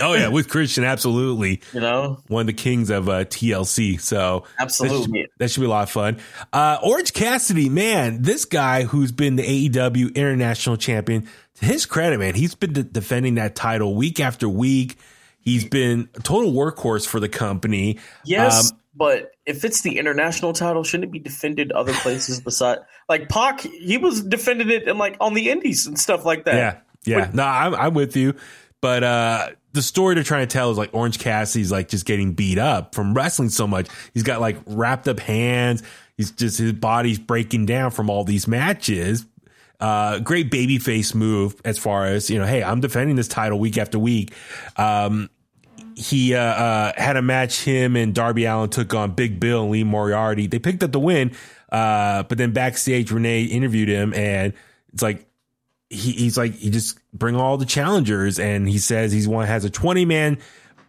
oh 0.01 0.15
yeah, 0.15 0.29
with 0.29 0.49
Christian, 0.49 0.85
absolutely. 0.85 1.63
You 1.73 1.81
know, 1.81 2.19
one 2.29 2.43
of 2.43 2.47
the 2.49 2.53
kings 2.53 2.91
of 2.91 3.09
uh, 3.09 3.25
TLC. 3.25 4.01
So 4.01 4.45
absolutely, 4.59 4.99
that 4.99 5.05
should, 5.05 5.31
that 5.39 5.51
should, 5.51 5.61
be 5.61 5.67
a 5.67 5.71
lot 5.71 5.85
of 5.85 5.91
fun. 5.91 6.19
Uh, 6.53 6.79
Orange 6.83 7.13
Cassidy, 7.13 7.69
man, 7.69 8.23
this 8.23 8.45
guy 8.45 8.83
who's 8.85 9.13
been 9.13 9.37
the 9.37 9.69
AEW 9.69 10.15
International 10.15 10.77
Champion. 10.77 11.29
To 11.57 11.65
his 11.65 11.87
credit, 11.87 12.19
man, 12.19 12.35
he's 12.35 12.55
been 12.55 12.73
de- 12.73 12.83
defending 12.83 13.37
that 13.37 13.55
title 13.55 13.95
week 13.95 14.21
after 14.21 14.49
week. 14.49 14.99
He's 15.41 15.65
been 15.65 16.09
a 16.15 16.21
total 16.21 16.53
workhorse 16.53 17.07
for 17.07 17.21
the 17.21 17.29
company. 17.29 17.99
Yes, 18.25 18.73
um, 18.73 18.79
but 18.99 19.31
if 19.47 19.65
it's 19.65 19.83
the 19.83 19.97
international 19.97 20.53
title, 20.53 20.83
shouldn't 20.83 21.09
it 21.09 21.13
be 21.13 21.21
defended 21.21 21.71
other 21.71 21.93
places 21.93 22.41
besides 22.41 22.81
like 23.09 23.29
Pac? 23.29 23.61
He 23.61 23.97
was 23.97 24.23
defending 24.23 24.71
it 24.71 24.89
in 24.89 24.99
like 24.99 25.17
on 25.21 25.35
the 25.35 25.51
Indies 25.51 25.87
and 25.87 25.97
stuff 25.97 26.25
like 26.25 26.45
that. 26.47 26.85
Yeah, 27.07 27.17
yeah, 27.17 27.31
no, 27.33 27.45
I'm, 27.45 27.75
I'm 27.77 27.95
with 27.95 28.17
you. 28.17 28.35
But 28.81 29.05
uh, 29.05 29.49
the 29.73 29.83
story 29.83 30.17
they're 30.17 30.25
trying 30.25 30.47
to 30.47 30.53
tell 30.53 30.73
is 30.73 30.79
like 30.79 30.91
Orange 30.93 31.21
Cassidy's 31.21 31.71
like 31.71 31.89
just 31.89 32.07
getting 32.07 32.33
beat 32.33 32.59
up 32.59 32.95
from 32.95 33.15
wrestling 33.15 33.51
so 33.51 33.69
much. 33.69 33.89
He's 34.15 34.25
got 34.25 34.41
like 34.41 34.57
wrapped 34.67 35.07
up 35.07 35.21
hands. 35.21 35.85
He's 36.17 36.33
just 36.33 36.59
his 36.59 36.73
body's 36.73 37.21
breaking 37.21 37.67
down 37.67 37.93
from 37.93 38.11
all 38.11 38.25
these 38.25 38.49
matches. 38.49 39.25
Uh, 39.79 40.19
great 40.19 40.51
babyface 40.51 41.15
move 41.15 41.55
as 41.65 41.79
far 41.79 42.07
as 42.07 42.29
you 42.29 42.39
know. 42.39 42.47
Hey, 42.47 42.65
I'm 42.65 42.81
defending 42.81 43.15
this 43.15 43.29
title 43.29 43.61
week 43.61 43.79
after 43.79 43.97
week. 43.97 44.35
Um, 44.77 45.31
he 45.99 46.35
uh, 46.35 46.41
uh, 46.41 46.93
had 46.97 47.17
a 47.17 47.23
match. 47.23 47.65
Him 47.65 47.97
and 47.97 48.15
Darby 48.15 48.45
Allin 48.45 48.71
took 48.71 48.95
on 48.95 49.13
Big 49.13 49.41
Bill 49.41 49.63
and 49.63 49.71
Lee 49.73 49.85
Moriarty. 49.85 50.47
They 50.47 50.61
picked 50.61 50.83
up 50.83 50.93
the 50.93 51.01
win. 51.01 51.33
Uh, 51.71 52.23
but 52.23 52.39
then 52.39 52.53
backstage, 52.53 53.11
Renee 53.11 53.45
interviewed 53.45 53.89
him, 53.89 54.15
and 54.15 54.55
it's 54.93 55.03
like 55.03 55.27
he, 55.91 56.13
he's 56.13 56.39
like 56.39 56.55
he 56.55 56.71
just 56.71 56.99
bring 57.13 57.37
all 57.37 57.59
the 57.59 57.67
challengers, 57.67 58.39
and 58.39 58.69
he 58.69 58.79
says 58.79 59.13
he's 59.13 59.29
one 59.29 59.47
has 59.47 59.65
a 59.65 59.71
twenty 59.71 60.05
man 60.05 60.39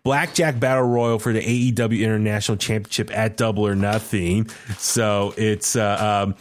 blackjack 0.03 0.59
battle 0.59 0.87
royal 0.87 1.19
for 1.19 1.33
the 1.33 1.41
AEW 1.41 2.01
International 2.01 2.55
Championship 2.55 3.11
at 3.15 3.35
Double 3.35 3.67
or 3.67 3.75
Nothing. 3.75 4.47
So 4.77 5.33
it's 5.35 5.75
uh, 5.75 6.23
um, 6.27 6.35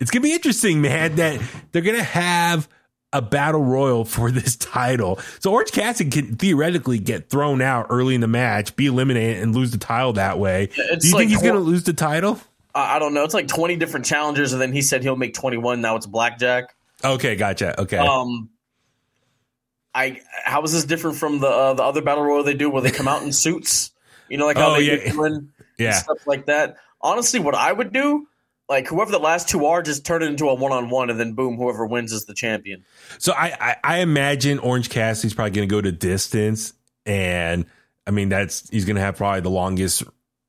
it's 0.00 0.10
gonna 0.10 0.22
be 0.22 0.32
interesting, 0.32 0.80
man. 0.80 1.16
That 1.16 1.42
they're 1.72 1.82
gonna 1.82 2.02
have 2.02 2.68
a 3.14 3.22
battle 3.22 3.64
royal 3.64 4.04
for 4.04 4.30
this 4.30 4.56
title. 4.56 5.18
So 5.40 5.52
Orange 5.52 5.72
Cassidy 5.72 6.10
can 6.10 6.36
theoretically 6.36 6.98
get 6.98 7.30
thrown 7.30 7.62
out 7.62 7.86
early 7.88 8.14
in 8.14 8.20
the 8.20 8.28
match, 8.28 8.76
be 8.76 8.86
eliminated, 8.86 9.42
and 9.42 9.54
lose 9.54 9.70
the 9.70 9.78
title 9.78 10.12
that 10.14 10.38
way. 10.38 10.68
It's 10.76 11.04
Do 11.04 11.08
you 11.08 11.14
like 11.14 11.20
think 11.20 11.30
he's 11.30 11.42
going 11.42 11.54
to 11.54 11.60
lose 11.60 11.84
the 11.84 11.94
title? 11.94 12.38
I 12.74 12.98
don't 12.98 13.14
know. 13.14 13.22
It's 13.22 13.34
like 13.34 13.46
20 13.46 13.76
different 13.76 14.04
challengers, 14.04 14.52
and 14.52 14.60
then 14.60 14.72
he 14.72 14.82
said 14.82 15.02
he'll 15.02 15.16
make 15.16 15.32
21. 15.32 15.80
Now 15.80 15.94
it's 15.96 16.06
blackjack. 16.06 16.74
Okay, 17.04 17.36
gotcha. 17.36 17.80
Okay. 17.80 17.98
Um, 17.98 18.50
I 19.94 20.20
how 20.44 20.62
is 20.64 20.72
this 20.72 20.84
different 20.84 21.16
from 21.16 21.38
the 21.38 21.46
uh, 21.46 21.74
the 21.74 21.82
other 21.84 22.02
battle 22.02 22.24
royal 22.24 22.42
they 22.42 22.54
do 22.54 22.68
where 22.68 22.82
they 22.82 22.90
come 22.90 23.06
out 23.06 23.22
in 23.22 23.32
suits? 23.32 23.92
You 24.28 24.38
know, 24.38 24.46
like 24.46 24.56
how 24.56 24.70
Oh, 24.74 24.74
they 24.74 24.82
yeah. 25.04 25.12
do 25.12 25.24
and 25.24 25.50
yeah. 25.78 25.92
stuff 25.92 26.26
like 26.26 26.46
that. 26.46 26.76
Honestly, 27.00 27.38
what 27.38 27.54
I 27.54 27.70
would 27.72 27.92
do, 27.92 28.26
like 28.68 28.86
whoever 28.86 29.10
the 29.10 29.18
last 29.18 29.48
two 29.48 29.66
are, 29.66 29.82
just 29.82 30.04
turn 30.06 30.22
it 30.22 30.26
into 30.26 30.48
a 30.48 30.54
one 30.54 30.72
on 30.72 30.90
one, 30.90 31.10
and 31.10 31.20
then 31.20 31.34
boom, 31.34 31.56
whoever 31.56 31.86
wins 31.86 32.12
is 32.12 32.24
the 32.24 32.34
champion. 32.34 32.84
So 33.18 33.32
I, 33.32 33.54
I, 33.60 33.76
I 33.84 33.98
imagine 33.98 34.58
Orange 34.58 34.88
Cassidy's 34.90 35.34
probably 35.34 35.50
going 35.50 35.68
to 35.68 35.72
go 35.74 35.80
to 35.80 35.92
distance, 35.92 36.72
and 37.04 37.66
I 38.06 38.10
mean 38.10 38.28
that's 38.28 38.68
he's 38.70 38.84
going 38.84 38.96
to 38.96 39.02
have 39.02 39.16
probably 39.16 39.40
the 39.40 39.50
longest 39.50 40.02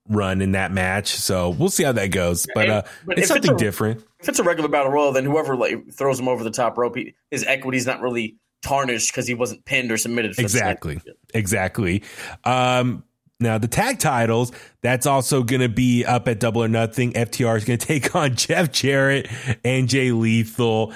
run 0.08 0.42
in 0.42 0.52
that 0.54 0.72
match. 0.72 1.16
So 1.16 1.50
we'll 1.50 1.70
see 1.70 1.84
how 1.84 1.92
that 1.94 2.12
goes. 2.12 2.46
But 2.54 2.70
uh, 2.70 2.82
But 3.06 3.18
it's 3.18 3.30
if 3.32 3.36
it's 3.38 3.46
something 3.46 3.52
a- 3.54 3.58
different. 3.58 4.04
If 4.20 4.30
it's 4.30 4.40
a 4.40 4.44
regular 4.44 4.70
battle 4.70 4.92
royal, 4.92 5.12
then 5.12 5.26
whoever 5.26 5.56
like 5.56 5.92
throws 5.92 6.20
him 6.20 6.28
over 6.28 6.44
the 6.44 6.52
top 6.52 6.78
rope, 6.78 6.96
he, 6.96 7.16
his 7.32 7.44
equity's 7.46 7.86
not 7.86 8.02
really 8.02 8.38
tarnished 8.64 9.12
because 9.12 9.28
he 9.28 9.34
wasn't 9.36 9.64
pinned 9.66 9.92
or 9.92 9.98
submitted. 9.98 10.36
For 10.36 10.42
Exactly. 10.42 11.00
Exactly. 11.34 12.04
Um, 12.44 13.04
now 13.40 13.58
the 13.58 13.68
tag 13.68 14.00
titles, 14.00 14.52
that's 14.82 15.06
also 15.06 15.44
going 15.44 15.62
to 15.62 15.70
be 15.70 16.06
up 16.06 16.28
at 16.28 16.40
Double 16.40 16.64
or 16.64 16.68
Nothing. 16.68 17.14
FTR 17.14 17.58
is 17.58 17.66
going 17.66 17.80
to 17.80 17.86
take 17.86 18.16
on 18.16 18.36
Jeff 18.36 18.72
Jarrett 18.72 19.30
and 19.64 19.88
Jay 19.88 20.12
Lethal. 20.12 20.94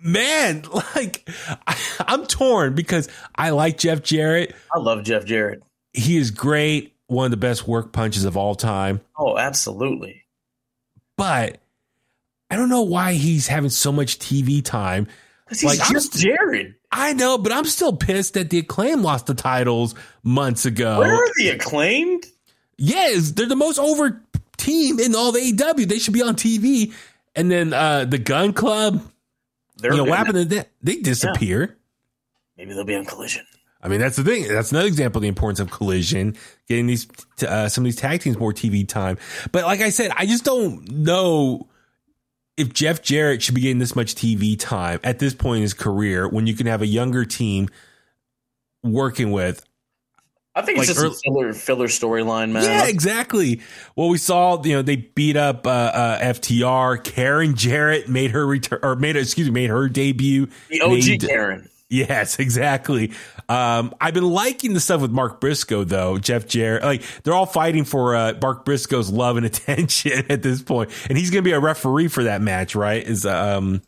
Man, 0.00 0.64
like 0.96 1.28
I, 1.66 1.76
I'm 2.00 2.26
torn 2.26 2.74
because 2.74 3.08
I 3.34 3.50
like 3.50 3.78
Jeff 3.78 4.02
Jarrett. 4.02 4.54
I 4.74 4.78
love 4.78 5.04
Jeff 5.04 5.24
Jarrett. 5.24 5.62
He 5.92 6.16
is 6.16 6.30
great, 6.30 6.94
one 7.06 7.26
of 7.26 7.30
the 7.30 7.36
best 7.36 7.68
work 7.68 7.92
punches 7.92 8.24
of 8.24 8.36
all 8.36 8.54
time. 8.54 9.00
Oh, 9.16 9.38
absolutely. 9.38 10.24
But 11.16 11.60
I 12.50 12.56
don't 12.56 12.68
know 12.68 12.82
why 12.82 13.14
he's 13.14 13.46
having 13.46 13.70
so 13.70 13.92
much 13.92 14.18
TV 14.18 14.62
time. 14.64 15.06
Because 15.44 15.60
he's 15.60 15.78
Like, 15.78 15.88
Jeff 15.88 16.10
Jarrett. 16.12 16.74
I 16.96 17.12
know, 17.12 17.38
but 17.38 17.50
I'm 17.50 17.64
still 17.64 17.94
pissed 17.94 18.34
that 18.34 18.50
the 18.50 18.60
acclaim 18.60 19.02
lost 19.02 19.26
the 19.26 19.34
titles 19.34 19.96
months 20.22 20.64
ago. 20.64 21.00
Where 21.00 21.12
are 21.12 21.30
the 21.36 21.48
acclaimed? 21.48 22.24
Yes, 22.78 23.32
they're 23.32 23.48
the 23.48 23.56
most 23.56 23.80
over 23.80 24.22
team 24.56 25.00
in 25.00 25.16
all 25.16 25.32
the 25.32 25.40
AEW. 25.40 25.88
They 25.88 25.98
should 25.98 26.14
be 26.14 26.22
on 26.22 26.36
TV. 26.36 26.94
And 27.34 27.50
then 27.50 27.72
uh 27.72 28.04
the 28.04 28.18
Gun 28.18 28.52
Club, 28.52 29.02
They're 29.78 29.90
you 29.90 29.96
know, 29.96 30.04
what 30.04 30.18
happened 30.18 30.36
to 30.36 30.44
that? 30.56 30.68
They 30.82 30.96
disappear. 30.96 31.76
Maybe 32.56 32.74
they'll 32.74 32.84
be 32.84 32.94
on 32.94 33.04
Collision. 33.04 33.44
I 33.82 33.88
mean, 33.88 33.98
that's 34.00 34.16
the 34.16 34.22
thing. 34.22 34.46
That's 34.48 34.70
another 34.70 34.86
example 34.86 35.18
of 35.18 35.22
the 35.22 35.28
importance 35.28 35.58
of 35.60 35.70
collision, 35.70 36.36
getting 36.68 36.86
these 36.86 37.06
uh, 37.46 37.68
some 37.68 37.82
of 37.82 37.86
these 37.86 37.96
tag 37.96 38.20
teams 38.20 38.38
more 38.38 38.52
TV 38.52 38.88
time. 38.88 39.18
But 39.52 39.64
like 39.64 39.80
I 39.80 39.90
said, 39.90 40.12
I 40.16 40.26
just 40.26 40.44
don't 40.44 40.88
know 40.90 41.68
if 42.56 42.72
Jeff 42.72 43.02
Jarrett 43.02 43.42
should 43.42 43.54
be 43.54 43.60
getting 43.62 43.78
this 43.78 43.96
much 43.96 44.14
TV 44.14 44.58
time 44.58 45.00
at 45.02 45.18
this 45.18 45.34
point 45.34 45.56
in 45.56 45.62
his 45.62 45.74
career 45.74 46.28
when 46.28 46.46
you 46.46 46.54
can 46.54 46.66
have 46.66 46.82
a 46.82 46.86
younger 46.86 47.24
team 47.24 47.68
working 48.82 49.32
with. 49.32 49.64
I 50.56 50.62
think 50.62 50.78
it's 50.78 50.86
just 50.86 51.00
early- 51.00 51.10
a 51.10 51.14
filler 51.14 51.52
filler 51.52 51.88
storyline, 51.88 52.52
man. 52.52 52.62
Yeah, 52.62 52.86
exactly. 52.86 53.60
Well, 53.96 54.08
we 54.08 54.18
saw, 54.18 54.62
you 54.62 54.74
know, 54.74 54.82
they 54.82 54.94
beat 54.96 55.36
up 55.36 55.66
uh, 55.66 55.70
uh, 55.70 56.18
FTR. 56.20 57.02
Karen 57.02 57.56
Jarrett 57.56 58.08
made 58.08 58.30
her 58.30 58.46
return, 58.46 58.78
or 58.84 58.94
made, 58.94 59.16
excuse 59.16 59.48
me, 59.48 59.62
made 59.62 59.70
her 59.70 59.88
debut. 59.88 60.46
the 60.70 60.80
OG 60.80 60.90
Made- 60.90 61.20
Karen. 61.22 61.68
Yes, 61.94 62.38
exactly. 62.38 63.12
Um, 63.48 63.94
I've 64.00 64.14
been 64.14 64.28
liking 64.28 64.72
the 64.74 64.80
stuff 64.80 65.00
with 65.00 65.10
Mark 65.10 65.40
Briscoe 65.40 65.84
though. 65.84 66.18
Jeff 66.18 66.46
Jarrett, 66.46 66.82
like 66.82 67.02
they're 67.22 67.34
all 67.34 67.46
fighting 67.46 67.84
for 67.84 68.16
uh, 68.16 68.34
Mark 68.42 68.64
Briscoe's 68.64 69.10
love 69.10 69.36
and 69.36 69.46
attention 69.46 70.24
at 70.30 70.42
this 70.42 70.62
point, 70.62 70.90
and 71.08 71.16
he's 71.18 71.30
going 71.30 71.42
to 71.44 71.48
be 71.48 71.52
a 71.52 71.60
referee 71.60 72.08
for 72.08 72.24
that 72.24 72.40
match, 72.42 72.74
right? 72.74 73.02
Is 73.06 73.24
um, 73.26 73.82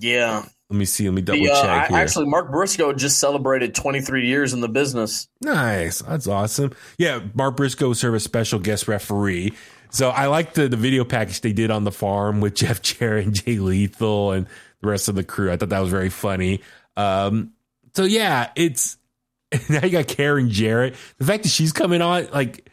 Yeah. 0.00 0.44
let 0.70 0.76
me 0.78 0.84
see, 0.84 1.04
let 1.08 1.14
me 1.14 1.22
double 1.22 1.44
The, 1.44 1.50
uh, 1.52 1.62
check 1.62 1.88
here. 1.90 1.98
actually, 1.98 2.26
Mark 2.26 2.50
Briscoe 2.50 2.92
just 2.92 3.18
celebrated 3.18 3.74
23 3.74 4.26
years 4.26 4.52
in 4.52 4.60
the 4.60 4.68
business. 4.68 5.28
Nice. 5.40 6.00
That's 6.00 6.26
awesome. 6.26 6.72
Yeah, 6.98 7.20
Mark 7.34 7.56
Briscoe 7.56 7.92
served 7.92 8.16
as 8.16 8.24
special 8.24 8.58
guest 8.58 8.88
referee. 8.88 9.52
So 9.90 10.10
I 10.10 10.26
like 10.26 10.54
the, 10.54 10.68
the 10.68 10.76
video 10.76 11.04
package 11.04 11.40
they 11.42 11.52
did 11.52 11.70
on 11.70 11.84
the 11.84 11.92
farm 11.92 12.40
with 12.40 12.54
Jeff 12.56 12.82
Jarrett 12.82 13.26
and 13.26 13.34
Jay 13.34 13.58
Lethal 13.58 14.32
and 14.32 14.46
the 14.82 14.88
rest 14.88 15.08
of 15.08 15.14
the 15.14 15.24
crew. 15.24 15.50
I 15.52 15.56
thought 15.56 15.68
that 15.70 15.80
was 15.80 15.90
very 15.90 16.10
funny. 16.10 16.60
Um, 16.96 17.52
so 17.94 18.04
yeah, 18.04 18.50
it's 18.56 18.98
now 19.68 19.82
you 19.84 19.90
got 19.90 20.06
Karen 20.08 20.50
Jarrett. 20.50 20.94
The 21.18 21.24
fact 21.24 21.42
that 21.44 21.48
she's 21.50 21.72
coming 21.72 22.02
on, 22.02 22.28
like, 22.32 22.68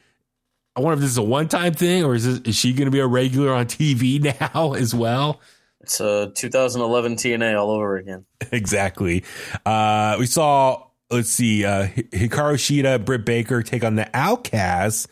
I 0.76 0.82
wonder 0.82 0.96
if 0.96 1.00
this 1.02 1.12
is 1.12 1.18
a 1.18 1.24
one 1.24 1.48
time 1.48 1.74
thing 1.74 2.04
or 2.04 2.16
is 2.16 2.26
this, 2.26 2.40
is 2.48 2.56
she 2.56 2.74
going 2.74 2.86
to 2.88 2.92
be 2.92 3.00
a 3.00 3.08
regular 3.08 3.54
on 3.54 3.66
TV 3.68 4.22
now 4.54 4.74
as 4.74 4.94
well? 4.96 5.40
It's 5.82 6.00
uh, 6.00 6.32
2011 6.36 7.18
TNA 7.18 7.60
all 7.60 7.70
over 7.72 7.98
again. 7.98 8.26
exactly. 8.52 9.24
Uh, 9.66 10.16
we 10.18 10.26
saw, 10.26 10.88
let's 11.12 11.30
see, 11.30 11.66
uh, 11.66 11.88
Hikaru 11.88 12.56
Shida, 12.56 13.04
Britt 13.04 13.26
Baker 13.26 13.62
take 13.62 13.84
on 13.84 13.96
the 13.96 14.10
Outcasts, 14.14 15.08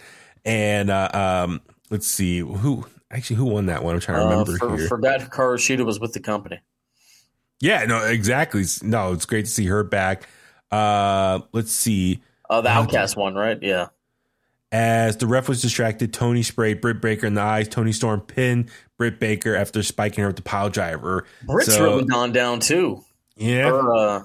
and 0.46 0.90
uh, 0.90 1.10
um, 1.46 1.62
let's 1.90 2.08
see 2.08 2.40
who 2.40 2.86
actually 3.12 3.36
who 3.36 3.46
won 3.46 3.66
that 3.66 3.84
one. 3.84 3.96
I'm 3.96 4.00
trying 4.02 4.20
to 4.20 4.24
Uh, 4.24 4.30
remember 4.30 4.58
for, 4.58 4.78
here. 4.78 4.88
forgot 4.88 5.20
Hikaru 5.20 5.58
Shida 5.58 5.86
was 5.86 6.00
with 6.00 6.14
the 6.14 6.22
company. 6.22 6.62
Yeah, 7.62 7.86
no, 7.86 8.04
exactly. 8.06 8.64
No, 8.82 9.14
it's 9.14 9.26
great 9.26 9.46
to 9.46 9.52
see 9.52 9.68
her 9.68 9.84
back. 9.84 10.28
Uh, 10.72 11.40
let's 11.54 11.72
see. 11.72 12.22
Uh, 12.50 12.62
the. 12.62 12.70
Outcast 12.70 13.16
one, 13.16 13.36
right? 13.36 13.58
Yeah. 13.62 13.88
As 14.74 15.18
the 15.18 15.28
ref 15.28 15.50
was 15.50 15.62
distracted, 15.62 16.14
Toni 16.14 16.44
sprayed 16.44 16.80
Britt 16.82 17.02
Baker 17.02 17.28
in 17.28 17.34
the 17.34 17.42
eyes. 17.42 17.68
Toni 17.68 17.92
Storm 17.92 18.22
pinned 18.22 18.70
Britt 18.98 19.20
Baker 19.20 19.56
after 19.56 19.84
spiking 19.84 20.22
her 20.22 20.28
with 20.28 20.38
the 20.38 20.42
pile 20.42 20.70
driver. 20.70 21.26
Britt's 21.46 21.76
So- 21.76 21.84
really 21.84 22.06
gone 22.06 22.32
down 22.32 22.60
too. 22.62 23.04
Yeah, 23.36 23.70
Her, 23.70 23.96
uh, 23.96 24.22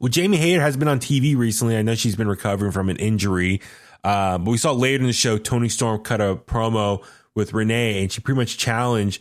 Well, 0.00 0.08
Jamie 0.08 0.36
Hayter 0.38 0.60
has 0.60 0.76
been 0.76 0.88
on 0.88 0.98
TV 1.00 1.36
recently. 1.36 1.76
I 1.76 1.82
know 1.82 1.94
she's 1.94 2.14
been 2.16 2.28
recovering 2.28 2.72
from 2.72 2.88
an 2.88 2.96
injury. 2.96 3.60
Uh, 4.04 4.38
but 4.38 4.50
we 4.50 4.56
saw 4.56 4.72
later 4.72 5.00
in 5.02 5.06
the 5.08 5.12
show, 5.12 5.38
Toni 5.38 5.68
Storm 5.68 6.00
cut 6.02 6.20
a 6.20 6.36
promo 6.36 7.04
with 7.34 7.52
Renee, 7.52 8.02
and 8.02 8.10
she 8.12 8.20
pretty 8.20 8.38
much 8.38 8.56
challenged 8.58 9.20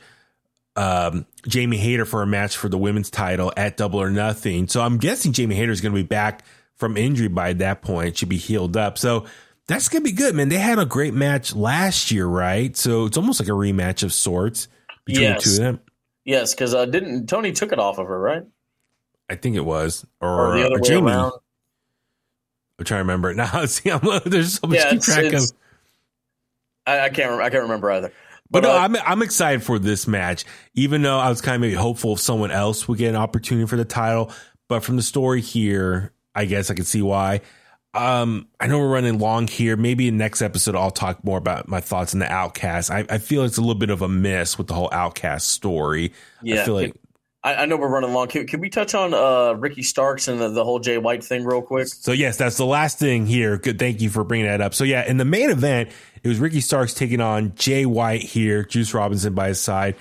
um, 0.78 1.26
Jamie 1.48 1.78
Hayter 1.78 2.06
for 2.06 2.22
a 2.22 2.28
match 2.28 2.56
for 2.56 2.70
the 2.70 2.78
women's 2.78 3.10
title 3.10 3.52
at 3.58 3.76
Double 3.78 4.00
or 4.02 4.10
Nothing. 4.10 4.68
So 4.68 4.82
I'm 4.82 4.98
guessing 4.98 5.34
Jamie 5.34 5.56
Hayter 5.56 5.72
is 5.72 5.82
going 5.82 5.94
to 5.94 6.00
be 6.02 6.08
back 6.08 6.44
from 6.76 6.96
injury 6.96 7.28
by 7.28 7.54
that 7.54 7.82
point. 7.82 8.18
Should 8.18 8.30
be 8.30 8.38
healed 8.38 8.78
up. 8.78 8.98
So 8.98 9.26
that's 9.68 9.90
going 9.90 10.04
to 10.04 10.10
be 10.10 10.16
good, 10.16 10.36
man. 10.36 10.50
They 10.50 10.60
had 10.60 10.80
a 10.80 10.86
great 10.86 11.14
match 11.14 11.56
last 11.56 12.12
year, 12.12 12.26
right? 12.28 12.78
So 12.78 13.06
it's 13.06 13.18
almost 13.18 13.40
like 13.40 13.50
a 13.50 13.54
rematch 13.54 14.04
of 14.04 14.14
sorts 14.14 14.68
between 15.06 15.24
Yes. 15.24 15.44
the 15.44 15.50
two 15.50 15.56
of 15.56 15.64
them. 15.64 15.80
yes, 16.24 16.54
because 16.54 16.74
uh, 16.74 16.86
didn't 16.86 17.28
Toni 17.28 17.52
took 17.54 17.72
it 17.72 17.80
off 17.80 17.98
of 17.98 18.08
her, 18.08 18.20
right? 18.20 18.44
I 19.30 19.36
think 19.36 19.56
it 19.58 19.66
was, 19.66 20.06
Or, 20.22 20.54
or, 20.54 20.58
the 20.58 20.66
other 20.66 20.76
or 20.76 20.80
way 20.80 20.88
Jamie. 20.88 21.12
around? 21.12 21.34
I'm 22.80 22.86
trying 22.86 23.00
to 23.00 23.04
remember 23.04 23.32
it 23.32 23.36
now. 23.36 23.66
See, 23.66 23.90
I'm, 23.90 24.00
there's 24.26 24.60
so 24.60 24.68
much 24.68 24.78
Yeah, 24.78 24.84
to 24.84 24.90
keep 24.92 24.98
it's, 24.98 25.06
track 25.06 25.24
it's, 25.26 25.52
of. 25.52 25.58
I, 26.86 27.00
I 27.02 27.10
can't. 27.10 27.42
I 27.42 27.50
can't 27.50 27.64
remember 27.64 27.92
either. 27.92 28.14
But 28.50 28.64
no, 28.64 28.72
uh, 28.72 28.80
I'm 28.80 28.96
I'm 28.96 29.22
excited 29.22 29.64
for 29.64 29.80
this 29.80 30.08
match, 30.08 30.46
even 30.74 31.02
though 31.02 31.20
I 31.20 31.30
was 31.30 31.42
kind 31.42 31.56
of 31.56 31.62
maybe 31.62 31.74
hopeful 31.74 32.14
if 32.14 32.20
someone 32.20 32.52
else 32.52 32.88
would 32.88 32.98
get 32.98 33.10
an 33.10 33.16
opportunity 33.16 33.68
for 33.68 33.76
the 33.76 33.86
title. 33.86 34.32
But 34.68 34.84
from 34.84 34.96
the 34.96 35.02
story 35.02 35.42
here, 35.42 36.14
I 36.36 36.46
guess 36.46 36.70
I 36.70 36.74
can 36.74 36.86
see 36.86 37.02
why. 37.02 37.42
Um, 37.94 38.48
I 38.60 38.68
know 38.68 38.78
we're 38.78 38.90
running 38.90 39.18
long 39.18 39.48
here. 39.48 39.76
Maybe 39.76 40.08
in 40.08 40.18
next 40.18 40.42
episode 40.42 40.76
I'll 40.76 40.92
talk 40.92 41.24
more 41.24 41.38
about 41.38 41.68
my 41.68 41.80
thoughts 41.80 42.14
on 42.14 42.20
the 42.20 42.32
Outcast. 42.32 42.92
I, 42.92 43.06
I 43.10 43.18
feel 43.18 43.44
it's 43.44 43.58
a 43.58 43.62
little 43.62 43.76
bit 43.76 43.90
of 43.90 44.02
a 44.02 44.08
miss 44.08 44.58
with 44.58 44.68
the 44.68 44.74
whole 44.74 44.90
Outcast 44.92 45.48
story. 45.48 46.14
yeah, 46.44 46.62
I 46.62 46.66
feel 46.66 46.76
like 46.76 46.96
I, 47.44 47.56
I 47.56 47.66
know 47.66 47.78
we're 47.78 47.90
running 47.90 48.14
long. 48.14 48.28
Can, 48.28 48.48
can 48.48 48.60
we 48.60 48.70
touch 48.70 48.96
on 48.96 49.14
uh, 49.14 49.54
Ricky 49.54 49.84
Starks 49.84 50.28
and 50.28 50.40
the, 50.40 50.50
the 50.50 50.64
whole 50.64 50.80
Jay 50.80 50.98
White 50.98 51.24
thing 51.24 51.46
real 51.46 51.62
quick? 51.62 51.88
So 51.88 52.12
yes, 52.12 52.38
that's 52.38 52.58
the 52.58 52.66
last 52.66 53.00
thing 53.00 53.26
here. 53.26 53.58
Good, 53.58 53.80
thank 53.80 54.02
you 54.02 54.10
for 54.10 54.24
bringing 54.24 54.48
that 54.48 54.62
up. 54.62 54.74
So 54.74 54.84
yeah, 54.84 55.08
in 55.08 55.18
the 55.18 55.26
main 55.26 55.50
event, 55.50 55.92
it 56.24 56.28
was 56.28 56.40
Ricky 56.40 56.62
Starks 56.62 56.94
taking 56.94 57.22
on 57.22 57.56
Jay 57.56 57.86
White 57.86 58.24
here, 58.24 58.64
Juice 58.64 58.94
Robinson 58.94 59.34
by 59.34 59.50
his 59.50 59.60
side. 59.60 59.96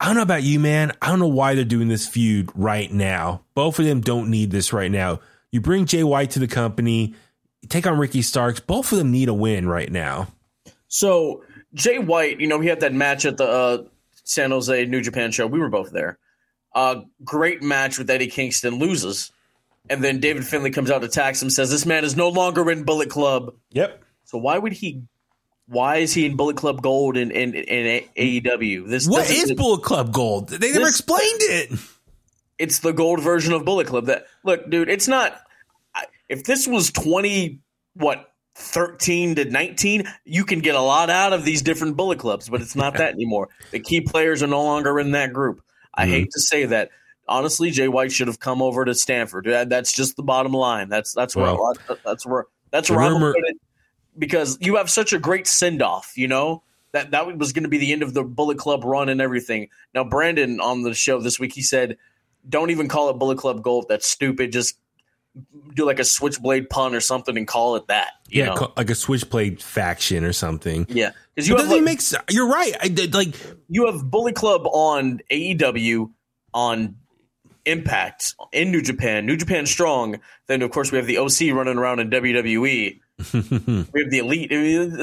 I 0.00 0.06
don't 0.06 0.16
know 0.16 0.22
about 0.22 0.42
you, 0.42 0.58
man. 0.58 0.92
I 1.00 1.10
don't 1.10 1.20
know 1.20 1.28
why 1.28 1.54
they're 1.54 1.64
doing 1.64 1.88
this 1.88 2.08
feud 2.08 2.50
right 2.54 2.90
now. 2.90 3.42
Both 3.54 3.78
of 3.78 3.84
them 3.84 4.00
don't 4.00 4.30
need 4.30 4.50
this 4.50 4.72
right 4.72 4.90
now. 4.90 5.20
You 5.52 5.60
bring 5.60 5.86
Jay 5.86 6.02
White 6.02 6.30
to 6.32 6.38
the 6.40 6.48
company, 6.48 7.14
take 7.68 7.86
on 7.86 7.98
Ricky 7.98 8.22
Starks. 8.22 8.58
Both 8.58 8.90
of 8.90 8.98
them 8.98 9.12
need 9.12 9.28
a 9.28 9.34
win 9.34 9.68
right 9.68 9.92
now. 9.92 10.28
So 10.88 11.44
Jay 11.74 11.98
White, 11.98 12.40
you 12.40 12.46
know, 12.48 12.58
he 12.58 12.68
had 12.68 12.80
that 12.80 12.92
match 12.92 13.24
at 13.24 13.36
the 13.36 13.46
uh, 13.46 13.84
San 14.24 14.50
Jose 14.50 14.86
New 14.86 15.00
Japan 15.00 15.30
show. 15.32 15.46
We 15.46 15.58
were 15.58 15.68
both 15.68 15.90
there. 15.90 16.18
Uh, 16.74 17.02
great 17.24 17.62
match 17.62 17.98
with 17.98 18.08
Eddie 18.08 18.28
Kingston 18.28 18.76
loses, 18.78 19.30
and 19.90 20.02
then 20.02 20.20
David 20.20 20.44
Finlay 20.46 20.70
comes 20.70 20.90
out 20.90 21.04
attacks 21.04 21.42
him, 21.42 21.50
says 21.50 21.70
this 21.70 21.84
man 21.84 22.04
is 22.04 22.16
no 22.16 22.28
longer 22.28 22.70
in 22.70 22.84
Bullet 22.84 23.10
Club. 23.10 23.54
Yep. 23.72 24.02
So 24.24 24.38
why 24.38 24.56
would 24.58 24.72
he? 24.72 25.02
Why 25.66 25.96
is 25.98 26.12
he 26.14 26.26
in 26.26 26.36
Bullet 26.36 26.56
Club 26.56 26.82
Gold 26.82 27.16
in 27.16 27.30
in, 27.30 27.54
in 27.54 28.04
AEW? 28.16 28.88
This 28.88 29.06
What 29.06 29.28
doesn't- 29.28 29.56
Bullet 29.56 29.82
Club 29.82 30.12
Gold? 30.12 30.48
They 30.48 30.72
never 30.72 30.80
This- 30.86 30.98
explained 31.00 31.40
it. 31.40 31.78
it's 32.58 32.78
the 32.80 32.92
gold 32.92 33.20
version 33.22 33.52
of 33.52 33.64
Bullet 33.64 33.86
Club. 33.86 34.06
That 34.06 34.26
look, 34.44 34.68
dude, 34.70 34.88
it's 34.88 35.08
not. 35.08 35.38
If 36.28 36.44
this 36.44 36.66
was 36.66 36.90
twenty, 36.90 37.60
what 37.94 38.31
13 38.54 39.36
to 39.36 39.44
19, 39.46 40.04
you 40.24 40.44
can 40.44 40.60
get 40.60 40.74
a 40.74 40.80
lot 40.80 41.10
out 41.10 41.32
of 41.32 41.44
these 41.44 41.62
different 41.62 41.96
bullet 41.96 42.18
clubs, 42.18 42.48
but 42.48 42.60
it's 42.60 42.76
not 42.76 42.94
that 42.98 43.14
anymore. 43.14 43.48
The 43.70 43.80
key 43.80 44.00
players 44.00 44.42
are 44.42 44.48
no 44.48 44.62
longer 44.62 44.98
in 45.00 45.12
that 45.12 45.32
group. 45.32 45.62
I 45.94 46.04
mm-hmm. 46.04 46.12
hate 46.12 46.30
to 46.32 46.40
say 46.40 46.64
that. 46.66 46.90
Honestly, 47.28 47.70
Jay 47.70 47.88
White 47.88 48.10
should 48.10 48.26
have 48.26 48.40
come 48.40 48.60
over 48.60 48.84
to 48.84 48.94
Stamford. 48.94 49.46
That's 49.46 49.92
just 49.92 50.16
the 50.16 50.24
bottom 50.24 50.52
line. 50.52 50.88
That's 50.88 51.14
that's 51.14 51.36
where 51.36 51.54
well, 51.54 51.72
that's 52.04 52.26
where 52.26 52.46
that's 52.72 52.90
where 52.90 52.98
rumor, 52.98 53.28
I'm 53.28 53.44
it 53.44 53.56
because 54.18 54.58
you 54.60 54.76
have 54.76 54.90
such 54.90 55.12
a 55.12 55.18
great 55.18 55.46
send 55.46 55.82
off. 55.82 56.12
You 56.16 56.28
know 56.28 56.62
that 56.92 57.12
that 57.12 57.38
was 57.38 57.52
going 57.52 57.62
to 57.62 57.68
be 57.68 57.78
the 57.78 57.92
end 57.92 58.02
of 58.02 58.12
the 58.12 58.24
Bullet 58.24 58.58
Club 58.58 58.84
run 58.84 59.08
and 59.08 59.20
everything. 59.20 59.68
Now, 59.94 60.04
Brandon 60.04 60.60
on 60.60 60.82
the 60.82 60.94
show 60.94 61.20
this 61.20 61.38
week, 61.38 61.52
he 61.54 61.62
said, 61.62 61.96
"Don't 62.48 62.70
even 62.70 62.88
call 62.88 63.08
it 63.10 63.14
Bullet 63.14 63.38
Club 63.38 63.62
Gold. 63.62 63.86
That's 63.88 64.06
stupid. 64.06 64.52
Just 64.52 64.76
do 65.74 65.86
like 65.86 65.98
a 65.98 66.04
switchblade 66.04 66.68
pun 66.68 66.94
or 66.94 67.00
something 67.00 67.36
and 67.36 67.46
call 67.46 67.76
it 67.76 67.86
that. 67.88 68.10
yeah, 68.28 68.46
know? 68.46 68.72
like 68.76 68.90
a 68.90 68.94
switchblade 68.94 69.62
faction 69.62 70.24
or 70.24 70.32
something. 70.32 70.86
Yeah, 70.88 71.12
because 71.34 71.48
you 71.48 71.56
have 71.56 71.70
like, 71.70 71.82
make. 71.82 72.00
You're 72.30 72.48
right. 72.48 72.74
I 72.80 72.88
did 72.88 73.14
like 73.14 73.34
you 73.68 73.86
have 73.86 74.10
Bully 74.10 74.32
Club 74.32 74.66
on 74.66 75.20
AEW 75.30 76.10
on 76.52 76.96
Impact 77.64 78.34
in 78.52 78.70
New 78.70 78.82
Japan, 78.82 79.24
New 79.24 79.36
Japan 79.36 79.66
Strong. 79.66 80.20
Then 80.48 80.62
of 80.62 80.70
course 80.70 80.92
we 80.92 80.98
have 80.98 81.06
the 81.06 81.18
OC 81.18 81.54
running 81.54 81.78
around 81.78 82.00
in 82.00 82.10
WWE. 82.10 83.00
we 83.32 84.00
have 84.02 84.10
the 84.10 84.18
Elite, 84.18 84.52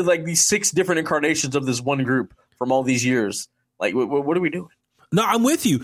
like 0.05 0.25
these 0.25 0.43
six 0.43 0.71
different 0.71 0.99
incarnations 0.99 1.55
of 1.55 1.65
this 1.65 1.81
one 1.81 2.03
group 2.03 2.33
from 2.57 2.71
all 2.71 2.83
these 2.83 3.05
years. 3.05 3.47
Like, 3.79 3.95
what, 3.95 4.09
what 4.09 4.35
are 4.35 4.41
we 4.41 4.49
doing? 4.49 4.69
No, 5.11 5.23
I'm 5.23 5.43
with 5.43 5.65
you 5.65 5.83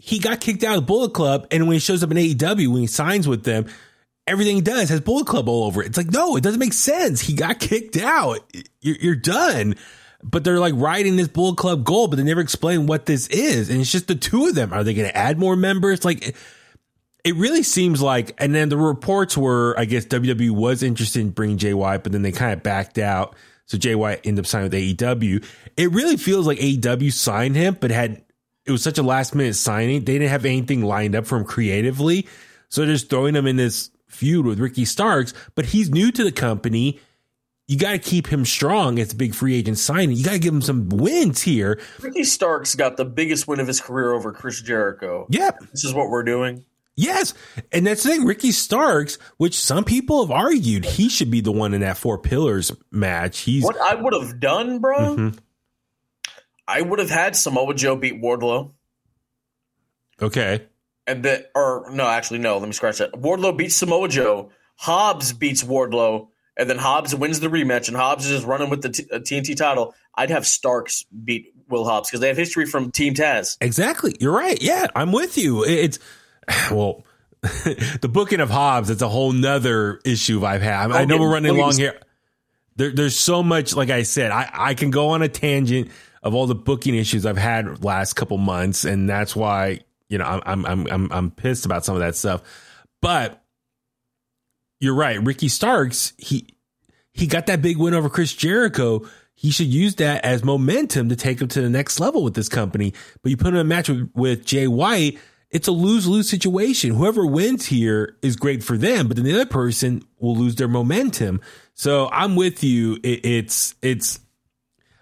he 0.00 0.18
got 0.18 0.40
kicked 0.40 0.64
out 0.64 0.78
of 0.78 0.86
Bullet 0.86 1.12
Club, 1.12 1.46
and 1.50 1.66
when 1.66 1.74
he 1.74 1.80
shows 1.80 2.02
up 2.02 2.10
in 2.10 2.16
AEW, 2.16 2.68
when 2.68 2.80
he 2.80 2.86
signs 2.86 3.26
with 3.26 3.44
them, 3.44 3.66
everything 4.26 4.56
he 4.56 4.62
does 4.62 4.88
has 4.90 5.00
Bullet 5.00 5.26
Club 5.26 5.48
all 5.48 5.64
over 5.64 5.82
it. 5.82 5.86
It's 5.86 5.96
like, 5.96 6.10
no, 6.10 6.36
it 6.36 6.42
doesn't 6.42 6.60
make 6.60 6.72
sense. 6.72 7.20
He 7.20 7.34
got 7.34 7.58
kicked 7.58 7.96
out. 7.96 8.40
You're, 8.80 8.96
you're 8.96 9.16
done. 9.16 9.74
But 10.22 10.42
they're 10.42 10.58
like 10.58 10.74
riding 10.76 11.16
this 11.16 11.28
Bullet 11.28 11.56
Club 11.56 11.84
Gold, 11.84 12.10
but 12.10 12.16
they 12.16 12.24
never 12.24 12.40
explain 12.40 12.86
what 12.86 13.06
this 13.06 13.28
is. 13.28 13.70
And 13.70 13.80
it's 13.80 13.92
just 13.92 14.08
the 14.08 14.16
two 14.16 14.46
of 14.46 14.54
them. 14.54 14.72
Are 14.72 14.82
they 14.82 14.94
going 14.94 15.08
to 15.08 15.16
add 15.16 15.38
more 15.38 15.54
members? 15.54 16.04
Like, 16.04 16.34
it 17.24 17.34
really 17.36 17.62
seems 17.62 18.02
like, 18.02 18.34
and 18.38 18.54
then 18.54 18.68
the 18.68 18.76
reports 18.76 19.36
were, 19.36 19.74
I 19.78 19.84
guess 19.84 20.06
WWE 20.06 20.50
was 20.50 20.82
interested 20.82 21.20
in 21.20 21.30
bringing 21.30 21.76
White, 21.76 22.02
but 22.02 22.12
then 22.12 22.22
they 22.22 22.32
kind 22.32 22.52
of 22.52 22.62
backed 22.62 22.98
out. 22.98 23.36
So 23.66 23.78
White 23.98 24.20
ended 24.24 24.44
up 24.44 24.46
signing 24.46 24.70
with 24.70 24.98
AEW. 24.98 25.44
It 25.76 25.92
really 25.92 26.16
feels 26.16 26.46
like 26.46 26.58
AEW 26.58 27.12
signed 27.12 27.54
him, 27.54 27.76
but 27.78 27.90
had 27.90 28.22
it 28.68 28.72
was 28.72 28.82
such 28.82 28.98
a 28.98 29.02
last 29.02 29.34
minute 29.34 29.54
signing. 29.54 30.04
They 30.04 30.12
didn't 30.12 30.28
have 30.28 30.44
anything 30.44 30.82
lined 30.82 31.16
up 31.16 31.26
for 31.26 31.38
him 31.38 31.44
creatively. 31.44 32.28
So 32.68 32.84
just 32.84 33.08
throwing 33.08 33.34
him 33.34 33.46
in 33.46 33.56
this 33.56 33.90
feud 34.08 34.44
with 34.44 34.60
Ricky 34.60 34.84
Starks, 34.84 35.32
but 35.54 35.64
he's 35.64 35.90
new 35.90 36.12
to 36.12 36.22
the 36.22 36.32
company. 36.32 37.00
You 37.66 37.78
got 37.78 37.92
to 37.92 37.98
keep 37.98 38.26
him 38.26 38.44
strong 38.44 38.98
as 38.98 39.12
a 39.12 39.16
big 39.16 39.34
free 39.34 39.54
agent 39.54 39.78
signing. 39.78 40.16
You 40.16 40.24
got 40.24 40.32
to 40.32 40.38
give 40.38 40.52
him 40.52 40.60
some 40.60 40.90
wins 40.90 41.40
here. 41.42 41.80
Ricky 42.00 42.24
Starks 42.24 42.74
got 42.74 42.98
the 42.98 43.06
biggest 43.06 43.48
win 43.48 43.58
of 43.58 43.66
his 43.66 43.80
career 43.80 44.12
over 44.12 44.32
Chris 44.32 44.60
Jericho. 44.60 45.26
Yep. 45.30 45.60
This 45.72 45.84
is 45.84 45.94
what 45.94 46.10
we're 46.10 46.22
doing. 46.22 46.64
Yes. 46.94 47.32
And 47.72 47.86
that's 47.86 48.02
the 48.02 48.10
thing. 48.10 48.24
Ricky 48.26 48.52
Starks, 48.52 49.18
which 49.38 49.58
some 49.58 49.84
people 49.84 50.26
have 50.26 50.30
argued 50.30 50.84
he 50.84 51.08
should 51.08 51.30
be 51.30 51.40
the 51.40 51.52
one 51.52 51.72
in 51.72 51.80
that 51.82 51.96
four 51.96 52.18
pillars 52.18 52.72
match. 52.90 53.40
He's 53.40 53.64
what 53.64 53.80
I 53.80 53.94
would 53.94 54.12
have 54.12 54.40
done, 54.40 54.80
bro. 54.80 54.98
Mm-hmm. 54.98 55.38
I 56.68 56.82
would 56.82 56.98
have 56.98 57.10
had 57.10 57.34
Samoa 57.34 57.74
Joe 57.74 57.96
beat 57.96 58.20
Wardlow. 58.20 58.72
Okay. 60.20 60.66
And 61.06 61.24
that, 61.24 61.50
or 61.54 61.88
no, 61.90 62.06
actually, 62.06 62.40
no. 62.40 62.58
Let 62.58 62.66
me 62.66 62.72
scratch 62.72 62.98
that. 62.98 63.12
Wardlow 63.12 63.56
beats 63.56 63.76
Samoa 63.76 64.08
Joe. 64.08 64.50
Hobbs 64.76 65.32
beats 65.32 65.64
Wardlow, 65.64 66.28
and 66.56 66.68
then 66.68 66.78
Hobbs 66.78 67.14
wins 67.14 67.40
the 67.40 67.48
rematch, 67.48 67.88
and 67.88 67.96
Hobbs 67.96 68.26
is 68.26 68.32
just 68.32 68.46
running 68.46 68.70
with 68.70 68.82
the 68.82 68.90
t- 68.90 69.08
uh, 69.10 69.18
TNT 69.18 69.56
title. 69.56 69.94
I'd 70.14 70.30
have 70.30 70.46
Starks 70.46 71.04
beat 71.24 71.52
Will 71.68 71.84
Hobbs 71.84 72.10
because 72.10 72.20
they 72.20 72.28
have 72.28 72.36
history 72.36 72.66
from 72.66 72.92
Team 72.92 73.14
Taz. 73.14 73.56
Exactly. 73.60 74.14
You're 74.20 74.36
right. 74.36 74.60
Yeah, 74.62 74.86
I'm 74.94 75.10
with 75.10 75.38
you. 75.38 75.64
It's 75.64 75.98
well, 76.70 77.04
the 77.40 78.10
booking 78.12 78.40
of 78.40 78.50
Hobbs. 78.50 78.90
It's 78.90 79.02
a 79.02 79.08
whole 79.08 79.32
nother 79.32 80.00
issue 80.04 80.44
I've 80.44 80.62
had. 80.62 80.92
I, 80.92 81.00
I 81.00 81.04
know 81.06 81.18
we're 81.18 81.32
running 81.32 81.56
long 81.56 81.74
here. 81.74 81.98
There, 82.76 82.90
there's 82.90 83.16
so 83.16 83.42
much. 83.42 83.74
Like 83.74 83.90
I 83.90 84.02
said, 84.02 84.30
I, 84.30 84.48
I 84.52 84.74
can 84.74 84.90
go 84.90 85.08
on 85.08 85.22
a 85.22 85.28
tangent 85.28 85.90
of 86.22 86.34
all 86.34 86.46
the 86.46 86.54
booking 86.54 86.94
issues 86.94 87.26
I've 87.26 87.38
had 87.38 87.84
last 87.84 88.14
couple 88.14 88.38
months, 88.38 88.84
and 88.84 89.08
that's 89.08 89.34
why 89.36 89.80
you 90.08 90.18
know 90.18 90.24
I'm 90.24 90.64
I'm 90.66 90.86
I'm 90.86 91.12
I'm 91.12 91.30
pissed 91.30 91.66
about 91.66 91.84
some 91.84 91.94
of 91.94 92.00
that 92.00 92.16
stuff. 92.16 92.42
But 93.00 93.42
you're 94.80 94.94
right, 94.94 95.22
Ricky 95.22 95.48
Starks 95.48 96.12
he 96.18 96.48
he 97.12 97.26
got 97.26 97.46
that 97.46 97.62
big 97.62 97.78
win 97.78 97.94
over 97.94 98.08
Chris 98.08 98.32
Jericho. 98.32 99.06
He 99.34 99.50
should 99.50 99.66
use 99.66 99.96
that 99.96 100.24
as 100.24 100.42
momentum 100.42 101.08
to 101.10 101.16
take 101.16 101.40
him 101.40 101.48
to 101.48 101.60
the 101.60 101.70
next 101.70 102.00
level 102.00 102.24
with 102.24 102.34
this 102.34 102.48
company. 102.48 102.92
But 103.22 103.30
you 103.30 103.36
put 103.36 103.48
him 103.48 103.54
in 103.54 103.60
a 103.60 103.64
match 103.64 103.88
with, 103.88 104.10
with 104.14 104.44
Jay 104.44 104.66
White, 104.66 105.18
it's 105.50 105.68
a 105.68 105.72
lose 105.72 106.06
lose 106.06 106.28
situation. 106.28 106.94
Whoever 106.94 107.24
wins 107.24 107.66
here 107.66 108.16
is 108.22 108.36
great 108.36 108.62
for 108.62 108.76
them, 108.76 109.08
but 109.08 109.16
then 109.16 109.24
the 109.24 109.34
other 109.34 109.46
person 109.46 110.02
will 110.18 110.36
lose 110.36 110.56
their 110.56 110.68
momentum. 110.68 111.40
So 111.74 112.08
I'm 112.12 112.36
with 112.36 112.62
you. 112.62 112.98
It, 113.02 113.24
it's 113.24 113.74
it's 113.80 114.20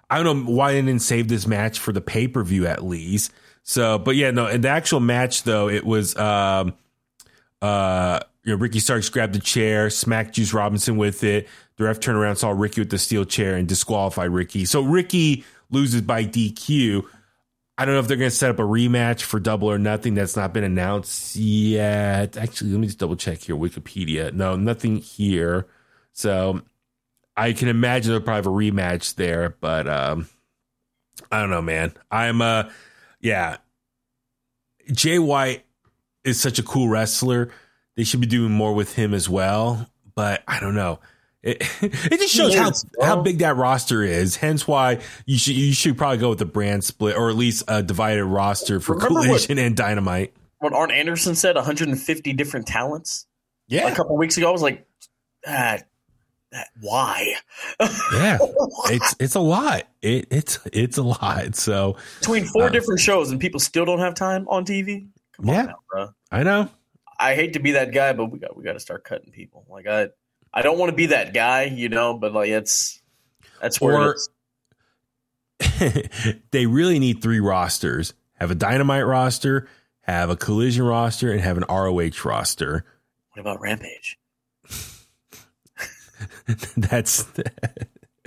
I 0.09 0.23
don't 0.23 0.45
know 0.45 0.53
why 0.53 0.73
they 0.73 0.83
didn't 0.83 1.03
save 1.03 1.29
this 1.29 1.47
match 1.47 1.79
for 1.79 1.93
the 1.93 2.01
pay 2.01 2.29
per 2.29 2.43
view 2.43 2.67
at 2.67 2.85
least. 2.85 3.33
So, 3.63 3.99
but 3.99 4.15
yeah, 4.15 4.31
no, 4.31 4.47
in 4.47 4.61
the 4.61 4.69
actual 4.69 5.01
match 5.01 5.43
though, 5.43 5.69
it 5.69 5.85
was 5.85 6.17
um, 6.17 6.75
uh, 7.61 8.21
you 8.45 8.53
know, 8.53 8.59
Ricky 8.59 8.79
Starks 8.79 9.09
grabbed 9.09 9.35
the 9.35 9.41
chair, 9.41 9.91
smacked 9.91 10.35
Juice 10.35 10.53
Robinson 10.53 10.97
with 10.97 11.25
it. 11.25 11.49
The 11.77 11.85
ref 11.85 11.99
turned 11.99 12.17
around, 12.17 12.37
saw 12.37 12.51
Ricky 12.51 12.81
with 12.81 12.91
the 12.91 12.99
steel 12.99 13.25
chair, 13.25 13.57
and 13.57 13.67
disqualified 13.67 14.31
Ricky. 14.31 14.65
So 14.65 14.83
Ricky 14.83 15.45
loses 15.71 16.03
by 16.03 16.25
DQ. 16.25 17.05
I 17.77 17.85
don't 17.85 17.95
know 17.95 18.01
if 18.01 18.09
they're 18.09 18.17
going 18.17 18.31
to 18.31 18.37
set 18.37 18.51
up 18.51 18.59
a 18.59 18.63
rematch 18.63 19.23
for 19.23 19.39
Double 19.39 19.69
or 19.69 19.79
Nothing. 19.79 20.15
That's 20.15 20.37
not 20.37 20.55
been 20.55 20.65
announced 20.65 21.37
yet. 21.37 22.37
Actually, 22.37 22.71
let 22.71 22.81
me 22.81 22.87
just 22.87 22.99
double 22.99 23.17
check 23.17 23.39
here. 23.39 23.57
Wikipedia. 23.57 24.33
No, 24.33 24.57
nothing 24.57 24.97
here. 24.97 25.67
So 26.13 26.63
I 27.37 27.53
can 27.53 27.69
imagine 27.69 28.13
they'll 28.13 28.21
probably 28.21 28.37
have 28.37 28.47
a 28.47 28.51
rematch 28.51 29.17
there, 29.17 29.57
but 29.61 29.87
um, 29.89 30.29
I 31.31 31.41
don't 31.41 31.51
know, 31.51 31.63
man. 31.63 31.93
I'm 32.11 32.41
uh 32.41 32.71
yeah. 33.21 33.59
Jay 34.93 35.19
White 35.19 35.65
is 36.25 36.41
such 36.41 36.59
a 36.59 36.63
cool 36.63 36.89
wrestler. 36.89 37.51
They 37.97 38.05
should 38.05 38.21
be 38.21 38.27
doing 38.27 38.53
more 38.53 38.75
with 38.75 38.95
him 38.95 39.15
as 39.15 39.29
well, 39.29 39.89
but 40.15 40.43
I 40.47 40.61
don't 40.61 40.75
know. 40.75 41.01
It, 41.43 41.59
it 41.83 42.21
just 42.21 42.35
shows 42.35 42.55
how, 42.55 42.73
how 43.01 43.23
big 43.23 43.39
that 43.39 43.57
roster 43.57 44.03
is. 44.03 44.37
Hence 44.37 44.67
why 44.67 45.01
you 45.25 45.39
should 45.39 45.55
you 45.55 45.73
should 45.73 45.97
probably 45.97 46.19
go 46.19 46.31
with 46.31 46.39
the 46.39 46.45
brand 46.45 46.85
split 46.85 47.17
or 47.17 47.31
at 47.31 47.37
least 47.37 47.65
a 47.69 47.83
divided 47.83 48.25
roster 48.25 48.81
for 48.81 48.95
Remember 48.95 49.23
Collision 49.23 49.57
what, 49.57 49.65
and 49.65 49.77
Dynamite. 49.77 50.35
What 50.59 50.73
Arn 50.73 50.91
Anderson 50.91 51.35
said, 51.35 51.55
150 51.55 52.33
different 52.33 52.67
talents. 52.67 53.27
Yeah, 53.69 53.89
a 53.89 53.95
couple 53.95 54.17
weeks 54.17 54.37
ago, 54.37 54.49
I 54.49 54.53
was 54.53 54.63
like, 54.63 54.87
ah, 55.47 55.79
why? 56.81 57.35
yeah, 57.81 58.39
it's 58.87 59.15
it's 59.19 59.35
a 59.35 59.41
lot. 59.41 59.85
It, 60.03 60.27
it's 60.31 60.59
it's 60.73 60.99
a 60.99 61.03
lot. 61.03 61.55
So 61.55 61.97
between 62.21 62.45
four 62.45 62.65
uh, 62.65 62.69
different 62.71 63.01
shows 63.01 63.31
and 63.31 63.41
people 63.41 63.61
still 63.61 63.85
don't 63.85 64.01
have 64.01 64.15
time 64.15 64.47
on 64.49 64.65
TV. 64.65 65.09
Come 65.37 65.49
yeah, 65.49 65.73
now, 65.95 66.15
I 66.31 66.43
know. 66.43 66.71
I 67.19 67.35
hate 67.35 67.55
to 67.55 67.59
be 67.59 67.73
that 67.73 67.93
guy, 67.93 68.13
but 68.13 68.27
we 68.27 68.39
got 68.39 68.57
we 68.57 68.65
got 68.65 68.75
to 68.75 68.81
start 68.81 69.05
cutting 69.05 69.31
people. 69.31 69.67
Like 69.69 69.87
I, 69.87 70.09
I 70.53 70.63
don't 70.63 70.79
want 70.79 70.91
to 70.91 70.97
be 70.97 71.07
that 71.07 71.35
guy, 71.35 71.65
you 71.65 71.89
know. 71.89 72.15
But 72.15 72.33
like 72.33 72.51
it's 72.51 73.01
that's 73.61 73.81
where 73.81 74.15
they 76.51 76.67
really 76.67 76.99
need 76.99 77.23
three 77.23 77.41
rosters: 77.41 78.15
have 78.35 78.51
a 78.51 78.55
dynamite 78.55 79.07
roster, 79.07 79.69
have 80.03 80.31
a 80.31 80.37
collision 80.37 80.85
roster, 80.85 81.31
and 81.31 81.41
have 81.41 81.57
an 81.57 81.65
ROH 81.69 82.25
roster. 82.25 82.85
What 83.33 83.41
about 83.41 83.61
Rampage? 83.61 84.19
that's 86.77 87.27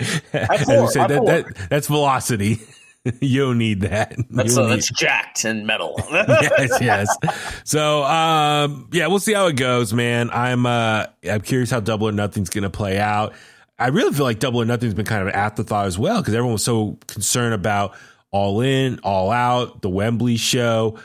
say, 0.00 0.30
that, 0.32 1.22
that, 1.26 1.66
that's 1.68 1.86
velocity. 1.86 2.60
you 3.20 3.40
don't 3.40 3.58
need 3.58 3.82
that. 3.82 4.14
That's, 4.30 4.56
uh, 4.56 4.62
need... 4.62 4.70
that's 4.72 4.90
Jakked 4.90 5.44
and 5.44 5.66
metal. 5.66 6.00
yes, 6.10 6.80
yes. 6.80 7.16
So, 7.64 8.04
um, 8.04 8.88
yeah, 8.92 9.06
we'll 9.06 9.18
see 9.18 9.32
how 9.32 9.46
it 9.46 9.56
goes, 9.56 9.92
man. 9.92 10.30
I'm, 10.30 10.66
uh, 10.66 11.06
I'm 11.28 11.40
curious 11.40 11.70
how 11.70 11.80
Double 11.80 12.08
or 12.08 12.12
Nothing's 12.12 12.50
going 12.50 12.64
to 12.64 12.70
play 12.70 12.98
out. 12.98 13.34
I 13.78 13.88
really 13.88 14.12
feel 14.12 14.24
like 14.24 14.38
Double 14.38 14.60
or 14.60 14.66
Nothing's 14.66 14.94
been 14.94 15.06
kind 15.06 15.22
of 15.22 15.28
an 15.28 15.34
afterthought 15.34 15.86
as 15.86 15.98
well 15.98 16.20
because 16.20 16.34
everyone 16.34 16.52
was 16.52 16.64
so 16.64 16.98
concerned 17.06 17.54
about 17.54 17.94
All 18.30 18.60
In, 18.60 19.00
All 19.02 19.30
Out, 19.30 19.80
the 19.80 19.88
Wembley 19.88 20.36
show, 20.36 20.98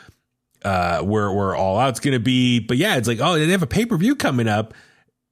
uh, 0.62 1.00
where 1.00 1.32
where 1.32 1.56
All 1.56 1.78
Out's 1.78 2.00
going 2.00 2.12
to 2.12 2.20
be. 2.20 2.60
But 2.60 2.76
yeah, 2.76 2.96
it's 2.96 3.08
like, 3.08 3.20
oh, 3.20 3.38
they 3.38 3.46
have 3.48 3.62
a 3.62 3.66
pay 3.66 3.86
per 3.86 3.96
view 3.96 4.14
coming 4.14 4.46
up 4.46 4.74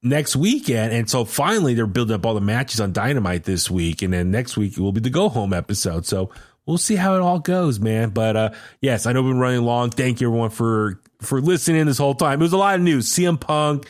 next 0.05 0.37
weekend. 0.37 0.93
And 0.93 1.09
so 1.09 1.25
finally 1.25 1.75
they're 1.75 1.87
building 1.87 2.15
up 2.15 2.25
all 2.25 2.35
the 2.35 2.41
matches 2.41 2.81
on 2.81 2.93
Dynamite 2.93 3.45
this 3.45 3.71
week. 3.71 4.03
And 4.03 4.13
then 4.13 4.31
next 4.31 4.57
week 4.57 4.75
it 4.77 4.81
will 4.81 4.93
be 4.93 5.01
the 5.01 5.11
go 5.11 5.29
home 5.29 5.53
episode. 5.53 6.07
So 6.07 6.31
we'll 6.67 6.79
see 6.79 6.97
how 6.97 7.17
it 7.17 7.21
all 7.21 7.41
goes, 7.41 7.81
man. 7.81 8.11
But 8.11 8.37
uh, 8.37 8.51
yes, 8.81 9.07
I 9.07 9.13
know 9.13 9.23
we've 9.23 9.33
been 9.33 9.41
running 9.41 9.63
long. 9.63 9.91
Thank 9.91 10.21
you 10.21 10.29
everyone 10.29 10.51
for 10.51 11.01
for 11.21 11.41
listening 11.41 11.87
this 11.87 11.99
whole 11.99 12.15
time. 12.15 12.41
It 12.41 12.45
was 12.45 12.53
a 12.53 12.59
lot 12.59 12.77
of 12.77 12.83
news. 12.83 13.09
CM 13.09 13.41
Punk. 13.41 13.89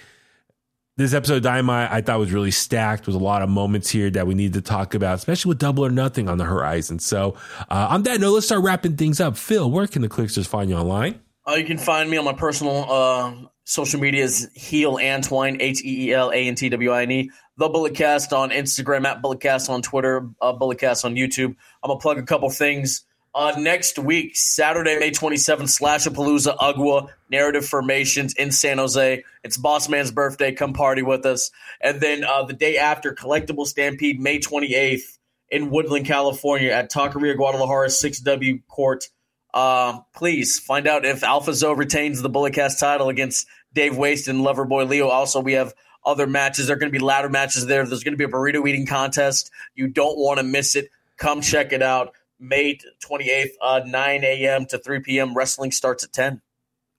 This 0.97 1.13
episode 1.13 1.39
of 1.39 1.43
Dynamite 1.43 1.91
I 1.91 2.03
thought 2.03 2.21
was 2.21 2.31
really 2.31 2.53
stacked. 2.53 3.09
With 3.09 3.17
a 3.17 3.19
lot 3.19 3.43
of 3.43 3.49
moments 3.49 3.91
here 3.91 4.11
that 4.11 4.29
we 4.29 4.35
need 4.35 4.53
to 4.53 4.61
talk 4.61 4.95
about, 4.95 5.17
especially 5.17 5.49
with 5.49 5.59
Double 5.59 5.85
or 5.85 5.91
Nothing 5.91 6.29
on 6.29 6.39
the 6.39 6.45
horizon. 6.45 7.01
So, 7.01 7.35
uh, 7.69 7.89
on 7.91 8.05
that 8.05 8.21
note, 8.21 8.35
let's 8.35 8.47
start 8.47 8.63
wrapping 8.63 8.97
things 8.97 9.21
up. 9.21 9.37
Phil, 9.37 9.69
where 9.69 9.89
can 9.89 10.03
the 10.03 10.09
Kliqsters 10.09 10.47
find 10.47 10.71
you 10.71 10.77
online? 10.77 11.21
Uh, 11.49 11.55
you 11.55 11.65
can 11.65 11.79
find 11.79 12.09
me 12.09 12.17
on 12.17 12.25
my 12.25 12.33
personal 12.33 12.89
uh, 12.89 13.33
social 13.65 14.01
medias, 14.01 14.49
Heel 14.55 14.97
Antwine, 14.97 15.61
H 15.61 15.83
E 15.83 16.09
E 16.09 16.13
L 16.13 16.31
A 16.31 16.37
N 16.37 16.55
T 16.55 16.69
W 16.69 16.91
I 16.93 17.03
N 17.03 17.11
E. 17.11 17.31
The 17.57 17.69
Bulletcast 17.69 18.37
on 18.37 18.51
Instagram, 18.51 19.05
at 19.07 19.23
Bulletcast 19.23 19.69
on 19.69 19.83
Twitter, 19.83 20.29
uh, 20.41 20.53
Bulletcast 20.53 21.05
on 21.05 21.15
YouTube. 21.15 21.57
I'm 21.83 21.89
going 21.89 21.99
to 21.99 22.03
plug 22.03 22.19
a 22.19 22.23
couple 22.23 22.51
things. 22.51 23.05
Uh, 23.35 23.53
next 23.59 23.99
week, 23.99 24.37
Saturday, 24.37 24.97
May 24.97 25.11
27th, 25.11 25.81
Slashapalooza, 25.81 26.57
Ugwa, 26.57 27.09
Narrative 27.29 27.67
Formations 27.67 28.33
in 28.35 28.53
San 28.53 28.79
Jose. 28.79 29.25
It's 29.43 29.57
Boss 29.57 29.89
Man's 29.89 30.13
birthday. 30.13 30.53
Come 30.53 30.73
party 30.73 31.03
with 31.03 31.27
us. 31.27 31.51
And 31.81 32.01
then 32.01 32.23
uh, 32.23 32.45
the 32.45 32.53
day 32.53 32.77
after, 32.77 33.13
Collectible 33.13 33.67
Stampede, 33.67 34.21
May 34.21 34.39
28th 34.39 35.19
in 35.51 35.71
Woodland, 35.71 36.07
California 36.07 36.71
at 36.71 36.93
Taqueria 36.93 37.37
Guadalajara 37.37 37.89
6W 37.89 38.63
Court. 38.69 39.09
Uh, 39.55 40.01
please 40.17 40.59
find 40.59 40.89
out 40.89 41.05
if 41.05 41.23
Alpha 41.23 41.55
Zoe 41.55 41.77
retains 41.77 42.21
the 42.21 42.29
Bulletcast 42.29 42.81
title 42.81 43.09
against 43.09 43.47
Dave 43.73 43.97
Waste 43.97 44.27
and 44.27 44.41
Loverboy 44.41 44.89
Leo. 44.89 45.09
Also, 45.09 45.41
we 45.41 45.53
have 45.53 45.73
other 46.05 46.27
matches. 46.27 46.67
There 46.67 46.75
are 46.75 46.79
going 46.79 46.93
to 46.93 46.99
be 46.99 47.03
ladder 47.03 47.29
matches 47.29 47.65
there. 47.67 47.87
There's 47.87 48.03
going 48.03 48.15
to 48.15 48.19
be 48.19 48.25
a 48.25 48.29
burrito 48.29 48.69
eating 48.69 48.85
contest. 48.85 49.53
You 49.77 49.87
don't 49.87 50.19
want 50.19 50.39
to 50.39 50.43
miss 50.43 50.75
it. 50.75 50.91
Come 51.19 51.41
check 51.41 51.73
it 51.73 51.83
out. 51.83 52.15
May 52.41 52.81
28th, 53.09 53.51
uh, 53.63 53.81
9 53.87 54.25
a.m. 54.25 54.67
to 54.67 54.79
3 54.79 55.01
p.m. 55.01 55.37
Wrestling 55.37 55.71
starts 55.71 56.03
at 56.03 56.13
10. 56.13 56.43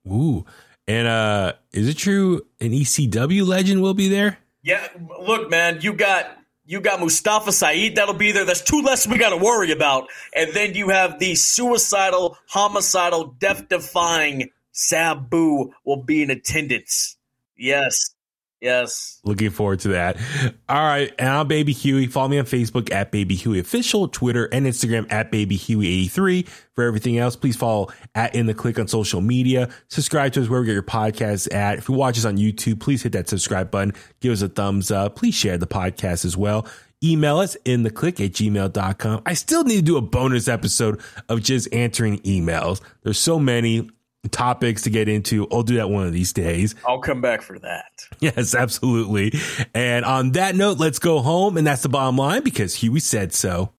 Ooh. 0.07 0.45
And 0.87 1.07
uh 1.07 1.53
is 1.71 1.89
it 1.89 1.97
true 1.97 2.45
an 2.61 2.69
ECW 2.69 3.45
legend 3.45 3.81
will 3.81 3.95
be 3.95 4.07
there? 4.07 4.37
Yeah, 4.61 4.87
look, 5.19 5.49
man, 5.49 5.79
you 5.81 5.93
got 5.93 6.37
you 6.65 6.81
got 6.81 6.99
Mustafa 6.99 7.51
Saed 7.51 7.95
that'll 7.95 8.15
be 8.15 8.31
there. 8.31 8.45
That's 8.45 8.61
two 8.61 8.81
less 8.81 9.07
we 9.07 9.17
got 9.17 9.29
to 9.29 9.37
worry 9.37 9.71
about. 9.71 10.07
And 10.35 10.51
then 10.53 10.73
you 10.73 10.89
have 10.89 11.19
the 11.19 11.35
suicidal, 11.35 12.37
homicidal, 12.47 13.35
death 13.39 13.69
defying 13.69 14.49
Sabu 14.71 15.71
will 15.85 16.03
be 16.03 16.23
in 16.23 16.31
attendance. 16.31 17.17
Yes. 17.55 18.14
Yes. 18.61 19.19
Looking 19.23 19.51
forward 19.51 19.81
to 19.81 19.89
that. 19.89 20.17
All 20.67 20.81
right. 20.81 21.13
And 21.19 21.29
I'm 21.29 21.47
Baby 21.47 21.73
Huey. 21.73 22.07
Follow 22.07 22.29
me 22.29 22.39
on 22.39 22.45
Facebook 22.45 22.91
at 22.91 23.11
Baby 23.11 23.35
Huey 23.35 23.59
Official, 23.59 24.07
Twitter 24.07 24.45
and 24.45 24.65
Instagram 24.65 25.11
at 25.11 25.29
Baby 25.29 25.57
Huey83. 25.57 26.47
For 26.73 26.83
everything 26.83 27.17
else, 27.17 27.35
please 27.35 27.55
follow 27.55 27.89
at 28.15 28.33
In 28.33 28.47
the 28.47 28.53
Kliq 28.53 28.79
on 28.79 28.87
social 28.87 29.21
media. 29.21 29.69
Subscribe 29.89 30.33
to 30.33 30.41
us 30.41 30.49
wherever 30.49 30.65
you 30.65 30.71
get 30.71 30.73
your 30.73 30.83
podcasts 30.83 31.53
at. 31.53 31.77
If 31.77 31.89
you 31.89 31.95
watch 31.95 32.17
us 32.17 32.25
on 32.25 32.37
YouTube, 32.37 32.79
please 32.79 33.03
hit 33.03 33.11
that 33.11 33.29
subscribe 33.29 33.71
button. 33.71 33.93
Give 34.19 34.31
us 34.31 34.41
a 34.41 34.49
thumbs 34.49 34.89
up. 34.89 35.15
Please 35.15 35.35
share 35.35 35.57
the 35.57 35.67
podcast 35.67 36.25
as 36.25 36.35
well. 36.35 36.65
Email 37.03 37.39
us 37.39 37.55
in 37.65 37.83
the 37.83 37.91
kliq 37.91 38.25
at 38.25 38.31
gmail.com. 38.31 39.21
I 39.25 39.33
still 39.33 39.63
need 39.63 39.75
to 39.75 39.81
do 39.81 39.97
a 39.97 40.01
bonus 40.01 40.47
episode 40.47 41.01
of 41.29 41.43
just 41.43 41.71
answering 41.73 42.19
emails. 42.19 42.81
There's 43.03 43.19
so 43.19 43.37
many 43.37 43.89
topics 44.29 44.83
to 44.83 44.89
get 44.89 45.07
into. 45.09 45.47
I'll 45.51 45.63
do 45.63 45.75
that 45.75 45.89
one 45.89 46.05
of 46.07 46.13
these 46.13 46.33
days. 46.33 46.75
I'll 46.87 46.99
come 46.99 47.21
back 47.21 47.41
for 47.41 47.59
that. 47.59 47.85
Yes, 48.21 48.55
absolutely. 48.55 49.33
And 49.75 50.03
on 50.03 50.31
that 50.31 50.55
note, 50.55 50.79
let's 50.79 50.99
go 50.99 51.19
home. 51.19 51.57
And 51.57 51.67
that's 51.67 51.83
the 51.83 51.89
bottom 51.89 52.17
line 52.17 52.43
because 52.43 52.73
Huey 52.75 52.99
said 52.99 53.33
so. 53.33 53.71